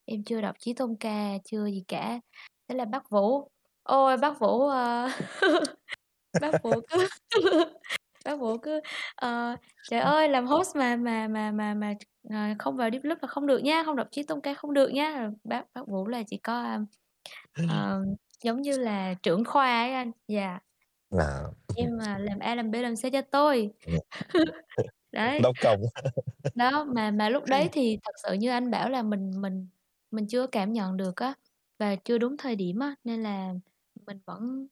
em 0.06 0.24
chưa 0.24 0.40
đọc 0.40 0.56
Chí 0.60 0.74
Tôn 0.74 0.96
Ca, 1.00 1.38
chưa 1.44 1.66
gì 1.66 1.84
cả. 1.88 2.20
Thế 2.68 2.74
là 2.76 2.84
bác 2.84 3.10
Vũ, 3.10 3.50
ôi, 3.82 4.16
bác 4.18 4.40
Vũ, 4.40 4.68
ờ, 4.68 5.08
bác 6.40 6.62
Vũ 6.62 6.80
cứ 6.90 7.08
bác 8.24 8.36
Vũ 8.40 8.58
cứ, 8.58 8.80
ờ, 9.16 9.56
"Trời 9.86 10.00
ơi, 10.00 10.28
làm 10.28 10.46
host 10.46 10.76
mà 10.76 10.96
mà 10.96 11.28
mà 11.28 11.52
mà 11.52 11.74
mà 11.74 11.94
ờ, 12.30 12.36
không 12.58 12.76
vào 12.76 12.90
Deep 12.90 13.04
Loop 13.04 13.18
là 13.22 13.28
không 13.28 13.46
được 13.46 13.58
nha, 13.58 13.82
không 13.84 13.96
đọc 13.96 14.08
Chí 14.12 14.22
Tôn 14.24 14.40
Ca 14.42 14.54
không 14.54 14.74
được 14.74 14.88
nha." 14.92 15.30
Bác 15.44 15.64
bác 15.74 15.88
Vũ 15.88 16.08
là 16.08 16.22
chỉ 16.28 16.38
có, 16.38 16.78
ờ, 17.66 18.00
giống 18.44 18.62
như 18.62 18.78
là 18.78 19.14
trưởng 19.22 19.44
khoa 19.44 19.66
ấy 19.84 19.92
anh. 19.94 20.12
Yeah. 20.28 20.62
À. 21.10 21.50
Em, 21.74 21.98
à, 22.00 22.18
làm 22.18 22.38
A, 22.38 22.54
làm 22.54 22.70
B, 22.70 22.74
làm 22.74 22.94
C 22.96 23.12
cho 23.12 23.20
tôi. 23.30 23.72
Ừm. 23.84 23.98
Đấy. 25.12 25.44
Đốc 25.44 25.56
công. 25.60 25.80
Đó, 26.54 26.84
mà 26.84 27.10
mà 27.10 27.28
lúc 27.28 27.44
đấy 27.46 27.68
thì 27.72 27.98
thật 28.04 28.12
sự 28.22 28.32
như 28.34 28.50
anh 28.50 28.70
bảo 28.70 28.90
là 28.90 29.02
mình 29.02 29.30
mình 29.42 29.68
mình 30.10 30.26
chưa 30.28 30.46
cảm 30.46 30.72
nhận 30.72 30.96
được 30.96 31.16
á, 31.16 31.34
và 31.78 31.96
chưa 31.96 32.18
đúng 32.18 32.36
thời 32.36 32.56
điểm 32.56 32.78
á, 32.78 32.94
nên 33.04 33.22
là 33.22 33.54
mình 34.06 34.18
vẫn, 34.26 34.68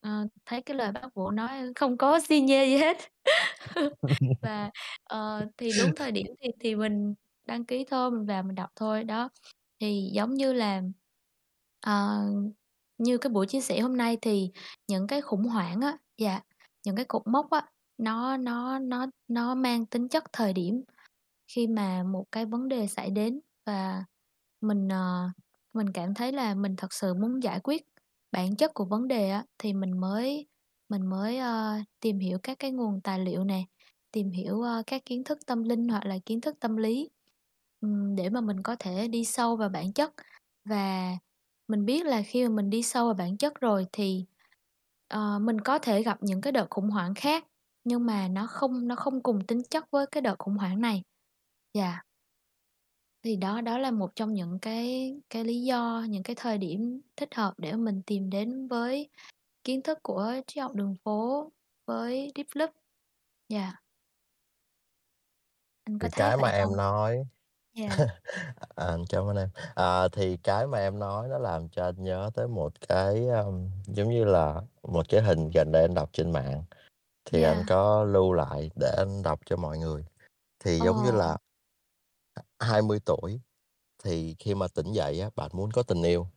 ờ, 0.00 0.28
thấy 0.46 0.62
cái 0.62 0.76
lời 0.76 0.92
bác 0.92 1.14
Vũ 1.14 1.30
nói 1.30 1.50
không 1.76 1.98
có 1.98 2.20
xi 2.20 2.40
nhê 2.40 2.66
gì 2.66 2.76
hết. 2.78 2.96
Và, 4.42 4.70
ờ, 5.04 5.46
thì 5.58 5.72
đúng 5.72 5.94
thời 5.96 6.12
điểm 6.12 6.26
thì 6.42 6.48
thì 6.60 6.76
mình 6.76 7.14
đăng 7.46 7.64
ký 7.66 7.84
thôi, 7.90 8.10
mình 8.10 8.26
vào 8.26 8.42
mình 8.42 8.54
đọc 8.54 8.70
thôi. 8.76 9.04
Đó, 9.04 9.30
thì 9.80 10.10
giống 10.14 10.34
như 10.34 10.52
là, 10.52 10.82
ờ, 11.80 12.18
như 12.98 13.18
cái 13.18 13.30
buổi 13.30 13.46
chia 13.46 13.60
sẻ 13.60 13.80
hôm 13.80 13.96
nay 13.96 14.18
thì 14.22 14.50
những 14.88 15.06
cái 15.06 15.20
khủng 15.22 15.44
hoảng 15.44 15.80
á 15.80 15.98
dạ, 16.18 16.40
những 16.84 16.96
cái 16.96 17.04
cột 17.04 17.22
mốc 17.26 17.50
á, 17.50 17.66
nó 17.98 18.36
nó 18.36 18.78
nó 18.78 19.06
nó 19.28 19.54
mang 19.54 19.86
tính 19.86 20.08
chất 20.08 20.24
thời 20.32 20.52
điểm 20.52 20.82
khi 21.48 21.66
mà 21.66 22.02
một 22.02 22.24
cái 22.32 22.46
vấn 22.46 22.68
đề 22.68 22.86
xảy 22.86 23.10
đến 23.10 23.40
và 23.66 24.04
mình, 24.60 24.88
ờ, 24.88 25.30
mình 25.74 25.92
cảm 25.92 26.14
thấy 26.14 26.32
là 26.32 26.54
mình 26.54 26.76
thật 26.76 26.92
sự 26.92 27.14
muốn 27.14 27.42
giải 27.42 27.60
quyết 27.60 27.82
bản 28.32 28.56
chất 28.56 28.74
của 28.74 28.84
vấn 28.84 29.08
đề 29.08 29.30
á, 29.30 29.44
thì 29.58 29.72
mình 29.72 30.00
mới 30.00 30.46
mình 30.88 31.06
mới, 31.06 31.38
uh, 31.40 31.84
tìm 32.00 32.18
hiểu 32.18 32.38
các 32.42 32.58
cái 32.58 32.70
nguồn 32.72 33.00
tài 33.04 33.18
liệu 33.20 33.44
nè, 33.44 33.64
tìm 34.12 34.30
hiểu, 34.30 34.56
uh, 34.56 34.86
các 34.86 35.02
kiến 35.06 35.24
thức 35.24 35.38
tâm 35.46 35.62
linh 35.64 35.88
hoặc 35.88 36.06
là 36.06 36.18
kiến 36.26 36.40
thức 36.40 36.56
tâm 36.60 36.76
lý, 36.76 37.08
um, 37.80 38.14
để 38.16 38.30
mà 38.30 38.40
mình 38.40 38.62
có 38.62 38.76
thể 38.78 39.08
đi 39.08 39.24
sâu 39.24 39.56
vào 39.56 39.68
bản 39.68 39.92
chất. 39.92 40.12
Và 40.64 41.12
mình 41.68 41.84
biết 41.84 42.06
là 42.06 42.22
khi 42.22 42.44
mà 42.48 42.54
mình 42.54 42.70
đi 42.70 42.82
sâu 42.82 43.04
vào 43.06 43.14
bản 43.14 43.36
chất 43.36 43.60
rồi 43.60 43.86
thì, 43.92 44.24
ờ, 45.08 45.38
mình 45.38 45.60
có 45.60 45.78
thể 45.78 46.02
gặp 46.02 46.18
những 46.22 46.40
cái 46.40 46.52
đợt 46.52 46.66
khủng 46.70 46.90
hoảng 46.90 47.14
khác, 47.14 47.44
nhưng 47.84 48.06
mà 48.06 48.28
nó 48.28 48.46
không 48.46 48.88
nó 48.88 48.96
không 48.96 49.22
cùng 49.22 49.46
tính 49.46 49.62
chất 49.70 49.84
với 49.90 50.06
cái 50.12 50.20
đợt 50.22 50.36
khủng 50.38 50.54
hoảng 50.56 50.80
này. 50.80 51.02
Yeah. 51.74 52.06
Thì 53.22 53.36
đó 53.36 53.60
đó 53.60 53.78
là 53.78 53.90
một 53.90 54.16
trong 54.16 54.32
những 54.34 54.58
cái 54.62 55.14
cái 55.30 55.44
lý 55.44 55.62
do, 55.62 56.04
những 56.08 56.22
cái 56.22 56.36
thời 56.38 56.58
điểm 56.58 57.00
thích 57.16 57.34
hợp 57.34 57.54
để 57.58 57.72
mình 57.72 58.02
tìm 58.06 58.30
đến 58.30 58.68
với 58.68 59.10
kiến 59.64 59.82
thức 59.82 59.98
của 60.02 60.34
triết 60.46 60.62
học 60.62 60.74
đường 60.74 60.94
phố, 61.04 61.52
với 61.86 62.32
Deep 62.36 62.46
Loop. 62.54 62.70
Yeah. 63.48 63.74
Anh 65.84 65.98
có 65.98 66.08
Thì 66.08 66.10
thấy 66.12 66.30
cái 66.30 66.36
mà 66.36 66.48
vậy 66.48 66.52
em 66.52 66.76
nói 66.76 67.26
Yeah. 67.76 68.06
à, 68.76 68.96
cảm 69.10 69.24
ơn 69.28 69.36
em. 69.36 69.48
À, 69.74 70.08
thì 70.12 70.36
cái 70.36 70.66
mà 70.66 70.78
em 70.78 70.98
nói 70.98 71.28
nó 71.28 71.38
làm 71.38 71.68
cho 71.68 71.84
anh 71.84 72.04
nhớ 72.04 72.30
tới 72.34 72.48
một 72.48 72.72
cái, 72.88 73.28
ờm, 73.28 73.70
giống 73.86 74.08
như 74.10 74.24
là 74.24 74.62
một 74.82 75.06
cái 75.08 75.22
hình 75.22 75.50
gần 75.50 75.72
đây 75.72 75.82
anh 75.82 75.94
đọc 75.94 76.10
trên 76.12 76.32
mạng, 76.32 76.64
thì 77.26 77.42
anh 77.42 77.58
Yeah. 77.58 77.66
có 77.66 78.04
lưu 78.04 78.32
lại 78.34 78.70
để 78.76 78.94
anh 78.98 79.22
đọc 79.22 79.40
cho 79.46 79.56
mọi 79.56 79.78
người. 79.78 80.04
Thì 80.60 80.80
Ờ. 80.80 80.84
giống 80.84 81.02
như 81.02 81.12
là 81.12 81.38
20 82.60 83.00
tuổi 83.06 83.40
thì 84.04 84.36
khi 84.38 84.54
mà 84.56 84.68
tỉnh 84.68 84.92
dậy 84.92 85.20
á, 85.20 85.30
bạn 85.36 85.50
muốn 85.54 85.72
có 85.72 85.82
tình 85.82 86.02
yêu. 86.02 86.28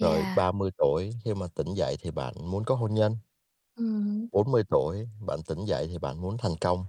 Rồi 0.00 0.26
Yeah. 0.26 0.34
30 0.34 0.70
tuổi 0.78 1.12
khi 1.24 1.34
mà 1.34 1.46
tỉnh 1.56 1.74
dậy 1.74 1.96
thì 2.02 2.12
bạn 2.12 2.34
muốn 2.50 2.64
có 2.64 2.74
hôn 2.76 2.94
nhân. 2.94 3.16
Ừm 3.76 4.02
hứm. 4.06 4.28
40 4.32 4.62
tuổi 4.70 5.08
bạn 5.26 5.42
tỉnh 5.48 5.64
dậy 5.64 5.86
thì 5.90 5.98
bạn 5.98 6.20
muốn 6.20 6.36
thành 6.38 6.56
công. 6.60 6.86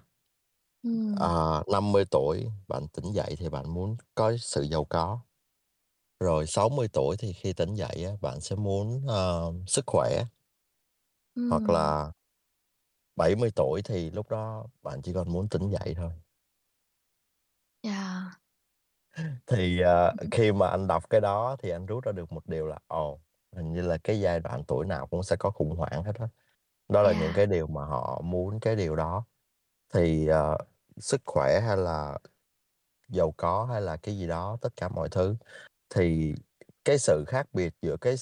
Ừm. 0.86 1.20
Ờ, 1.20 1.64
50 1.72 2.06
tuổi 2.12 2.46
bạn 2.68 2.88
tỉnh 2.88 3.12
dậy 3.14 3.36
thì 3.40 3.50
bạn 3.50 3.74
muốn 3.74 3.98
có 4.16 4.34
sự 4.42 4.62
giàu 4.64 4.86
có. 4.86 5.20
Rồi 6.20 6.48
60 6.48 6.90
tuổi 6.94 7.18
thì 7.20 7.34
khi 7.34 7.54
tỉnh 7.54 7.76
dậy 7.76 8.06
á, 8.06 8.12
bạn 8.22 8.42
sẽ 8.42 8.58
muốn, 8.58 9.04
ờ, 9.08 9.54
sức 9.68 9.86
khỏe. 9.88 10.26
Hoặc 11.50 11.70
Ừm. 11.70 11.70
là 11.70 12.12
70 13.16 13.52
tuổi 13.56 13.82
thì 13.82 14.12
lúc 14.12 14.30
đó 14.30 14.68
bạn 14.84 15.02
chỉ 15.02 15.14
còn 15.14 15.32
muốn 15.34 15.50
tỉnh 15.50 15.70
dậy 15.70 15.94
thôi. 15.98 16.12
Yeah. 17.84 18.36
Thì, 19.48 19.80
ờ, 19.82 20.14
hứm. 20.22 20.32
khi 20.32 20.52
mà 20.52 20.68
anh 20.70 20.88
đọc 20.88 21.10
cái 21.10 21.22
đó 21.22 21.56
thì 21.60 21.70
anh 21.70 21.86
rút 21.86 22.04
ra 22.04 22.12
được 22.12 22.32
một 22.32 22.48
điều 22.48 22.68
là, 22.68 22.78
ồ, 22.88 23.20
hình 23.56 23.74
như 23.74 23.82
là 23.82 23.98
cái 24.04 24.20
giai 24.20 24.40
đoạn 24.40 24.64
tuổi 24.68 24.86
nào 24.86 25.08
cũng 25.08 25.24
sẽ 25.24 25.36
có 25.36 25.50
khủng 25.52 25.76
hoảng 25.78 26.04
hết 26.04 26.14
á. 26.20 26.28
Đó 26.90 27.04
là 27.04 27.14
những 27.14 27.34
cái 27.34 27.48
điều 27.48 27.68
mà 27.68 27.86
họ 27.86 28.22
muốn 28.26 28.60
cái 28.62 28.78
điều 28.78 28.98
đó. 28.98 29.26
Thì, 29.94 30.28
ờ, 30.28 30.58
sức 31.02 31.22
khỏe 31.26 31.60
hay 31.62 31.78
là 31.78 32.18
giàu 33.10 33.34
có 33.38 33.66
hay 33.66 33.82
là 33.82 33.98
cái 33.98 34.18
gì 34.18 34.28
đó, 34.28 34.58
tất 34.62 34.70
cả 34.78 34.90
mọi 34.90 35.10
thứ, 35.10 35.36
thì 35.90 36.36
cái 36.86 37.00
sự 37.00 37.26
khác 37.28 37.48
biệt 37.54 37.74
giữa 37.82 37.98
cái 38.02 38.16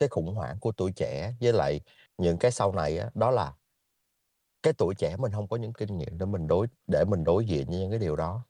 cái 0.00 0.10
khủng 0.10 0.34
hoảng 0.34 0.60
của 0.60 0.72
tuổi 0.72 0.92
trẻ 0.96 1.34
với 1.40 1.54
lại 1.54 1.80
những 2.18 2.38
cái 2.38 2.52
sau 2.52 2.72
này 2.72 2.98
á, 2.98 3.10
đó 3.14 3.32
là 3.32 3.54
cái 4.62 4.72
tuổi 4.72 4.94
trẻ 4.94 5.16
mình 5.16 5.32
hông 5.32 5.48
có 5.48 5.56
những 5.56 5.72
kinh 5.72 5.98
nghiệm 5.98 6.18
để 6.18 6.26
mình 6.26 6.46
đối 6.46 6.66
để 6.86 7.04
mình 7.04 7.24
đối 7.24 7.44
diện 7.46 7.66
với 7.68 7.78
những 7.78 7.90
cái 7.90 7.98
điều 7.98 8.16
đó. 8.16 8.44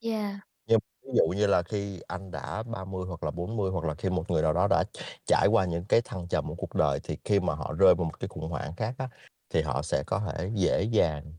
Yeah. 0.00 0.40
Nhưng 0.66 0.78
ví 1.02 1.10
dụ 1.16 1.24
như 1.36 1.46
là 1.46 1.62
khi 1.62 2.00
anh 2.08 2.30
đã 2.30 2.62
30 2.62 3.04
hoặc 3.08 3.22
là 3.24 3.30
40 3.30 3.70
hoặc 3.70 3.84
là 3.84 3.94
khi 3.94 4.08
một 4.10 4.30
người 4.30 4.42
nào 4.42 4.52
đó 4.52 4.66
đã 4.68 4.84
trải 5.26 5.46
qua 5.50 5.64
những 5.64 5.84
cái 5.88 6.00
thăng 6.04 6.28
trầm 6.28 6.48
của 6.48 6.54
cuộc 6.54 6.74
đời, 6.74 7.00
thì 7.02 7.16
khi 7.24 7.40
mà 7.40 7.54
họ 7.54 7.72
rơi 7.78 7.94
vào 7.94 8.04
một 8.04 8.20
cái 8.20 8.28
khủng 8.28 8.48
hoảng 8.48 8.74
khác 8.76 8.94
á, 8.98 9.08
thì 9.50 9.62
họ 9.62 9.82
sẽ 9.82 10.02
có 10.06 10.18
thể 10.20 10.50
dễ 10.54 10.82
dàng 10.82 11.32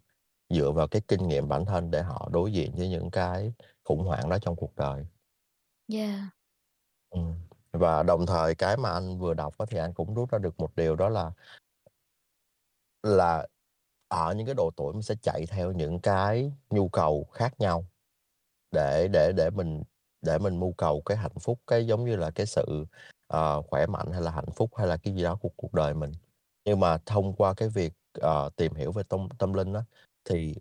dựa 0.56 0.72
vào 0.72 0.88
cái 0.88 1.02
kinh 1.08 1.28
nghiệm 1.28 1.48
bản 1.48 1.66
thân 1.66 1.92
để 1.92 2.02
họ 2.02 2.30
đối 2.34 2.52
diện 2.54 2.72
với 2.78 2.90
những 2.90 3.12
cái 3.12 3.54
khủng 3.84 4.04
hoảng 4.06 4.30
đó 4.30 4.38
trong 4.42 4.56
cuộc 4.56 4.76
đời. 4.76 5.06
Yeah. 5.88 6.20
Ừm, 7.10 7.34
và 7.74 8.04
đồng 8.04 8.26
thời 8.26 8.56
cái 8.56 8.78
mà 8.78 8.92
anh 8.92 9.18
vừa 9.20 9.34
đọc 9.34 9.58
á, 9.58 9.66
thì 9.70 9.78
anh 9.78 9.94
cũng 9.94 10.14
rút 10.16 10.32
ra 10.32 10.38
được 10.40 10.60
một 10.60 10.76
điều 10.76 10.96
đó 10.96 11.10
là 11.10 11.32
là 13.04 13.48
ở 14.08 14.34
những 14.34 14.46
cái 14.46 14.56
độ 14.56 14.72
tuổi 14.78 14.94
mình 14.94 15.02
sẽ 15.02 15.16
chạy 15.22 15.46
theo 15.50 15.72
những 15.72 16.00
cái 16.00 16.54
nhu 16.70 16.90
cầu 16.90 17.24
khác 17.34 17.54
nhau 17.60 17.86
để 18.72 19.08
để 19.08 19.32
để 19.32 19.50
mình 19.50 19.84
để 20.22 20.38
mình 20.40 20.60
mưu 20.60 20.74
cầu 20.74 21.02
cái 21.06 21.18
hạnh 21.18 21.40
phúc, 21.42 21.60
cái 21.68 21.88
giống 21.88 22.06
như 22.06 22.16
là 22.16 22.32
cái 22.32 22.46
sự, 22.46 22.86
ờ, 23.28 23.62
khỏe 23.62 23.86
mạnh 23.86 24.12
hay 24.12 24.22
là 24.22 24.32
hạnh 24.32 24.52
phúc 24.56 24.72
hay 24.78 24.88
là 24.88 24.98
cái 24.98 25.14
gì 25.16 25.24
đó 25.24 25.36
của 25.42 25.50
cuộc 25.58 25.74
đời 25.74 25.94
mình. 25.94 26.12
Nhưng 26.66 26.80
mà 26.80 26.98
thông 27.06 27.34
qua 27.36 27.54
cái 27.54 27.70
việc, 27.70 27.94
ờ, 28.14 28.50
tìm 28.56 28.74
hiểu 28.76 28.92
về 28.92 29.04
tông 29.10 29.30
tâm 29.40 29.54
linh 29.54 29.74
á, 29.74 29.84
thì 30.26 30.56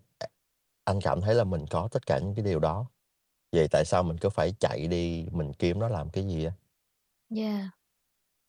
anh 0.85 0.99
cảm 1.03 1.21
thấy 1.21 1.35
là 1.35 1.43
mình 1.43 1.65
có 1.71 1.89
tất 1.91 2.05
cả 2.07 2.19
những 2.19 2.35
cái 2.35 2.45
điều 2.45 2.59
đó. 2.59 2.87
Vậy 3.51 3.67
tại 3.71 3.85
sao 3.85 4.03
mình 4.03 4.17
cứ 4.19 4.29
phải 4.29 4.55
chạy 4.59 4.87
đi 4.87 5.27
mình 5.31 5.53
kiếm 5.53 5.79
nó 5.79 5.89
làm 5.89 6.09
cái 6.11 6.25
gì 6.27 6.45
á? 6.45 6.53
Yeah. 7.29 7.71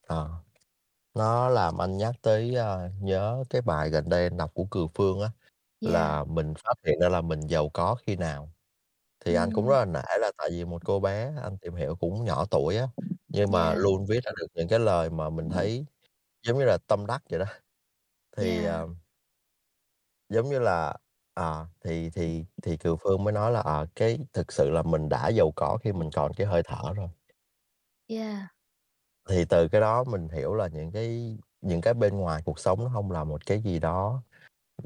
Ờ. 0.06 0.30
Nó 1.14 1.48
làm 1.48 1.78
anh 1.82 1.98
nhắc 1.98 2.14
tới, 2.22 2.56
a, 2.56 2.90
nhớ 3.00 3.44
cái 3.50 3.62
bài 3.62 3.90
gần 3.90 4.08
đây 4.08 4.24
anh 4.24 4.36
đọc 4.36 4.50
của 4.54 4.66
Cừu 4.70 4.88
Phương 4.94 5.20
á, 5.20 5.30
Yeah. 5.80 6.12
là 6.12 6.24
mình 6.24 6.54
phát 6.64 6.74
hiện 6.86 7.00
ra 7.00 7.08
là 7.08 7.20
mình 7.22 7.40
giàu 7.40 7.70
có 7.74 7.96
khi 8.06 8.16
nào. 8.16 8.52
Thì 9.26 9.34
anh 9.34 9.52
cũng 9.52 9.66
Ừm. 9.66 9.70
rất 9.70 9.76
là 9.78 9.84
nể 9.86 10.02
là 10.20 10.32
tại 10.38 10.50
vì 10.52 10.66
một 10.66 10.82
cô 10.86 11.00
bé 11.00 11.34
anh 11.42 11.58
tìm 11.58 11.74
hiểu 11.76 11.96
cũng 11.96 12.24
nhỏ 12.24 12.46
tuổi 12.50 12.76
á, 12.78 12.88
nhưng 13.32 13.52
mà 13.52 13.74
Yeah. 13.74 13.76
luôn 13.76 14.06
viết 14.06 14.20
ra 14.24 14.32
được 14.40 14.46
những 14.54 14.68
cái 14.68 14.78
lời 14.78 15.10
mà 15.10 15.30
mình 15.30 15.50
thấy 15.50 15.86
giống 16.46 16.58
như 16.58 16.64
là 16.64 16.78
tâm 16.88 17.06
đắc 17.06 17.22
vậy 17.30 17.38
đó. 17.40 17.46
Thì, 18.36 18.64
Yeah. 18.64 18.64
ờ 18.64 18.88
giống 20.28 20.48
như 20.50 20.58
là 20.58 20.96
À, 21.34 21.66
thì 21.84 22.10
thì 22.10 22.44
thì 22.62 22.76
Kiều 22.76 22.96
Phương 22.96 23.24
mới 23.24 23.32
nói 23.32 23.52
là, 23.52 23.60
ờ, 23.60 23.86
cái 23.94 24.18
thực 24.32 24.52
sự 24.52 24.70
là 24.70 24.82
mình 24.82 25.08
đã 25.08 25.28
giàu 25.28 25.52
có 25.56 25.78
khi 25.82 25.92
mình 25.92 26.10
còn 26.14 26.32
cái 26.34 26.46
hơi 26.46 26.62
thở 26.64 26.92
rồi. 26.96 27.08
Yeah. 28.08 28.48
Thì 29.28 29.44
từ 29.48 29.68
cái 29.68 29.80
đó 29.80 30.04
mình 30.04 30.28
hiểu 30.28 30.54
là 30.54 30.68
những 30.68 30.92
cái 30.92 31.38
những 31.60 31.80
cái 31.80 31.94
bên 31.94 32.16
ngoài 32.16 32.42
cuộc 32.44 32.58
sống 32.58 32.84
nó 32.84 32.88
hông 32.90 33.10
là 33.10 33.24
một 33.24 33.46
cái 33.46 33.60
gì 33.62 33.78
đó, 33.78 34.22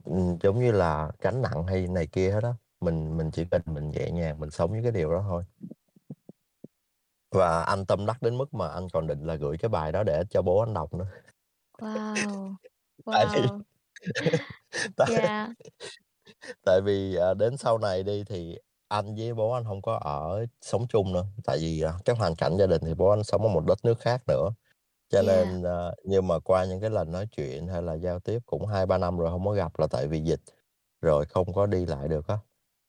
ừm, 0.04 0.38
giống 0.42 0.60
như 0.60 0.72
là 0.72 1.12
gánh 1.20 1.42
nặng 1.42 1.66
hay 1.68 1.88
này 1.88 2.06
kia 2.06 2.30
hết 2.30 2.44
á, 2.44 2.54
mình 2.80 3.16
mình 3.18 3.30
chỉ 3.32 3.44
cần 3.50 3.62
mình 3.66 3.90
nhẹ 3.90 4.10
nhàng 4.10 4.40
mình 4.40 4.50
sống 4.50 4.70
với 4.72 4.82
cái 4.82 4.92
điều 4.92 5.12
đó 5.12 5.24
thôi. 5.28 5.44
Và 7.32 7.62
anh 7.64 7.86
tâm 7.86 8.06
đắc 8.06 8.22
đến 8.22 8.38
mức 8.38 8.54
mà 8.54 8.68
anh 8.68 8.88
còn 8.92 9.06
định 9.06 9.24
là 9.26 9.34
gửi 9.36 9.58
cái 9.58 9.68
bài 9.68 9.92
đó 9.92 10.02
để 10.04 10.24
cho 10.30 10.42
bố 10.42 10.60
anh 10.60 10.74
đọc 10.74 10.94
nữa. 10.94 11.06
Wow! 11.80 12.56
Tại 13.12 13.26
vì 13.34 13.48
Wow! 13.48 13.64
tại 14.96 15.08
Yeah. 15.08 15.54
Tại 16.64 16.80
vì, 16.80 17.16
à, 17.16 17.34
đến 17.34 17.56
sau 17.56 17.78
này 17.78 18.02
đi 18.02 18.24
thì 18.24 18.58
anh 18.88 19.14
với 19.16 19.34
bố 19.34 19.52
anh 19.52 19.64
hông 19.64 19.82
có 19.82 19.94
ở 19.96 20.46
sống 20.60 20.86
chung 20.88 21.12
nữa, 21.12 21.24
tại 21.44 21.58
vì, 21.60 21.80
à, 21.82 21.92
cái 22.04 22.16
hoàn 22.16 22.36
cảnh 22.36 22.56
gia 22.58 22.66
đình 22.66 22.82
thì 22.86 22.94
bố 22.94 23.08
anh 23.10 23.24
sống 23.24 23.42
ở 23.42 23.48
một 23.48 23.64
đất 23.66 23.78
nước 23.84 24.00
khác 24.00 24.22
nữa. 24.28 24.50
Cho 25.10 25.22
Yeah. 25.22 25.22
nên, 25.22 25.62
ơ 25.62 25.94
nhưng 26.04 26.28
mà 26.28 26.40
qua 26.40 26.64
những 26.66 26.80
cái 26.80 26.90
lần 26.90 27.12
nói 27.12 27.28
chuyện 27.36 27.68
hay 27.68 27.82
là 27.82 27.94
giao 27.94 28.20
tiếp 28.20 28.40
cũng 28.46 28.66
2-3 28.66 28.98
năm 28.98 29.18
rồi 29.18 29.30
hông 29.30 29.46
có 29.46 29.52
gặp 29.52 29.80
là 29.80 29.86
tại 29.88 30.08
vì 30.08 30.20
dịch, 30.20 30.40
rồi 31.02 31.26
không 31.26 31.54
có 31.54 31.66
đi 31.66 31.86
lại 31.86 32.08
được 32.08 32.28
á. 32.28 32.38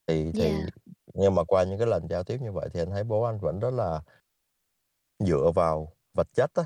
Thì 0.08 0.32
thì 0.36 0.54
Yeah. 0.56 0.70
nhưng 1.14 1.36
mà 1.36 1.44
qua 1.44 1.64
những 1.64 1.78
cái 1.78 1.86
lần 1.88 2.08
giao 2.10 2.24
tiếp 2.24 2.38
như 2.42 2.52
vậy 2.52 2.68
thì 2.74 2.80
anh 2.82 2.90
thấy 2.90 3.04
bố 3.04 3.22
anh 3.24 3.38
vẫn 3.40 3.60
rất 3.60 3.70
là 3.74 4.02
dựa 5.18 5.50
vào 5.54 5.96
vật 6.14 6.28
chất 6.34 6.50
á, 6.54 6.64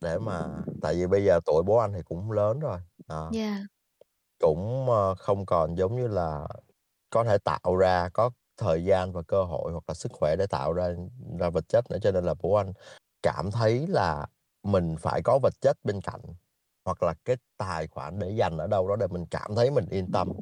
để 0.00 0.18
mà 0.18 0.64
tại 0.80 0.94
vì 0.94 1.06
bây 1.06 1.24
giờ 1.24 1.40
tuổi 1.46 1.62
bố 1.66 1.76
anh 1.76 1.92
thì 1.92 2.02
cũng 2.04 2.32
lớn 2.32 2.60
rồi, 2.60 2.78
ờ. 3.06 3.34
Yeah. 3.34 3.68
Cũng, 4.40 4.90
ơ, 4.90 5.14
không 5.14 5.46
còn 5.46 5.74
giống 5.78 5.96
như 5.96 6.06
là 6.08 6.48
có 7.10 7.24
thể 7.24 7.38
tạo 7.38 7.76
ra 7.76 8.08
có 8.14 8.30
thời 8.58 8.84
gian 8.84 9.12
và 9.12 9.22
cơ 9.28 9.44
hội 9.44 9.72
hoặc 9.72 9.84
là 9.88 9.94
sức 9.94 10.12
khỏe 10.14 10.36
để 10.36 10.46
tạo 10.46 10.72
ra 10.72 10.88
ra 11.40 11.50
vật 11.50 11.64
chất 11.68 11.90
nữa, 11.90 11.98
cho 12.02 12.12
nên 12.12 12.24
là 12.24 12.34
bố 12.42 12.54
anh 12.54 12.72
cảm 13.22 13.50
thấy 13.50 13.86
là 13.88 14.26
mình 14.64 14.96
phải 15.00 15.22
có 15.22 15.38
vật 15.42 15.54
chất 15.60 15.76
bên 15.84 16.00
cạnh, 16.00 16.20
hoặc 16.84 17.02
là 17.02 17.14
cái 17.24 17.36
tài 17.58 17.88
khoản 17.88 18.18
để 18.18 18.30
dành 18.30 18.58
ở 18.58 18.66
đâu 18.66 18.88
đó 18.88 18.96
để 18.96 19.06
mình 19.08 19.26
cảm 19.30 19.54
thấy 19.56 19.70
mình 19.70 19.86
yên 19.90 20.08
tâm, 20.08 20.34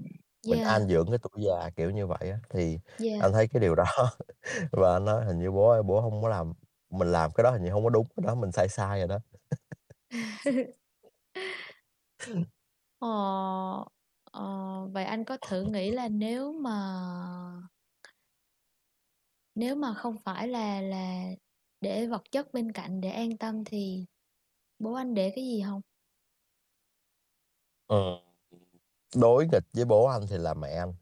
mình 0.48 0.60
Yeah. 0.60 0.62
an 0.62 0.88
dưỡng 0.88 1.06
cái 1.10 1.18
tuổi 1.22 1.44
già, 1.44 1.70
kiểu 1.76 1.90
như 1.90 2.06
vậy 2.06 2.30
á. 2.30 2.38
Thì 2.50 2.78
Yeah. 2.98 3.22
anh 3.22 3.32
thấy 3.32 3.48
cái 3.48 3.60
điều 3.60 3.74
đó 3.74 3.84
và 4.72 4.94
anh 4.94 5.04
nói 5.04 5.24
hình 5.26 5.38
như 5.40 5.50
bố 5.52 5.70
ơi, 5.70 5.82
bố 5.84 6.00
hông 6.00 6.22
có 6.22 6.28
làm 6.28 6.52
mình 6.90 7.12
làm 7.12 7.32
cái 7.32 7.44
đó 7.44 7.50
hình 7.52 7.64
như 7.64 7.70
hông 7.72 7.84
có 7.84 7.90
đúng 7.90 8.06
rồi 8.16 8.24
đó, 8.26 8.34
mình 8.34 8.52
sai 8.52 8.68
sai 8.68 8.98
rồi 9.00 9.08
đó. 9.08 9.18
Ờ, 13.00 13.08
ờ, 14.24 14.42
vậy 14.92 15.04
anh 15.04 15.24
có 15.24 15.36
thử 15.42 15.62
nghĩ 15.64 15.90
là 15.90 16.08
nếu 16.08 16.52
mà 16.52 16.72
nếu 19.54 19.74
mà 19.76 19.94
không 19.94 20.16
phải 20.24 20.48
là 20.48 20.80
là 20.80 21.24
để 21.80 22.06
vật 22.06 22.22
chất 22.32 22.52
bên 22.52 22.72
cạnh 22.72 23.00
để 23.00 23.10
an 23.10 23.38
tâm 23.38 23.64
thì 23.64 24.04
bố 24.78 24.94
anh 24.94 25.14
để 25.14 25.32
cái 25.36 25.44
gì 25.44 25.60
hông? 25.60 25.82
Ừm, 27.88 28.18
đối 29.16 29.46
nghịch 29.46 29.64
với 29.74 29.84
bố 29.84 30.06
anh 30.06 30.22
thì 30.30 30.38
là 30.38 30.54
mẹ 30.54 30.68
anh. 30.74 30.94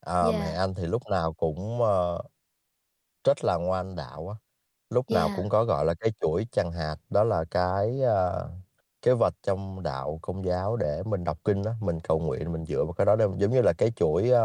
Ờ, 0.00 0.32
mẹ 0.32 0.52
Yeah. 0.52 0.54
anh 0.54 0.74
thì 0.74 0.86
lúc 0.86 1.02
nào 1.10 1.32
cũng, 1.34 1.82
ơ, 1.82 2.22
rất 3.24 3.44
là 3.44 3.56
ngoan 3.56 3.96
đạo 3.96 4.28
á, 4.28 4.36
lúc 4.90 5.12
nào 5.12 5.30
Yeah. 5.30 5.30
cũng 5.30 5.50
có, 5.50 5.64
gọi 5.64 5.84
là, 5.86 5.94
cái 6.00 6.12
chuỗi 6.20 6.46
chằng 6.52 6.72
hạt, 6.72 6.96
đó 7.10 7.24
là 7.24 7.44
cái, 7.50 8.02
a, 8.02 8.32
cái 9.02 9.14
vật 9.14 9.34
trong 9.42 9.82
đạo 9.82 10.18
Công 10.22 10.44
giáo 10.44 10.76
để 10.76 11.02
mình 11.06 11.24
đọc 11.24 11.38
kinh 11.44 11.64
á, 11.64 11.72
mình 11.80 12.00
cầu 12.00 12.18
nguyện, 12.20 12.52
mình 12.52 12.66
dựa 12.66 12.84
vào 12.84 12.92
cái 12.92 13.06
đó 13.06 13.16
để 13.16 13.26
giống 13.38 13.50
như 13.52 13.62
là 13.62 13.72
cái 13.72 13.90
chuỗi, 13.96 14.30
a, 14.32 14.42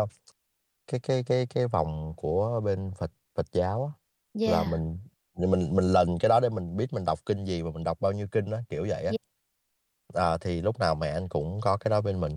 cái 0.87 0.99
cái 1.01 1.23
cái 1.23 1.47
cái 1.47 1.67
vòng 1.67 2.13
của 2.17 2.61
bên 2.65 2.91
Phật 2.97 3.11
Phật 3.35 3.47
giáo 3.51 3.85
á, 3.85 3.91
là 4.45 4.63
Yeah. 4.63 4.67
mình 4.71 4.99
mình 5.35 5.75
mình 5.75 5.85
lần 5.93 6.19
cái 6.19 6.29
đó 6.29 6.39
để 6.39 6.49
mình 6.49 6.77
biết 6.77 6.93
mình 6.93 7.05
đọc 7.05 7.19
kinh 7.25 7.45
gì 7.45 7.61
và 7.61 7.71
mình 7.71 7.83
đọc 7.83 7.97
bao 8.01 8.11
nhiêu 8.11 8.27
kinh 8.31 8.51
á, 8.51 8.63
kiểu 8.69 8.85
vậy 8.89 9.05
á. 9.05 9.11
Yeah. 9.11 9.17
Ờ, 10.13 10.37
thì 10.41 10.61
lúc 10.61 10.79
nào 10.79 10.95
mẹ 10.95 11.09
anh 11.11 11.29
cũng 11.29 11.61
có 11.61 11.77
cái 11.77 11.89
đó 11.89 12.01
bên 12.01 12.19
mình. 12.21 12.35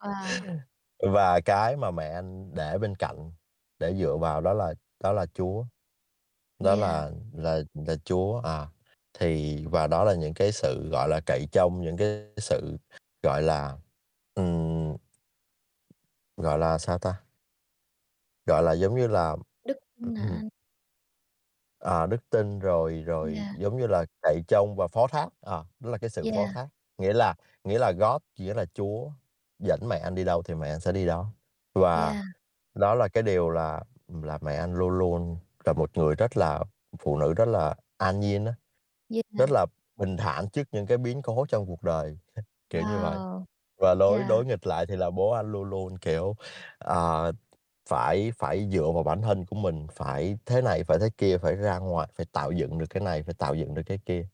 Wow! 0.00 0.36
Và 1.12 1.40
cái 1.40 1.76
mà 1.76 1.90
mẹ 1.90 2.08
anh 2.10 2.54
để 2.54 2.78
bên 2.78 2.94
cạnh 2.96 3.32
để 3.78 3.94
dựa 3.94 4.16
vào 4.16 4.40
đó 4.40 4.52
là 4.54 4.74
đó 5.00 5.12
là 5.12 5.26
Chúa, 5.34 5.64
đó 6.58 6.74
Yeah. 6.74 6.80
là 6.80 7.10
là 7.32 7.60
là 7.74 7.96
Chúa, 8.04 8.40
à, 8.44 8.68
thì 9.22 9.64
và 9.70 9.86
đó 9.86 10.04
là 10.04 10.14
những 10.14 10.34
cái 10.34 10.52
sự, 10.52 10.88
gọi 10.90 11.08
là, 11.08 11.20
cậy 11.26 11.48
trông, 11.52 11.82
những 11.82 11.96
cái 11.96 12.26
sự, 12.36 12.78
gọi 13.22 13.42
là, 13.42 13.78
ừm 14.34 14.96
gọi 16.36 16.58
là, 16.58 16.78
sao 16.78 16.98
ta? 16.98 17.22
Gọi 18.46 18.62
là, 18.62 18.72
giống 18.72 18.94
như 18.96 19.06
là 19.06 19.36
Đức 19.64 19.76
tin 20.02 20.14
anh? 20.14 20.48
À, 21.80 22.06
đức 22.06 22.30
tin 22.30 22.58
rồi 22.58 23.02
rồi, 23.06 23.34
Yeah. 23.34 23.56
giống 23.60 23.76
như 23.78 23.86
là, 23.86 24.04
cậy 24.22 24.42
trông 24.48 24.76
và 24.76 24.86
phó 24.88 25.06
thác, 25.06 25.28
ờ, 25.40 25.64
đó 25.80 25.90
là 25.90 25.98
cái 25.98 26.10
sự 26.10 26.22
phó 26.34 26.40
Yeah. 26.42 26.54
thác. 26.54 26.68
Nghĩa 26.98 27.12
là 27.12 27.34
nghĩa 27.64 27.78
là 27.78 27.92
God, 27.92 28.22
nghĩa 28.38 28.54
là 28.54 28.64
Chúa 28.74 29.10
dẫn 29.58 29.80
mẹ 29.88 29.98
anh 29.98 30.14
đi 30.14 30.24
đâu 30.24 30.42
thì 30.42 30.54
mẹ 30.54 30.70
anh 30.70 30.80
sẽ 30.80 30.92
đi 30.92 31.06
đó. 31.06 31.26
Và 31.74 32.14
Yeah. 32.14 32.24
đó 32.74 32.94
là 32.94 33.08
cái 33.08 33.22
điều 33.22 33.50
là, 33.50 33.84
là 34.08 34.38
mẹ 34.42 34.56
anh 34.56 34.74
luôn 34.74 34.90
luôn 34.90 35.38
là 35.66 35.72
một 35.72 35.98
người 35.98 36.14
rất 36.16 36.36
là 36.36 36.64
phụ 36.98 37.18
nữ 37.18 37.34
rất 37.34 37.48
là 37.48 37.74
an 37.98 38.20
nhiên 38.20 38.44
á, 38.46 38.54
rất 39.36 39.50
Yeah. 39.50 39.52
là 39.52 39.66
bình 39.96 40.16
thản 40.16 40.50
trước 40.50 40.68
những 40.72 40.86
cái 40.86 40.98
biến 40.98 41.22
cố 41.22 41.46
trong 41.48 41.66
cuộc 41.66 41.82
đời, 41.82 42.18
kiểu 42.70 42.82
như 42.82 43.00
vậy. 43.00 43.20
Wow! 43.20 43.46
Và 43.78 43.94
đối 43.96 44.24
Yeah. 44.24 44.24
đối 44.24 44.46
nghịch 44.46 44.66
lại 44.68 44.86
thì 44.86 44.96
là 44.96 45.10
bố 45.10 45.32
anh 45.32 45.52
luôn 45.52 45.64
luôn, 45.64 45.98
kiểu, 45.98 46.36
ờ, 46.78 47.32
phải 47.90 48.32
phải 48.38 48.68
dựa 48.72 48.92
vào 48.94 49.02
bản 49.04 49.22
thân 49.22 49.46
của 49.46 49.56
mình, 49.56 49.86
phải 49.92 50.38
thế 50.46 50.62
này, 50.62 50.84
phải 50.84 50.98
thế 51.00 51.10
kia, 51.18 51.38
phải 51.38 51.56
ra 51.56 51.78
ngoài, 51.78 52.08
phải 52.16 52.26
tạo 52.32 52.52
dựng 52.52 52.78
được 52.78 52.86
cái 52.90 53.02
này, 53.04 53.22
phải 53.24 53.34
tạo 53.38 53.54
dựng 53.56 53.74
được 53.74 53.82
cái 53.86 53.98
kia. 54.06 54.28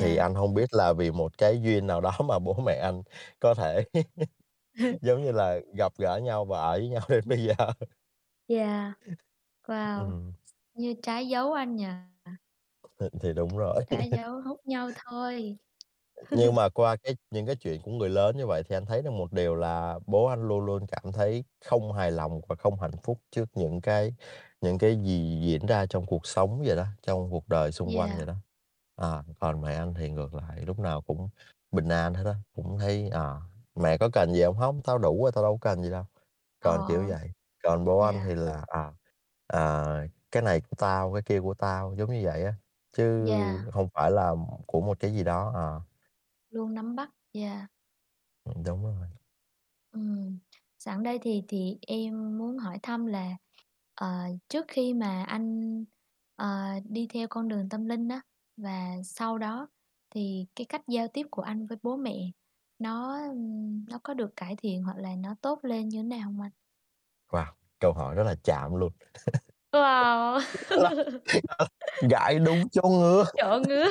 Thì 0.00 0.16
Yeah. 0.16 0.18
anh 0.18 0.34
hông 0.36 0.54
biết 0.54 0.74
là 0.74 0.94
vì 0.94 1.12
một 1.12 1.38
cái 1.38 1.60
duyên 1.62 1.86
nào 1.88 2.00
đó 2.02 2.12
mà 2.28 2.38
bố 2.40 2.54
mẹ 2.66 2.74
anh 2.84 3.02
có 3.40 3.54
thể, 3.54 3.84
giống 5.02 5.22
như 5.22 5.32
là, 5.32 5.60
gặp 5.78 5.92
gỡ 5.98 6.18
nhau 6.18 6.44
và 6.46 6.60
ở 6.60 6.72
với 6.78 6.88
nhau 6.90 7.02
đến 7.10 7.24
bây 7.28 7.44
giờ. 7.44 7.54
Yeah. 8.48 8.94
Wow! 9.68 10.12
Ừm. 10.12 10.36
Như 10.74 10.94
trái 11.02 11.28
dấu 11.28 11.52
anh 11.54 11.76
nhỉ? 11.76 11.86
Thì 13.20 13.32
đúng 13.32 13.56
rồi. 13.56 13.84
Trái 13.90 14.10
dấu 14.12 14.40
hút 14.42 14.60
nhau 14.66 14.90
thôi. 15.04 15.56
Nhưng 16.32 16.54
mà 16.56 16.68
qua 16.68 16.96
cái 16.96 17.16
những 17.30 17.46
cái 17.46 17.56
chuyện 17.56 17.82
của 17.82 17.90
người 17.90 18.08
lớn 18.08 18.36
như 18.36 18.46
vậy 18.46 18.62
thì 18.68 18.76
anh 18.76 18.86
thấy 18.86 19.02
được 19.02 19.10
một 19.10 19.32
điều 19.32 19.54
là 19.54 19.98
bố 20.06 20.26
anh 20.26 20.48
luôn 20.48 20.60
luôn 20.64 20.86
cảm 20.86 21.12
thấy 21.12 21.44
không 21.64 21.92
hài 21.92 22.10
lòng 22.12 22.40
và 22.48 22.56
không 22.56 22.80
hạnh 22.80 22.90
phúc 23.02 23.18
trước 23.30 23.44
những 23.54 23.80
cái 23.80 24.14
những 24.60 24.78
cái 24.78 24.96
gì 25.02 25.40
diễn 25.42 25.66
ra 25.66 25.86
trong 25.86 26.06
cuộc 26.06 26.26
sống 26.26 26.62
vậy 26.66 26.76
đó, 26.76 26.86
trong 27.02 27.30
cuộc 27.30 27.48
đời 27.48 27.72
xung 27.72 27.96
quanh 27.96 28.10
Yeah. 28.10 28.16
vậy 28.16 28.26
đó. 28.26 28.34
À, 28.96 29.22
còn 29.40 29.60
mẹ 29.62 29.74
anh 29.74 29.94
thì 29.94 30.10
ngược 30.10 30.34
lại, 30.34 30.60
lúc 30.66 30.78
nào 30.78 31.02
cũng 31.02 31.28
bình 31.72 31.88
an 31.88 32.14
hết 32.14 32.24
á, 32.26 32.34
cũng 32.56 32.78
thấy, 32.78 33.08
ờ, 33.12 33.40
"Mẹ 33.74 33.98
có 33.98 34.08
cần 34.12 34.32
gì 34.34 34.42
hông?" 34.42 34.56
"Hông, 34.56 34.82
tao 34.82 34.98
đủ 34.98 35.22
rồi, 35.22 35.32
tao 35.34 35.44
đâu 35.44 35.58
có 35.58 35.70
cần 35.70 35.82
gì 35.82 35.90
đâu." 35.90 36.04
Còn 36.60 36.84
kiểu 36.84 37.04
Ờ. 37.04 37.08
vậy. 37.08 37.32
Còn 37.64 37.84
bố 37.84 38.00
anh 38.00 38.20
Yeah. 38.20 38.28
thì 38.28 38.34
là, 38.34 38.64
à, 38.68 38.92
à, 39.48 39.84
"Cái 40.32 40.42
này 40.42 40.60
của 40.60 40.76
tao, 40.78 41.12
cái 41.14 41.22
kia 41.22 41.40
của 41.40 41.54
tao." 41.54 41.94
Giống 41.98 42.10
như 42.12 42.20
vậy 42.24 42.44
á, 42.44 42.54
Yeah. 43.18 43.58
chứ 43.60 43.70
hông 43.72 43.88
phải 43.94 44.10
là 44.10 44.32
của 44.66 44.80
một 44.80 45.00
cái 45.00 45.12
gì 45.12 45.24
đó, 45.24 45.52
ờ. 45.54 45.80
Luôn 46.50 46.74
nắm 46.74 46.96
bắt, 46.96 47.10
yeah. 47.32 47.70
Ừm, 48.44 48.62
đúng 48.64 48.82
rồi. 48.84 49.06
Ừm, 49.92 50.38
sẵn 50.78 51.02
đây 51.02 51.18
thì 51.22 51.42
thì 51.48 51.78
em 51.86 52.38
muốn 52.38 52.58
hỏi 52.58 52.78
thăm 52.82 53.06
là, 53.06 53.36
ờ, 53.94 54.08
trước 54.48 54.64
khi 54.68 54.94
mà 54.94 55.22
anh, 55.24 55.84
ờ, 56.36 56.64
đi 56.88 57.06
theo 57.10 57.26
con 57.30 57.48
đường 57.48 57.68
tâm 57.68 57.84
linh 57.84 58.08
á, 58.08 58.20
và 58.56 58.90
sau 59.04 59.38
đó 59.38 59.68
thì 60.10 60.46
cái 60.56 60.64
cách 60.68 60.82
giao 60.88 61.08
tiếp 61.08 61.26
của 61.30 61.42
anh 61.42 61.66
với 61.66 61.78
bố 61.82 61.96
mẹ 61.96 62.30
nó, 62.78 63.18
nó 63.88 63.98
có 64.02 64.14
được 64.14 64.30
cải 64.36 64.56
thiện 64.58 64.82
hoặc 64.82 64.96
là 64.96 65.16
nó 65.16 65.34
tốt 65.42 65.58
lên 65.64 65.88
như 65.88 65.98
thế 65.98 66.02
nào 66.08 66.20
hông 66.30 66.40
anh? 66.40 66.52
Wow! 67.30 67.46
Câu 67.78 67.92
hỏi 67.92 68.14
rất 68.14 68.22
là 68.22 68.34
chạm 68.44 68.74
luôn. 68.74 68.92
Wow! 69.72 70.40
Gãi 72.10 72.38
đúng 72.38 72.68
chỗ 72.72 72.82
ngứa. 72.88 73.24
Chỗ 73.36 73.60
ngứa. 73.68 73.86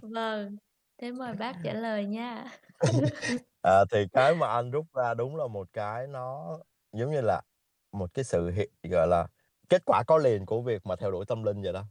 Vâng, 0.00 0.56
thế 0.98 1.12
mời 1.12 1.34
bác 1.34 1.54
trả 1.62 1.74
lời 1.74 2.06
nha. 2.06 2.46
À, 3.62 3.84
thì 3.92 4.06
cái 4.12 4.34
mà 4.34 4.48
anh 4.48 4.70
rút 4.70 4.86
ra 4.94 5.14
đúng 5.14 5.36
là 5.36 5.46
một 5.46 5.68
cái 5.72 6.06
nó 6.06 6.58
giống 6.92 7.10
như 7.10 7.20
là 7.20 7.42
một 7.92 8.14
cái 8.14 8.24
sự 8.24 8.50
hiện 8.50 8.70
gọi 8.90 9.06
là, 9.08 9.26
kết 9.68 9.82
quả 9.86 10.02
có 10.06 10.18
liền 10.18 10.46
của 10.46 10.62
việc 10.62 10.86
mà 10.86 10.96
theo 10.96 11.10
đuổi 11.10 11.24
tâm 11.28 11.42
linh 11.42 11.62
vậy 11.62 11.72
đó. 11.72 11.84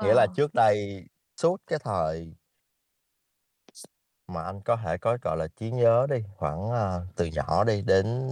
Nghĩa 0.00 0.14
là 0.14 0.26
trước 0.34 0.54
đây 0.54 1.04
suốt 1.36 1.56
cái 1.66 1.78
thời 1.84 2.36
mà 4.28 4.42
anh 4.42 4.60
có 4.64 4.76
thể 4.76 4.98
có, 4.98 5.18
gọi 5.22 5.36
là, 5.36 5.48
trí 5.56 5.70
nhớ 5.70 6.06
đi, 6.10 6.16
khoảng, 6.36 6.70
a, 6.70 7.00
từ 7.16 7.26
nhỏ 7.26 7.64
đi 7.64 7.82
đến 7.82 8.28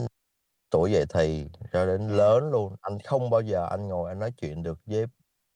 tuổi 0.72 0.92
dậy 0.92 1.06
thì 1.14 1.46
cho 1.74 1.86
đến 1.86 2.08
Yeah. 2.08 2.18
lớn 2.18 2.50
luôn, 2.52 2.76
anh 2.82 2.98
không 3.00 3.30
bao 3.30 3.42
giờ 3.42 3.66
anh 3.70 3.88
ngồi 3.88 4.10
anh 4.10 4.20
nói 4.20 4.32
chuyện 4.38 4.64
được 4.64 4.80
với 4.86 5.06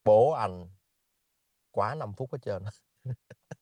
bố 0.04 0.32
anh 0.32 0.68
quá 1.72 1.94
5 1.94 2.12
phút 2.18 2.32
hết 2.32 2.38
trơn. 2.42 2.62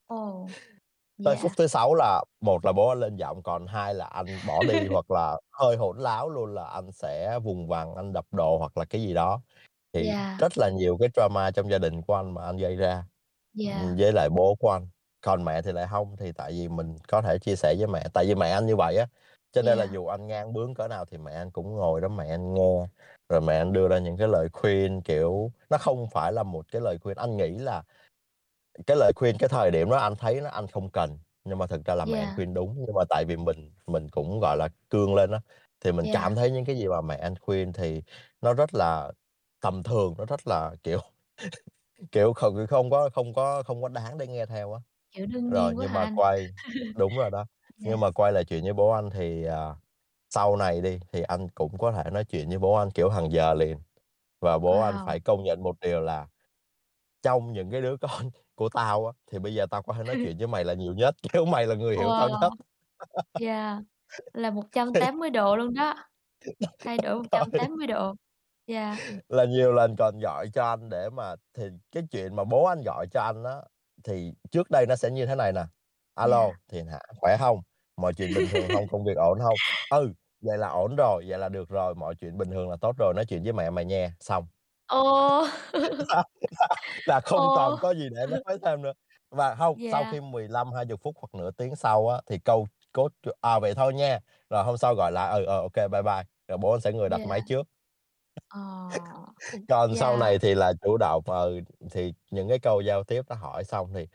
Ồ! 0.09 0.55
Tới 1.23 1.37
phút 1.37 1.53
Dạ. 1.53 1.57
thứ 1.57 1.67
6 1.67 1.95
là 1.95 2.23
một 2.41 2.65
là 2.65 2.73
bố 2.73 2.89
anh 2.89 3.01
lên 3.01 3.17
giọng, 3.17 3.43
còn 3.43 3.67
hai 3.67 3.95
là 3.95 4.07
anh 4.07 4.41
bỏ 4.47 4.65
đi 4.65 4.87
hoặc 4.89 5.11
là 5.11 5.37
hơi 5.53 5.77
hỗn 5.77 5.99
láo 5.99 6.31
luôn 6.31 6.55
là 6.55 6.65
anh 6.65 6.93
sẽ 6.93 7.39
vùng 7.39 7.69
vằng, 7.69 7.95
anh 7.97 8.13
đập 8.13 8.27
đồ 8.33 8.59
hoặc 8.59 8.77
là 8.79 8.85
cái 8.85 9.03
gì 9.03 9.15
đó. 9.15 9.43
Thì 9.95 10.15
Dạ. 10.15 10.39
rất 10.39 10.59
là 10.59 10.71
nhiều 10.71 10.99
cái 11.01 11.09
drama 11.17 11.53
trong 11.53 11.71
gia 11.71 11.79
đình 11.79 12.03
của 12.03 12.15
anh 12.15 12.35
mà 12.35 12.45
anh 12.47 12.57
gây 12.59 12.77
ra, 12.77 13.05
ừm, 13.73 13.75
Dạ. 13.75 13.99
với 13.99 14.13
lại 14.13 14.31
bố 14.31 14.57
của 14.61 14.71
anh. 14.71 14.89
Còn 15.23 15.45
mẹ 15.45 15.63
thì 15.63 15.73
lại 15.73 15.87
hông, 15.89 16.17
thì 16.19 16.33
tại 16.33 16.53
vì 16.53 16.69
mình 16.69 16.97
có 17.09 17.23
thể 17.23 17.39
chia 17.39 17.57
sẻ 17.57 17.75
với 17.79 17.89
mẹ, 17.89 18.07
tại 18.15 18.27
vì 18.27 18.35
mẹ 18.35 18.51
anh 18.51 18.67
như 18.67 18.77
vậy 18.77 18.97
á, 18.99 19.07
cho 19.55 19.63
nên 19.63 19.79
là 19.79 19.85
Dạ. 19.85 19.93
dù 19.93 20.07
anh 20.09 20.29
ngang 20.29 20.55
bướng 20.55 20.75
cỡ 20.75 20.89
nào 20.89 21.07
thì 21.07 21.19
mẹ 21.19 21.33
anh 21.35 21.53
cũng 21.53 21.77
ngồi 21.77 22.03
đó 22.03 22.09
mẹ 22.09 22.29
anh 22.31 22.55
nghe, 22.55 22.89
rồi 23.31 23.43
mẹ 23.43 23.59
anh 23.59 23.75
đưa 23.75 23.89
ra 23.89 23.99
những 23.99 24.19
cái 24.19 24.29
lời 24.29 24.49
khuyên, 24.55 25.03
kiểu, 25.03 25.53
nó 25.71 25.79
không 25.79 26.09
phải 26.13 26.33
là 26.35 26.45
một 26.45 26.67
cái 26.73 26.83
lời 26.83 26.99
khuyên 27.03 27.19
anh 27.19 27.39
nghĩ 27.39 27.51
là 27.59 27.85
cái 28.87 28.97
lời 28.99 29.13
khuyên 29.17 29.37
cái 29.39 29.49
thời 29.49 29.73
điểm 29.73 29.91
đó 29.91 29.97
anh 29.99 30.17
thấy 30.17 30.43
nó 30.43 30.51
anh 30.51 30.67
không 30.69 30.91
cần, 30.91 31.19
nhưng 31.45 31.59
mà 31.59 31.69
thực 31.69 31.87
ra 31.87 31.97
là 31.97 32.07
mẹ 32.07 32.19
anh 32.21 32.31
Dạ. 32.31 32.37
khuyên 32.37 32.55
đúng. 32.55 32.75
Nhưng 32.87 32.97
mà 32.97 33.05
tại 33.11 33.25
vì 33.29 33.37
mình 33.37 33.73
mình 33.87 34.09
cũng, 34.11 34.41
gọi 34.41 34.59
là, 34.59 34.69
cương 34.91 35.17
lên 35.17 35.33
á, 35.33 35.41
thì 35.85 35.93
mình 35.93 36.09
cảm 36.11 36.35
Dạ. 36.35 36.37
thấy 36.37 36.53
những 36.53 36.65
cái 36.67 36.77
gì 36.79 36.89
mà 36.89 37.03
mẹ 37.03 37.17
anh 37.19 37.37
khuyên 37.41 37.75
thì 37.75 38.03
nó 38.43 38.55
rất 38.55 38.75
là 38.75 39.13
tầm 39.63 39.85
thường, 39.85 40.15
nó 40.19 40.27
rất 40.27 40.41
là, 40.49 40.77
kiểu, 40.85 40.99
kiểu, 42.13 42.35
không 42.35 42.69
không 42.69 42.91
có 42.91 43.11
không 43.15 43.35
có 43.35 43.65
không 43.65 43.83
có 43.83 43.89
đáng 43.89 44.19
để 44.19 44.29
nghe 44.29 44.47
theo 44.47 44.75
á. 44.75 44.81
Kiểu, 45.13 45.27
đương 45.27 45.51
Rồi, 45.51 45.75
nhưng 45.79 45.93
mà 45.95 46.07
anh? 46.07 46.15
quay 46.15 46.49
đúng 46.99 47.17
rồi 47.19 47.31
đó. 47.33 47.47
Nhưng 47.83 48.01
mà 48.01 48.11
quay 48.11 48.33
lại 48.33 48.45
chuyện 48.45 48.65
với 48.65 48.73
bố 48.73 48.91
anh 48.91 49.11
thì, 49.11 49.45
à, 49.45 49.75
sau 50.31 50.57
này 50.57 50.81
đi, 50.83 50.99
thì 51.13 51.23
anh 51.23 51.49
cũng 51.55 51.79
có 51.79 51.93
thể 51.93 52.11
nói 52.11 52.25
chuyện 52.25 52.49
với 52.49 52.59
bố 52.59 52.75
anh, 52.75 52.91
kiểu, 52.91 53.09
hàng 53.11 53.33
giờ 53.33 53.55
liền. 53.55 53.79
Và 54.41 54.59
bố 54.59 54.79
anh 54.81 54.97
Wow! 54.97 55.07
phải 55.07 55.21
công 55.21 55.45
nhận 55.45 55.63
một 55.63 55.81
điều 55.81 56.01
là 56.01 56.29
trong 57.23 57.53
những 57.53 57.71
cái 57.71 57.83
đứa 57.83 57.97
con 58.03 58.31
của 58.57 58.71
tao 58.75 59.07
á, 59.07 59.13
thì 59.33 59.39
bây 59.41 59.55
giờ 59.55 59.67
tao 59.71 59.83
có 59.83 59.95
thể 59.95 60.05
nói 60.05 60.19
chuyện 60.23 60.39
với 60.39 60.49
mày 60.49 60.65
là 60.65 60.75
nhiều 60.75 60.95
nhất, 60.95 61.17
kiểu, 61.35 61.47
mày 61.47 61.67
là 61.67 61.77
người 61.77 61.97
hiểu 61.99 62.15
tao 62.17 62.31
nhất. 62.31 62.55
Yeah, 63.35 63.83
là 64.35 64.51
một 64.51 64.65
trăm 64.73 64.95
Thì 65.01 65.01
tám 65.01 65.19
mươi 65.19 65.31
độ 65.31 65.57
luôn 65.57 65.75
đó, 65.75 65.95
thay 66.85 66.99
đổi 66.99 67.17
một 67.19 67.27
trăm 67.33 67.53
Rồi. 67.53 67.59
tám 67.59 67.77
mươi 67.79 67.89
độ. 67.89 68.15
Yeah. 68.67 69.01
Là 69.29 69.45
nhiều 69.45 69.73
lần 69.73 69.97
còn 69.99 70.19
gọi 70.19 70.49
cho 70.55 70.65
anh 70.65 70.89
để 70.91 71.11
mà 71.11 71.35
thì 71.55 71.65
cái 71.93 72.03
chuyện 72.11 72.37
mà 72.37 72.45
bố 72.45 72.65
anh 72.65 72.81
gọi 72.87 73.07
cho 73.13 73.21
anh 73.21 73.45
á, 73.45 73.55
thì 74.05 74.33
trước 74.51 74.71
đây 74.71 74.87
nó 74.89 74.97
sẽ 74.97 75.11
như 75.11 75.27
thế 75.27 75.35
này 75.35 75.53
nè: 75.53 75.63
"A 76.17 76.27
lô, 76.27 76.53
Yeah. 76.53 76.59
Thiện 76.69 76.87
hả? 76.87 77.01
Khỏe 77.21 77.37
hông? 77.41 77.61
Mọi 77.97 78.15
chuyện 78.15 78.35
bình 78.35 78.47
thường 78.49 78.71
hông? 78.71 78.89
Công 78.89 79.05
việc 79.05 79.17
ổn 79.17 79.41
hông? 79.41 79.61
Ừ, 79.89 80.13
vậy 80.41 80.59
là 80.59 80.69
ổn 80.69 80.97
rồi, 80.97 81.25
vậy 81.29 81.39
là 81.39 81.49
được 81.49 81.69
rồi, 81.69 81.95
mọi 81.95 82.15
chuyện 82.15 82.39
bình 82.39 82.51
thường 82.51 82.71
là 82.71 82.77
tốt 82.81 82.93
rồi, 82.99 83.13
nói 83.17 83.25
chuyện 83.29 83.43
với 83.43 83.53
mẹ 83.53 83.71
mày 83.71 83.85
nha." 83.85 84.15
Xong. 84.21 84.47
Ồ! 84.89 85.47
Là 87.07 87.21
không 87.25 87.53
Ồ! 87.53 87.53
còn 87.53 87.79
có 87.81 87.95
gì 87.95 88.09
để 88.11 88.27
nói 88.47 88.59
thêm 88.67 88.83
nữa. 88.83 88.93
Và 89.31 89.55
hông, 89.55 89.79
sau 89.93 90.07
Yeah. 90.07 90.13
khi 90.13 90.21
15-20 90.21 90.99
phút 91.05 91.17
hoặc 91.19 91.35
nửa 91.41 91.51
tiếng 91.51 91.77
sau 91.77 92.09
á, 92.09 92.21
thì 92.31 92.39
câu 92.39 92.69
cốt 92.93 93.09
"À, 93.41 93.59
vậy 93.61 93.75
thôi 93.75 93.95
nha." 93.95 94.21
Rồi 94.51 94.65
hôm 94.65 94.77
sau 94.79 94.95
gọi 94.97 95.13
lại: 95.13 95.33
"Ừ, 95.33 95.45
ô 95.47 95.69
kê, 95.75 95.89
bye 95.89 96.03
bye." 96.03 96.25
Rồi 96.49 96.59
bố 96.59 96.73
anh 96.73 96.81
sẽ 96.81 96.93
người 96.93 97.09
đặt 97.09 97.25
Yeah. 97.25 97.27
máy 97.27 97.43
trước. 97.43 97.69
Ờ. 98.49 98.61
Còn 99.69 99.97
sau 99.97 100.17
Yeah. 100.17 100.19
này 100.19 100.39
thì 100.39 100.55
là 100.55 100.73
chủ 100.83 100.97
động, 100.99 101.23
ừ, 101.27 101.61
thì 101.93 102.15
những 102.31 102.49
cái 102.49 102.59
câu 102.59 102.81
giao 102.81 103.05
tiếp 103.05 103.23
đó 103.29 103.37
hỏi 103.37 103.65
xong 103.65 103.91
thì 103.95 104.09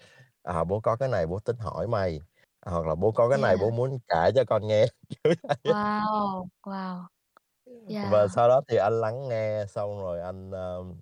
"À, 0.50 0.64
bố 0.64 0.80
có 0.80 0.96
cái 0.96 1.10
này 1.10 1.28
bố 1.28 1.40
tính 1.40 1.58
hỏi 1.58 1.88
mày." 1.88 2.20
Hoặc 2.66 2.86
là 2.88 2.96
"Bố 2.96 3.12
có 3.12 3.30
cái 3.30 3.38
này 3.38 3.58
bố 3.58 3.70
Yeah. 3.70 3.72
muốn 3.72 4.00
kể 4.08 4.32
cho 4.36 4.44
con 4.48 4.68
nghe." 4.68 4.86
Wow! 5.66 6.50
Wow! 6.66 7.10
Và 8.02 8.28
Yeah. 8.28 8.30
sau 8.30 8.48
đó 8.50 8.62
thì 8.68 8.78
anh 8.78 9.02
lắng 9.02 9.28
nghe, 9.30 9.66
xong 9.70 10.00
rồi 10.02 10.22
anh, 10.22 10.52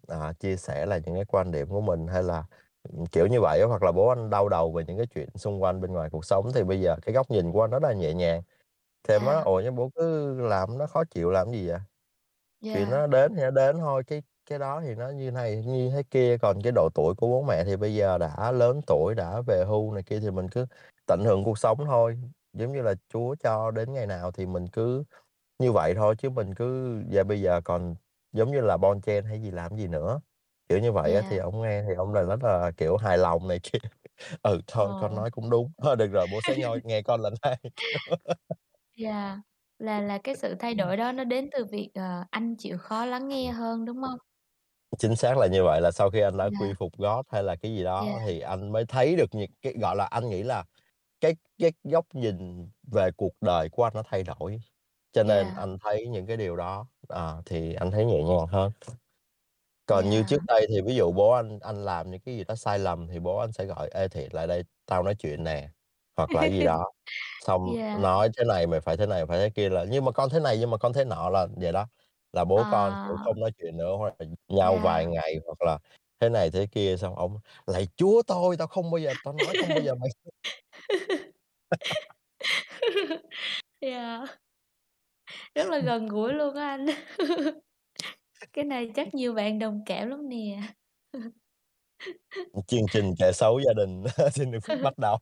à, 0.08 0.34
chia 0.34 0.56
sẻ 0.58 0.86
lại 0.86 1.02
những 1.06 1.16
cái 1.16 1.26
quan 1.26 1.52
điểm 1.52 1.68
của 1.70 1.82
mình, 1.82 2.08
hay 2.08 2.24
là, 2.24 2.46
kiểu 3.12 3.28
như 3.28 3.42
vậy. 3.42 3.64
Hoặc 3.68 3.84
là 3.84 3.92
bố 3.92 4.08
anh 4.10 4.30
đau 4.30 4.50
đầu 4.50 4.72
về 4.74 4.84
những 4.88 4.98
cái 4.98 5.08
chuyện 5.16 5.30
xung 5.36 5.62
quanh 5.64 5.82
bên 5.82 5.94
ngoài 5.94 6.10
cuộc 6.12 6.26
sống, 6.26 6.52
thì 6.56 6.64
bây 6.64 6.82
giờ 6.82 6.96
cái 7.02 7.14
góc 7.16 7.32
nhìn 7.32 7.52
của 7.52 7.62
anh 7.64 7.72
rất 7.72 7.84
là 7.84 7.94
nhẹ 7.94 8.14
nhàng. 8.14 8.42
Nói: 9.10 9.36
Yeah. 9.36 9.46
"Ủa, 9.46 9.62
nhưng 9.66 9.76
bố 9.76 9.92
cứ 9.96 10.34
làm 10.42 10.78
nó 10.78 10.88
khó 10.88 11.04
chịu 11.12 11.32
làm 11.32 11.52
gì 11.52 11.68
vậy? 11.70 11.80
Chuyện 12.74 12.90
Yeah. 12.90 12.92
nó 12.92 13.08
đến 13.08 13.36
thì 13.36 13.42
nó 13.44 13.52
đến 13.52 13.78
thôi, 13.80 14.04
cái 14.08 14.24
cái 14.50 14.60
đó 14.60 14.82
thì 14.86 14.96
nó 14.96 15.10
như 15.10 15.32
này, 15.32 15.64
như 15.66 15.90
thế 15.92 16.04
kia, 16.12 16.38
còn 16.42 16.62
cái 16.64 16.72
độ 16.76 16.90
tuổi 16.96 17.14
của 17.18 17.28
bố 17.28 17.44
mẹ 17.44 17.64
thì 17.66 17.76
bây 17.78 17.96
giờ 17.96 18.18
đã 18.18 18.52
lớn 18.52 18.82
tuổi, 18.88 19.16
đã 19.16 19.42
về 19.42 19.66
hưu 19.66 19.94
này 19.94 20.04
kia 20.04 20.20
thì 20.20 20.32
mình 20.32 20.50
cứ 20.50 20.66
tận 21.08 21.24
hưởng 21.26 21.44
cuộc 21.44 21.58
sống 21.60 21.78
thôi. 21.86 22.18
Giống 22.54 22.74
như 22.74 22.82
là 22.82 22.96
Chúa 23.14 23.36
cho 23.44 23.72
đến 23.72 23.94
ngày 23.94 24.08
nào 24.08 24.32
thì 24.32 24.46
mình 24.46 24.68
cứ 24.68 25.04
như 25.60 25.72
vậy 25.72 25.94
thôi, 25.96 26.16
chứ 26.18 26.30
mình 26.30 26.56
cứ 26.56 26.98
và 27.12 27.24
bây 27.24 27.42
giờ 27.42 27.62
còn 27.66 27.96
giống 28.34 28.52
như 28.52 28.62
là 28.62 28.78
bon 28.78 29.02
chen 29.02 29.26
hay 29.26 29.42
gì 29.42 29.52
làm 29.52 29.78
gì 29.78 29.88
nữa." 29.88 30.22
Kiểu 30.70 30.80
như 30.80 30.92
vậy 30.92 31.16
á, 31.16 31.22
thì 31.28 31.38
Yeah. 31.38 31.40
ổng 31.40 31.62
nghe 31.62 31.84
thì 31.90 31.96
ổng 31.96 32.14
lại 32.14 32.26
rất 32.26 32.44
là, 32.44 32.72
kiểu, 32.78 32.98
hài 32.98 33.18
lòng 33.18 33.48
này 33.48 33.60
kia. 33.64 33.80
"Ừ, 34.44 34.62
thôi 34.68 34.96
con 34.98 35.16
Ồ. 35.16 35.18
nói 35.18 35.32
cũng 35.32 35.50
đúng, 35.50 35.72
thôi 35.84 35.96
được 35.98 36.08
rồi, 36.14 36.28
bố 36.28 36.42
sẽ 36.42 36.58
ngoi 36.58 36.82
nghe 36.86 37.02
con 37.04 37.22
lần 37.22 37.34
hai." 37.44 37.58
Kiểu 37.78 38.00
Yeah, 38.96 39.38
là 39.80 40.02
là 40.02 40.18
cái 40.24 40.36
sự 40.36 40.56
thay 40.60 40.74
đổi 40.76 40.98
đó 40.98 41.12
nó 41.12 41.24
đến 41.24 41.50
từ 41.52 41.66
việc, 41.72 41.92
ờ, 41.94 42.24
anh 42.32 42.56
chịu 42.58 42.78
khó 42.78 43.06
lắng 43.06 43.28
nghe 43.28 43.52
hơn, 43.52 43.86
đúng 43.86 43.98
hông? 43.98 44.20
Chính 45.00 45.16
xác 45.16 45.38
là 45.38 45.48
như 45.48 45.64
vậy, 45.64 45.82
là 45.82 45.92
sau 45.92 46.10
khi 46.10 46.20
anh 46.22 46.38
đã 46.38 46.50
Yeah. 46.50 46.58
quy 46.58 46.74
phục 46.80 46.98
God 46.98 47.26
hay 47.30 47.44
là 47.44 47.56
cái 47.56 47.72
gì 47.76 47.84
Yeah. 48.00 48.14
đó 48.14 48.20
thì 48.26 48.40
anh 48.40 48.72
mới 48.72 48.86
thấy 48.86 49.16
được 49.16 49.30
những 49.36 49.52
cái, 49.62 49.74
gọi 49.82 49.96
là, 49.96 50.06
anh 50.06 50.30
nghĩ 50.30 50.44
là 50.44 50.64
cái 51.22 51.36
cái 51.60 51.72
góc 51.84 52.06
nhìn 52.16 52.70
về 52.94 53.12
cuộc 53.18 53.34
đời 53.42 53.70
của 53.70 53.84
anh 53.84 53.94
nó 53.96 54.04
thay 54.08 54.24
đổi, 54.24 54.60
cho 55.14 55.24
nên 55.24 55.50
Yeah. 55.50 55.56
anh 55.56 55.78
thấy 55.84 56.08
những 56.08 56.28
cái 56.28 56.38
điều 56.38 56.56
đó, 56.56 56.88
ờ, 57.10 57.42
thì 57.46 57.74
anh 57.74 57.92
thấy 57.92 58.06
nhẹ 58.06 58.24
nhàng 58.24 58.48
hơn. 58.48 58.72
Còn 59.88 60.10
như 60.10 60.24
trước 60.24 60.38
Yeah. 60.38 60.48
đây 60.48 60.68
thì 60.70 60.82
ví 60.82 60.96
dụ 60.96 61.12
bố 61.14 61.32
anh 61.32 61.60
anh 61.62 61.86
làm 61.86 62.12
những 62.12 62.22
cái 62.22 62.36
gì 62.38 62.44
đó 62.44 62.56
sai 62.56 62.80
lầm 62.80 63.08
thì 63.08 63.20
bố 63.20 63.38
anh 63.38 63.52
sẽ 63.54 63.66
gọi: 63.66 63.90
"Ê, 63.94 64.08
Thiện 64.08 64.34
lại 64.34 64.48
đây, 64.48 64.64
tao 64.86 65.04
nói 65.04 65.16
chuyện 65.20 65.44
nè." 65.44 65.70
Hoặc 66.18 66.36
là 66.36 66.44
cái 66.44 66.52
gì 66.52 66.64
đó, 66.64 66.92
xong 67.40 67.62
Yeah. 67.64 68.02
nói: 68.02 68.30
"Thế 68.38 68.44
này 68.46 68.68
mày 68.68 68.82
phải 68.82 68.98
thế 68.98 69.06
này, 69.08 69.26
phải 69.28 69.40
thế 69.40 69.50
kia." 69.50 69.70
Là 69.70 69.86
"Nhưng 69.90 70.06
mà 70.06 70.12
con 70.12 70.30
thế 70.30 70.40
này, 70.40 70.58
nhưng 70.60 70.72
mà 70.72 70.78
con 70.78 70.94
thế 70.94 71.06
nọ." 71.06 71.30
Là 71.32 71.48
vậy 71.58 71.72
đó, 71.74 71.88
là 72.34 72.46
bố 72.46 72.66
con, 72.66 72.96
kiểu, 73.04 73.18
À. 73.18 73.26
không 73.26 73.40
nói 73.40 73.52
chuyện 73.58 73.78
nữa 73.78 73.96
hoặc 73.98 74.14
là 74.20 74.26
nhau 74.48 74.80
vài 74.80 75.06
ngày, 75.08 75.36
hoặc 75.46 75.62
là 75.62 75.78
thế 76.20 76.30
này 76.30 76.52
thế 76.52 76.68
kia, 76.72 76.98
xong 76.98 77.16
ổng: 77.16 77.40
"Lạy 77.68 77.88
Chúa 77.96 78.22
tôi, 78.28 78.58
tao 78.58 78.68
không 78.68 78.92
bao 78.92 78.98
giờ 79.00 79.16
tao 79.24 79.34
nói 79.34 79.56
không 79.56 79.74
bao 79.74 79.82
giờ 79.84 79.96
mày" 79.96 80.10
Yeah. 83.82 84.28
Rất 85.56 85.68
là 85.70 85.80
gần 85.80 86.08
gũi 86.08 86.34
luôn 86.34 86.56
á 86.56 86.68
anh. 86.70 86.86
Cái 88.54 88.66
này 88.66 88.92
chắc 88.96 89.16
nhiều 89.16 89.34
bạn 89.34 89.60
đồng 89.60 89.84
cảm 89.88 90.10
lắm 90.10 90.30
nè. 90.30 90.62
Chương 92.68 92.90
trình 92.92 93.14
kể 93.20 93.32
xấu 93.34 93.60
gia 93.60 93.74
đình 93.74 94.04
xin 94.34 94.52
được 94.52 94.60
phép 94.68 94.76
bắt 94.82 94.98
đầu. 94.98 95.18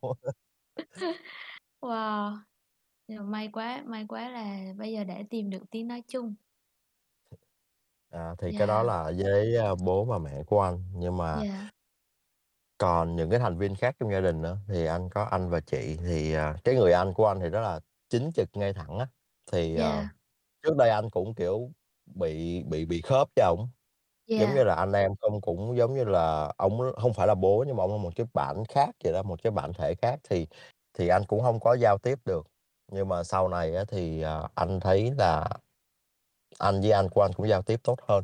Wow! 1.81 2.37
May 3.09 3.49
quá, 3.53 3.83
may 3.87 4.05
quá 4.07 4.29
là 4.29 4.73
bây 4.77 4.93
giờ 4.93 5.03
đã 5.03 5.23
tìm 5.29 5.49
được 5.49 5.63
tiếng 5.71 5.87
nói 5.87 6.03
chung. 6.07 6.35
À, 8.15 8.35
thì 8.37 8.53
cái 8.53 8.67
đó 8.67 8.83
Yeah. 8.83 8.83
là 8.83 9.11
với, 9.17 9.57
a, 9.57 9.75
bố 9.85 10.05
và 10.05 10.17
mẹ 10.19 10.43
của 10.47 10.61
anh, 10.61 10.83
nhưng 10.93 11.17
mà 11.17 11.43
Yeah. 11.43 11.69
còn 12.77 13.15
những 13.15 13.29
cái 13.29 13.39
thành 13.39 13.57
viên 13.57 13.75
khác 13.75 13.95
trong 13.99 14.11
gia 14.11 14.19
đình 14.21 14.41
nữa, 14.41 14.57
thì 14.67 14.85
anh 14.85 15.09
có 15.09 15.23
anh 15.23 15.49
và 15.49 15.59
chị, 15.59 15.97
thì, 15.99 16.33
à, 16.33 16.55
cái 16.63 16.75
người 16.75 16.91
anh 16.93 17.13
của 17.13 17.27
anh 17.27 17.39
thì 17.39 17.49
rất 17.49 17.61
là 17.61 17.79
chính 18.09 18.31
trực, 18.35 18.49
ngay 18.53 18.73
thẳng 18.73 18.97
á. 18.99 19.07
Thì, 19.51 19.75
ờ, 19.77 20.03
Yeah. 20.03 20.15
trước 20.63 20.77
đây 20.77 20.89
anh 20.89 21.09
cũng, 21.09 21.35
kiểu, 21.35 21.71
bị 22.05 22.63
bị 22.63 22.85
bị 22.85 23.01
khớp 23.01 23.27
với 23.35 23.45
ổng, 23.45 23.69
giống 24.35 24.53
như 24.53 24.63
Yeah. 24.63 24.65
là 24.65 24.75
anh 24.75 24.93
em 24.93 25.11
không 25.21 25.41
cũng 25.41 25.77
giống 25.77 25.95
như 25.95 26.03
là 26.05 26.53
ổng 26.57 26.79
hông 26.97 27.13
phải 27.13 27.27
là 27.27 27.35
bố 27.35 27.65
nhưng 27.67 27.77
mà 27.77 27.83
ổng 27.83 27.91
là 27.91 27.97
một 28.03 28.13
cái 28.15 28.27
bản 28.33 28.63
khác 28.69 28.89
vậy 29.05 29.13
đó, 29.13 29.23
một 29.23 29.43
cái 29.43 29.51
bản 29.51 29.73
thể 29.73 29.95
khác 29.95 30.19
thì 30.29 30.47
thì 30.93 31.09
anh 31.09 31.23
cũng 31.27 31.41
hông 31.41 31.59
có 31.59 31.73
giao 31.75 31.97
tiếp 31.99 32.19
được. 32.25 32.47
Nhưng 32.91 33.09
mà 33.09 33.23
sau 33.23 33.49
này 33.49 33.75
á 33.75 33.85
thì, 33.89 34.21
ờ, 34.21 34.49
anh 34.55 34.79
thấy 34.79 35.11
là 35.17 35.49
anh 36.59 36.81
với 36.81 36.91
anh 36.91 37.09
của 37.09 37.21
anh 37.21 37.33
cũng 37.33 37.47
giao 37.49 37.61
tiếp 37.61 37.79
tốt 37.83 37.99
hơn, 38.07 38.23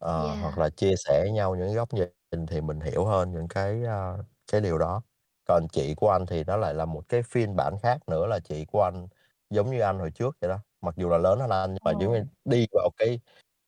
ờ, 0.00 0.34
hoặc 0.40 0.58
Yeah. 0.58 0.58
là 0.58 0.70
chia 0.70 0.94
sẻ 1.06 1.20
với 1.22 1.32
nhau 1.32 1.54
những 1.56 1.74
góc 1.74 1.88
nhìn 1.94 2.46
thì 2.46 2.60
mình 2.60 2.80
hiểu 2.80 3.04
hơn 3.04 3.32
những 3.32 3.48
cái, 3.48 3.84
a, 3.84 4.12
cái 4.52 4.60
điều 4.60 4.78
đó. 4.78 5.02
Còn 5.48 5.68
chị 5.72 5.94
của 5.96 6.10
anh 6.10 6.26
thì 6.26 6.44
nó 6.44 6.56
lại 6.56 6.74
là 6.74 6.84
một 6.84 7.02
cái 7.08 7.22
phiên 7.22 7.56
bản 7.56 7.74
khác 7.82 7.98
nữa, 8.08 8.26
là 8.26 8.40
chị 8.40 8.64
của 8.64 8.82
anh 8.82 9.08
giống 9.50 9.70
như 9.70 9.80
anh 9.80 9.98
hồi 9.98 10.10
trước 10.10 10.36
vậy 10.40 10.48
đó, 10.50 10.58
mặc 10.80 10.94
dù 10.98 11.08
là 11.10 11.18
lớn 11.18 11.40
hơn 11.40 11.50
anh 11.50 11.70
nhưng 11.74 11.80
mà 11.84 11.92
giống 11.92 12.12
như 12.12 12.20
Ồ. 12.20 12.38
đi 12.44 12.66
vào 12.72 12.90
cái 12.98 13.20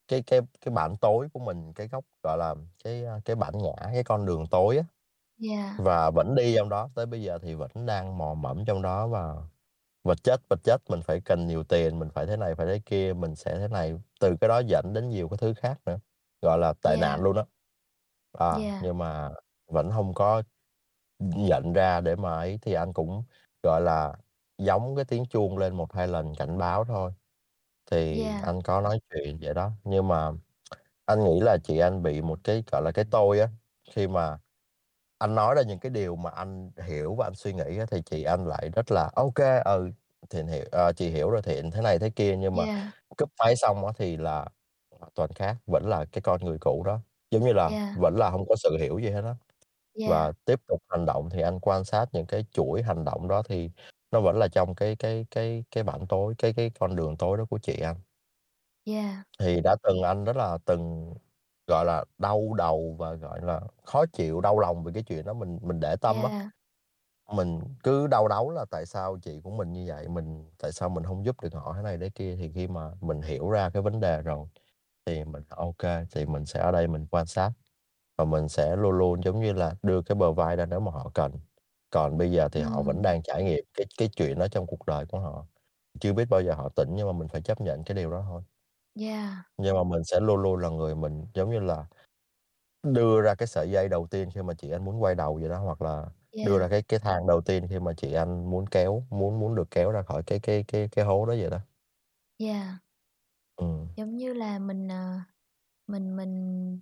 cái 0.09 0.22
cái 0.26 0.40
cái 0.66 0.74
bản 0.74 0.97
tối 1.01 1.28
của 1.34 1.40
mình, 1.40 1.72
cái 1.74 1.88
góc, 1.88 2.05
gọi 2.24 2.38
là, 2.38 2.55
cái, 2.84 3.05
a, 3.06 3.20
cái 3.24 3.36
bản 3.36 3.55
ngã, 3.59 3.72
cái 3.94 4.05
con 4.05 4.26
đường 4.26 4.47
tối 4.52 4.78
á, 4.78 4.84
Yeah. 5.38 5.74
và 5.78 6.10
vẫn 6.10 6.36
đi 6.36 6.55
trong 6.59 6.68
đó, 6.70 6.90
tới 6.94 7.06
bây 7.06 7.22
giờ 7.22 7.38
thì 7.42 7.55
vẫn 7.55 7.70
đang 7.86 8.18
mò 8.18 8.34
mẫm 8.34 8.64
trong 8.66 8.82
đó 8.82 9.09
và 9.09 9.34
vật 10.05 10.24
chất, 10.24 10.40
vật 10.51 10.60
chất, 10.64 10.82
mình 10.90 11.01
phải 11.02 11.20
cần 11.20 11.47
nhiều 11.47 11.64
tiền, 11.64 11.98
mình 11.98 12.09
phải 12.14 12.27
thế 12.27 12.36
này, 12.36 12.55
phải 12.55 12.66
thế 12.66 12.81
kia, 12.86 13.12
mình 13.14 13.36
sẽ 13.36 13.59
thế 13.59 13.68
này, 13.68 13.94
từ 14.20 14.36
cái 14.40 14.48
đó 14.48 14.59
dẫn 14.59 14.93
đến 14.93 15.09
nhiều 15.09 15.28
cái 15.28 15.39
thứ 15.39 15.55
khác 15.55 15.81
nữa, 15.86 15.98
gọi 16.43 16.59
là, 16.59 16.72
tệ 16.82 16.97
nạn 17.01 17.20
Yeah. 17.20 17.22
luôn 17.22 17.36
á. 17.36 17.44
À, 18.32 18.56
Yeah. 18.56 18.81
nhưng 18.81 18.98
mà 18.98 19.31
vẫn 19.66 19.90
hông 19.90 20.14
có 20.14 20.43
nhận 21.18 21.72
ra 21.74 22.01
để 22.01 22.16
mà 22.16 22.35
ấy, 22.35 22.59
thì 22.62 22.74
anh 22.74 22.93
cũng, 22.93 23.24
gọi 23.62 23.81
là, 23.82 24.14
gióng 24.59 24.97
cái 24.97 25.05
tiếng 25.06 25.27
chuông 25.27 25.59
lên 25.59 25.74
1-2 25.77 26.09
lần 26.09 26.35
cảnh 26.39 26.59
báo 26.59 26.85
thôi, 26.85 27.12
thì 27.90 28.28
Yeah. 28.28 28.43
anh 28.43 28.62
có 28.62 28.81
nói 28.82 29.01
chuyện 29.10 29.39
vậy 29.43 29.55
đó. 29.55 29.72
Nhưng 29.85 30.09
mà 30.09 30.32
anh 31.06 31.24
nghĩ 31.24 31.40
là 31.40 31.59
chị 31.64 31.78
anh 31.78 32.02
bị 32.02 32.22
một 32.22 32.40
cái, 32.44 32.64
gọi 32.72 32.82
là, 32.82 32.93
cái 32.93 33.05
tôi 33.12 33.40
á, 33.40 33.48
khi 33.90 34.09
mà 34.09 34.39
anh 35.20 35.36
nói 35.36 35.56
ra 35.56 35.62
những 35.62 35.80
cái 35.80 35.90
điều 35.90 36.16
mà 36.16 36.30
anh 36.30 36.72
hiểu 36.88 37.16
và 37.16 37.26
anh 37.26 37.34
suy 37.36 37.55
nghĩ 37.55 37.64
thì 37.90 38.02
chị 38.06 38.24
anh 38.24 38.47
lại 38.48 38.70
rất 38.76 38.92
là 38.92 39.10
"Ô 39.16 39.32
kê, 39.36 39.60
ừ, 39.64 39.90
Thiện 40.30 40.48
hiểu 40.48 40.64
ờ, 40.72 40.92
chị 40.94 41.10
hiểu 41.10 41.30
rồi 41.30 41.42
Thiện" 41.42 41.72
thế 41.72 41.82
này 41.82 42.01
thế 42.01 42.10
kia. 42.10 42.36
Nhưng 42.38 42.56
mà 42.56 42.64
Yeah. 42.64 42.92
cúp 43.18 43.30
máy 43.40 43.56
xong 43.56 43.82
thì 43.98 44.18
là 44.18 44.47
toàn 45.16 45.30
khác, 45.34 45.56
vẫn 45.66 45.86
là 45.90 46.06
cái 46.12 46.22
con 46.22 46.44
người 46.47 46.59
cũ 46.60 46.84
đó, 46.86 47.01
giống 47.32 47.44
như 47.44 47.55
là 47.55 47.70
Yeah. 47.70 47.94
vẫn 47.94 48.16
là 48.16 48.30
hông 48.30 48.47
có 48.48 48.56
sự 48.64 48.78
hiểu 48.80 48.98
gì 49.01 49.10
hết 49.10 49.22
á. 49.24 49.36
Yeah. 49.94 50.10
Và 50.10 50.32
tiếp 50.47 50.60
tục 50.68 50.82
hành 50.90 51.06
động 51.06 51.30
thì 51.30 51.42
anh 51.42 51.60
quan 51.60 51.84
sát 51.84 52.06
những 52.14 52.26
cái 52.26 52.47
chuỗi 52.52 52.82
hành 52.82 53.05
động 53.06 53.28
đó 53.28 53.42
thì 53.48 53.70
nó 54.12 54.20
vẫn 54.22 54.38
là 54.38 54.48
trong 54.48 54.76
cái 54.76 54.97
cái 54.97 55.26
cái 55.32 55.64
cái 55.72 55.84
bảnh 55.84 56.06
tối, 56.09 56.34
cái 56.38 56.55
cái 56.55 56.70
con 56.80 56.97
đường 56.97 57.16
tối 57.18 57.38
đó 57.38 57.47
của 57.51 57.59
chị 57.59 57.80
anh. 57.82 57.97
Yeah. 58.84 59.24
Thì 59.38 59.60
đã 59.64 59.76
từng 59.82 60.02
anh 60.02 60.24
rất 60.24 60.36
là 60.36 60.59
từng, 60.64 61.14
gọi 61.70 61.86
là, 61.86 62.05
đau 62.18 62.55
đầu 62.59 62.97
và, 63.01 63.14
gọi 63.14 63.42
là, 63.42 63.62
khó 63.86 64.06
chịu, 64.14 64.42
đau 64.42 64.60
lòng 64.60 64.84
về 64.84 64.92
cái 64.94 65.05
chuyện 65.05 65.26
đó, 65.26 65.34
mình 65.34 65.60
mình 65.62 65.80
để 65.80 65.97
tâm 66.02 66.24
á. 66.24 66.30
Yeah. 66.30 66.51
Mình 67.32 67.60
cứ 67.84 68.06
đau 68.06 68.28
đáu 68.28 68.51
là 68.51 68.64
tại 68.70 68.86
sao 68.86 69.18
chị 69.22 69.40
của 69.44 69.51
mình 69.51 69.72
như 69.72 69.84
vậy, 69.88 70.09
mình 70.09 70.51
tại 70.59 70.72
sao 70.72 70.88
mình 70.88 71.05
hông 71.05 71.24
giúp 71.24 71.36
được 71.42 71.55
họ 71.55 71.72
thế 71.76 71.82
này 71.82 71.98
thế 71.98 72.10
kia. 72.14 72.36
Thì 72.36 72.52
khi 72.55 72.68
mà 72.68 72.90
mình 73.01 73.22
hiểu 73.22 73.51
ra 73.51 73.70
cái 73.70 73.82
vấn 73.82 74.01
đề 74.01 74.22
rồi 74.22 74.47
thì 75.06 75.24
mình 75.24 75.42
kê, 75.78 76.06
thì 76.12 76.26
mình 76.26 76.47
sẽ 76.47 76.60
ở 76.60 76.72
đây 76.72 76.88
mình 76.88 77.06
quan 77.10 77.26
sát 77.26 77.52
và 78.18 78.24
mình 78.26 78.48
sẽ 78.51 78.76
luôn 78.76 78.92
luôn, 78.98 79.24
giống 79.24 79.40
như 79.40 79.52
là, 79.55 79.74
đưa 79.82 80.02
cái 80.02 80.16
bờ 80.16 80.32
vai 80.32 80.56
ra 80.56 80.66
nếu 80.66 80.80
mà 80.80 80.92
họ 80.92 81.10
cần. 81.14 81.32
Còn 81.90 82.18
bây 82.18 82.32
giờ 82.32 82.48
thì 82.52 82.62
họ 82.62 82.82
vẫn 82.82 83.02
đang 83.02 83.22
trải 83.24 83.44
nghiệm 83.44 83.64
cái 83.74 83.86
cái 83.98 84.09
chuyện 84.16 84.38
đó 84.38 84.48
trong 84.48 84.66
cuộc 84.68 84.86
đời 84.86 85.06
của 85.06 85.20
họ, 85.20 85.47
chưa 86.01 86.14
biết 86.14 86.26
bao 86.30 86.42
giờ 86.42 86.55
họ 86.55 86.68
tỉnh 86.76 86.90
nhưng 86.97 87.06
mà 87.09 87.12
mình 87.12 87.28
phải 87.28 87.42
chấp 87.42 87.60
nhận 87.62 87.84
cái 87.84 87.97
điều 87.97 88.12
đó 88.12 88.24
thôi. 88.28 88.42
Yeah. 88.94 89.44
Nhưng 89.58 89.76
mà 89.76 89.84
mình 89.84 90.04
sẽ 90.04 90.20
luôn 90.20 90.36
luôn 90.42 90.56
là 90.60 90.68
người 90.68 90.94
mình, 90.94 91.26
giống 91.34 91.50
như 91.50 91.60
là, 91.60 91.84
đưa 92.82 93.22
ra 93.22 93.34
cái 93.36 93.48
sợi 93.48 93.70
dây 93.70 93.88
đầu 93.90 94.08
tiên 94.10 94.30
khi 94.34 94.42
mà 94.42 94.54
chị 94.54 94.70
anh 94.70 94.84
muốn 94.86 95.02
quay 95.02 95.14
đầu 95.14 95.36
vậy 95.42 95.48
đó, 95.50 95.58
hoặc 95.58 95.82
là 95.82 96.06
đưa 96.42 96.58
Yeah. 96.58 96.60
ra 96.60 96.68
cái 96.68 96.82
cái 96.82 97.00
thang 97.00 97.26
đầu 97.28 97.40
tiên 97.40 97.68
khi 97.70 97.80
mà 97.80 97.92
chị 97.98 98.14
anh 98.14 98.50
muốn 98.50 98.66
kéo 98.66 99.04
muốn 99.10 99.40
muốn 99.40 99.56
được 99.56 99.72
kéo 99.72 99.92
ra 99.92 100.02
khỏi 100.02 100.24
cái 100.26 100.40
cái 100.40 100.64
cái 100.68 100.88
cái 100.92 101.06
hố 101.06 101.26
đó 101.26 101.34
vậy 101.40 101.50
đó. 101.50 101.60
Yeah. 102.38 102.80
Ừm. 103.58 103.90
Giống 103.96 104.16
như 104.16 104.32
là 104.32 104.58
mình, 104.58 104.88
ờ, 104.88 105.20
mình 105.86 106.16
mình 106.16 106.80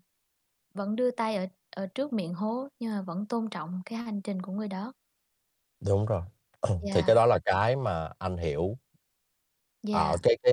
vẫn 0.74 0.96
đưa 0.96 1.10
tay 1.10 1.36
ở 1.36 1.46
ở 1.76 1.86
trước 1.86 2.14
miệng 2.14 2.34
hố 2.34 2.68
nhưng 2.80 2.90
mà 2.92 3.02
vẫn 3.02 3.26
tôn 3.26 3.50
trọng 3.50 3.82
cái 3.86 3.98
hành 3.98 4.22
trình 4.22 4.42
của 4.42 4.52
người 4.52 4.68
đó. 4.68 4.92
Đúng 5.80 6.06
rồi. 6.06 6.22
Thì 6.90 7.02
cái 7.02 7.16
đó 7.16 7.26
là 7.26 7.38
cái 7.44 7.76
mà 7.76 8.10
anh 8.18 8.36
hiểu 8.36 8.78
ở 9.90 10.16
Yeah. 10.16 10.20
cái 10.22 10.36
cái 10.42 10.52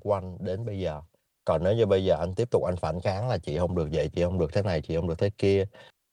của 0.00 0.14
anh 0.14 0.36
đến 0.40 0.64
bây 0.64 0.78
giờ. 0.80 1.02
Còn 1.44 1.64
nếu 1.64 1.74
như 1.76 1.86
bây 1.86 2.04
giờ 2.04 2.16
anh 2.20 2.34
tiếp 2.34 2.50
tục 2.50 2.62
anh 2.64 2.76
phản 2.76 3.00
kháng 3.00 3.28
là 3.28 3.38
"Chị 3.38 3.56
hông 3.56 3.74
được 3.74 3.88
vậy, 3.92 4.08
chị 4.14 4.22
hông 4.22 4.38
được 4.38 4.52
thế 4.52 4.62
này, 4.62 4.80
chị 4.82 4.96
hông 4.96 5.08
được 5.08 5.18
thế 5.18 5.30
kia", 5.38 5.66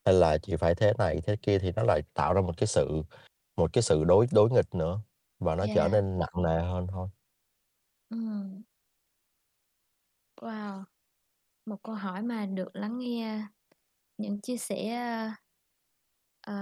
hay 0.06 0.15
là 0.15 0.38
"Chị 0.38 0.56
phải 0.56 0.76
thế 0.76 0.93
này 0.98 1.22
thế 1.27 1.35
kia" 1.41 1.60
thì 1.60 1.72
nó 1.76 1.84
lại 1.84 2.03
tạo 2.14 2.34
ra 2.34 2.41
một 2.41 2.53
cái 2.57 2.68
sự 2.68 3.03
một 3.57 3.73
cái 3.73 3.84
sự 3.84 4.06
đối 4.06 4.27
đối 4.34 4.52
nghịch 4.52 4.76
nữa 4.76 5.02
và 5.39 5.56
nó 5.56 5.68
trở 5.68 5.88
Yeah. 5.88 5.93
nên 5.93 6.19
nặng 6.19 6.43
nề 6.43 6.60
hơn 6.61 6.88
thôi. 6.91 7.10
Ừm. 8.10 8.64
Wow! 10.39 10.84
Một 11.65 11.77
câu 11.84 11.95
hỏi 11.95 12.23
mà 12.23 12.45
được 12.45 12.69
lắng 12.76 12.99
nghe 12.99 13.48
những 14.18 14.41
chia 14.41 14.57
sẻ, 14.57 14.99
ờ, 16.41 16.53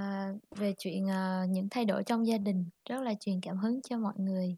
về 0.57 0.73
chuyện, 0.77 1.07
ờ, 1.07 1.45
những 1.49 1.68
thay 1.72 1.86
đổi 1.86 2.03
trong 2.06 2.27
gia 2.27 2.38
đình 2.38 2.65
rất 2.90 3.02
là 3.02 3.14
truyền 3.19 3.41
cảm 3.41 3.57
hứng 3.57 3.81
cho 3.81 3.98
mọi 3.99 4.14
người. 4.18 4.57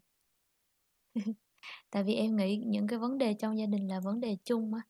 Tại 1.90 2.02
vì 2.04 2.14
em 2.14 2.36
nghĩ 2.36 2.56
những 2.66 2.86
cái 2.86 2.98
vấn 2.98 3.18
đề 3.18 3.34
trong 3.34 3.58
gia 3.58 3.66
đình 3.66 3.88
là 3.88 4.00
vấn 4.00 4.20
đề 4.20 4.36
chung 4.44 4.74
á, 4.74 4.80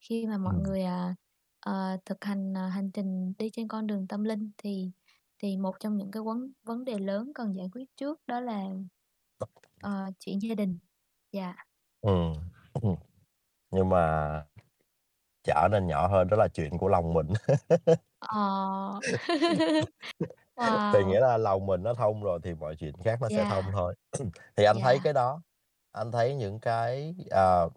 khi 0.00 0.26
mà 0.26 0.38
mọi 0.38 0.58
người, 0.58 0.82
à, 0.84 1.16
ờ, 1.60 1.98
thực 2.06 2.24
hành, 2.24 2.54
ờ, 2.54 2.68
hành 2.68 2.90
trình 2.92 3.34
đi 3.38 3.50
trên 3.54 3.68
con 3.68 3.86
đường 3.86 4.06
tâm 4.08 4.24
linh 4.24 4.52
thì 4.58 4.92
thì 5.42 5.56
một 5.58 5.76
trong 5.80 5.96
những 5.98 6.10
cái 6.10 6.22
vấn 6.24 6.52
vấn 6.64 6.84
đề 6.84 6.98
lớn 6.98 7.32
cần 7.34 7.56
giải 7.56 7.68
quyết 7.72 7.84
trước 7.96 8.20
đó 8.26 8.40
là, 8.40 8.64
ờ, 9.80 10.06
chuyện 10.20 10.38
gia 10.42 10.54
đình. 10.54 10.78
Dạ. 11.32 11.56
Ừm, 12.02 12.32
ừm. 12.82 12.96
Nhưng 13.72 13.88
mà 13.88 14.32
trở 15.44 15.68
nên 15.72 15.86
nhỏ 15.88 16.08
hơn 16.08 16.28
đó 16.28 16.36
là 16.36 16.48
chuyện 16.48 16.78
của 16.78 16.88
lòng 16.88 17.14
mình. 17.14 17.28
Ờ. 18.20 19.00
Thì 20.92 21.04
Wow! 21.04 21.06
nghĩa 21.06 21.20
là 21.20 21.38
lòng 21.38 21.66
mình 21.66 21.82
nó 21.82 21.94
thông 21.94 22.22
rồi 22.22 22.40
thì 22.44 22.54
mọi 22.54 22.76
chuyện 22.76 22.94
khác 23.04 23.18
nó 23.22 23.28
sẽ 23.30 23.44
thông 23.44 23.64
Yeah. 23.64 23.74
thôi. 23.74 23.94
Thì 24.56 24.64
anh 24.64 24.80
thấy 24.80 25.00
Yeah. 25.00 25.04
cái 25.04 25.12
đó, 25.12 25.42
anh 25.92 26.12
thấy 26.12 26.34
những 26.34 26.60
cái, 26.60 27.14
ờ, 27.30 27.68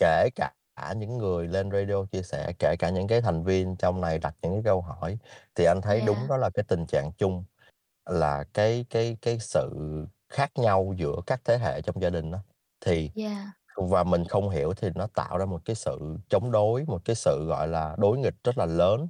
kể 0.00 0.30
cả 0.36 0.54
những 0.96 1.18
người 1.18 1.48
lên 1.48 1.70
radio 1.72 2.06
chia 2.12 2.22
sẻ, 2.22 2.52
kể 2.58 2.76
cả 2.78 2.90
những 2.90 3.08
cái 3.08 3.20
thành 3.22 3.44
viên 3.44 3.76
trong 3.76 4.00
này 4.00 4.18
đặt 4.18 4.36
những 4.42 4.52
cái 4.54 4.62
câu 4.64 4.80
hỏi, 4.82 5.18
thì 5.54 5.64
anh 5.64 5.80
thấy 5.82 6.00
đúng 6.02 6.18
Yeah. 6.18 6.28
đó 6.28 6.36
là 6.36 6.50
cái 6.54 6.64
tình 6.68 6.86
trạng 6.86 7.12
chung 7.18 7.44
là 8.06 8.44
cái 8.54 8.86
cái 8.90 9.18
cái 9.22 9.38
sự 9.40 9.70
khác 10.28 10.52
nhau 10.56 10.94
giữa 10.98 11.16
các 11.26 11.40
thế 11.44 11.58
hệ 11.58 11.82
trong 11.82 12.02
gia 12.02 12.10
đình 12.10 12.32
á. 12.32 12.40
Thì 12.80 13.12
Yeah. 13.14 13.52
và 13.76 14.04
mình 14.04 14.24
không 14.26 14.50
hiểu 14.50 14.74
thì 14.74 14.88
nó 14.94 15.06
tạo 15.14 15.38
ra 15.38 15.46
một 15.46 15.62
cái 15.64 15.76
sự 15.76 15.98
chống 16.30 16.52
đối, 16.52 16.84
một 16.86 17.02
cái 17.04 17.16
sự, 17.16 17.46
gọi 17.48 17.68
là, 17.68 17.96
đối 17.98 18.18
nghịch 18.18 18.34
rất 18.44 18.58
là 18.58 18.66
lớn 18.66 19.08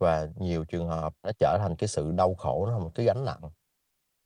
và 0.00 0.28
nhiều 0.36 0.64
trường 0.64 0.88
hợp 0.88 1.14
nó 1.24 1.30
trở 1.40 1.58
thành 1.60 1.76
cái 1.76 1.88
sự 1.88 2.12
đau 2.12 2.34
khổ, 2.34 2.66
nó 2.66 2.72
là 2.72 2.78
một 2.84 2.92
cái 2.94 3.06
gánh 3.06 3.24
nặng. 3.24 3.40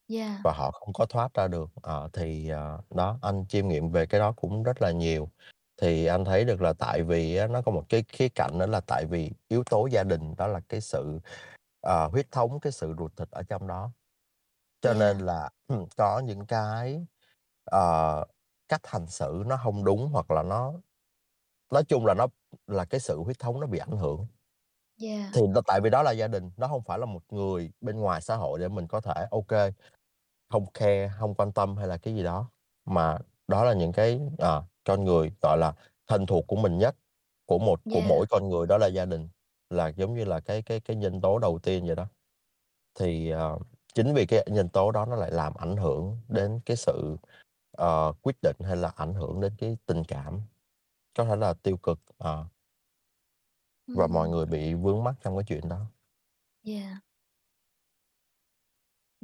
Yeah. 0.08 0.44
Và 0.44 0.52
họ 0.52 0.70
không 0.70 0.92
có 0.94 1.06
thoát 1.06 1.34
ra 1.34 1.48
được. 1.48 1.70
Ờ, 1.82 2.08
thì, 2.12 2.48
ờ, 2.48 2.80
đó, 2.90 3.18
anh 3.22 3.44
chiêm 3.48 3.68
nghiệm 3.68 3.90
về 3.92 4.06
cái 4.06 4.20
đó 4.20 4.32
cũng 4.36 4.62
rất 4.62 4.82
là 4.82 4.90
nhiều. 4.90 5.30
Thì 5.82 6.06
anh 6.06 6.24
thấy 6.24 6.44
được 6.44 6.62
là 6.62 6.72
tại 6.78 7.02
vì 7.02 7.36
á 7.36 7.46
nó 7.46 7.62
có 7.62 7.72
một 7.72 7.84
cái 7.88 8.04
khía 8.08 8.28
cạnh 8.28 8.58
nữa 8.58 8.66
là 8.66 8.80
tại 8.86 9.04
vì 9.10 9.32
yếu 9.48 9.64
tố 9.70 9.86
gia 9.92 10.04
đình, 10.04 10.34
đó 10.36 10.46
là 10.46 10.60
cái 10.68 10.80
sự, 10.80 11.18
ờ, 11.80 12.08
huyết 12.12 12.30
thống, 12.30 12.60
cái 12.60 12.72
sự 12.72 12.94
ruột 12.98 13.16
thịt 13.16 13.28
ở 13.30 13.42
trong 13.42 13.66
đó. 13.66 13.92
Cho 14.82 14.94
nên 14.94 15.18
Yeah. 15.18 15.18
là, 15.18 15.50
ừm, 15.68 15.86
có 15.96 16.20
những 16.20 16.46
cái, 16.46 17.06
ờ, 17.64 18.24
cách 18.68 18.80
hành 18.86 19.06
xử 19.08 19.42
nó 19.46 19.56
hông 19.56 19.84
đúng 19.84 20.08
hoặc 20.12 20.30
là 20.30 20.42
nó 20.42 20.74
nói 21.72 21.84
chung 21.88 22.06
là 22.06 22.14
nó 22.14 22.26
là 22.66 22.84
cái 22.84 23.00
sự 23.00 23.18
huyết 23.24 23.38
thống 23.38 23.60
nó 23.60 23.66
bị 23.66 23.78
ảnh 23.80 23.98
hưởng. 23.98 24.26
Yeah. 24.96 25.32
Thì 25.32 25.40
tại 25.66 25.80
vì 25.80 25.90
đó 25.90 26.02
là 26.02 26.12
gia 26.12 26.28
đình, 26.28 26.50
nó 26.56 26.66
hông 26.66 26.82
phải 26.82 26.98
là 26.98 27.06
một 27.06 27.22
người 27.32 27.72
bên 27.80 27.96
ngoài 28.00 28.20
xã 28.20 28.36
hội 28.36 28.58
để 28.60 28.68
mình 28.68 28.88
có 28.88 29.00
thể, 29.00 29.26
ô 29.30 29.42
kê, 29.42 29.72
hông 30.54 30.66
care, 30.74 31.08
hông 31.08 31.34
quan 31.36 31.52
tâm 31.52 31.76
hay 31.78 31.88
là 31.88 31.98
cái 31.98 32.14
gì 32.16 32.24
đó, 32.24 32.50
mà 32.86 33.18
đó 33.48 33.64
là 33.66 33.74
những 33.74 33.92
cái, 33.92 34.20
ờ, 34.38 34.64
con 34.84 35.04
người, 35.04 35.32
gọi 35.42 35.58
là, 35.58 35.74
thân 36.08 36.26
thuộc 36.26 36.46
của 36.48 36.56
mình 36.56 36.78
nhất, 36.78 36.96
của 37.46 37.60
một 37.60 37.80
của 37.90 38.02
Yeah. 38.02 38.10
mỗi 38.10 38.26
con 38.30 38.50
người 38.50 38.68
đó 38.68 38.78
là 38.78 38.88
gia 38.88 39.06
đình, 39.06 39.30
là 39.70 39.88
giống 39.88 40.14
như 40.14 40.24
là 40.26 40.40
cái 40.40 40.62
cái 40.62 40.80
cái 40.80 40.96
nhân 40.96 41.22
tố 41.22 41.40
đầu 41.40 41.60
tiên 41.64 41.86
vậy 41.88 41.96
đó. 41.96 42.06
Thì, 43.00 43.30
ờ, 43.30 43.58
chính 43.94 44.14
vì 44.14 44.26
cái 44.26 44.46
nhân 44.52 44.70
tố 44.70 44.92
đó 44.92 45.06
nó 45.06 45.16
lại 45.16 45.32
làm 45.32 45.54
ảnh 45.54 45.76
hưởng 45.78 46.18
đến 46.28 46.60
cái 46.66 46.78
sự, 46.78 47.18
ờ, 47.78 48.14
quyết 48.22 48.36
định 48.42 48.56
hay 48.60 48.76
là 48.76 48.92
ảnh 48.96 49.14
hưởng 49.14 49.40
đến 49.42 49.54
cái 49.58 49.78
tình 49.86 50.04
cảm, 50.04 50.40
có 51.18 51.24
thể 51.26 51.36
là 51.36 51.54
tiêu 51.64 51.78
cực, 51.78 52.00
ờ. 52.18 52.46
Và 53.92 54.06
mọi 54.06 54.28
người 54.28 54.46
bị 54.46 54.74
vướng 54.74 55.04
mắc 55.04 55.14
trong 55.22 55.36
cái 55.36 55.44
chuyện 55.48 55.68
đó. 55.68 55.86
Yeah. 56.62 56.96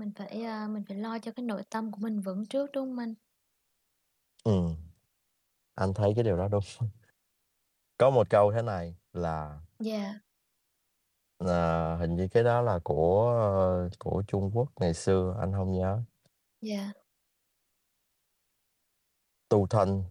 Mình 0.00 0.12
phải, 0.16 0.42
a, 0.42 0.68
mình 0.68 0.82
phải 0.88 0.96
lo 0.96 1.18
cho 1.18 1.32
cái 1.32 1.44
nội 1.44 1.62
tâm 1.70 1.92
của 1.92 1.98
mình 2.00 2.20
vững 2.20 2.46
trước, 2.46 2.70
đúng 2.72 2.88
hông 2.88 2.98
anh? 2.98 3.14
Ừm. 4.44 4.76
Anh 5.74 5.94
thấy 5.94 6.12
cái 6.16 6.24
điều 6.24 6.36
đó 6.36 6.48
đúng. 6.48 6.62
Có 7.98 8.10
một 8.10 8.30
câu 8.30 8.52
thế 8.52 8.62
này 8.62 8.96
là 9.12 9.60
Yeah. 9.78 10.20
ờ, 11.38 11.96
hình 11.96 12.16
như 12.16 12.28
cái 12.28 12.44
đó 12.44 12.60
là 12.62 12.78
của, 12.84 13.88
của 13.98 14.22
Trung 14.26 14.50
Quốc 14.54 14.68
ngày 14.80 14.94
xưa, 14.94 15.36
anh 15.40 15.52
hông 15.52 15.72
nhớ. 15.72 16.02
Yeah. 16.62 16.92
Tu 19.48 19.66
thân, 19.66 20.04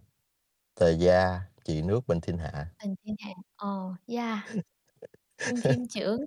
tề 0.80 0.92
gia, 0.92 1.40
trị 1.64 1.82
nước 1.82 2.00
bình 2.08 2.20
thiên 2.20 2.38
hạ. 2.38 2.74
Bình 2.82 2.94
thiên 3.04 3.14
hạ, 3.18 3.30
yeah. 4.06 4.44
Trung 5.44 5.62
Thiên 5.62 5.88
trưởng. 5.88 6.20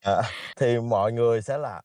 Ờ, 0.00 0.22
thì 0.56 0.78
mọi 0.80 1.12
người 1.12 1.42
sẽ 1.42 1.58
là, 1.58 1.82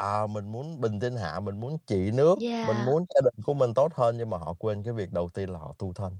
à, 0.00 0.26
mình 0.26 0.52
muốn 0.52 0.80
bình 0.80 1.00
thiên 1.00 1.16
hạ, 1.16 1.40
mình 1.40 1.60
muốn 1.60 1.78
trị 1.86 2.10
nước, 2.10 2.38
mình 2.62 2.78
Yeah. 2.78 2.84
muốn 2.84 3.04
gia 3.14 3.20
đình 3.20 3.44
của 3.44 3.54
mình 3.54 3.74
tốt 3.74 3.94
hơn 3.94 4.16
nhưng 4.18 4.30
mà 4.30 4.38
họ 4.38 4.54
quên 4.58 4.82
cái 4.82 4.92
việc 4.94 5.12
đầu 5.12 5.30
tiên 5.34 5.50
là 5.50 5.58
họ 5.58 5.74
tu 5.78 5.92
thân. 5.94 6.16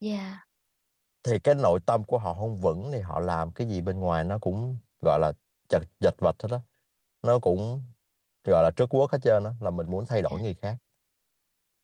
Yeah. 0.00 0.38
Thì 1.24 1.38
cái 1.38 1.54
nội 1.54 1.80
tâm 1.86 2.04
của 2.04 2.18
họ 2.18 2.32
hông 2.32 2.56
vững 2.60 2.90
thì 2.92 3.00
họ 3.00 3.20
làm 3.20 3.52
cái 3.52 3.66
gì 3.68 3.80
bên 3.80 4.00
ngoài 4.00 4.24
nó 4.24 4.38
cũng, 4.38 4.78
gọi 5.02 5.18
là, 5.20 5.32
chật 5.68 5.82
chật 6.00 6.14
vật 6.18 6.36
hết 6.42 6.48
á, 6.52 6.60
nó 7.22 7.38
cũng, 7.38 7.82
gọi 8.44 8.64
là, 8.64 8.70
trất 8.76 8.90
guốc 8.90 9.12
hết 9.12 9.18
trơn 9.24 9.44
á, 9.44 9.52
là 9.60 9.70
mình 9.70 9.90
muốn 9.90 10.06
thay 10.06 10.22
đổi 10.22 10.30
Yeah. 10.30 10.42
người 10.42 10.54
khác. 10.54 10.76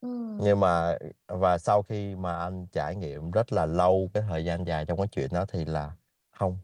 Ừm. 0.01 0.41
Nhưng 0.41 0.59
mà 0.59 0.97
và 1.27 1.57
sau 1.57 1.81
khi 1.83 2.15
mà 2.15 2.37
anh 2.37 2.67
trải 2.71 2.95
nghiệm 2.95 3.31
rất 3.31 3.53
là 3.53 3.65
lâu, 3.65 4.09
cái 4.13 4.23
thời 4.29 4.45
gian 4.45 4.67
dài 4.67 4.85
trong 4.85 4.97
cái 4.97 5.07
chuyện 5.11 5.29
đó 5.33 5.45
thì 5.49 5.65
là 5.65 5.91
hông, 6.37 6.57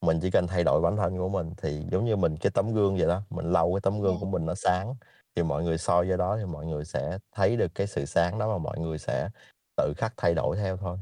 mình 0.00 0.18
chỉ 0.22 0.30
cần 0.30 0.46
thay 0.46 0.64
đổi 0.64 0.80
bản 0.80 0.96
thân 0.96 1.18
của 1.18 1.28
mình 1.28 1.50
thì 1.56 1.86
giống 1.92 2.04
như 2.04 2.16
mình 2.16 2.36
cái 2.36 2.50
tấm 2.54 2.74
gương 2.74 2.96
vậy 2.98 3.06
đó, 3.08 3.22
mình 3.30 3.52
lau 3.52 3.72
cái 3.74 3.80
tấm 3.82 4.00
gương 4.00 4.18
Yeah. 4.18 4.20
của 4.20 4.26
mình 4.26 4.46
nó 4.46 4.54
sáng, 4.54 4.94
thì 5.36 5.42
mọi 5.42 5.64
người 5.64 5.78
soi 5.78 6.10
vô 6.10 6.16
đó 6.16 6.36
thì 6.38 6.44
mọi 6.44 6.66
người 6.66 6.84
sẽ 6.84 7.18
thấy 7.32 7.56
được 7.56 7.68
cái 7.74 7.86
sự 7.86 8.04
sáng 8.04 8.38
đó 8.38 8.48
và 8.48 8.58
mọi 8.58 8.78
người 8.78 8.98
sẽ 8.98 9.30
tự 9.76 9.94
khắc 9.96 10.14
thay 10.16 10.34
đổi 10.34 10.56
theo 10.56 10.76
thôi. 10.76 10.98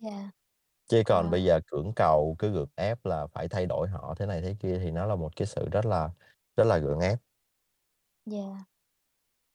Yeah. 0.00 0.30
Chứ 0.88 1.02
còn 1.06 1.30
bây 1.30 1.44
Ờ. 1.44 1.44
giờ 1.44 1.60
cưỡng 1.66 1.92
cầu, 1.96 2.36
cứ 2.38 2.50
gượng 2.52 2.68
ép 2.76 3.04
là 3.06 3.26
phải 3.26 3.48
thay 3.48 3.66
đổi 3.66 3.88
họ 3.88 4.14
thế 4.18 4.26
này 4.26 4.40
thế 4.42 4.56
kia 4.60 4.78
thì 4.82 4.90
nó 4.90 5.06
là 5.06 5.14
một 5.16 5.36
cái 5.36 5.46
sự 5.46 5.68
rất 5.72 5.86
là 5.86 6.10
rất 6.56 6.64
là 6.64 6.78
gượng 6.78 7.00
ép. 7.00 7.18
Yeah. 8.26 8.64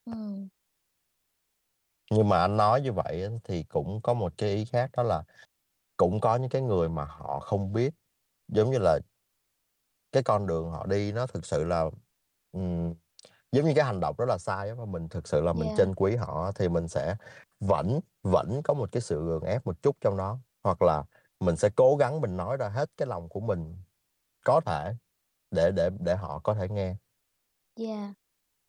Ừm. 0.08 0.50
Nhưng 2.12 2.30
mà 2.30 2.40
anh 2.42 2.58
nói 2.58 2.82
như 2.82 2.92
vậy 2.94 3.28
thì 3.44 3.64
cũng 3.64 4.02
có 4.04 4.14
một 4.14 4.34
cái 4.38 4.50
ý 4.56 4.66
khác 4.66 4.90
đó 4.98 5.04
là 5.04 5.24
cũng 5.98 6.22
có 6.22 6.36
những 6.38 6.50
cái 6.50 6.62
người 6.62 6.90
mà 6.90 7.06
họ 7.06 7.40
không 7.40 7.74
biết, 7.74 7.94
giống 8.48 8.72
như 8.72 8.78
là 8.80 9.00
cái 10.12 10.24
con 10.24 10.48
đường 10.48 10.70
họ 10.72 10.86
đi 10.86 11.12
nó 11.12 11.28
thực 11.28 11.46
sự 11.46 11.64
là, 11.64 11.86
ừm, 12.52 12.94
giống 13.52 13.66
như 13.66 13.74
cái 13.76 13.86
hành 13.86 14.00
động 14.02 14.16
rất 14.20 14.26
là 14.30 14.38
sai 14.38 14.76
mà 14.76 14.86
mình 14.86 15.10
thực 15.10 15.28
sự 15.28 15.42
là 15.42 15.54
mình 15.54 15.70
Yeah. 15.70 15.74
trân 15.74 15.96
quý 15.96 16.16
họ 16.16 16.52
thì 16.56 16.70
mình 16.70 16.88
sẽ 16.88 17.16
vẫn 17.62 18.00
vẫn 18.24 18.62
có 18.64 18.76
một 18.76 18.90
cái 18.92 19.02
sự 19.02 19.26
gượng 19.26 19.44
ép 19.44 19.66
một 19.68 19.84
chút 19.84 19.98
trong 20.02 20.18
đó, 20.18 20.40
hoặc 20.64 20.82
là 20.82 21.04
mình 21.40 21.58
sẽ 21.58 21.70
cố 21.76 21.96
gắng 21.98 22.22
mình 22.22 22.38
nói 22.38 22.58
ra 22.58 22.70
hết 22.70 22.90
cái 22.98 23.08
lòng 23.08 23.30
của 23.30 23.40
mình 23.42 23.76
có 24.46 24.62
thể 24.66 24.96
để 25.52 25.72
để 25.72 25.92
để 26.00 26.16
họ 26.16 26.40
có 26.40 26.54
thể 26.56 26.70
nghe. 26.70 26.96
Yeah. 27.76 28.18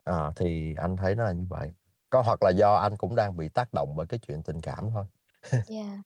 Ờ, 0.05 0.33
thì 0.37 0.75
anh 0.77 0.97
thấy 0.97 1.15
nó 1.15 1.25
là 1.25 1.33
như 1.33 1.47
vậy. 1.51 1.73
Có 2.11 2.23
hoặc 2.23 2.43
là 2.43 2.51
do 2.51 2.75
anh 2.75 2.97
cũng 2.97 3.15
đang 3.17 3.37
bị 3.37 3.49
tác 3.49 3.73
động 3.75 3.97
bởi 3.97 4.07
cái 4.07 4.19
chuyện 4.21 4.43
tình 4.43 4.61
cảm 4.61 4.91
thôi. 4.95 5.05
Yeah. 5.67 6.03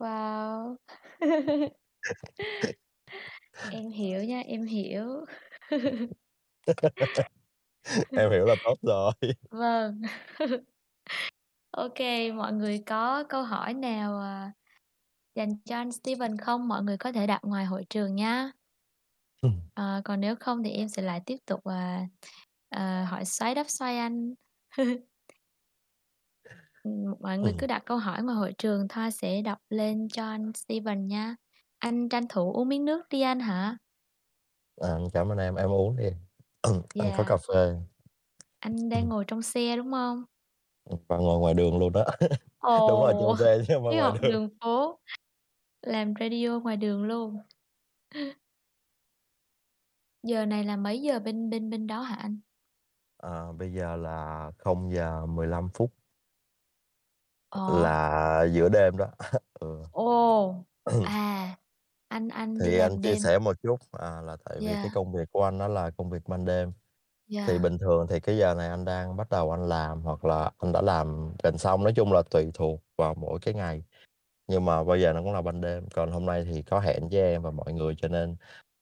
Wow! 0.00 0.78
Em 3.66 3.90
hiểu 3.90 4.24
nha, 4.24 4.40
em 4.40 4.62
hiểu. 4.66 5.24
Em 8.14 8.30
hiểu 8.32 8.46
là 8.46 8.56
tốt 8.62 8.76
rồi. 8.82 9.12
Vâng. 9.50 10.02
Kê, 11.94 12.32
mọi 12.32 12.52
người 12.52 12.82
có 12.86 13.24
câu 13.28 13.42
hỏi 13.42 13.74
nào, 13.74 14.18
à, 14.20 14.52
dành 15.36 15.50
cho 15.64 15.76
anh 15.76 15.92
Steven 15.92 16.38
không? 16.38 16.68
Mọi 16.68 16.82
người 16.82 16.96
có 16.98 17.12
thể 17.12 17.26
đặt 17.26 17.40
ngoài 17.44 17.64
hội 17.64 17.84
trường 17.90 18.16
nhá. 18.16 18.52
Ừm. 19.42 19.70
Ờ, 19.74 20.00
còn 20.04 20.20
nếu 20.20 20.34
không 20.40 20.62
thì 20.62 20.70
em 20.70 20.88
sẽ 20.88 21.02
lại 21.02 21.20
tiếp 21.26 21.36
tục, 21.46 21.60
à, 21.64 22.06
ờ, 22.68 23.04
hỏi 23.04 23.24
xoáy 23.24 23.54
đáp 23.54 23.64
xoay 23.70 23.98
anh. 23.98 24.34
Ừm, 26.84 27.04
mọi 27.20 27.38
người 27.38 27.52
Ừm. 27.52 27.58
cứ 27.58 27.66
đặt 27.66 27.82
câu 27.86 27.98
hỏi 27.98 28.22
ngoài 28.22 28.36
hội 28.36 28.52
trường, 28.58 28.88
Thoa 28.88 29.10
sẽ 29.10 29.42
đọc 29.42 29.58
lên 29.70 30.08
cho 30.12 30.24
anh 30.30 30.52
Steven 30.54 31.06
nha. 31.08 31.36
Anh 31.80 32.08
tranh 32.08 32.26
thủ 32.28 32.52
uống 32.52 32.68
miếng 32.68 32.84
nước 32.84 33.08
đi 33.10 33.20
anh 33.20 33.40
hả? 33.40 33.78
À, 34.76 34.98
cảm 35.12 35.28
ơn 35.32 35.38
em, 35.38 35.54
em 35.54 35.70
uống 35.70 35.96
đi. 35.96 36.04
Anh 36.96 37.12
có 37.12 37.24
Yeah. 37.24 37.26
cà 37.26 37.36
phê. 37.36 37.74
Anh 38.60 38.88
đang 38.88 39.08
Ừm. 39.08 39.10
ngồi 39.10 39.24
trong 39.28 39.42
xe, 39.42 39.76
đúng 39.76 39.92
hông? 39.92 40.24
Ừm, 40.84 40.98
và 41.08 41.16
ngồi 41.16 41.38
ngoài 41.38 41.54
đường 41.54 41.78
luôn 41.78 41.92
đó. 41.92 42.04
Đúng 42.86 43.00
rồi, 43.00 43.14
Ồ! 43.16 43.34
trong 43.34 43.36
xe 43.36 43.58
chứ 43.68 43.74
hông 43.74 43.84
phải 43.84 43.94
ngoài 43.94 44.12
đường. 44.22 44.22
đường 44.26 44.48
phố, 44.60 45.00
làm 45.82 46.14
radio 46.20 46.60
ngoài 46.60 46.78
đường 46.78 47.04
luôn. 47.04 47.38
Giờ 50.22 50.46
này 50.46 50.64
là 50.64 50.76
mấy 50.76 51.02
giờ 51.02 51.18
bên 51.20 51.50
bên 51.50 51.70
bên 51.70 51.86
đó 51.86 52.00
hả 52.02 52.14
anh? 52.16 52.40
Ờ, 53.18 53.52
bây 53.52 53.72
giờ 53.72 53.96
là 53.96 54.50
0:15 54.58 55.68
phút. 55.74 55.92
Ờ. 57.50 57.60
Là 57.66 58.44
giữa 58.52 58.68
đêm 58.68 58.96
đó. 58.96 59.06
Ừ. 59.60 59.82
Ồ! 59.92 60.64
À, 61.00 61.56
anh 62.08 62.28
anh 62.28 62.62
đi 62.62 62.64
Thì 62.64 62.78
anh 62.78 62.92
làm 62.92 63.00
chia 63.00 63.16
đêm. 63.16 63.24
sẻ 63.24 63.38
một 63.38 63.56
chút, 63.62 63.76
à, 63.92 64.20
là 64.20 64.36
tại 64.44 64.60
vì 64.64 64.76
cái 64.82 64.90
Yeah. 64.90 64.94
công 64.94 65.12
việc 65.12 65.28
của 65.32 65.44
anh 65.44 65.58
nó 65.58 65.68
là 65.68 65.90
công 65.90 66.10
việc 66.10 66.22
ban 66.28 66.44
đêm. 66.44 66.72
Thì 67.46 67.58
Yeah. 67.58 67.60
bình 67.60 67.78
thường 67.78 68.06
thì 68.10 68.20
cái 68.20 68.38
giờ 68.38 68.54
này 68.54 68.68
anh 68.68 68.84
đang 68.84 69.16
bắt 69.16 69.30
đầu 69.30 69.50
anh 69.52 69.68
làm 69.68 70.02
hoặc 70.02 70.24
là 70.24 70.52
anh 70.58 70.72
đã 70.72 70.82
làm 70.82 71.34
gần 71.44 71.58
xong, 71.58 71.84
nói 71.84 71.92
chung 71.96 72.12
là 72.12 72.22
tùy 72.30 72.50
thuộc 72.54 72.80
vào 72.98 73.14
mỗi 73.14 73.38
cái 73.42 73.54
ngày. 73.54 73.84
Nhưng 74.48 74.64
mà 74.64 74.84
bây 74.84 75.02
giờ 75.02 75.12
nó 75.12 75.22
cũng 75.22 75.32
là 75.34 75.42
ban 75.42 75.60
đêm, 75.60 75.88
còn 75.94 76.12
hôm 76.12 76.26
nay 76.26 76.44
thì 76.52 76.62
có 76.62 76.80
hẹn 76.80 77.08
với 77.10 77.20
em 77.22 77.42
và 77.42 77.50
mọi 77.52 77.72
người 77.74 77.96
cho 77.98 78.08
nên 78.08 78.36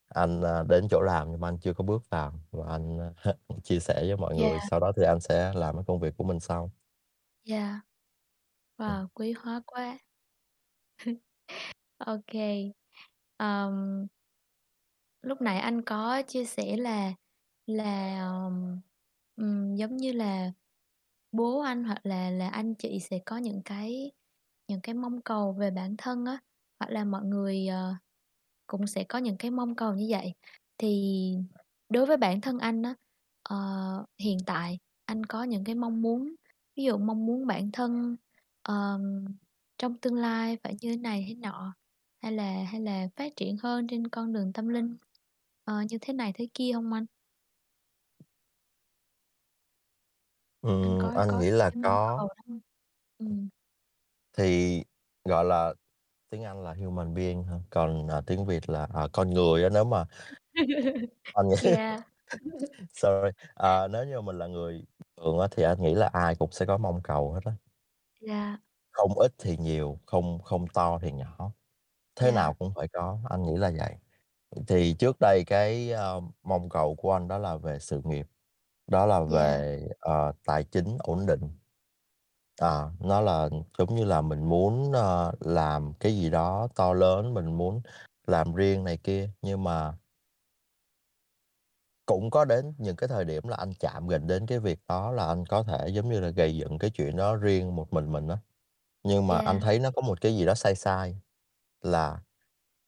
anh, 0.08 0.42
a, 0.42 0.64
đến 0.64 0.88
chỗ 0.90 1.00
làm 1.02 1.32
nhưng 1.32 1.40
mà 1.40 1.48
anh 1.48 1.58
chưa 1.60 1.74
có 1.74 1.84
bước 1.84 2.02
vào 2.10 2.32
và 2.52 2.66
anh, 2.68 2.98
a, 3.24 3.34
chia 3.64 3.80
sẻ 3.80 3.94
với 4.08 4.16
mọi 4.18 4.36
người, 4.36 4.60
Yeah. 4.60 4.70
sau 4.70 4.80
đó 4.80 4.92
thì 4.96 5.04
anh 5.04 5.20
sẽ 5.20 5.52
làm 5.56 5.76
cái 5.76 5.84
công 5.88 6.00
việc 6.00 6.14
của 6.18 6.24
mình 6.24 6.40
sau. 6.40 6.72
Yeah. 7.44 7.80
Ừm. 8.86 8.96
Wow, 8.96 9.08
quý 9.14 9.32
hóa 9.32 9.62
quá! 9.66 9.98
Ô 12.06 12.18
kê. 12.28 12.72
Ờm. 13.38 14.06
Lúc 15.22 15.40
nãy 15.40 15.58
anh 15.58 15.82
có 15.82 16.22
chia 16.26 16.44
sẻ 16.44 16.76
là 16.76 17.12
là, 17.66 18.18
ờm, 18.20 18.80
ừm, 19.36 19.74
giống 19.76 19.96
như 19.96 20.12
là 20.12 20.52
bố 21.32 21.60
anh 21.60 21.84
hoặc 21.84 22.06
là 22.06 22.30
là 22.30 22.48
anh 22.48 22.74
chị 22.74 23.00
sẽ 23.00 23.18
có 23.26 23.36
những 23.38 23.62
cái 23.64 24.12
những 24.68 24.80
cái 24.82 24.94
mong 24.94 25.22
cầu 25.22 25.52
về 25.52 25.70
bản 25.70 25.96
thân 25.98 26.24
á, 26.26 26.38
hoặc 26.80 26.90
là 26.92 27.04
mọi 27.04 27.24
người, 27.24 27.66
ờ, 27.68 27.94
cũng 28.66 28.86
sẽ 28.86 29.04
có 29.04 29.18
những 29.20 29.36
cái 29.38 29.50
mong 29.50 29.76
cầu 29.76 29.94
như 29.94 30.06
vậy. 30.10 30.34
Thì 30.78 31.12
đối 31.88 32.06
với 32.06 32.16
bản 32.16 32.40
thân 32.40 32.58
anh 32.58 32.82
á, 32.82 32.94
ờ, 33.42 33.56
hiện 34.20 34.38
tại 34.46 34.78
anh 35.06 35.26
có 35.26 35.44
những 35.44 35.64
cái 35.64 35.74
mong 35.74 36.02
muốn, 36.02 36.34
ví 36.76 36.84
dụ 36.84 36.98
mong 36.98 37.26
muốn 37.26 37.46
bản 37.46 37.70
thân, 37.72 38.16
ờm, 38.62 39.24
trong 39.78 39.98
tương 39.98 40.14
lai 40.14 40.58
phải 40.64 40.76
như 40.80 40.90
thế 40.92 40.96
này 40.96 41.24
thế 41.28 41.34
nọ, 41.34 41.74
hay 42.26 42.32
là 42.34 42.64
hay 42.64 42.80
là 42.80 43.08
phát 43.16 43.32
triển 43.36 43.56
hơn 43.62 43.86
trên 43.88 44.08
con 44.08 44.32
đường 44.32 44.52
tâm 44.52 44.68
linh, 44.68 44.96
ờ, 45.64 45.82
như 45.90 45.98
thế 46.00 46.12
này 46.14 46.32
thế 46.34 46.48
kia 46.54 46.72
hông 46.72 46.92
anh? 46.92 47.06
Anh 50.82 50.94
Ừm, 50.94 50.98
có 50.98 51.10
anh 51.14 51.28
có 51.28 51.38
nghĩ 51.38 51.50
là 51.50 51.70
cái 51.70 51.80
có. 51.80 52.18
cầu 52.18 52.28
đó 52.28 52.42
hông? 52.46 52.60
Ừm. 53.18 53.48
Thì, 54.38 54.82
gọi 55.24 55.44
là, 55.44 55.74
tiếng 56.30 56.44
Anh 56.44 56.64
là 56.64 56.74
human 56.74 57.14
being 57.14 57.44
ha, 57.44 57.56
còn, 57.70 58.08
à, 58.08 58.20
tiếng 58.26 58.46
Việt 58.46 58.70
là, 58.70 58.88
à, 58.94 59.08
con 59.12 59.30
người 59.30 59.64
á, 59.64 59.68
nếu 59.70 59.84
mà 59.84 60.06
anh 61.34 61.48
nghĩ 61.48 61.56
Yeah. 61.62 62.04
sorry, 62.94 63.30
ờ, 63.54 63.88
nếu 63.88 64.04
như 64.04 64.20
mình 64.20 64.38
là 64.38 64.46
người 64.46 64.84
thường 65.16 65.38
á 65.38 65.48
thì 65.50 65.62
anh 65.62 65.82
nghĩ 65.82 65.94
là 65.94 66.06
ai 66.12 66.34
cũng 66.36 66.52
sẽ 66.52 66.66
có 66.66 66.78
mong 66.78 67.00
cầu 67.02 67.32
hết 67.32 67.40
á. 67.44 67.52
Yeah. 68.20 68.58
Không 68.92 69.18
ít 69.18 69.32
thì 69.38 69.56
nhiều, 69.56 69.98
không 70.06 70.38
không 70.42 70.66
to 70.74 70.98
thì 71.02 71.12
nhỏ, 71.12 71.52
thế 72.16 72.32
nào 72.32 72.52
Yeah. 72.52 72.59
cũng 72.59 72.72
phải 72.76 72.88
có, 72.93 73.18
anh 73.30 73.43
nghĩ 73.43 73.56
là 73.56 73.72
vậy. 73.78 73.97
Thì 74.68 74.94
trước 75.01 75.16
đây 75.20 75.44
cái, 75.47 75.90
ơ, 75.93 76.22
mong 76.43 76.68
cầu 76.70 76.94
của 76.97 77.12
anh 77.12 77.28
đó 77.28 77.38
là 77.38 77.56
về 77.56 77.78
sự 77.80 78.02
nghiệp, 78.05 78.26
đó 78.88 79.06
là 79.06 79.20
Yeah. 79.28 79.60
về, 79.60 79.88
ờ, 80.01 80.32
tài 80.47 80.64
chính 80.64 80.97
ổn 81.01 81.26
định. 81.26 81.43
À, 82.60 82.90
nó 83.01 83.20
là 83.20 83.48
giống 83.78 83.94
như 83.97 84.05
là 84.05 84.22
mình 84.22 84.44
muốn, 84.48 84.93
ơ, 84.93 85.32
làm 85.40 85.93
cái 86.01 86.16
gì 86.16 86.30
đó 86.30 86.68
to 86.74 86.94
lớn, 86.94 87.34
mình 87.34 87.59
muốn 87.59 87.82
làm 88.26 88.55
riêng 88.55 88.84
này 88.84 88.97
kia, 88.98 89.30
nhưng 89.43 89.64
mà 89.64 89.94
cũng 92.06 92.30
có 92.30 92.44
đến 92.44 92.74
những 92.78 92.97
cái 92.97 93.09
thời 93.09 93.24
điểm 93.24 93.48
là 93.48 93.56
anh 93.56 93.72
chạm 93.80 94.09
gần 94.09 94.26
đến 94.26 94.47
cái 94.47 94.59
việc 94.59 94.78
đó 94.88 95.10
là 95.12 95.26
anh 95.26 95.47
có 95.47 95.62
thể, 95.62 95.88
giống 95.88 96.09
như 96.10 96.20
là, 96.20 96.28
gầy 96.30 96.56
dựng 96.56 96.78
cái 96.78 96.90
chuyện 96.90 97.16
đó 97.16 97.36
riêng 97.36 97.76
một 97.76 97.93
mình 97.93 98.12
mình 98.12 98.28
á. 98.28 98.38
Nhưng 99.05 99.26
mà 99.26 99.38
anh 99.38 99.60
Yeah. 99.60 99.60
thấy 99.60 99.78
nó 99.80 99.90
có 99.97 100.02
một 100.02 100.20
cái 100.20 100.36
gì 100.36 100.47
đó 100.47 100.55
sai 100.55 100.74
sai, 100.76 101.20
là 101.86 102.20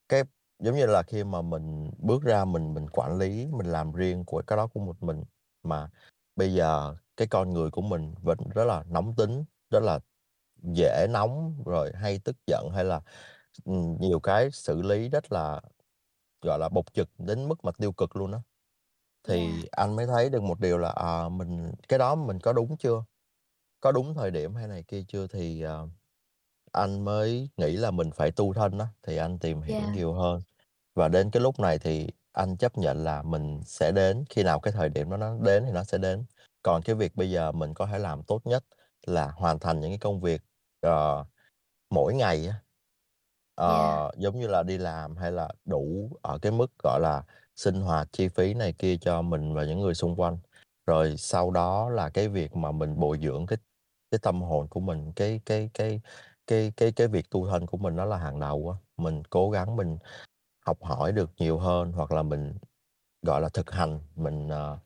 cái 0.09 0.23
giống 0.59 0.75
như 0.75 0.85
là 0.87 1.03
khi 1.03 1.23
mà 1.23 1.41
mình 1.41 1.91
bước 1.99 2.23
ra 2.23 2.45
mình 2.45 2.73
mình 2.73 2.87
quản 2.89 3.17
lý, 3.17 3.47
mình 3.51 3.67
làm 3.67 3.93
riêng 3.93 4.25
của 4.25 4.43
cái 4.47 4.57
đó 4.57 4.67
của 4.67 4.79
một 4.79 5.03
mình, 5.03 5.23
mà 5.63 5.89
bây 6.35 6.53
giờ 6.53 6.95
cái 7.17 7.27
con 7.27 7.53
người 7.53 7.71
của 7.71 7.81
mình 7.81 8.15
vẫn 8.23 8.37
rất 8.55 8.65
là 8.65 8.83
nóng 8.89 9.15
tính, 9.15 9.45
rất 9.71 9.83
là 9.83 9.99
dễ 10.63 11.07
nóng, 11.11 11.63
rồi 11.65 11.91
hay 11.95 12.19
tức 12.25 12.35
giận, 12.47 12.69
hay 12.75 12.85
là, 12.85 13.01
ừm, 13.65 13.97
nhiều 14.01 14.19
cái 14.19 14.51
xử 14.51 14.81
lý 14.81 15.09
rất 15.09 15.31
là, 15.31 15.61
gọi 16.41 16.59
là, 16.59 16.69
bộc 16.69 16.93
trực 16.93 17.09
đến 17.19 17.49
mức 17.49 17.65
mà 17.65 17.71
tiêu 17.79 17.91
cực 17.93 18.15
luôn. 18.17 18.31
Yeah. 18.31 18.41
Thì 19.27 19.67
anh 19.71 19.95
mới 19.95 20.07
thấy 20.07 20.29
được 20.29 20.43
một 20.43 20.59
điều 20.59 20.77
là, 20.77 20.89
ờ, 20.89 21.29
mình 21.29 21.71
cái 21.89 21.99
đó 21.99 22.15
mình 22.15 22.39
có 22.39 22.53
đúng 22.53 22.77
chưa? 22.77 23.03
Có 23.81 23.91
đúng 23.91 24.15
thời 24.15 24.31
điểm 24.31 24.55
hay 24.55 24.67
này 24.67 24.83
kia 24.87 25.03
chưa? 25.07 25.27
Thì, 25.27 25.61
ờ, 25.61 25.89
anh 26.71 27.05
mới 27.05 27.49
nghĩ 27.57 27.77
là 27.77 27.91
mình 27.91 28.11
phải 28.11 28.31
tu 28.31 28.53
thân 28.53 28.79
á, 28.79 28.87
thì 29.03 29.17
anh 29.17 29.39
tìm 29.39 29.61
hiểu 29.61 29.75
Yeah. 29.75 29.95
nhiều 29.95 30.13
hơn. 30.13 30.41
Và 30.95 31.07
đến 31.07 31.31
cái 31.31 31.41
lúc 31.41 31.59
này 31.59 31.79
thì 31.79 32.07
anh 32.33 32.57
chấp 32.57 32.77
nhận 32.77 33.03
là 33.03 33.23
mình 33.23 33.61
sẽ 33.65 33.91
đến, 33.91 34.25
khi 34.29 34.43
nào 34.43 34.59
cái 34.59 34.73
thời 34.73 34.89
điểm 34.89 35.09
đó 35.09 35.17
nó 35.17 35.37
đến 35.45 35.63
thì 35.65 35.71
nó 35.71 35.83
sẽ 35.83 35.97
đến. 35.97 36.25
Còn 36.63 36.81
cái 36.83 36.95
việc 36.95 37.15
bây 37.15 37.31
giờ 37.31 37.51
mình 37.51 37.73
có 37.73 37.85
thể 37.87 37.99
làm 37.99 38.23
tốt 38.23 38.41
nhất 38.45 38.63
là 39.07 39.31
hoàn 39.31 39.59
thành 39.59 39.79
những 39.79 39.91
cái 39.91 39.99
công 39.99 40.21
việc, 40.21 40.41
ờ, 40.81 41.25
mỗi 41.89 42.13
ngày 42.15 42.47
á. 42.47 42.55
Yeah. 43.65 44.01
Ờ, 44.03 44.11
giống 44.17 44.39
như 44.39 44.47
là 44.47 44.63
đi 44.63 44.77
làm 44.77 45.15
hay 45.17 45.31
là 45.31 45.49
đủ 45.65 46.11
ở 46.21 46.39
cái 46.41 46.51
mức, 46.51 46.71
gọi 46.83 46.99
là, 47.01 47.23
sinh 47.55 47.81
hoạt, 47.81 48.07
chi 48.11 48.27
phí 48.27 48.53
này 48.53 48.73
kia 48.73 48.97
cho 49.01 49.21
mình 49.21 49.53
và 49.53 49.63
những 49.65 49.79
người 49.81 49.93
xung 49.95 50.15
quanh. 50.15 50.37
Rồi 50.87 51.17
sau 51.17 51.51
đó 51.51 51.89
là 51.89 52.09
cái 52.09 52.27
việc 52.27 52.55
mà 52.55 52.71
mình 52.71 52.99
bồi 52.99 53.19
dưỡng 53.23 53.45
cái 53.45 53.57
cái 54.11 54.19
tâm 54.23 54.41
hồn 54.41 54.67
của 54.67 54.79
mình, 54.79 55.11
cái 55.15 55.41
cái 55.45 55.69
cái 55.73 56.01
cái 56.49 56.73
cái 56.77 56.91
cái 56.93 57.07
việc 57.07 57.29
tu 57.31 57.47
thân 57.49 57.67
của 57.67 57.77
mình 57.77 57.95
nó 57.95 58.05
là 58.05 58.17
hàng 58.17 58.39
đầu 58.39 58.69
á. 58.69 58.77
Mình 58.97 59.23
cố 59.29 59.51
gắng 59.51 59.75
mình 59.75 59.99
học 60.65 60.77
hỏi 60.83 61.11
được 61.13 61.31
nhiều 61.37 61.59
hơn, 61.59 61.93
hoặc 61.93 62.11
là 62.11 62.23
mình, 62.23 62.57
gọi 63.27 63.41
là, 63.41 63.49
thực 63.49 63.71
hành, 63.71 63.99
mình, 64.15 64.49
ờ, 64.49 64.79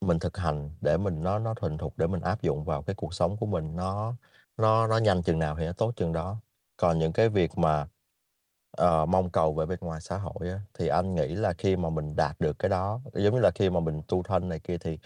mình 0.00 0.18
thực 0.18 0.36
hành 0.38 0.70
để 0.80 0.96
mình 0.98 1.22
nó 1.22 1.38
nó 1.38 1.54
thuần 1.54 1.78
thục 1.78 1.98
để 1.98 2.06
mình 2.06 2.20
áp 2.22 2.42
dụng 2.42 2.64
vào 2.64 2.82
cái 2.82 2.94
cuộc 2.96 3.14
sống 3.14 3.36
của 3.38 3.46
mình 3.46 3.76
nó 3.76 4.14
nó 4.58 4.86
nó 4.88 4.98
nhanh 4.98 5.22
chừng 5.22 5.38
nào 5.38 5.56
thì 5.58 5.66
nó 5.66 5.72
tốt 5.72 5.92
chừng 5.96 6.12
đó. 6.12 6.36
Còn 6.76 6.98
những 6.98 7.12
cái 7.12 7.28
việc 7.28 7.58
mà 7.58 7.88
uh, 8.82 9.08
mong 9.08 9.30
cầu 9.30 9.54
về 9.54 9.66
bên 9.66 9.78
ngoài 9.82 10.00
xã 10.00 10.18
hội 10.18 10.50
á, 10.50 10.60
thì 10.74 10.88
anh 10.88 11.14
nghĩ 11.14 11.28
là 11.34 11.54
khi 11.58 11.76
mà 11.76 11.90
mình 11.90 12.16
đạt 12.16 12.36
được 12.40 12.58
cái 12.58 12.68
đó, 12.68 13.00
giống 13.14 13.34
như 13.34 13.40
là 13.40 13.50
khi 13.50 13.70
mà 13.70 13.80
mình 13.80 14.02
tu 14.08 14.22
thân 14.22 14.48
này 14.48 14.60
kia 14.60 14.78
thì 14.78 14.98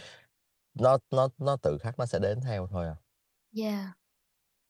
nó 0.75 0.99
nó 1.11 1.29
nó 1.39 1.57
tự 1.63 1.79
khắc 1.81 1.99
nó 1.99 2.07
sẽ 2.07 2.19
đến 2.19 2.41
theo 2.41 2.67
thôi 2.67 2.87
à. 2.87 2.97
Yeah. 3.57 3.98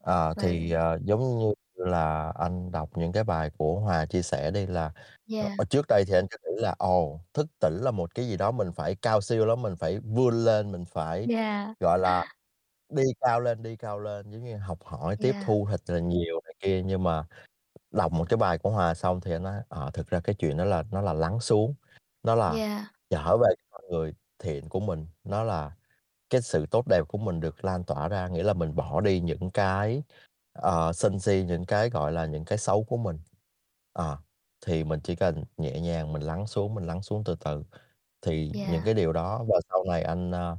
Ờ, 0.02 0.34
thì, 0.38 0.70
ờ, 0.70 0.98
giống 1.04 1.38
như 1.38 1.52
là 1.74 2.30
anh 2.34 2.70
đọc 2.72 2.90
những 2.96 3.12
cái 3.12 3.24
bài 3.24 3.50
của 3.58 3.80
Hòa 3.80 4.06
chia 4.06 4.22
sẻ 4.22 4.50
đi 4.50 4.66
là, 4.66 4.92
ờ, 5.36 5.48
Yeah. 5.48 5.56
ờ, 5.56 5.64
trước 5.64 5.86
đây 5.88 6.04
thì 6.06 6.14
anh 6.14 6.26
cứ 6.30 6.36
nghĩ 6.44 6.62
là, 6.62 6.74
ồ, 6.78 7.20
thức 7.34 7.46
tỉnh 7.60 7.74
là 7.82 7.90
một 7.90 8.14
cái 8.14 8.28
gì 8.28 8.36
đó 8.36 8.50
mình 8.52 8.72
phải 8.72 8.94
cao 9.02 9.20
siêu 9.20 9.46
lắm, 9.46 9.62
mình 9.62 9.76
phải 9.76 9.98
vươn 9.98 10.44
lên, 10.44 10.72
mình 10.72 10.84
phải, 10.84 11.28
Yeah. 11.28 11.74
gọi 11.80 11.98
là, 11.98 12.24
đi 12.90 13.02
cao 13.20 13.40
lên, 13.40 13.62
đi 13.62 13.76
cao 13.76 13.98
lên, 14.00 14.30
giống 14.30 14.44
như 14.44 14.56
học 14.56 14.78
hỏi, 14.84 15.16
tiếp 15.16 15.36
Yeah. 15.36 15.46
thu 15.46 15.66
thật 15.70 15.80
là 15.86 16.00
nhiều 16.00 16.40
này 16.44 16.54
kia. 16.60 16.82
Nhưng 16.86 17.02
mà 17.02 17.26
đọc 17.92 18.12
một 18.12 18.26
cái 18.30 18.38
bài 18.38 18.58
của 18.58 18.70
Hòa 18.70 18.94
xong 18.94 19.20
thì 19.20 19.32
anh 19.32 19.42
nói, 19.42 19.62
ờ, 19.68 19.90
thực 19.94 20.08
ra 20.08 20.20
cái 20.24 20.36
chuyện 20.38 20.58
đó 20.58 20.64
là 20.66 20.84
nó 20.92 21.02
là 21.02 21.14
lắng 21.14 21.40
xuống, 21.40 21.74
nó 22.22 22.36
là 22.36 22.58
Yeah. 22.58 22.88
trở 23.10 23.38
về 23.38 23.48
con 23.70 23.82
người 23.90 24.14
thiện 24.38 24.68
của 24.68 24.80
mình, 24.80 25.06
nó 25.24 25.44
là 25.44 25.72
cái 26.30 26.42
sự 26.42 26.66
tốt 26.70 26.86
đẹp 26.88 27.02
của 27.08 27.18
mình 27.18 27.40
được 27.40 27.64
lan 27.64 27.84
tỏa 27.84 28.08
ra, 28.08 28.28
nghĩa 28.28 28.42
là 28.42 28.52
mình 28.54 28.74
bỏ 28.76 29.00
đi 29.00 29.20
những 29.20 29.50
cái, 29.50 30.02
ờ, 30.52 30.92
sân 30.92 31.20
si, 31.20 31.44
những 31.48 31.66
cái, 31.66 31.90
gọi 31.90 32.12
là, 32.12 32.26
những 32.26 32.44
cái 32.44 32.58
xấu 32.58 32.84
của 32.84 32.96
mình. 32.96 33.18
Ờ, 33.92 34.18
thì 34.66 34.84
mình 34.84 35.00
chỉ 35.04 35.16
cần 35.16 35.44
nhẹ 35.56 35.80
nhàng 35.80 36.12
mình 36.12 36.22
lắng 36.22 36.46
xuống, 36.46 36.74
mình 36.74 36.84
lắng 36.86 37.02
xuống 37.02 37.24
từ 37.24 37.36
từ. 37.44 37.64
Thì 38.22 38.52
những 38.66 38.82
cái 38.84 38.94
điều 38.94 39.12
đó 39.12 39.44
và 39.48 39.60
sau 39.70 39.84
này 39.88 40.02
anh, 40.02 40.30
a, 40.32 40.56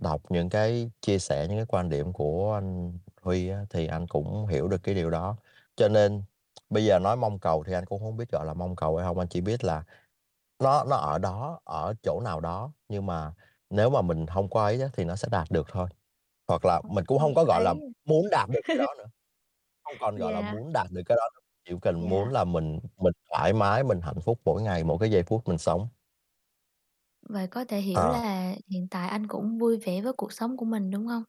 đọc 0.00 0.22
những 0.30 0.50
cái 0.50 0.90
chia 1.00 1.18
sẻ, 1.18 1.46
những 1.48 1.58
cái 1.58 1.66
quan 1.66 1.90
điểm 1.90 2.12
của 2.12 2.54
anh 2.54 2.98
Huy 3.22 3.48
á, 3.48 3.64
thì 3.70 3.86
anh 3.86 4.08
cũng 4.08 4.46
hiểu 4.46 4.68
được 4.68 4.82
cái 4.82 4.94
điều 4.94 5.10
đó. 5.10 5.36
Cho 5.76 5.88
nên 5.88 6.22
bây 6.70 6.84
giờ 6.84 6.98
nói 6.98 7.16
mong 7.16 7.38
cầu 7.40 7.64
thì 7.64 7.72
anh 7.74 7.86
cũng 7.86 8.02
hông 8.02 8.16
biết 8.16 8.30
gọi 8.32 8.46
là 8.46 8.54
mong 8.54 8.76
cầu 8.76 8.96
hay 8.96 9.06
hông, 9.06 9.18
anh 9.18 9.28
chỉ 9.28 9.40
biết 9.40 9.64
là 9.64 9.84
nó 10.62 10.84
nó 10.84 10.96
ở 10.96 11.18
đó, 11.18 11.60
ở 11.64 11.94
chỗ 12.02 12.20
nào 12.20 12.40
đó, 12.40 12.72
nhưng 12.88 13.06
mà 13.06 13.32
nếu 13.74 13.90
mà 13.90 14.02
mình 14.02 14.26
hông 14.28 14.50
có 14.50 14.62
ấy 14.64 14.80
thì 14.92 15.04
nó 15.04 15.16
sẽ 15.16 15.28
đạt 15.30 15.48
được 15.50 15.66
thôi. 15.72 15.88
Hoặc 16.48 16.64
là 16.66 16.82
mình 16.88 17.04
cũng 17.06 17.18
hông 17.18 17.34
có, 17.34 17.44
gọi 17.44 17.62
là, 17.64 17.74
muốn 18.06 18.26
đạt 18.30 18.48
được 18.52 18.60
cái 18.68 18.76
đó 18.76 18.86
nữa, 18.98 19.06
không 19.84 19.98
còn, 20.00 20.16
gọi 20.18 20.32
là, 20.32 20.42
Yeah. 20.42 20.54
muốn 20.54 20.72
đạt 20.74 20.88
được 20.92 21.02
cái 21.06 21.16
đó 21.16 21.24
nữa, 21.36 21.40
chỉ 21.66 21.74
cần 21.82 22.08
muốn 22.08 22.28
Yeah. 22.28 22.34
là 22.34 22.44
mình 22.44 22.80
mình 22.98 23.14
thoải 23.30 23.54
mái, 23.54 23.84
mình 23.84 24.00
hạnh 24.02 24.20
phúc 24.24 24.40
mỗi 24.44 24.62
ngày, 24.62 24.84
mỗi 24.84 24.98
cái 25.00 25.10
giây 25.12 25.22
phút 25.24 25.42
mình 25.48 25.58
sống. 25.58 25.88
Vậy 27.22 27.46
có 27.46 27.64
thể 27.64 27.80
hiểu 27.80 28.06
Ờ. 28.06 28.08
là 28.08 28.54
hiện 28.68 28.88
tại 28.90 29.08
anh 29.08 29.26
cũng 29.26 29.58
vui 29.58 29.76
vẻ 29.86 30.00
với 30.02 30.12
cuộc 30.12 30.32
sống 30.32 30.56
của 30.56 30.64
mình, 30.64 30.90
đúng 30.90 31.06
hông? 31.06 31.24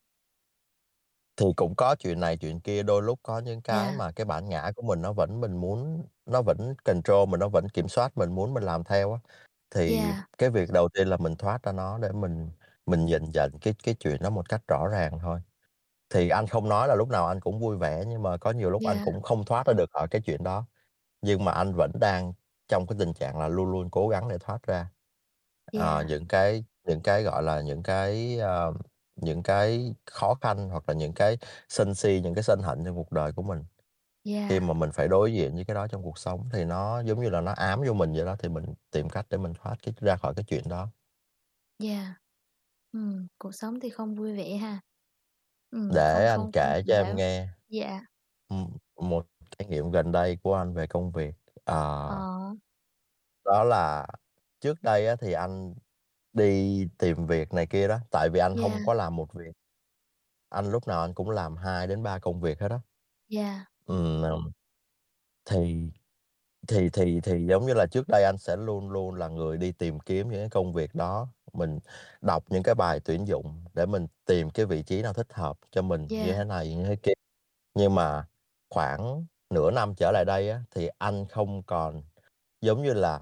Thì 1.37 1.45
cũng 1.55 1.75
có 1.75 1.95
chuyện 1.99 2.19
này 2.19 2.37
chuyện 2.37 2.59
kia, 2.59 2.83
đôi 2.83 3.01
lúc 3.01 3.19
có 3.23 3.39
những 3.39 3.61
cái 3.61 3.91
Yeah. 3.91 3.93
mà 3.93 4.11
cái 4.11 4.25
bản 4.25 4.49
ngã 4.49 4.71
của 4.75 4.81
mình 4.81 5.01
nó 5.01 5.13
vẫn 5.13 5.41
mình 5.41 5.57
muốn 5.57 6.03
nó 6.25 6.41
vẫn 6.41 6.75
control 6.85 7.29
mình, 7.29 7.39
nó 7.39 7.47
vẫn 7.49 7.69
kiểm 7.69 7.87
soát 7.87 8.17
mình, 8.17 8.31
muốn 8.35 8.53
mình 8.53 8.63
làm 8.63 8.83
theo 8.83 9.13
á. 9.13 9.19
Thì 9.71 10.13
Yeah. 10.13 10.25
cái 10.37 10.49
việc 10.49 10.71
đầu 10.73 10.89
tiên 10.93 11.07
là 11.07 11.17
mình 11.17 11.35
thoát 11.35 11.63
ra 11.63 11.71
nó 11.71 11.97
để 11.97 12.11
mình 12.11 12.49
mình 12.85 13.05
nhìn 13.05 13.23
nhận 13.33 13.51
cái 13.61 13.73
cái 13.83 13.95
chuyện 13.99 14.21
đó 14.23 14.29
một 14.29 14.49
cách 14.49 14.61
rõ 14.67 14.87
ràng 14.87 15.19
thôi. 15.21 15.39
Thì 16.09 16.29
anh 16.29 16.47
không 16.47 16.69
nói 16.69 16.87
là 16.87 16.95
lúc 16.95 17.09
nào 17.09 17.27
anh 17.27 17.41
cũng 17.41 17.59
vui 17.59 17.77
vẻ, 17.77 18.03
nhưng 18.07 18.23
mà 18.23 18.37
có 18.37 18.51
nhiều 18.51 18.69
lúc 18.71 18.83
anh 18.83 18.99
Yeah. 18.99 19.01
cũng 19.01 19.21
không 19.21 19.45
thoát 19.45 19.67
ra 19.67 19.73
được 19.73 19.89
khỏi 19.93 20.07
cái 20.11 20.21
chuyện 20.25 20.43
đó, 20.43 20.65
nhưng 21.21 21.45
mà 21.45 21.53
anh 21.53 21.73
vẫn 21.77 21.91
đang 22.01 22.33
trong 22.69 22.87
cái 22.87 22.97
tình 22.99 23.13
trạng 23.15 23.39
là 23.39 23.49
luôn 23.49 23.71
luôn 23.71 23.91
cố 23.91 24.09
gắng 24.09 24.29
để 24.29 24.37
thoát 24.41 24.63
ra. 24.67 24.89
Ờ, 25.73 26.03
Yeah. 26.03 26.07
những 26.07 26.27
cái 26.27 26.65
những 26.87 27.01
cái, 27.03 27.23
gọi 27.23 27.43
là, 27.43 27.61
những 27.61 27.83
cái, 27.83 28.39
ơ, 28.39 28.73
những 29.15 29.43
cái 29.43 29.95
khó 30.11 30.35
khăn 30.41 30.69
hoặc 30.69 30.83
là 30.89 30.95
những 30.95 31.13
cái 31.13 31.37
sân 31.69 31.95
si, 31.95 32.21
những 32.23 32.35
cái 32.35 32.43
sân 32.43 32.61
hận 32.63 32.85
trong 32.85 32.95
cuộc 32.95 33.11
đời 33.13 33.33
của 33.33 33.43
mình. 33.43 33.65
Khi 34.49 34.59
Yeah. 34.59 34.61
mà 34.61 34.73
mình 34.73 34.89
phải 34.93 35.07
đối 35.07 35.33
diện 35.33 35.55
với 35.55 35.65
cái 35.65 35.75
đó 35.75 35.87
trong 35.87 36.03
cuộc 36.03 36.17
sống 36.17 36.49
thì 36.53 36.65
nó 36.65 36.99
giống 37.01 37.21
như 37.21 37.29
là 37.29 37.41
nó 37.41 37.51
ám 37.51 37.81
vô 37.87 37.93
mình 37.93 38.13
vậy 38.13 38.25
đó, 38.25 38.35
thì 38.39 38.49
mình 38.49 38.65
tìm 38.91 39.09
cách 39.09 39.25
để 39.29 39.37
mình 39.37 39.53
thoát 39.61 39.75
cái 39.83 39.93
ra 40.01 40.15
khỏi 40.17 40.33
cái 40.35 40.45
chuyện 40.47 40.63
đó. 40.69 40.89
Yeah. 41.79 42.13
Ừm, 42.91 43.27
cuộc 43.39 43.51
sống 43.55 43.79
thì 43.81 43.89
không 43.89 44.15
vui 44.15 44.37
vẻ 44.37 44.57
ha. 44.57 44.81
Ừm, 45.71 45.93
Để 45.93 46.03
không 46.07 46.27
anh 46.27 46.45
không 46.45 46.51
không 46.53 46.53
kể 46.53 46.81
cho 46.87 46.93
em 46.95 47.15
nghe, 47.15 47.47
yeah. 47.69 48.03
ừm, 48.49 48.77
một 48.95 49.27
trải 49.59 49.67
nghiệm 49.69 49.91
gần 49.91 50.11
đây 50.11 50.37
của 50.43 50.55
anh 50.55 50.73
về 50.73 50.87
công 50.87 51.11
việc. 51.11 51.35
Ờ. 51.65 52.07
Ờ. 52.07 52.55
Đó 53.45 53.63
là 53.63 54.07
trước 54.61 54.81
đây 54.83 55.07
á 55.07 55.15
thì 55.21 55.33
anh 55.33 55.75
đi 56.33 56.87
tìm 56.99 57.27
việc 57.27 57.53
này 57.53 57.67
kia 57.67 57.87
đó, 57.87 57.99
tại 58.11 58.29
vì 58.33 58.39
anh 58.39 58.57
hông 58.57 58.73
Yeah. 58.73 58.83
có 58.83 58.93
làm 58.93 59.15
một 59.15 59.33
việc, 59.33 59.53
anh 60.49 60.71
lúc 60.71 60.87
nào 60.87 61.01
anh 61.01 61.13
cũng 61.15 61.31
làm 61.31 61.57
2 61.57 61.87
đến 61.87 62.03
3 62.03 62.19
công 62.19 62.41
việc 62.41 62.59
hết 62.61 62.71
á. 62.71 62.79
Yeah. 63.29 63.65
Ừm, 63.85 64.21
ừm. 64.23 64.51
Thì 65.45 65.91
thì 66.69 66.89
thì 66.93 67.21
thì 67.21 67.47
giống 67.47 67.67
như 67.67 67.73
là 67.75 67.87
trước 67.87 68.05
đây 68.09 68.23
anh 68.25 68.37
sẽ 68.39 68.57
luôn 68.57 68.89
luôn 68.91 69.15
là 69.15 69.29
người 69.29 69.57
đi 69.57 69.71
tìm 69.71 69.99
kiếm 70.01 70.29
những 70.29 70.41
cái 70.41 70.49
công 70.49 70.73
việc 70.73 70.95
đó, 70.95 71.27
mình 71.53 71.79
đọc 72.21 72.43
những 72.49 72.63
cái 72.63 72.75
bài 72.75 73.01
tuyển 73.05 73.27
dụng 73.27 73.65
để 73.73 73.87
mình 73.87 74.07
tìm 74.25 74.51
cái 74.51 74.67
vị 74.67 74.83
trí 74.83 75.03
nào 75.03 75.13
thích 75.13 75.27
hợp 75.33 75.57
cho 75.71 75.83
mình 75.83 76.09
như 76.19 76.33
Yeah. 76.33 76.35
thế 76.35 76.45
này, 76.45 76.75
như 76.75 76.85
thế 76.85 76.95
kia. 77.03 77.13
Nhưng 77.75 77.95
mà 77.95 78.27
khoảng 78.69 79.25
nửa 79.49 79.71
năm 79.71 79.95
trở 79.97 80.11
lại 80.13 80.25
đây 80.25 80.49
á, 80.49 80.61
thì 80.75 80.89
anh 80.99 81.25
không 81.29 81.63
còn 81.63 82.03
giống 82.61 82.83
như 82.83 82.93
là 82.93 83.21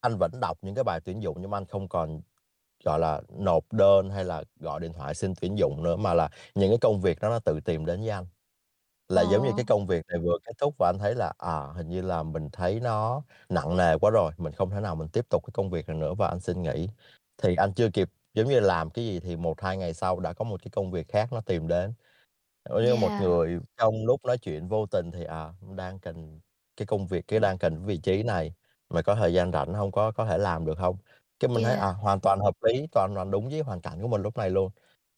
anh 0.00 0.18
vẫn 0.20 0.32
đọc 0.40 0.58
những 0.62 0.74
cái 0.74 0.84
bài 0.84 1.00
tuyển 1.04 1.22
dụng 1.22 1.38
nhưng 1.42 1.50
mà 1.50 1.58
anh 1.58 1.66
không 1.66 1.88
còn, 1.88 2.22
gọi 2.86 3.00
là, 3.00 3.22
nộp 3.30 3.72
đơn 3.72 4.10
hay 4.10 4.24
là 4.24 4.44
gọi 4.60 4.80
điện 4.80 4.92
thoại 4.94 5.14
xin 5.14 5.34
tuyển 5.42 5.58
dụng 5.58 5.84
nữa, 5.84 5.96
mà 5.96 6.14
là 6.14 6.30
những 6.56 6.70
cái 6.70 6.78
công 6.82 7.00
việc 7.02 7.20
đó 7.20 7.30
nó 7.30 7.38
tự 7.40 7.60
tìm 7.66 7.86
đến 7.86 8.00
với 8.00 8.10
anh. 8.10 8.26
Là 9.12 9.22
giống 9.22 9.42
như 9.42 9.52
Ờ. 9.52 9.56
cái 9.56 9.64
công 9.64 9.86
việc 9.86 10.06
này 10.08 10.18
vừa 10.24 10.38
kết 10.44 10.52
thúc 10.58 10.74
và 10.78 10.88
anh 10.88 10.98
thấy 10.98 11.14
là, 11.14 11.32
à, 11.38 11.66
hình 11.76 11.88
như 11.88 12.02
là 12.02 12.22
mình 12.22 12.48
thấy 12.52 12.80
nó 12.80 13.22
nặng 13.48 13.76
nề 13.76 13.98
quá 13.98 14.10
rồi, 14.10 14.32
mình 14.38 14.52
không 14.52 14.70
thể 14.70 14.80
nào 14.80 14.94
mình 14.96 15.08
tiếp 15.08 15.26
tục 15.30 15.42
cái 15.46 15.52
công 15.54 15.70
việc 15.70 15.88
này 15.88 15.96
nữa 15.98 16.14
và 16.18 16.28
anh 16.28 16.40
xin 16.40 16.62
nghỉ. 16.62 16.88
Thì 17.42 17.54
anh 17.56 17.72
chưa 17.76 17.90
kịp, 17.90 18.08
giống 18.34 18.48
như, 18.48 18.60
làm 18.60 18.90
cái 18.90 19.04
gì 19.06 19.20
thì 19.20 19.36
1-2 19.36 19.76
ngày 19.76 19.94
sau 19.94 20.20
đã 20.20 20.32
có 20.32 20.44
một 20.44 20.60
cái 20.64 20.70
công 20.72 20.90
việc 20.92 21.08
khác 21.08 21.32
nó 21.32 21.40
tìm 21.40 21.68
đến. 21.68 21.94
Giống 22.70 22.84
như 22.84 22.96
một 22.96 23.12
Yeah. 23.12 23.20
người 23.20 23.60
trong 23.78 23.94
lúc 24.06 24.26
nói 24.26 24.38
chuyện 24.38 24.68
vô 24.68 24.86
tình 24.86 25.12
thì, 25.12 25.24
à, 25.24 25.54
đang 25.76 26.00
cần 26.00 26.40
cái 26.76 26.86
công 26.86 27.06
việc 27.08 27.28
cái 27.28 27.40
đang 27.40 27.58
cần 27.58 27.76
cái 27.76 27.84
vị 27.86 27.98
trí 27.98 28.24
này, 28.24 28.54
mày 28.90 29.02
có 29.04 29.16
thời 29.16 29.34
gian 29.34 29.52
rảnh 29.52 29.74
hông? 29.74 29.92
Có 29.92 30.12
có 30.12 30.26
thể 30.26 30.38
làm 30.38 30.66
được 30.66 30.78
hông? 30.78 30.96
Cái 31.40 31.48
mình 31.50 31.64
thấy, 31.64 31.74
Yeah. 31.74 31.76
à, 31.76 31.88
hoàn 31.92 32.20
toàn 32.20 32.40
hợp 32.40 32.54
lý, 32.62 32.88
toàn 32.92 33.14
toàn 33.16 33.32
đúng 33.32 33.50
với 33.50 33.60
hoàn 33.60 33.82
cảnh 33.82 34.02
của 34.02 34.08
mình 34.08 34.22
lúc 34.22 34.38
này 34.38 34.50
luôn. 34.50 34.70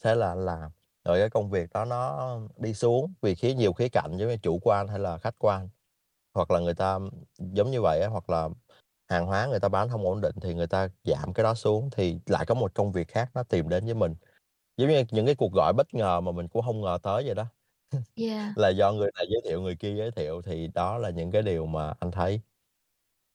Thế 0.04 0.16
là 0.16 0.28
anh 0.30 0.46
làm, 0.46 0.72
rồi 1.04 1.18
cái 1.20 1.30
công 1.30 1.50
việc 1.50 1.70
đó 1.74 1.84
nó 1.84 2.38
đi 2.56 2.74
xuống 2.74 3.14
vì 3.22 3.34
khía 3.34 3.54
nhiều 3.54 3.72
khía 3.72 3.88
cạnh 3.88 4.16
giống 4.18 4.28
như 4.28 4.36
chủ 4.36 4.58
quan 4.62 4.88
hay 4.88 4.98
là 4.98 5.18
khách 5.18 5.34
quan, 5.38 5.68
hoặc 6.34 6.50
là 6.50 6.60
người 6.60 6.74
ta 6.74 6.98
giống 7.38 7.70
như 7.70 7.82
vậy 7.82 8.06
hoặc 8.06 8.30
là 8.30 8.48
hàng 9.08 9.26
hóa 9.26 9.46
người 9.46 9.60
ta 9.60 9.68
bán 9.68 9.88
hông 9.88 10.04
ổn 10.06 10.20
định 10.20 10.36
thì 10.42 10.54
người 10.54 10.66
ta 10.66 10.88
giảm 11.04 11.32
cái 11.34 11.44
đó 11.44 11.54
xuống, 11.54 11.90
thì 11.92 12.20
lại 12.26 12.46
có 12.46 12.54
một 12.54 12.74
công 12.74 12.92
việc 12.92 13.08
khác 13.08 13.30
nó 13.34 13.42
tìm 13.42 13.68
đến 13.68 13.84
với 13.84 13.94
mình. 13.94 14.14
Giống 14.76 14.90
như 14.90 15.04
những 15.10 15.26
cái 15.26 15.34
cuộc 15.34 15.52
gọi 15.52 15.72
bất 15.72 15.94
ngờ 15.94 16.20
mà 16.20 16.32
mình 16.32 16.48
cũng 16.48 16.62
hông 16.64 16.80
ngờ 16.82 16.98
tới 17.02 17.24
vậy 17.26 17.34
đó. 17.34 17.46
Yeah. 18.16 18.52
Là 18.58 18.68
do 18.68 18.92
người 18.92 19.10
này 19.16 19.26
giới 19.30 19.40
thiệu, 19.44 19.62
người 19.62 19.76
kia 19.76 19.94
giới 19.98 20.10
thiệu 20.10 20.42
thì 20.42 20.68
đó 20.74 20.98
là 20.98 21.10
những 21.10 21.30
cái 21.30 21.42
điều 21.42 21.66
mà 21.66 21.94
anh 22.00 22.10
thấy. 22.10 22.40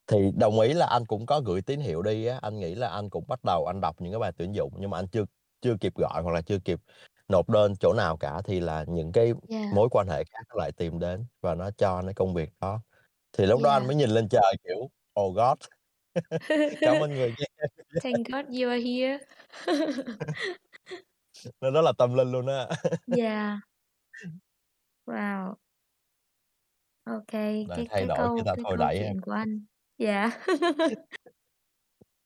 Thì 0.06 0.32
đồng 0.36 0.60
ý 0.60 0.74
là 0.74 0.86
anh 0.86 1.06
cũng 1.06 1.26
có 1.26 1.40
gửi 1.40 1.62
tín 1.62 1.80
hiệu 1.80 2.02
đi 2.02 2.26
á, 2.26 2.38
anh 2.42 2.60
nghĩ 2.60 2.74
là 2.74 2.88
anh 2.88 3.10
cũng 3.10 3.24
bắt 3.28 3.40
đầu 3.44 3.66
anh 3.66 3.80
đọc 3.80 3.96
những 4.00 4.12
cái 4.12 4.20
bài 4.20 4.32
tuyển 4.38 4.54
dụng 4.54 4.72
nhưng 4.78 4.90
mà 4.90 4.98
anh 4.98 5.08
chưa 5.08 5.24
chưa 5.62 5.76
kịp 5.80 5.94
gọi 5.96 6.22
hoặc 6.22 6.32
là 6.32 6.42
chưa 6.42 6.58
kịp 6.58 6.80
nộp 7.30 7.50
đơn 7.50 7.74
chỗ 7.80 7.92
nào 7.92 8.16
cả 8.16 8.42
thì 8.44 8.60
là 8.60 8.84
những 8.88 9.12
cái 9.12 9.32
Yeah. 9.48 9.74
mối 9.74 9.88
quan 9.90 10.08
hệ 10.08 10.24
khác 10.24 10.40
nó 10.48 10.54
lại 10.58 10.72
tìm 10.72 10.98
đến 10.98 11.26
và 11.40 11.54
nó 11.54 11.70
cho 11.78 12.02
cái 12.02 12.14
công 12.14 12.34
việc 12.34 12.50
đó. 12.60 12.80
Thì 13.32 13.46
lúc 13.46 13.62
đó 13.62 13.70
anh 13.72 13.82
Yeah. 13.82 13.86
mới 13.86 13.96
nhìn 13.96 14.10
lên 14.10 14.28
trời, 14.30 14.56
kiểu, 14.64 14.90
"Oh 15.20 15.36
God, 15.36 15.58
cảm 16.82 17.00
ơn 17.04 17.14
người 17.14 17.28
nha." 17.38 17.46
Thank 18.02 18.28
God 18.32 18.46
you 18.62 18.70
are 18.70 18.80
here. 18.80 19.18
Nó 21.60 21.70
rất 21.70 21.80
là 21.82 21.92
tâm 21.98 22.14
linh 22.14 22.32
luôn 22.32 22.46
á. 22.46 22.68
Yeah. 23.06 23.60
Wow. 25.06 25.58
Kê, 27.28 27.66
Lại 27.66 27.78
cái 27.78 27.86
thay 27.90 28.00
cái 28.00 28.06
đổi 28.06 28.16
câu 28.16 28.36
ta 28.46 28.54
cái 28.54 28.64
thôi 28.64 28.76
câu 28.76 28.76
đẩy 28.76 28.98
ha. 29.04 29.12
chuyện 29.12 29.20
của 29.20 29.32
anh 29.32 29.64
yeah. 29.98 30.40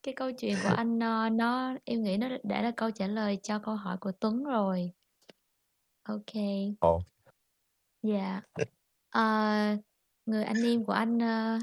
Cái 0.05 0.14
câu 0.14 0.32
chuyện 0.32 0.60
của 0.60 0.68
anh, 0.68 0.98
ơ, 1.02 1.28
nó 1.32 1.74
em 1.85 2.02
nghĩ 2.02 2.16
nó 2.16 2.28
đã 2.43 2.62
là 2.62 2.70
câu 2.76 2.90
trả 2.90 3.06
lời 3.06 3.39
cho 3.43 3.59
câu 3.59 3.74
hỏi 3.76 3.97
của 4.01 4.12
Tuấn 4.20 4.44
rồi. 4.44 4.93
Kê. 6.26 6.76
Ồ. 6.81 7.01
Yeah. 8.02 8.43
Ờ, 9.10 9.22
người 10.26 10.44
anh 10.44 10.66
em 10.66 10.85
của 10.85 10.93
anh, 10.93 11.18
ơ, 11.22 11.59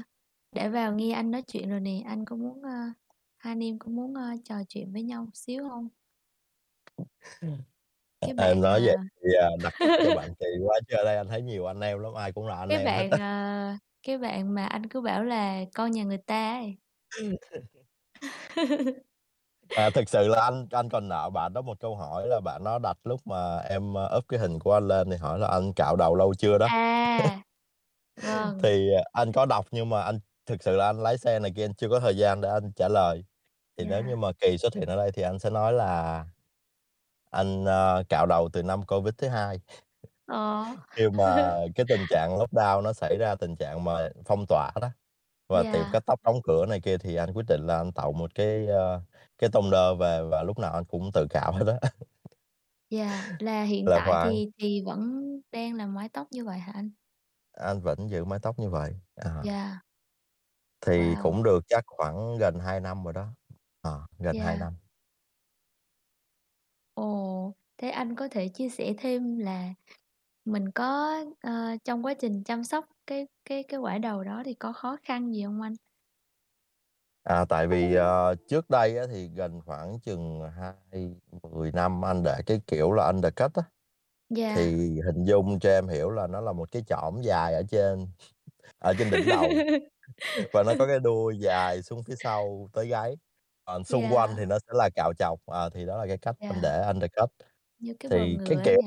đã 0.56 0.68
vào 0.68 0.94
nghe 0.94 1.12
anh 1.12 1.30
nói 1.30 1.42
chuyện 1.42 1.70
rồi 1.70 1.80
nè, 1.80 2.02
anh 2.06 2.24
có 2.24 2.36
muốn, 2.36 2.62
ơ 2.62 2.70
hai 3.38 3.52
anh 3.52 3.64
em 3.64 3.78
có 3.78 3.90
muốn, 3.90 4.14
ơ, 4.14 4.22
trò 4.44 4.56
chuyện 4.68 4.92
với 4.92 5.02
nhau 5.02 5.24
một 5.24 5.30
xíu 5.36 5.68
hông? 5.68 5.88
Cái 8.22 8.34
Em 8.36 8.60
bạn, 8.60 8.62
nói 8.62 8.80
vậy 8.86 8.96
à 8.96 9.04
thì, 9.22 9.28
à, 9.42 9.48
đặt 9.62 9.74
cho 10.02 10.12
bạn 10.12 10.34
kỳ 10.40 10.46
quá 10.64 10.80
chứ 10.88 10.96
ở 10.96 11.04
đây 11.04 11.16
anh 11.16 11.28
thấy 11.28 11.42
nhiều 11.42 11.66
anh 11.66 11.80
em 11.80 12.00
lắm, 12.00 12.14
ai 12.14 12.32
cũng 12.32 12.46
là 12.46 12.56
anh 12.56 12.68
Cái 12.68 12.78
em 12.78 12.92
hết 12.94 13.04
á. 13.10 13.16
bạn, 13.16 13.18
ờ, 13.18 13.76
cái 14.02 14.18
bạn 14.18 14.54
mà 14.54 14.66
anh 14.66 14.86
cứ 14.88 15.00
bảo 15.00 15.24
là 15.24 15.60
con 15.74 15.90
nhà 15.90 16.04
người 16.04 16.18
ta 16.26 16.52
ấy. 16.58 16.76
À, 19.76 19.90
thực 19.90 20.08
sự 20.08 20.28
là 20.28 20.42
anh 20.42 20.66
anh 20.72 20.88
còn 20.88 21.08
nợ 21.08 21.30
bạn 21.30 21.52
đó 21.52 21.62
một 21.62 21.80
câu 21.80 21.96
hỏi 21.96 22.26
là 22.28 22.40
bạn 22.44 22.64
đó 22.64 22.78
đặt 22.78 22.96
lúc 23.04 23.20
mà 23.26 23.58
em, 23.58 23.94
ơ, 23.98 24.16
up 24.18 24.24
cái 24.28 24.40
hình 24.40 24.58
của 24.58 24.74
anh 24.74 24.88
lên 24.88 25.10
thì 25.10 25.16
hỏi 25.16 25.38
là 25.38 25.48
"Anh 25.48 25.72
cạo 25.76 25.96
đầu 25.96 26.14
lâu 26.14 26.34
chưa?" 26.34 26.58
đó. 26.58 26.66
À! 26.70 27.42
Vâng. 28.22 28.60
Thì, 28.62 28.94
à, 28.98 29.02
anh 29.12 29.32
có 29.32 29.46
đọc 29.46 29.66
nhưng 29.70 29.88
mà 29.90 30.02
anh 30.02 30.20
thực 30.46 30.62
sự 30.62 30.76
là 30.76 30.86
anh 30.86 31.02
lái 31.02 31.18
xe 31.18 31.38
này 31.38 31.52
kia 31.56 31.64
anh 31.64 31.74
chưa 31.74 31.88
có 31.90 32.00
thời 32.00 32.16
gian 32.16 32.40
để 32.40 32.48
anh 32.50 32.72
trả 32.76 32.88
lời. 32.88 33.24
Thì 33.78 33.84
nếu 33.84 34.02
như 34.04 34.16
mà 34.16 34.28
Kỳ 34.40 34.58
xuất 34.58 34.74
hiện 34.74 34.88
ở 34.88 34.96
đây 34.96 35.12
thì 35.12 35.22
anh 35.22 35.38
sẽ 35.38 35.50
nói 35.50 35.72
là 35.72 36.24
anh, 37.30 37.64
ơ, 37.64 38.04
cạo 38.08 38.26
đầu 38.26 38.48
từ 38.52 38.62
năm 38.62 38.82
Covid 38.86 39.14
thứ 39.18 39.28
hai. 39.28 39.60
Ờ. 40.26 40.64
Khi 40.90 41.08
mà 41.10 41.54
cái 41.74 41.86
tình 41.88 42.06
trạng 42.10 42.38
lockdown 42.38 42.82
nó 42.82 42.92
xảy 42.92 43.16
ra, 43.20 43.34
tình 43.36 43.56
trạng 43.56 43.84
mà 43.84 44.08
phong 44.26 44.46
tỏa 44.48 44.70
đó, 44.80 44.88
và 45.52 45.64
tiệm 45.64 45.90
cắt 45.90 46.02
tóc 46.06 46.20
đóng 46.24 46.40
cửa 46.44 46.66
này 46.66 46.80
kia 46.80 46.98
thì 46.98 47.16
anh 47.16 47.32
quyết 47.34 47.44
định 47.48 47.66
là 47.66 47.76
anh 47.78 47.92
tậu 47.92 48.12
một 48.12 48.34
cái, 48.34 48.66
ơ, 48.66 49.02
cái 49.38 49.50
tông-đơ 49.52 49.94
về 49.94 50.22
và 50.30 50.42
lúc 50.42 50.58
nào 50.58 50.72
anh 50.74 50.84
cũng 50.84 51.10
tự 51.14 51.26
cạo 51.30 51.52
hết 51.52 51.66
á. 51.82 51.90
Yeah, 52.90 53.24
là 53.38 53.62
hiện 53.64 53.90
Là 53.90 54.00
tại 54.04 54.16
khoảng 54.20 54.22
thì 54.22 54.50
thì 54.58 54.82
vẫn 54.86 55.00
đang 55.52 55.74
làm 55.74 55.94
mái 55.94 56.08
tóc 56.08 56.26
như 56.32 56.44
vậy 56.44 56.58
hả 56.58 56.72
anh? 56.72 56.90
Anh 57.52 57.80
vẫn 57.80 58.10
giữ 58.10 58.24
mái 58.24 58.38
tóc 58.42 58.58
như 58.58 58.70
vậy, 58.70 59.00
à. 59.14 59.42
Yeah. 59.42 59.82
Thì 60.86 61.16
Wow! 61.16 61.16
cũng 61.16 61.42
được 61.42 61.64
chắc 61.68 61.84
khoảng 61.86 62.36
gần 62.38 62.58
2 62.60 62.80
năm 62.80 63.04
rồi 63.04 63.12
đó, 63.12 63.34
ờ, 63.80 64.06
gần 64.18 64.38
2 64.38 64.56
Yeah. 64.56 64.60
năm. 64.60 64.76
Ồ, 66.94 67.54
thế 67.78 67.90
anh 67.90 68.14
có 68.16 68.28
thể 68.28 68.48
chia 68.48 68.68
sẻ 68.68 68.94
thêm 68.98 69.38
là 69.38 69.74
mình 70.44 70.70
có, 70.72 71.14
ờ, 71.40 71.76
trong 71.84 72.06
quá 72.06 72.14
trình 72.14 72.44
chăm 72.44 72.64
sóc 72.64 72.86
cái 73.12 73.26
cái 73.44 73.62
cái 73.68 73.80
quải 73.80 73.98
đầu 73.98 74.24
đó 74.24 74.42
thì 74.44 74.54
có 74.54 74.72
khó 74.72 74.96
khăn 75.04 75.32
gì 75.32 75.42
hông 75.42 75.62
anh? 75.62 75.74
À, 77.24 77.44
tại 77.48 77.66
vì, 77.66 77.94
ờ, 77.94 78.34
trước 78.48 78.70
đây 78.70 78.98
á 78.98 79.04
thì 79.10 79.28
gần 79.28 79.60
khoảng 79.66 80.00
chừng 80.00 80.40
hai 80.56 80.74
mười 81.42 81.72
năm 81.72 82.04
anh 82.04 82.22
để 82.22 82.36
cái 82.46 82.60
kiểu 82.66 82.92
là 82.92 83.06
undercut 83.06 83.54
á, 83.54 83.62
thì 84.54 84.62
Yeah. 84.62 84.72
hình 85.06 85.24
dung 85.24 85.60
cho 85.60 85.70
em 85.70 85.88
hiểu 85.88 86.10
là 86.10 86.26
nó 86.26 86.42
là 86.42 86.52
một 86.52 86.72
cái 86.72 86.82
chõm 86.88 87.22
dài 87.22 87.54
ở 87.54 87.62
trên 87.70 88.08
ở 88.78 88.94
trên 88.98 89.10
đỉnh 89.10 89.28
đầu, 89.28 89.62
và 90.52 90.64
nó 90.64 90.74
có 90.76 90.86
cái 90.88 91.00
đuôi 91.00 91.38
dài 91.40 91.82
xuống 91.82 92.04
phía 92.04 92.16
sau 92.16 92.68
tới 92.74 92.88
gáy, 92.88 93.16
còn 93.66 93.84
xung 93.84 94.12
quanh 94.14 94.30
Yeah. 94.30 94.38
thì 94.38 94.46
nó 94.46 94.58
sẽ 94.60 94.72
là 94.74 94.90
cạo 94.96 95.12
chọc, 95.18 95.40
ờ, 95.46 95.70
thì 95.74 95.86
đó 95.86 95.98
là 95.98 96.06
cái 96.08 96.18
cách 96.18 96.36
anh 96.48 96.60
Yeah. 96.60 96.62
để 96.62 96.82
undercut. 96.88 97.30
Như 97.78 97.94
cái 98.00 98.10
Thì 98.10 98.16
bờm 98.16 98.38
cái 98.44 98.58
ngựa 98.58 98.64
kiểu 98.64 98.78
nhỉ? 98.82 98.86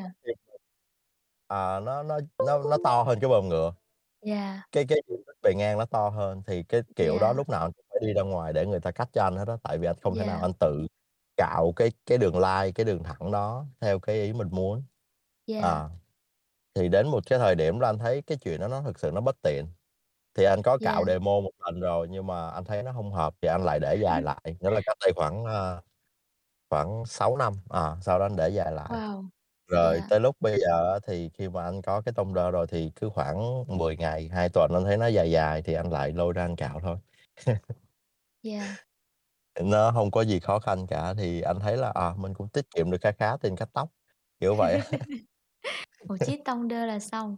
à, 1.47 1.79
nó 1.79 2.03
nó 2.03 2.19
nó 2.39 2.57
nó 2.65 2.77
to 2.77 3.03
hơn 3.03 3.19
cái 3.21 3.29
bờm 3.29 3.49
ngựa. 3.49 3.73
Yeah. 4.25 4.61
Cái 4.71 4.85
cái 4.89 4.97
diện 5.09 5.19
tích 5.27 5.35
bề 5.41 5.53
ngang 5.55 5.77
nó 5.77 5.85
to 5.85 6.09
hơn, 6.09 6.43
thì 6.47 6.63
cái 6.63 6.81
kiểu 6.95 7.19
đó 7.19 7.27
Yeah. 7.27 7.37
lúc 7.37 7.49
nào 7.49 7.61
anh 7.61 7.71
cũng 7.73 7.85
phải 7.89 7.99
đi 8.07 8.13
ra 8.13 8.21
ngoài 8.23 8.53
để 8.53 8.65
người 8.65 8.79
ta 8.79 8.91
cắt 8.91 9.09
cho 9.13 9.23
anh 9.23 9.35
hết 9.37 9.47
á, 9.47 9.57
tại 9.63 9.77
vì 9.77 9.87
anh 9.87 9.95
không 10.01 10.17
thể 10.17 10.25
nào 10.25 10.37
Yeah. 10.37 10.41
anh 10.41 10.53
tự 10.59 10.87
cạo 11.37 11.73
cái 11.75 11.91
cái 12.05 12.17
đường 12.17 12.39
line, 12.39 12.71
cái 12.75 12.85
đường 12.85 13.03
thẳng 13.03 13.31
đó 13.31 13.65
theo 13.81 13.99
cái 13.99 14.15
ý 14.15 14.33
mình 14.33 14.47
muốn. 14.51 14.83
Yeah. 15.47 15.63
À, 15.63 15.89
thì 16.75 16.89
đến 16.89 17.07
một 17.07 17.23
cái 17.27 17.39
thời 17.39 17.55
điểm 17.55 17.79
là 17.79 17.89
anh 17.89 17.99
thấy 17.99 18.23
cái 18.23 18.39
chuyện 18.41 18.61
đó 18.61 18.67
nó 18.67 18.81
thực 18.83 18.99
sự 18.99 19.11
nó 19.15 19.21
bất 19.21 19.35
tiện, 19.43 19.65
thì 20.35 20.45
anh 20.45 20.61
có 20.63 20.79
cạo 20.83 21.03
Yeah. 21.03 21.07
demo 21.07 21.31
một 21.41 21.51
lần 21.65 21.81
rồi 21.81 22.07
nhưng 22.11 22.27
mà 22.27 22.49
anh 22.51 22.65
thấy 22.65 22.83
nó 22.83 22.91
hông 22.93 23.13
hợp 23.13 23.35
thì 23.43 23.49
anh 23.49 23.63
lại 23.65 23.79
để 23.81 23.95
dài 24.03 24.21
lại, 24.23 24.57
nghĩa 24.61 24.71
là 24.71 24.81
cách 24.85 24.97
đây 25.01 25.13
khoảng, 25.17 25.45
ơ, 25.45 25.81
khoảng 26.69 27.05
6 27.07 27.37
năm, 27.37 27.53
à, 27.69 27.97
sau 28.01 28.19
đó 28.19 28.25
anh 28.25 28.37
để 28.37 28.49
dài 28.49 28.73
lại. 28.73 28.89
Wow! 28.89 29.34
Rồi 29.67 29.95
Yeah. 29.95 30.09
tới 30.09 30.19
lúc 30.19 30.35
bây 30.39 30.59
giờ 30.59 30.93
á 30.93 30.99
thì 31.07 31.29
khi 31.33 31.49
mà 31.49 31.63
anh 31.63 31.81
có 31.81 32.01
cái 32.01 32.13
tông-đơ 32.13 32.51
rồi 32.51 32.67
thì 32.67 32.91
cứ 32.95 33.09
khoảng 33.09 33.63
10 33.67 33.97
ngày, 33.97 34.29
2 34.33 34.49
tuần 34.49 34.71
anh 34.73 34.83
thấy 34.83 34.97
nó 34.97 35.07
dài 35.07 35.31
dài 35.31 35.61
thì 35.61 35.73
anh 35.73 35.91
lại 35.91 36.11
lôi 36.11 36.33
ra 36.33 36.43
anh 36.45 36.55
cạo 36.55 36.79
thôi. 36.83 36.97
Yeah. 38.43 38.77
Nó 39.61 39.91
hông 39.91 40.11
có 40.11 40.21
gì 40.21 40.39
khó 40.39 40.59
khăn 40.59 40.87
cả, 40.87 41.13
thì 41.17 41.41
anh 41.41 41.59
thấy 41.59 41.77
là, 41.77 41.91
à, 41.95 42.13
mình 42.17 42.33
cũng 42.33 42.49
tiết 42.49 42.65
kiệm 42.75 42.91
được 42.91 42.97
kha 43.01 43.11
khá 43.11 43.37
tiền 43.41 43.55
cắt 43.55 43.69
tóc, 43.73 43.89
kiểu 44.39 44.55
vậy 44.55 44.75
á. 44.75 44.83
Một 46.07 46.17
chiếc 46.23 46.41
tông-đơ 46.45 46.85
là 46.85 46.99
xong. 46.99 47.37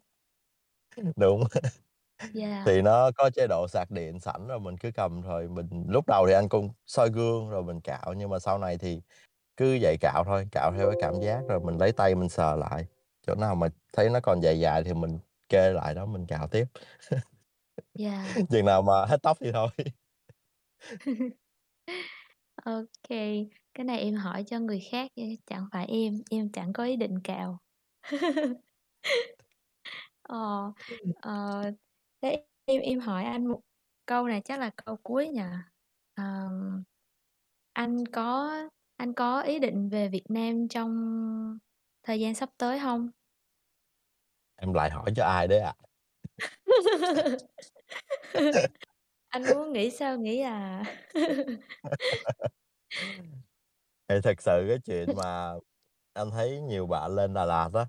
Đúng. 1.15 1.43
Yeah. 2.33 2.65
Thì 2.65 2.81
nó 2.81 3.11
có 3.17 3.29
chế 3.35 3.47
độ 3.49 3.67
sạc 3.69 3.91
điện 3.91 4.19
sẵn 4.19 4.47
rồi 4.47 4.59
mình 4.59 4.77
cứ 4.77 4.91
cầm 4.95 5.21
rồi 5.21 5.47
mình 5.49 5.85
lúc 5.89 6.05
đầu 6.07 6.27
thì 6.27 6.33
anh 6.33 6.49
cũng 6.49 6.69
soi 6.85 7.09
gương 7.09 7.49
rồi 7.49 7.63
mình 7.63 7.81
cạo, 7.81 8.13
nhưng 8.17 8.29
mà 8.29 8.39
sau 8.39 8.57
này 8.59 8.77
thì 8.77 9.01
cứ 9.57 9.77
vậy 9.81 9.97
cạo 10.01 10.23
thôi, 10.25 10.47
cạo 10.51 10.71
theo 10.77 10.87
cái 10.87 10.97
cảm 10.99 11.21
giác 11.21 11.41
rồi 11.47 11.59
mình 11.59 11.77
lấy 11.77 11.91
tay 11.91 12.15
mình 12.15 12.29
sờ 12.29 12.55
lại, 12.55 12.85
chỗ 13.27 13.35
nào 13.35 13.55
mà 13.55 13.67
thấy 13.93 14.09
nó 14.09 14.19
còn 14.19 14.39
dài 14.43 14.59
dài 14.59 14.83
thì 14.83 14.93
mình 14.93 15.19
kê 15.49 15.69
lại 15.73 15.93
đó 15.95 16.05
mình 16.05 16.25
cạo 16.27 16.47
tiếp. 16.47 16.65
Yeah. 17.99 18.25
Chừng 18.49 18.65
nào 18.65 18.81
mà 18.81 19.05
hết 19.05 19.21
tóc 19.23 19.37
thì 19.41 19.51
thôi. 19.51 19.69
Kê, 23.09 23.45
cái 23.73 23.83
này 23.85 23.99
em 23.99 24.15
hỏi 24.15 24.43
cho 24.47 24.59
người 24.59 24.79
khác 24.91 25.11
nha, 25.15 25.25
chẳng 25.45 25.67
phải 25.71 25.85
em, 25.85 26.13
em 26.31 26.51
chẳng 26.51 26.73
có 26.73 26.83
ý 26.83 26.95
định 26.95 27.19
cạo. 27.23 27.57
Ờ, 30.27 30.73
ờ, 31.21 31.61
thế 32.21 32.45
em 32.65 32.81
em 32.81 32.99
hỏi 32.99 33.23
anh 33.23 33.45
một 33.47 33.61
câu 34.05 34.27
này 34.27 34.41
chắc 34.45 34.59
là 34.59 34.71
câu 34.85 34.97
cuối 35.03 35.27
nhỉ? 35.29 35.41
Ờm, 36.15 36.83
anh 37.73 38.05
có 38.05 38.51
anh 38.97 39.13
có 39.13 39.41
ý 39.41 39.59
định 39.59 39.89
về 39.89 40.09
Việt 40.09 40.23
Nam 40.29 40.67
trong 40.67 40.91
thời 42.03 42.19
gian 42.19 42.35
sắp 42.35 42.49
tới 42.57 42.79
hông? 42.79 43.09
Em 44.55 44.73
lại 44.73 44.89
hỏi 44.89 45.11
cho 45.15 45.23
ai 45.25 45.47
đấy 45.47 45.59
ạ? 45.59 45.73
Anh 49.29 49.49
muốn 49.49 49.73
nghĩ 49.73 49.91
sao 49.91 50.17
nghĩ 50.17 50.39
à. 50.41 50.83
Thì 54.09 54.15
thực 54.23 54.41
sự 54.41 54.65
cái 54.69 54.77
chuyện 54.85 55.15
mà 55.15 55.53
anh 56.13 56.31
thấy 56.31 56.61
nhiều 56.61 56.87
bạn 56.87 57.15
lên 57.15 57.33
Đà 57.33 57.45
Lạt 57.45 57.69
á, 57.73 57.85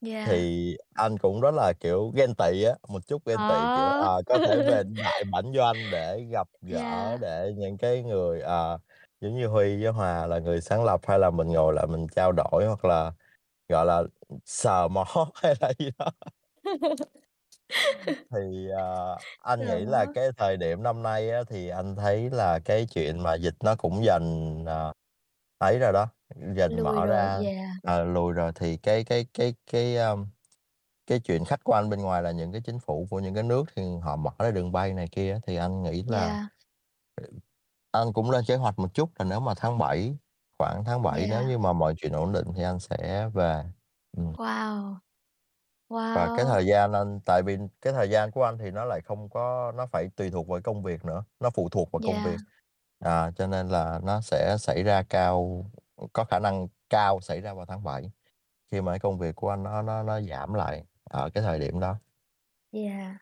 Yeah. 0.00 0.28
thì 0.28 0.76
anh 0.94 1.18
cũng 1.18 1.40
rất 1.40 1.50
là, 1.54 1.72
kiểu, 1.80 2.12
ghen 2.16 2.34
tị 2.34 2.62
á, 2.64 2.72
một 2.88 3.06
chút 3.06 3.22
ghen 3.26 3.44
tị, 3.46 3.68
kiểu, 3.74 3.92
Ờ. 3.92 4.08
ờ, 4.08 4.22
có 4.26 4.40
thể 4.44 4.60
về 4.66 4.82
đại 4.98 5.24
bản 5.32 5.44
doanh 5.56 5.90
để 5.90 6.24
gặp 6.32 6.48
gỡ, 6.62 6.82
Yeah. 6.86 7.20
để 7.20 7.52
những 7.58 7.78
cái 7.78 8.02
người, 8.04 8.40
ờ, 8.40 8.78
giống 9.20 9.36
như 9.36 9.46
Huy 9.46 9.82
với 9.84 9.92
Hòa 9.92 10.26
là 10.26 10.38
người 10.38 10.60
sáng 10.60 10.84
lập, 10.84 11.00
hay 11.06 11.18
là 11.18 11.30
mình 11.30 11.48
ngồi 11.48 11.72
lại 11.74 11.86
mình 11.86 12.06
trao 12.16 12.32
đổi 12.32 12.66
hoặc 12.66 12.84
là, 12.84 13.12
gọi 13.68 13.86
là, 13.86 14.02
sờ 14.46 14.88
mó 14.88 15.04
hay 15.34 15.54
là 15.60 15.72
gì 15.78 15.90
đó. 15.98 16.10
Thì, 18.30 18.68
ờ, 18.76 19.18
anh 19.38 19.66
nghĩ 19.66 19.84
là 19.84 20.06
cái 20.14 20.28
thời 20.36 20.56
điểm 20.56 20.82
năm 20.82 21.02
nay 21.02 21.30
á 21.30 21.40
thì 21.48 21.68
anh 21.68 21.96
thấy 21.96 22.30
là 22.30 22.58
cái 22.64 22.86
chuyện 22.86 23.22
mà 23.22 23.34
dịch 23.34 23.54
nó 23.64 23.74
cũng 23.76 24.04
dần, 24.04 24.54
ờ, 24.66 24.92
ấy 25.58 25.78
rồi 25.78 25.92
đó, 25.92 26.06
dần 26.56 26.72
Lùi 26.76 26.82
mở 26.82 27.06
rồi, 27.06 27.06
ra, 27.06 27.40
yeah. 27.44 27.74
ờ, 27.82 28.04
lùi 28.04 28.32
rồi 28.32 28.52
thì 28.54 28.76
cái 28.76 29.04
cái 29.04 29.26
cái 29.34 29.54
cái, 29.72 29.96
ơm, 29.96 30.26
cái 31.06 31.20
chuyện 31.20 31.44
khách 31.44 31.60
quan 31.64 31.90
bên 31.90 32.00
ngoài 32.02 32.22
là 32.22 32.30
những 32.32 32.52
cái 32.52 32.60
chính 32.66 32.78
phủ 32.80 33.06
của 33.10 33.20
những 33.20 33.34
cái 33.34 33.42
nước 33.42 33.64
thì 33.76 33.82
họ 34.02 34.16
mở 34.16 34.30
ra 34.38 34.50
đường 34.50 34.72
bay 34.72 34.94
này 34.94 35.08
kia 35.12 35.40
thì 35.46 35.56
anh 35.56 35.82
nghĩ 35.82 36.04
là 36.08 36.28
Yeah. 36.28 36.48
Anh 37.92 38.12
cũng 38.12 38.30
lên 38.30 38.44
kế 38.48 38.56
hoạch 38.56 38.78
một 38.78 38.94
chút 38.94 39.10
là 39.18 39.24
nếu 39.24 39.40
mà 39.40 39.54
tháng 39.56 39.78
7, 39.78 40.16
khoảng 40.58 40.84
tháng 40.84 41.02
7 41.02 41.26
nếu 41.26 41.42
Yeah. 41.42 41.48
như 41.48 41.58
mà 41.58 41.72
mọi 41.72 41.94
chuyện 41.96 42.12
ổn 42.12 42.32
định 42.32 42.46
thì 42.56 42.62
anh 42.62 42.78
sẽ 42.80 43.28
về. 43.34 43.64
Ừm. 44.16 44.34
Wow! 44.36 45.00
Và 46.14 46.28
cái 46.34 46.44
Wow! 46.44 46.54
thời 46.54 46.66
gian 46.66 46.92
anh 46.92 47.20
tại 47.24 47.42
vì 47.42 47.56
cái 47.80 47.92
thời 47.92 48.10
gian 48.10 48.30
của 48.30 48.44
anh 48.44 48.58
thì 48.58 48.70
nó 48.70 48.84
lại 48.84 49.00
không 49.04 49.28
có 49.30 49.72
nó 49.76 49.86
phải 49.86 50.08
tùy 50.16 50.30
thuộc 50.30 50.48
vào 50.48 50.60
công 50.64 50.82
việc 50.82 51.04
nữa, 51.04 51.24
nó 51.40 51.50
phụ 51.50 51.68
thuộc 51.68 51.92
vào 51.92 52.00
công 52.00 52.20
Yeah. 52.20 52.22
việc. 52.22 52.40
À, 52.98 53.30
cho 53.36 53.46
nên 53.46 53.68
là 53.68 54.00
nó 54.02 54.20
sẽ 54.20 54.56
xảy 54.60 54.82
ra 54.82 55.02
cao 55.02 55.64
có 56.12 56.24
khả 56.24 56.38
năng 56.38 56.68
cao 56.90 57.20
xảy 57.20 57.40
ra 57.40 57.54
vào 57.54 57.66
tháng 57.66 57.84
7, 57.84 58.10
khi 58.72 58.80
mà 58.80 58.92
cái 58.92 58.98
công 59.00 59.18
việc 59.18 59.36
của 59.36 59.50
anh 59.50 59.62
nó 59.62 59.82
nó 59.82 60.02
nó 60.02 60.20
giảm 60.20 60.54
lại 60.54 60.84
ở 61.04 61.30
cái 61.34 61.42
thời 61.42 61.58
điểm 61.60 61.80
đó. 61.80 61.98
Yeah. 62.72 63.18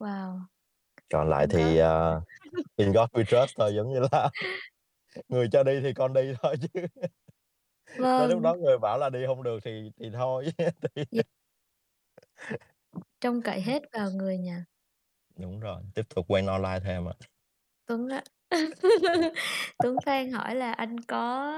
Wow! 0.00 0.50
Còn 1.12 1.30
lại 1.30 1.46
thì, 1.50 1.78
ờ, 1.78 2.20
in 2.76 2.92
God 2.92 3.10
we 3.12 3.24
trust 3.24 3.58
thôi, 3.58 3.72
giống 3.76 3.92
như 3.92 4.00
là 4.12 4.30
người 5.28 5.48
cho 5.52 5.62
đi 5.62 5.80
thì 5.82 5.94
con 5.94 6.12
đi 6.12 6.34
thôi 6.42 6.56
chứ. 6.60 6.80
Tới 7.96 8.28
lúc 8.28 8.28
Vâng. 8.28 8.42
đó 8.42 8.54
người 8.54 8.78
bảo 8.78 8.98
là 8.98 9.10
đi 9.10 9.24
hông 9.24 9.42
được 9.42 9.58
thì 9.64 9.90
thì 10.00 10.10
thôi, 10.12 10.46
thì. 10.94 11.04
Trông 13.20 13.42
cậy 13.42 13.60
hết 13.60 13.82
vào 13.92 14.10
người 14.10 14.38
nhỉ? 14.38 14.52
Đúng 15.38 15.60
rồi, 15.60 15.82
tiếp 15.94 16.02
tục 16.14 16.26
quen 16.28 16.46
online 16.46 16.80
thêm 16.84 17.08
ạ. 17.08 17.14
Tuấn 17.86 18.08
á. 18.08 18.22
Tuấn 19.78 19.96
Khang 20.06 20.30
hỏi 20.32 20.54
là 20.54 20.72
anh 20.72 21.00
có 21.00 21.54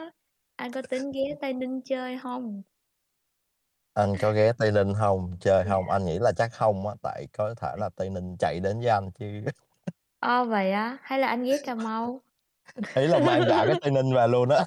anh 0.57 0.73
có 0.73 0.83
tính 0.83 1.12
ghé 1.15 1.35
Tây 1.41 1.53
Ninh 1.53 1.81
chơi 1.85 2.16
hông? 2.16 2.62
Anh 3.94 4.16
có 4.20 4.32
ghé 4.32 4.52
Tây 4.59 4.73
Ninh 4.73 4.94
hông? 4.94 5.36
Chơi 5.40 5.64
hông? 5.64 5.85
Yeah. 5.85 5.93
Anh 6.01 6.05
nghĩ 6.05 6.19
là 6.19 6.32
chắc 6.36 6.52
không 6.52 6.86
á, 6.89 6.94
tại 7.02 7.27
có 7.32 7.55
thể 7.55 7.69
là 7.78 7.90
Tây 7.97 8.10
Ninh 8.10 8.36
chạy 8.39 8.60
đến 8.60 8.78
với 8.81 8.89
anh 8.89 9.10
chứ. 9.19 9.44
Ơ, 10.20 10.44
vậy 10.44 10.73
á? 10.73 10.98
Hay 11.02 11.19
là 11.19 11.28
anh 11.28 11.43
ghé 11.44 11.59
Cà 11.64 11.74
Mau? 11.74 12.20
Ý 12.97 13.06
là 13.06 13.19
mang 13.19 13.43
cả 13.48 13.64
cái 13.66 13.77
Tây 13.81 13.90
Ninh 13.90 14.14
về 14.14 14.27
luôn 14.28 14.48
á. 14.48 14.64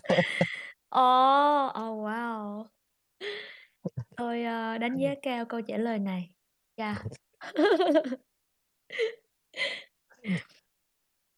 Ồ! 0.90 1.02
Oh, 1.68 2.06
wow! 2.06 2.66
Tôi, 4.16 4.44
ơ, 4.44 4.78
đánh 4.78 4.98
giá 4.98 5.10
cao 5.22 5.46
câu 5.46 5.62
trả 5.62 5.78
lời 5.78 6.00
này. 6.00 6.30
Yeah. 6.76 6.98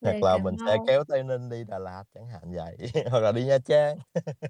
Hoặc 0.04 0.12
Về 0.12 0.22
là 0.22 0.38
Cà 0.38 0.44
mình 0.44 0.56
sẽ 0.66 0.78
Mau. 0.78 0.86
kéo 0.88 1.04
Tây 1.08 1.24
Ninh 1.24 1.50
đi 1.50 1.64
Đà 1.64 1.80
Lạt 1.80 2.04
chẳng 2.16 2.28
hạn 2.28 2.42
vậy, 2.56 2.78
hoặc 3.12 3.20
là 3.20 3.32
đi 3.32 3.44
Nha 3.46 3.58
Trang. 3.66 3.98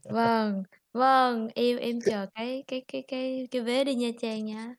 Vâng, 0.09 0.63
vâng, 0.97 1.47
em 1.55 1.77
em 1.77 1.99
chờ 2.01 2.25
cái 2.35 2.63
cái 2.67 2.85
cái 2.87 3.03
cái 3.07 3.47
cái 3.51 3.61
vé 3.61 3.83
đi 3.83 3.95
Nha 3.95 4.09
Trang 4.21 4.45
nha. 4.45 4.75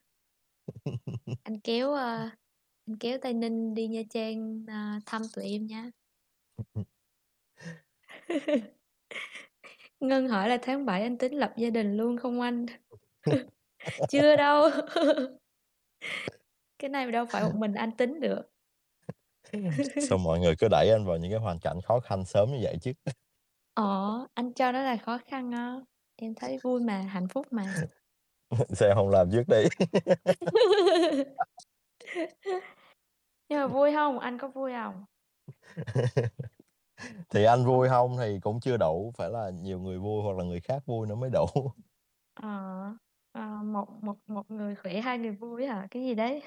Anh 1.44 1.60
kéo, 1.60 1.92
ơ, 1.92 2.30
Anh 2.86 2.96
kéo 3.00 3.18
Tây 3.22 3.34
Ninh 3.34 3.74
đi 3.74 3.88
Nha 3.88 4.02
Trang, 4.10 4.64
a, 4.68 5.00
thăm 5.06 5.22
tụi 5.34 5.44
em 5.44 5.66
nha. 5.66 5.90
Ngân 10.00 10.28
hỏi 10.28 10.48
là 10.48 10.58
tháng 10.62 10.86
7 10.86 11.02
anh 11.02 11.18
tính 11.18 11.32
lập 11.34 11.52
gia 11.56 11.70
đình 11.70 11.96
luôn 11.96 12.16
không 12.16 12.40
anh? 12.40 12.66
Chưa 14.10 14.36
đâu. 14.36 14.70
Cái 16.78 16.88
này 16.90 17.12
đâu 17.12 17.26
phải 17.26 17.42
một 17.44 17.52
mình 17.54 17.74
anh 17.74 17.90
tính 17.96 18.20
được. 18.20 18.42
Sao 20.08 20.18
mọi 20.18 20.40
người 20.40 20.54
cứ 20.58 20.68
đẩy 20.70 20.90
anh 20.90 21.04
vào 21.06 21.16
những 21.16 21.30
cái 21.30 21.40
hoàn 21.40 21.58
cảnh 21.60 21.80
khó 21.84 22.00
khăn 22.00 22.24
sớm 22.24 22.50
như 22.50 22.58
vậy 22.62 22.76
chứ? 22.82 22.92
Ờ, 23.74 24.26
anh 24.34 24.52
cho 24.54 24.72
nó 24.72 24.82
là 24.82 24.96
khó 24.96 25.18
khăn 25.26 25.50
á, 25.52 25.80
em 26.22 26.34
thấy 26.34 26.58
vui 26.62 26.80
mà, 26.80 27.00
hạnh 27.00 27.28
phúc 27.28 27.46
mà. 27.50 27.74
Sao 28.68 28.94
hông 28.94 29.08
làm 29.08 29.30
trước 29.32 29.44
đi? 29.48 29.64
Nhưng 33.48 33.60
mà 33.60 33.66
vui 33.66 33.92
hông? 33.92 34.18
Anh 34.18 34.38
có 34.38 34.48
vui 34.48 34.72
hông? 34.72 35.04
Thì 37.30 37.44
anh 37.44 37.64
vui 37.64 37.88
hông 37.88 38.16
thì 38.18 38.38
cũng 38.42 38.60
chưa 38.60 38.76
đủ, 38.76 39.12
phải 39.16 39.30
là 39.30 39.50
nhiều 39.50 39.80
người 39.80 39.98
vui 39.98 40.22
hoặc 40.22 40.36
là 40.38 40.44
người 40.44 40.60
khác 40.60 40.82
vui 40.86 41.06
nữa 41.06 41.14
mới 41.14 41.30
đủ. 41.30 41.46
Ờ, 42.34 42.82
ờ, 43.32 43.46
một 43.64 43.88
một 44.02 44.16
một 44.26 44.50
người 44.50 44.74
khỏe, 44.74 45.00
hai 45.00 45.18
người 45.18 45.30
vui 45.30 45.66
hả? 45.66 45.86
Cái 45.90 46.02
gì 46.02 46.14
đấy? 46.14 46.42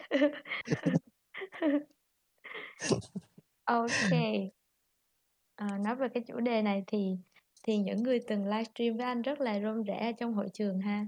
Kê. 4.12 4.50
Ờ, 5.56 5.78
nói 5.78 5.96
về 5.96 6.08
cái 6.14 6.24
chủ 6.28 6.40
đề 6.40 6.62
này 6.62 6.84
thì 6.88 7.18
thì 7.64 7.78
những 7.78 8.04
người 8.04 8.20
từng 8.28 8.46
livestream 8.46 8.98
với 8.98 9.06
anh 9.06 9.22
rất 9.22 9.42
là 9.42 9.60
rôm 9.62 9.84
ở 10.02 10.12
trong 10.20 10.34
hội 10.34 10.48
trường 10.54 10.80
ha. 10.80 11.06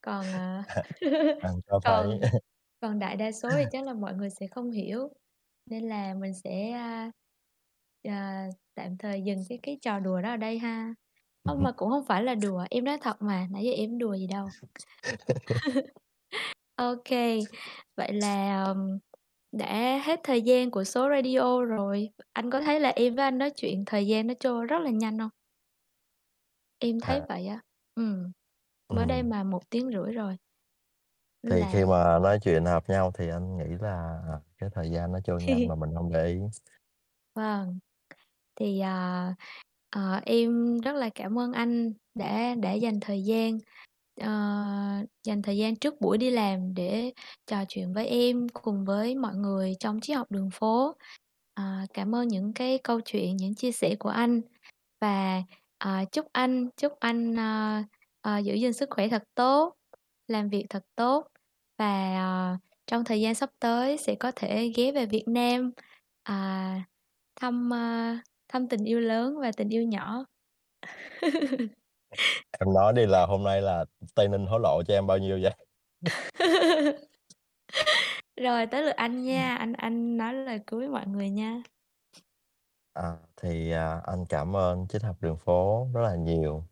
Còn, 0.00 0.32
ờ, 0.32 0.62
còn 1.84 2.06
còn 2.80 2.98
đại 2.98 3.16
đa 3.16 3.32
số 3.32 3.56
thì 3.58 3.66
chắc 3.72 3.84
là 3.86 3.94
mọi 3.94 4.14
người 4.14 4.30
sẽ 4.30 4.46
không 4.46 4.70
hiểu, 4.70 5.08
nên 5.66 5.84
là 5.88 6.14
mình 6.14 6.34
sẽ, 6.44 6.72
ờ, 8.04 8.12
tạm 8.74 8.96
thời 8.98 9.22
dừng 9.22 9.38
cái 9.48 9.58
cái 9.62 9.78
trò 9.82 9.98
đùa 10.00 10.20
đó 10.22 10.30
ở 10.30 10.36
đây 10.36 10.58
ha. 10.58 10.94
Ơ, 11.44 11.54
mà 11.56 11.72
cũng 11.76 11.88
hông 11.90 12.04
phải 12.06 12.22
là 12.24 12.34
đùa, 12.34 12.64
em 12.70 12.84
nói 12.84 12.98
thật 13.02 13.16
mà, 13.22 13.46
nãy 13.50 13.64
giờ 13.64 13.72
em 13.72 13.98
đùa 13.98 14.14
gì 14.14 14.26
đâu. 14.26 14.52
Kê, 17.04 17.46
vậy 17.96 18.12
là, 18.12 18.64
ờm, 18.64 18.98
đã 19.52 19.98
hết 20.04 20.20
thời 20.24 20.42
gian 20.42 20.70
của 20.70 20.84
số 20.84 21.08
radio 21.10 21.62
rồi. 21.64 22.10
Anh 22.32 22.50
có 22.50 22.60
thấy 22.60 22.80
là 22.80 22.88
em 22.90 23.14
với 23.16 23.24
anh 23.24 23.38
nói 23.38 23.50
chuyện 23.56 23.84
thời 23.86 24.06
gian 24.06 24.26
nó 24.26 24.34
trôi 24.40 24.66
rất 24.66 24.78
là 24.82 24.90
nhanh 24.90 25.18
hông? 25.18 25.30
Em 26.84 26.98
thấy 27.02 27.20
À. 27.20 27.28
vậy 27.28 27.46
á. 27.46 27.60
Ừm, 27.94 28.32
mới 28.92 29.06
đây 29.06 29.22
Ừm. 29.22 29.24
mà 29.24 29.44
1 29.44 29.70
tiếng 29.70 29.90
rưỡi 29.92 30.12
rồi. 30.14 30.36
Thì 31.50 31.66
khi 31.66 31.84
Là 31.84 31.84
mà 31.84 32.18
nói 32.18 32.38
chuyện 32.42 32.64
hợp 32.64 32.88
nhau 32.88 33.10
thì 33.18 33.28
anh 33.28 33.56
nghĩ 33.56 33.64
là, 33.80 34.20
cái 34.58 34.70
thời 34.74 34.90
gian 34.90 35.12
nó 35.12 35.18
trôi 35.24 35.42
nhanh 35.42 35.66
mà 35.68 35.74
mình 35.74 35.94
hông 35.94 36.12
để 36.12 36.26
ý. 36.26 36.40
Vâng. 37.34 37.78
Thì, 38.56 38.80
à, 38.80 39.34
ờ, 39.90 40.20
em 40.26 40.80
rất 40.80 40.92
là 40.96 41.10
cảm 41.14 41.38
ơn 41.38 41.52
anh 41.52 41.92
đã 42.14 42.54
đã 42.62 42.72
dành 42.72 43.00
thời 43.00 43.24
gian, 43.24 43.58
ờ, 44.20 44.28
dành 45.24 45.42
thời 45.42 45.56
gian 45.58 45.76
trước 45.76 45.94
buổi 46.00 46.18
đi 46.18 46.30
làm 46.30 46.74
để 46.74 47.12
trò 47.46 47.64
chuyện 47.68 47.92
với 47.94 48.06
em 48.08 48.48
cùng 48.54 48.84
với 48.84 49.14
mọi 49.16 49.36
người 49.36 49.74
trong 49.80 50.00
Triết 50.00 50.16
học 50.16 50.30
đường 50.32 50.50
phố. 50.52 50.96
À, 51.54 51.86
cảm 51.94 52.14
ơn 52.14 52.28
những 52.28 52.52
cái 52.54 52.78
câu 52.84 53.00
chuyện, 53.04 53.36
những 53.36 53.54
chia 53.54 53.72
sẻ 53.72 53.96
của 54.00 54.08
anh 54.08 54.40
và, 55.00 55.42
à, 55.78 56.04
chúc 56.12 56.26
anh 56.32 56.68
chúc 56.76 56.92
anh, 57.00 57.36
ơ, 57.36 57.82
ờ, 58.20 58.38
giữ 58.38 58.54
gìn 58.54 58.72
sức 58.72 58.88
khỏe 58.90 59.08
thật 59.08 59.22
tốt, 59.34 59.74
làm 60.28 60.48
việc 60.48 60.66
thật 60.70 60.82
tốt 60.96 61.26
và, 61.78 62.16
ờ, 62.18 62.56
trong 62.86 63.04
thời 63.04 63.20
gian 63.20 63.34
sắp 63.34 63.50
tới 63.58 63.96
sẽ 63.98 64.14
có 64.14 64.32
thể 64.36 64.72
ghé 64.76 64.92
về 64.92 65.06
Việt 65.06 65.24
Nam, 65.26 65.72
à, 66.22 66.84
thăm, 67.40 67.70
ơ, 67.72 68.16
thăm 68.48 68.68
tình 68.68 68.84
yêu 68.84 69.00
lớn 69.00 69.38
và 69.40 69.50
tình 69.56 69.68
yêu 69.68 69.82
nhỏ. 69.82 70.24
Em 72.60 72.74
nói 72.74 72.92
đi 72.92 73.06
là 73.06 73.26
hôm 73.26 73.44
nay 73.44 73.62
là 73.62 73.84
Tây 74.14 74.28
Ninh 74.28 74.46
hối 74.46 74.60
lộ 74.60 74.82
cho 74.88 74.94
em 74.94 75.06
bao 75.06 75.18
nhiêu 75.18 75.38
vậy? 75.42 75.54
Rồi 78.36 78.66
tới 78.66 78.82
lượt 78.82 78.96
anh 78.96 79.22
nha, 79.24 79.56
anh 79.60 79.72
anh 79.72 80.16
nói 80.16 80.34
lời 80.34 80.60
cuối 80.66 80.88
mọi 80.88 81.06
người 81.06 81.30
nha. 81.30 81.62
À, 82.94 83.16
thì, 83.36 83.70
à, 83.70 84.00
anh 84.06 84.26
cảm 84.26 84.56
ơn 84.56 84.86
Triết 84.88 85.02
học 85.02 85.16
đường 85.20 85.36
phố 85.36 85.88
rất 85.94 86.00
là 86.02 86.14
nhiều. 86.16 86.64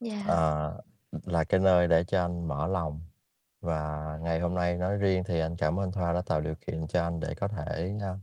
Yeah. 0.00 0.26
Ờ, 0.26 0.80
là 1.24 1.44
cái 1.44 1.60
nơi 1.60 1.88
để 1.88 2.04
cho 2.04 2.22
anh 2.22 2.48
mở 2.48 2.66
lòng. 2.66 3.00
Và 3.60 4.18
ngày 4.22 4.40
hôm 4.40 4.54
nay 4.54 4.76
nói 4.78 4.96
riêng 4.96 5.24
thì 5.26 5.40
anh 5.40 5.56
cảm 5.56 5.80
ơn 5.80 5.92
Thoa 5.92 6.12
đã 6.12 6.22
tạo 6.22 6.40
điều 6.40 6.54
kiện 6.54 6.86
cho 6.86 7.02
anh 7.02 7.20
để 7.20 7.34
có 7.34 7.48
thể, 7.48 7.92
a, 8.02 8.18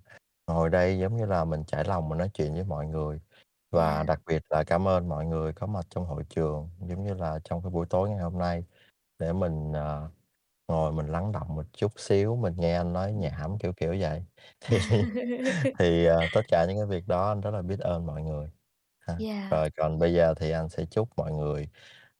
ngồi 0.48 0.70
đây 0.70 1.00
giống 1.00 1.18
như 1.18 1.26
là 1.26 1.46
mình 1.46 1.64
trải 1.66 1.84
lòng 1.86 2.10
mình 2.10 2.18
nói 2.18 2.30
chuyện 2.34 2.54
với 2.54 2.64
mọi 2.64 2.88
người. 2.88 3.22
Và 3.72 3.96
Yeah. 3.96 4.08
đặc 4.08 4.22
biệt 4.28 4.44
là 4.50 4.64
cảm 4.64 4.88
ơn 4.88 5.10
mọi 5.10 5.26
người 5.26 5.54
có 5.54 5.68
mặt 5.68 5.86
trong 5.90 6.06
hội 6.06 6.24
trường, 6.30 6.70
giống 6.82 7.04
như 7.04 7.14
là 7.14 7.40
trong 7.44 7.62
cái 7.64 7.70
buổi 7.72 7.86
tối 7.90 8.10
ngày 8.10 8.20
hôm 8.20 8.38
nay 8.38 8.66
để 9.20 9.34
mình, 9.34 9.74
ờ, 9.74 10.10
ngồi 10.68 10.92
mình 10.94 11.08
lắng 11.08 11.32
đọng 11.32 11.56
một 11.56 11.64
chút 11.74 11.92
xíu, 12.00 12.36
mình 12.36 12.54
nghe 12.58 12.76
anh 12.76 12.94
nói 12.94 13.14
nhảm, 13.14 13.58
kiểu, 13.60 13.74
kiểu 13.74 13.96
vậy. 14.00 14.24
Thì 14.62 14.80
thì, 15.80 16.06
ờ, 16.06 16.30
tất 16.34 16.42
cả 16.48 16.66
những 16.70 16.78
cái 16.78 16.86
việc 16.86 17.08
đó 17.08 17.28
anh 17.30 17.42
rất 17.42 17.52
là 17.52 17.62
biết 17.62 17.80
ơn 17.80 18.06
mọi 18.06 18.22
người 18.24 18.50
ha. 19.00 19.16
Yeah. 19.18 19.52
Rồi 19.52 19.70
còn 19.78 20.00
bây 20.00 20.14
giờ 20.14 20.34
thì 20.38 20.52
anh 20.52 20.70
sẽ 20.70 20.86
chúc 20.86 21.10
mọi 21.18 21.32
người 21.34 21.70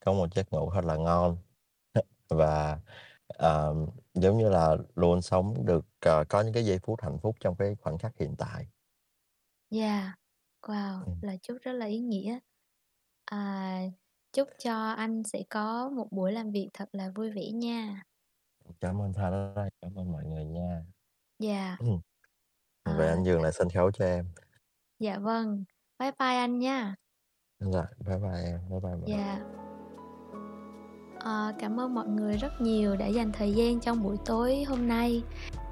có 0.00 0.12
một 0.12 0.34
giấc 0.34 0.52
ngủ 0.52 0.70
thật 0.74 0.84
là 0.84 0.96
ngon 0.96 1.38
và, 2.30 2.80
ờ, 3.28 3.74
giống 4.14 4.38
như 4.38 4.50
là 4.50 4.76
luôn 4.96 5.22
sống 5.22 5.66
được, 5.66 5.86
ờ, 6.00 6.24
có 6.30 6.42
những 6.42 6.54
cái 6.54 6.66
giây 6.66 6.78
phút 6.84 7.02
hạnh 7.02 7.18
phúc 7.22 7.36
trong 7.40 7.56
cái 7.56 7.76
khoảnh 7.82 7.98
khắc 7.98 8.12
hiện 8.20 8.36
tại. 8.38 8.66
Yeah. 9.70 10.12
Wow, 10.62 11.06
Ừm. 11.06 11.22
lời 11.22 11.38
chúc 11.42 11.56
rất 11.62 11.72
là 11.72 11.86
ý 11.86 11.98
nghĩa. 12.00 12.38
À, 13.24 13.80
chúc 14.32 14.48
cho 14.58 14.90
anh 14.90 15.22
sẽ 15.24 15.42
có 15.50 15.90
một 15.90 16.08
buổi 16.12 16.32
làm 16.32 16.50
việc 16.52 16.68
thật 16.74 16.88
là 16.92 17.12
vui 17.16 17.30
vẻ 17.32 17.50
nha. 17.54 18.02
Cảm 18.80 19.02
ơn 19.02 19.12
Thoa 19.12 19.30
rất 19.30 19.52
là 19.56 19.68
cảm 19.82 19.94
ơn 19.98 20.12
mọi 20.12 20.24
người 20.24 20.44
nha. 20.44 20.82
Yeah. 21.42 21.78
Ừm. 21.78 22.00
Vậy 22.84 23.08
À, 23.08 23.12
anh 23.14 23.22
nhường 23.22 23.38
dạ. 23.38 23.42
lại 23.42 23.52
sân 23.52 23.68
khấu 23.70 23.90
cho 23.90 24.04
em. 24.04 24.26
Dạ 24.98 25.18
vâng. 25.18 25.64
Bye 25.98 26.10
bye 26.18 26.36
anh 26.36 26.58
nha. 26.58 26.94
Rồi, 27.60 27.84
bye 28.06 28.18
bye 28.18 28.42
em, 28.44 28.60
bye 28.70 28.80
bye 28.80 28.94
mọi 28.94 29.10
Yeah. 29.10 29.38
Ờ, 31.20 31.52
cảm 31.58 31.80
ơn 31.80 31.94
mọi 31.94 32.08
người 32.08 32.36
rất 32.36 32.60
nhiều 32.60 32.96
đã 32.96 33.06
dành 33.06 33.32
thời 33.32 33.52
gian 33.52 33.80
trong 33.80 34.02
buổi 34.02 34.16
tối 34.24 34.64
hôm 34.68 34.88
nay 34.88 35.22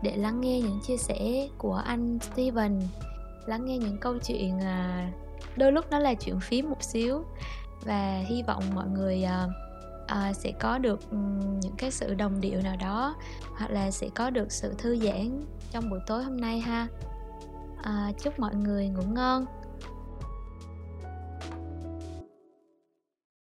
để 0.03 0.17
lắng 0.17 0.41
nghe 0.41 0.61
những 0.61 0.81
chia 0.83 0.97
sẻ 0.97 1.49
của 1.59 1.75
anh 1.75 2.19
Steven, 2.21 2.81
lắng 3.47 3.65
nghe 3.65 3.79
những 3.79 3.97
câu 4.01 4.19
chuyện, 4.19 4.61
à, 4.61 5.11
đôi 5.57 5.73
lúc 5.73 5.85
nó 5.91 5.99
là 5.99 6.15
chuyện 6.15 6.41
phiếm 6.41 6.69
một 6.69 6.83
xíu 6.83 7.25
và 7.85 8.19
hy 8.27 8.43
vọng 8.43 8.63
mọi 8.75 8.89
người, 8.89 9.23
ờ, 9.23 9.49
ờ, 10.09 10.33
sẽ 10.33 10.53
có 10.61 10.79
được, 10.79 11.01
những 11.61 11.75
cái 11.79 11.91
sự 11.91 12.15
đồng 12.15 12.41
điệu 12.41 12.61
nào 12.63 12.77
đó, 12.81 13.15
hoặc 13.57 13.71
là 13.71 13.91
sẽ 13.91 14.09
có 14.15 14.31
được 14.31 14.53
sự 14.53 14.75
thư 14.79 14.97
giãn 14.97 15.45
trong 15.71 15.91
buổi 15.91 16.01
tối 16.07 16.25
hôm 16.25 16.37
nay 16.37 16.61
ha. 16.61 16.87
À, 17.83 18.13
chúc 18.23 18.39
mọi 18.39 18.55
người 18.55 18.89
ngủ 18.89 19.03
ngon. 19.03 19.47